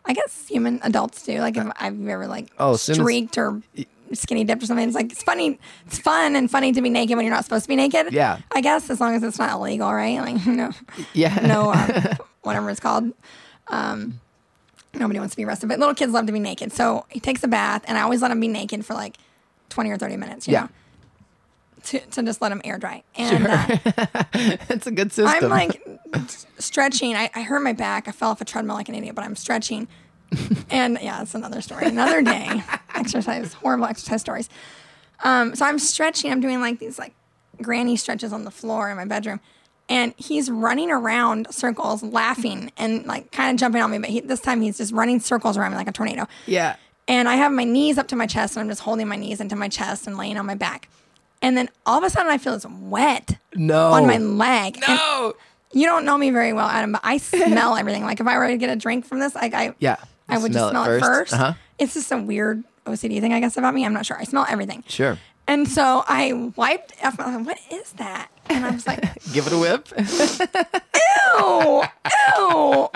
I 0.05 0.13
guess 0.13 0.47
human 0.47 0.80
adults 0.84 1.23
do. 1.23 1.39
Like, 1.39 1.57
if 1.57 1.67
I've 1.80 2.07
ever 2.07 2.27
like 2.27 2.45
Mm-hmm. 2.55 2.63
Oh, 2.63 2.75
streaked 2.75 3.38
or 3.38 3.61
skinny 4.14 4.43
dipped 4.43 4.64
or 4.64 4.66
something, 4.66 4.88
it's 4.88 4.95
like, 4.95 5.12
it's 5.12 5.24
funny. 5.24 5.60
It's 5.88 5.99
fun 5.99 6.36
and 6.36 6.49
funny 6.49 6.72
to 6.74 6.82
be 6.82 6.89
naked 6.89 7.16
when 7.18 7.26
you're 7.26 7.34
not 7.34 7.43
supposed 7.43 7.66
to 7.66 7.70
be 7.70 7.76
naked. 7.76 8.12
Yeah. 8.14 8.39
I 8.51 8.62
guess 8.62 8.89
as 8.89 8.99
long 8.99 9.16
as 9.16 9.24
it's 9.24 9.39
not 9.39 9.51
illegal, 9.53 9.93
right? 9.93 10.20
Like, 10.20 10.45
no, 10.47 10.72
yeah. 11.14 11.36
no, 11.47 11.72
um, 11.74 12.18
whatever 12.41 12.70
it's 12.70 12.80
called. 12.80 13.12
Um, 13.68 14.20
nobody 14.93 15.20
wants 15.20 15.34
to 15.34 15.38
be 15.38 15.45
arrested, 15.45 15.70
but 15.70 15.80
little 15.80 15.93
kids 15.95 16.12
love 16.14 16.26
to 16.26 16.32
be 16.32 16.39
naked. 16.39 16.72
So 16.74 17.05
he 17.10 17.20
takes 17.20 17.43
a 17.43 17.47
bath, 17.47 17.84
and 17.88 17.97
I 17.97 18.01
always 18.01 18.22
let 18.22 18.32
him 18.32 18.39
be 18.39 18.47
naked 18.47 18.86
for 18.86 18.93
like 18.95 19.18
20 19.70 19.89
or 19.91 19.97
30 19.97 20.18
minutes, 20.18 20.47
you 20.47 20.53
Yeah. 20.53 20.62
know, 20.62 20.70
to, 21.86 21.99
to 21.99 22.24
just 22.24 22.41
let 22.41 22.51
him 22.51 22.62
air 22.66 22.78
dry. 22.78 23.03
And 23.16 23.47
uh, 23.47 23.66
it's 24.70 24.88
a 24.88 24.91
good 24.91 25.12
system. 25.14 25.43
I'm 25.45 25.49
like 25.49 25.82
stretching. 26.57 27.16
I, 27.16 27.30
I 27.36 27.41
hurt 27.43 27.62
my 27.62 27.74
back. 27.74 28.07
I 28.07 28.12
fell 28.12 28.32
off 28.32 28.41
a 28.41 28.45
treadmill 28.45 28.76
like 28.76 28.89
an 28.89 28.95
idiot, 28.95 29.16
but 29.16 29.24
I'm 29.24 29.36
stretching. 29.36 29.88
and 30.69 30.97
yeah, 31.01 31.21
it's 31.21 31.36
another 31.36 31.61
story. 31.61 31.86
Another 31.86 32.21
day. 32.21 32.63
exercise, 32.95 33.53
horrible 33.53 33.86
exercise 33.86 34.21
stories. 34.21 34.49
Um, 35.23 35.55
so 35.55 35.65
I'm 35.65 35.80
stretching. 35.80 36.32
I'm 36.32 36.39
doing 36.41 36.61
like 36.61 36.80
these 36.80 36.97
like 36.99 37.13
granny 37.61 37.95
stretches 37.95 38.32
on 38.34 38.43
the 38.45 38.51
floor 38.51 38.89
in 38.89 38.97
my 38.97 39.05
bedroom. 39.05 39.39
And 39.89 40.13
he's 40.17 40.51
running 40.51 40.91
around 40.91 41.47
circles, 41.53 42.03
laughing 42.03 42.71
and 42.77 43.05
like 43.07 43.32
kind 43.32 43.51
of 43.55 43.59
jumping 43.59 43.82
on 43.82 43.89
me. 43.89 43.97
But 43.97 44.09
he, 44.09 44.19
this 44.19 44.39
time 44.39 44.61
he's 44.61 44.77
just 44.77 44.93
running 44.93 45.19
circles 45.19 45.57
around 45.57 45.71
me 45.71 45.77
like 45.77 45.88
a 45.88 45.91
tornado. 45.91 46.27
yeah. 46.45 46.75
And 47.07 47.27
I 47.27 47.38
have 47.38 47.51
my 47.51 47.63
knees 47.63 47.97
up 47.97 48.07
to 48.09 48.15
my 48.15 48.27
chest 48.27 48.55
and 48.55 48.61
I'm 48.61 48.69
just 48.69 48.82
holding 48.82 49.07
my 49.07 49.15
knees 49.15 49.41
into 49.41 49.55
my 49.55 49.67
chest 49.67 50.05
and 50.05 50.15
laying 50.15 50.38
on 50.38 50.45
my 50.45 50.53
back. 50.53 50.89
And 51.41 51.57
then 51.57 51.67
all 51.88 51.97
of 51.97 52.03
a 52.03 52.09
sudden 52.11 52.32
I 52.32 52.38
feel 52.38 52.53
this 52.53 52.67
wet 52.67 53.36
No. 53.55 53.93
on 53.93 54.05
my 54.05 54.19
leg. 54.19 54.75
And 54.75 54.86
No. 54.99 55.34
you 55.73 55.88
don't 55.88 56.05
know 56.05 56.19
me 56.19 56.30
very 56.30 56.53
well, 56.53 56.67
Adam, 56.67 56.91
but 56.91 57.01
I 57.03 57.17
smell 57.17 57.75
everything. 57.77 58.03
Like 58.03 58.19
if 58.19 58.27
I 58.27 58.38
were 58.38 58.47
to 58.47 58.57
get 58.57 58.69
a 58.69 58.75
drink 58.75 59.05
from 59.07 59.17
this, 59.17 59.34
like 59.34 59.55
I 59.55 59.73
Yeah. 59.80 59.95
I 60.30 60.38
would 60.38 60.51
Smell 60.51 60.71
just 60.71 60.75
it 60.75 60.86
smell 60.86 60.91
it 60.95 60.99
first. 61.01 61.34
1st 61.34 61.36
Uh-huh. 61.39 61.53
It's 61.77 61.93
just 61.93 62.11
a 62.11 62.17
weird 62.17 62.63
OCD 62.86 63.19
thing, 63.21 63.34
I 63.34 63.39
guess, 63.39 63.57
about 63.57 63.73
me. 63.73 63.86
I'm 63.86 63.93
not 63.93 64.05
sure. 64.05 64.17
I 64.17 64.23
smell 64.23 64.45
everything. 64.49 64.84
Sure. 64.88 65.17
And 65.47 65.67
so 65.67 66.03
I 66.07 66.51
wiped. 66.55 66.93
I 67.03 67.09
was 67.09 67.17
like, 67.17 67.45
what 67.45 67.57
is 67.71 67.91
that? 67.93 68.30
And 68.49 68.65
I 68.65 68.71
was 68.71 68.86
like, 68.86 69.01
Give 69.34 69.47
it 69.47 69.53
a 69.53 69.57
whip. 69.57 69.88
ew, 69.97 71.84
ew. 72.38 72.89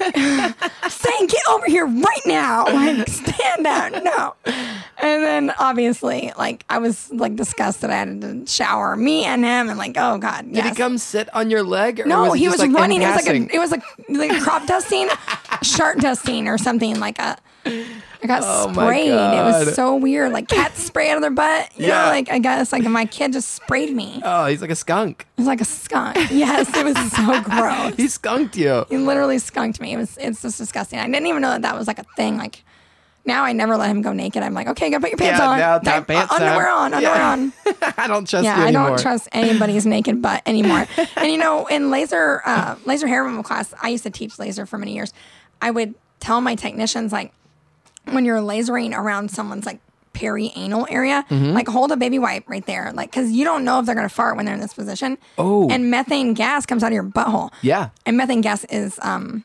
Saying, 0.88 1.26
get 1.28 1.42
over 1.50 1.66
here 1.66 1.86
right 1.86 2.20
now. 2.26 2.64
Like, 2.72 3.08
stand 3.08 3.64
down. 3.64 4.04
No. 4.04 4.34
And 4.46 5.22
then 5.22 5.52
obviously, 5.58 6.32
like, 6.38 6.64
I 6.70 6.78
was 6.78 7.10
like 7.12 7.36
disgusted. 7.36 7.90
I 7.90 7.94
had 7.96 8.20
to 8.22 8.46
shower 8.46 8.96
me 8.96 9.24
and 9.24 9.44
him, 9.44 9.68
and 9.68 9.78
like, 9.78 9.96
oh 9.98 10.18
god, 10.18 10.46
Did 10.46 10.56
yes. 10.56 10.68
he 10.70 10.74
come 10.74 10.96
sit 10.98 11.32
on 11.34 11.50
your 11.50 11.62
leg? 11.62 12.00
Or 12.00 12.06
No, 12.06 12.30
was 12.30 12.38
he 12.38 12.48
was 12.48 12.58
like, 12.58 12.72
running. 12.72 13.02
It 13.02 13.08
was 13.08 13.26
like 13.26 13.36
a, 13.36 13.54
it 13.54 13.58
was 13.58 13.70
like 13.70 13.82
like 14.08 14.40
crop 14.42 14.66
dusting, 14.66 15.08
shark 15.62 15.98
dusting, 15.98 16.48
or 16.48 16.58
something 16.58 16.98
like 17.00 17.18
a. 17.18 17.36
I 17.64 18.26
got 18.28 18.42
Oh 18.44 18.72
sprayed. 18.72 19.08
It 19.08 19.12
was 19.14 19.74
so 19.74 19.96
weird. 19.96 20.32
Like 20.32 20.46
cats 20.48 20.82
spray 20.82 21.10
out 21.10 21.16
of 21.16 21.22
their 21.22 21.30
butt. 21.32 21.70
You 21.76 21.88
Yeah. 21.88 22.02
know, 22.04 22.08
like 22.10 22.30
I 22.30 22.38
guess 22.38 22.72
like 22.72 22.84
my 22.84 23.04
kid 23.04 23.32
just 23.32 23.50
sprayed 23.54 23.94
me. 23.94 24.20
Oh, 24.24 24.46
he's 24.46 24.60
like 24.60 24.70
a 24.70 24.76
skunk. 24.76 25.26
He's 25.36 25.46
like 25.46 25.60
a 25.60 25.64
skunk. 25.64 26.16
Yes, 26.30 26.68
it 26.76 26.84
was 26.84 27.12
so 27.12 27.40
gross. 27.44 27.96
He 27.96 28.06
skunked 28.08 28.56
you. 28.56 28.84
He 28.90 28.96
literally 28.98 29.38
skunked 29.38 29.80
me. 29.80 29.94
It 29.94 29.96
was 29.96 30.16
it's 30.20 30.42
just 30.42 30.58
disgusting. 30.58 30.98
I 31.00 31.06
didn't 31.06 31.26
even 31.26 31.42
know 31.42 31.50
that 31.50 31.62
that 31.62 31.76
was 31.76 31.86
like 31.88 31.98
a 31.98 32.04
thing. 32.16 32.36
Like 32.36 32.62
now 33.24 33.44
I 33.44 33.52
never 33.52 33.76
let 33.76 33.90
him 33.90 34.02
go 34.02 34.12
naked. 34.12 34.42
I'm 34.42 34.54
like, 34.54 34.68
okay, 34.68 34.90
go 34.90 34.98
put 35.00 35.10
your 35.10 35.18
pants 35.18 35.38
Yeah, 35.40 35.48
on. 35.48 35.58
now 35.58 35.78
time- 35.78 36.04
pants 36.04 36.32
underwear 36.32 36.68
on. 36.68 36.94
Underwear 36.94 37.16
Yeah. 37.16 37.28
on. 37.32 37.52
I 37.98 38.06
don't 38.08 38.28
trust 38.28 38.44
Yeah, 38.44 38.56
I 38.60 38.70
don't 38.72 38.98
trust 39.00 39.28
anybody's 39.32 39.84
naked 39.86 40.22
butt 40.22 40.42
anymore. 40.46 40.86
and 41.16 41.30
you 41.30 41.38
know, 41.38 41.66
in 41.66 41.90
laser 41.90 42.42
uh, 42.44 42.76
laser 42.84 43.06
hair 43.08 43.22
removal 43.24 43.42
class, 43.44 43.74
I 43.82 43.88
used 43.88 44.04
to 44.04 44.10
teach 44.10 44.38
laser 44.38 44.64
for 44.66 44.78
many 44.78 44.94
years. 44.94 45.12
I 45.62 45.70
would 45.70 45.94
tell 46.20 46.40
my 46.42 46.54
technicians 46.54 47.12
like 47.12 47.32
when 48.10 48.24
you're 48.26 48.38
lasering 48.40 48.94
around 48.94 49.30
someone's 49.30 49.64
like 49.64 49.80
perianal 50.12 50.86
area, 50.90 51.24
Mm-hmm. 51.30 51.52
like 51.52 51.68
hold 51.68 51.90
a 51.92 51.96
baby 51.96 52.18
wipe 52.18 52.46
right 52.48 52.64
there, 52.66 52.92
like 52.92 53.10
because 53.10 53.30
you 53.32 53.44
don't 53.44 53.64
know 53.64 53.80
if 53.80 53.86
they're 53.86 53.94
gonna 53.94 54.08
fart 54.10 54.36
when 54.36 54.44
they're 54.44 54.54
in 54.54 54.60
this 54.60 54.74
position. 54.74 55.16
Oh. 55.38 55.70
and 55.70 55.90
methane 55.90 56.34
gas 56.34 56.66
comes 56.66 56.82
out 56.82 56.88
of 56.88 56.92
your 56.92 57.04
butthole. 57.04 57.50
Yeah. 57.62 57.88
and 58.04 58.16
methane 58.18 58.40
gas 58.42 58.64
is 58.64 58.98
um, 59.02 59.44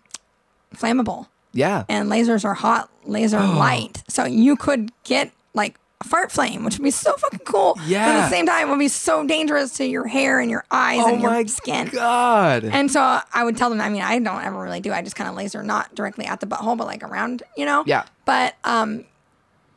flammable 0.76 1.28
Yeah. 1.54 1.86
and 1.88 2.10
lasers 2.12 2.44
are 2.44 2.54
hot 2.56 2.90
laser 3.06 3.40
light. 3.40 4.04
So 4.10 4.26
you 4.26 4.56
could 4.58 4.92
get 5.04 5.32
like 5.54 5.78
fart 6.06 6.32
flame, 6.32 6.64
which 6.64 6.78
would 6.78 6.84
be 6.84 6.92
so 6.92 7.14
fucking 7.14 7.40
cool. 7.40 7.74
But 7.76 7.92
at 7.92 8.22
the 8.24 8.30
same 8.30 8.46
time, 8.46 8.68
it 8.68 8.72
would 8.72 8.80
be 8.80 8.88
so 8.88 9.26
dangerous 9.26 9.78
to 9.78 9.86
your 9.86 10.08
hair 10.08 10.40
and 10.40 10.50
your 10.50 10.64
eyes 10.70 11.02
oh 11.04 11.14
and 11.14 11.22
your 11.22 11.32
my 11.32 11.44
skin. 11.46 11.88
God. 11.88 12.64
And 12.64 12.92
so 12.92 13.20
I 13.34 13.44
would 13.44 13.58
tell 13.58 13.70
them, 13.70 13.82
I 13.82 13.90
mean, 13.90 14.02
I 14.02 14.20
don't 14.20 14.44
ever 14.44 14.62
really 14.62 14.80
do. 14.80 14.94
I 14.94 15.02
just 15.02 15.16
kind 15.16 15.30
of 15.30 15.36
laser 15.36 15.64
not 15.64 15.94
directly 15.96 16.26
at 16.26 16.40
the 16.40 16.46
butthole, 16.48 16.78
but 16.78 16.88
like 16.88 17.04
around, 17.04 17.44
you 17.56 17.66
know? 17.66 17.84
Yeah. 17.88 18.06
But, 18.26 18.56
um, 18.64 19.06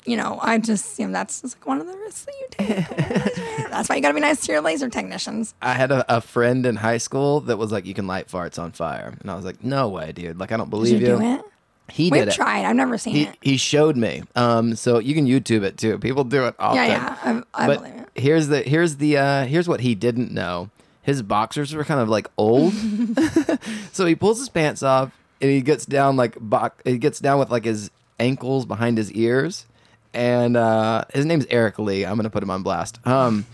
you 0.05 0.17
know, 0.17 0.39
I 0.43 0.59
just, 0.59 0.99
you 0.99 1.07
know, 1.07 1.13
that's 1.13 1.43
just 1.43 1.57
like 1.59 1.67
one 1.67 1.81
of 1.81 1.87
the 1.87 1.97
risks 1.97 2.25
that 2.25 2.35
you 2.41 2.47
take. 2.51 3.69
that's 3.71 3.89
why 3.89 3.97
you 3.97 4.03
got 4.03 4.09
to 4.09 4.15
be 4.15 4.21
nice 4.21 4.45
to 4.47 4.53
your 4.53 4.61
laser 4.61 4.89
technicians. 4.89 5.55
I 5.61 5.75
had 5.75 5.91
a, 5.91 6.17
a 6.17 6.21
friend 6.21 6.65
in 6.65 6.77
high 6.77 6.99
school 6.99 7.41
that 7.43 7.59
was 7.59 7.71
like, 7.71 7.85
"You 7.87 7.95
can 7.95 8.07
light 8.07 8.29
farts 8.29 8.59
on 8.59 8.73
fire," 8.73 9.15
and 9.21 9.31
I 9.31 9.35
was 9.35 9.45
like, 9.45 9.63
"No 9.63 9.89
way, 9.89 10.13
dude! 10.13 10.39
Like, 10.39 10.53
I 10.53 10.57
don't 10.57 10.67
Did 10.67 10.71
believe 10.71 11.01
you 11.01 11.07
do 11.07 11.21
it? 11.21 11.43
He 11.91 12.11
We've 12.11 12.21
did 12.23 12.29
it. 12.29 12.35
tried. 12.35 12.65
I've 12.65 12.77
never 12.77 12.97
seen 12.99 13.15
He, 13.15 13.23
it. 13.25 13.37
he 13.41 13.57
showed 13.57 13.97
me. 13.97 14.23
Um, 14.37 14.75
so 14.77 14.99
you 14.99 15.15
can 15.15 15.27
YouTube 15.27 15.63
it 15.63 15.77
too. 15.77 15.99
People 15.99 16.25
do 16.25 16.47
it 16.47 16.55
often. 16.59 16.77
Yeah, 16.77 16.87
yeah. 16.87 17.43
I, 17.55 17.65
I 17.65 17.67
but 17.67 17.79
believe 17.83 17.95
it. 17.97 18.09
here's 18.15 18.49
the 18.49 18.63
here's 18.63 18.97
the 18.97 19.17
uh, 19.19 19.45
here's 19.47 19.69
what 19.69 19.81
he 19.81 19.95
didn't 19.95 20.33
know. 20.33 20.71
His 21.03 21.23
boxers 21.23 21.75
were 21.75 21.85
kind 21.85 22.01
of 22.01 22.09
like 22.09 22.29
old, 22.37 22.73
so 23.93 24.07
he 24.07 24.15
pulls 24.15 24.39
his 24.39 24.49
pants 24.49 24.83
off 24.83 25.11
and 25.41 25.51
he 25.51 25.61
gets 25.63 25.87
down 25.87 26.17
like 26.17 26.37
bo- 26.39 26.71
he 26.85 26.99
gets 26.99 27.19
down 27.21 27.39
with 27.39 27.51
like 27.51 27.65
his 27.65 27.91
ankles 28.19 28.67
behind 28.67 28.99
his 28.99 29.11
ears, 29.13 29.67
and 30.13 30.57
uh, 30.57 31.05
his 31.15 31.25
name's 31.25 31.47
Eric 31.51 31.79
Lee. 31.79 32.05
I'm 32.05 32.17
gonna 32.17 32.31
put 32.31 32.43
him 32.43 32.51
on 32.51 32.63
blast. 32.63 33.05
Um, 33.07 33.47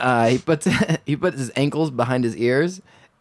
uh, 0.00 0.28
he 0.28 0.38
puts 0.38 0.66
he 1.06 1.16
puts 1.16 1.36
his 1.38 1.50
ankles 1.54 1.90
behind 1.90 2.24
his 2.24 2.34
ears, 2.36 2.80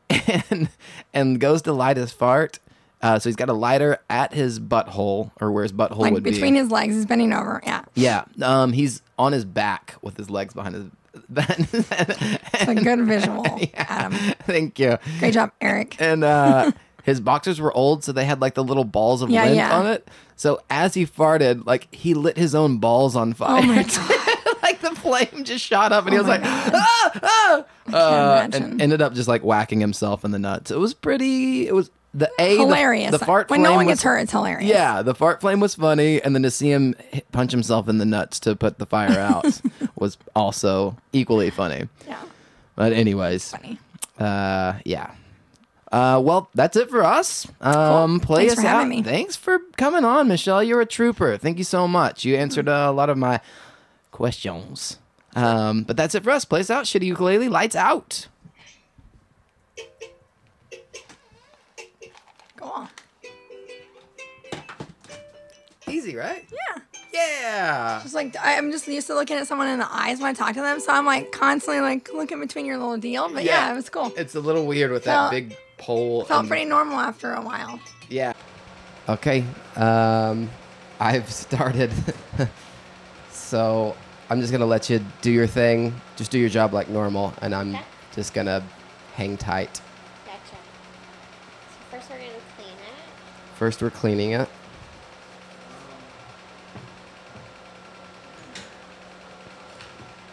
and 0.09 0.69
and 1.13 1.39
goes 1.39 1.61
to 1.63 1.73
light 1.73 1.97
his 1.97 2.11
fart. 2.11 2.59
Uh, 3.01 3.17
so 3.17 3.29
he's 3.29 3.35
got 3.37 3.47
a 3.49 3.53
lighter 3.53 3.97
at 4.09 4.33
his 4.33 4.59
butthole 4.59 5.31
or 5.39 5.51
where 5.51 5.63
his 5.63 5.71
butthole 5.71 5.99
Like 5.99 6.13
would 6.13 6.23
between 6.23 6.23
be. 6.23 6.31
Between 6.31 6.55
his 6.55 6.69
legs, 6.71 6.95
he's 6.95 7.05
bending 7.05 7.31
over. 7.33 7.61
Yeah. 7.65 7.85
Yeah. 7.95 8.25
Um, 8.41 8.73
he's 8.73 9.01
on 9.17 9.31
his 9.31 9.45
back 9.45 9.95
with 10.01 10.17
his 10.17 10.29
legs 10.29 10.53
behind 10.53 10.75
his. 10.75 10.85
It's 11.71 12.67
a 12.67 12.75
good 12.75 13.05
visual, 13.05 13.45
Adam. 13.73 14.13
Thank 14.45 14.79
you. 14.79 14.97
Great 15.19 15.33
job, 15.33 15.51
Eric. 15.61 15.99
And 16.01 16.23
uh, 16.23 16.71
his 17.03 17.19
boxers 17.19 17.59
were 17.61 17.73
old, 17.75 18.03
so 18.03 18.11
they 18.11 18.25
had 18.25 18.41
like 18.41 18.53
the 18.53 18.63
little 18.63 18.83
balls 18.83 19.21
of 19.21 19.29
Yeah, 19.29 19.45
lint 19.45 19.55
yeah. 19.55 19.77
on 19.77 19.87
it. 19.87 20.07
So 20.35 20.61
as 20.69 20.93
he 20.93 21.05
farted, 21.05 21.65
like 21.65 21.93
he 21.93 22.13
lit 22.13 22.37
his 22.37 22.53
own 22.55 22.77
balls 22.77 23.15
on 23.15 23.33
fire. 23.33 23.61
Oh 23.63 23.65
my 23.65 23.83
god. 23.83 24.57
like 24.61 24.81
the 24.81 24.91
flame 24.95 25.43
just 25.43 25.63
shot 25.65 25.91
up, 25.91 26.05
and 26.05 26.13
he 26.13 26.19
Oh 26.19 26.23
was 26.23 26.29
like, 26.29 26.43
God. 26.43 26.71
ah, 26.75 27.11
ah, 27.91 27.93
uh, 27.93 28.49
and 28.53 28.81
ended 28.81 29.01
up 29.01 29.13
just 29.13 29.27
like 29.27 29.41
whacking 29.41 29.79
himself 29.79 30.23
in 30.23 30.31
the 30.31 30.39
nuts. 30.39 30.69
It 30.71 30.77
was 30.79 30.93
pretty. 30.93 31.67
It 31.67 31.73
was 31.73 31.89
the 32.13 32.29
a 32.39 32.57
hilarious. 32.57 33.11
The, 33.11 33.19
fart 33.19 33.49
when 33.49 33.59
flame 33.59 33.63
no 33.63 33.75
one 33.75 33.85
was, 33.85 33.93
gets 33.93 34.03
hurt, 34.03 34.17
it's 34.19 34.31
hilarious. 34.31 34.69
Yeah, 34.69 35.01
the 35.01 35.13
fart 35.15 35.41
flame 35.41 35.59
was 35.59 35.75
funny, 35.75 36.21
and 36.21 36.33
then 36.35 36.43
to 36.43 36.51
see 36.51 36.71
him 36.71 36.95
hit- 37.11 37.31
punch 37.31 37.51
himself 37.51 37.87
in 37.87 37.97
the 37.99 38.05
nuts 38.05 38.39
to 38.41 38.55
put 38.55 38.79
the 38.79 38.85
fire 38.85 39.19
out 39.19 39.61
was 39.95 40.17
also 40.35 40.97
equally 41.13 41.49
funny. 41.49 41.87
Yeah. 42.07 42.21
But 42.75 42.93
anyways, 42.93 43.51
Funny. 43.51 43.77
uh, 44.17 44.73
yeah. 44.85 45.11
Uh, 45.91 46.21
well, 46.23 46.49
that's 46.53 46.77
it 46.77 46.89
for 46.89 47.03
us. 47.03 47.47
Um, 47.61 48.19
play 48.19 48.47
Thanks 48.47 48.59
us 48.59 48.63
for 48.63 48.67
out. 48.69 48.87
me. 48.87 49.01
Thanks 49.03 49.35
for 49.35 49.59
coming 49.75 50.05
on, 50.05 50.27
Michelle. 50.27 50.63
You're 50.63 50.81
a 50.81 50.85
trooper. 50.85 51.37
Thank 51.37 51.57
you 51.57 51.63
so 51.63 51.87
much. 51.87 52.23
You 52.25 52.35
answered 52.35 52.69
uh, 52.69 52.85
a 52.87 52.91
lot 52.91 53.09
of 53.09 53.17
my 53.17 53.41
questions. 54.11 54.99
Um, 55.35 55.83
but 55.83 55.97
that's 55.97 56.15
it 56.15 56.23
for 56.23 56.31
us. 56.31 56.45
Play 56.45 56.61
us 56.61 56.69
out. 56.69 56.85
Shitty 56.85 57.05
ukulele. 57.05 57.49
Lights 57.49 57.75
out. 57.75 58.27
Easy, 65.99 66.15
right? 66.15 66.45
Yeah. 66.49 66.81
Yeah. 67.11 67.99
Just 68.01 68.15
like 68.15 68.33
I- 68.37 68.57
I'm 68.57 68.71
just 68.71 68.87
used 68.87 69.07
to 69.07 69.15
looking 69.15 69.35
at 69.35 69.47
someone 69.47 69.67
in 69.67 69.79
the 69.79 69.87
eyes 69.93 70.19
when 70.19 70.27
I 70.29 70.33
talk 70.33 70.53
to 70.53 70.61
them, 70.61 70.79
so 70.79 70.93
I'm 70.93 71.05
like 71.05 71.33
constantly 71.33 71.81
like 71.81 72.09
looking 72.13 72.39
between 72.39 72.65
your 72.65 72.77
little 72.77 72.95
deal. 72.97 73.27
But 73.33 73.43
yeah, 73.43 73.65
Yeah. 73.67 73.73
it 73.73 73.75
was 73.75 73.89
cool. 73.89 74.13
It's 74.15 74.33
a 74.35 74.39
little 74.39 74.65
weird 74.65 74.91
with 74.91 75.03
that 75.03 75.29
big 75.29 75.57
pole. 75.77 76.23
Felt 76.23 76.41
and- 76.41 76.47
pretty 76.49 76.63
normal 76.63 76.99
after 77.01 77.33
a 77.33 77.41
while. 77.41 77.81
Yeah. 78.07 78.31
Okay. 79.09 79.43
Um, 79.75 80.49
I've 81.01 81.29
started. 81.29 81.91
so 83.33 83.93
I'm 84.29 84.39
just 84.39 84.53
gonna 84.53 84.65
let 84.65 84.89
you 84.89 85.03
do 85.21 85.31
your 85.31 85.47
thing. 85.47 85.99
Just 86.15 86.31
do 86.31 86.39
your 86.39 86.49
job 86.49 86.71
like 86.73 86.87
normal, 86.87 87.33
and 87.41 87.53
I'm 87.53 87.75
Okay. 87.75 87.83
just 88.15 88.33
gonna 88.33 88.63
hang 89.15 89.35
tight. 89.35 89.81
Gotcha. 90.25 90.39
So 90.51 91.97
first 91.97 92.09
we're 92.09 92.17
gonna 92.19 92.29
clean 92.55 92.69
it. 92.69 93.57
First, 93.57 93.81
we're 93.81 93.89
cleaning 93.89 94.31
it. 94.31 94.47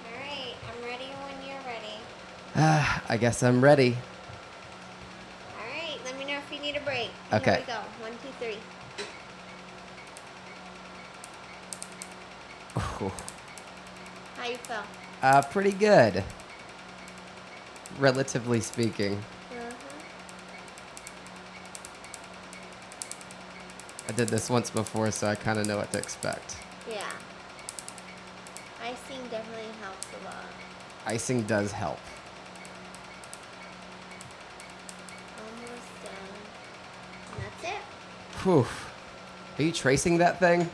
All 0.04 0.12
right, 0.20 0.54
I'm 0.68 0.82
ready 0.84 1.04
when 1.24 1.36
you're 1.48 1.62
ready. 1.66 1.96
Ah, 2.58 3.02
I 3.08 3.18
guess 3.18 3.42
I'm 3.42 3.62
ready. 3.62 3.98
All 5.58 5.66
right, 5.66 5.98
let 6.06 6.18
me 6.18 6.24
know 6.24 6.38
if 6.38 6.50
you 6.50 6.58
need 6.58 6.76
a 6.76 6.80
break. 6.80 7.10
Okay. 7.32 7.56
Here 7.56 7.60
we 7.60 7.66
go. 7.66 7.80
One, 8.00 8.12
two, 8.12 8.32
three. 8.38 8.56
How 14.36 14.46
you 14.48 14.56
feel? 14.56 14.82
Uh, 15.22 15.42
pretty 15.42 15.72
good. 15.72 16.24
Relatively 17.98 18.60
speaking. 18.60 19.14
Uh-huh. 19.50 19.74
I 24.08 24.12
did 24.12 24.28
this 24.28 24.48
once 24.48 24.70
before, 24.70 25.10
so 25.10 25.26
I 25.26 25.34
kind 25.34 25.58
of 25.58 25.66
know 25.66 25.76
what 25.76 25.92
to 25.92 25.98
expect. 25.98 26.56
Yeah. 26.88 27.02
Icing 28.82 29.20
definitely 29.30 29.64
helps 29.82 30.06
a 30.22 30.24
lot. 30.24 30.44
Icing 31.06 31.42
does 31.42 31.72
help. 31.72 31.98
Whew. 38.46 38.64
Are 39.58 39.62
you 39.64 39.72
tracing 39.72 40.18
that 40.18 40.38
thing? 40.38 40.70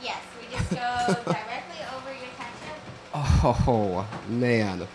Yes, 0.00 0.22
we 0.40 0.56
just 0.56 0.70
go 0.70 0.76
directly 1.24 1.80
over 1.96 2.10
your 2.10 2.30
ketchup. 2.36 2.78
Oh, 3.12 4.06
man. 4.28 4.86